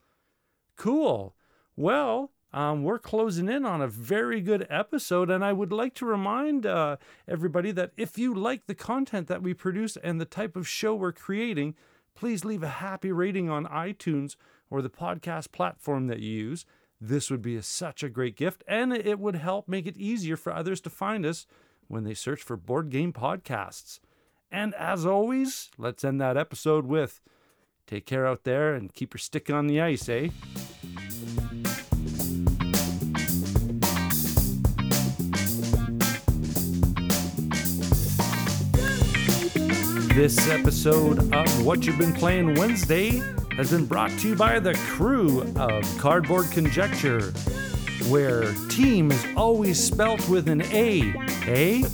Cool. 0.76 1.36
Well, 1.76 2.32
um, 2.52 2.82
we're 2.82 2.98
closing 2.98 3.48
in 3.48 3.64
on 3.64 3.80
a 3.80 3.88
very 3.88 4.40
good 4.40 4.66
episode, 4.68 5.30
and 5.30 5.44
I 5.44 5.52
would 5.52 5.72
like 5.72 5.94
to 5.94 6.06
remind 6.06 6.66
uh, 6.66 6.96
everybody 7.26 7.72
that 7.72 7.92
if 7.96 8.18
you 8.18 8.34
like 8.34 8.66
the 8.66 8.74
content 8.74 9.28
that 9.28 9.42
we 9.42 9.54
produce 9.54 9.96
and 9.96 10.20
the 10.20 10.26
type 10.26 10.54
of 10.54 10.68
show 10.68 10.94
we're 10.94 11.12
creating, 11.12 11.74
please 12.14 12.44
leave 12.44 12.62
a 12.62 12.68
happy 12.68 13.10
rating 13.10 13.48
on 13.48 13.64
iTunes 13.66 14.36
or 14.68 14.82
the 14.82 14.90
podcast 14.90 15.52
platform 15.52 16.08
that 16.08 16.20
you 16.20 16.30
use. 16.30 16.66
This 17.00 17.30
would 17.30 17.42
be 17.42 17.56
a, 17.56 17.62
such 17.62 18.02
a 18.02 18.10
great 18.10 18.36
gift, 18.36 18.62
and 18.68 18.92
it 18.92 19.18
would 19.18 19.36
help 19.36 19.66
make 19.66 19.86
it 19.86 19.96
easier 19.96 20.36
for 20.36 20.52
others 20.52 20.80
to 20.82 20.90
find 20.90 21.24
us 21.24 21.46
when 21.88 22.04
they 22.04 22.14
search 22.14 22.42
for 22.42 22.56
board 22.56 22.90
game 22.90 23.12
podcasts. 23.14 23.98
And 24.50 24.74
as 24.74 25.06
always, 25.06 25.70
let's 25.78 26.04
end 26.04 26.20
that 26.20 26.36
episode 26.36 26.84
with 26.84 27.20
take 27.86 28.04
care 28.04 28.26
out 28.26 28.44
there 28.44 28.74
and 28.74 28.92
keep 28.92 29.14
your 29.14 29.18
stick 29.18 29.48
on 29.48 29.66
the 29.66 29.80
ice, 29.80 30.08
eh? 30.08 30.28
This 40.14 40.50
episode 40.50 41.32
of 41.32 41.64
What 41.64 41.86
You've 41.86 41.96
Been 41.96 42.12
Playing 42.12 42.54
Wednesday 42.56 43.22
has 43.56 43.70
been 43.70 43.86
brought 43.86 44.10
to 44.18 44.28
you 44.28 44.36
by 44.36 44.58
the 44.58 44.74
crew 44.74 45.40
of 45.56 45.98
Cardboard 45.98 46.50
Conjecture, 46.50 47.32
where 48.10 48.52
team 48.68 49.10
is 49.10 49.26
always 49.38 49.82
spelt 49.82 50.28
with 50.28 50.48
an 50.48 50.60
A, 50.64 51.14
eh? 51.46 51.88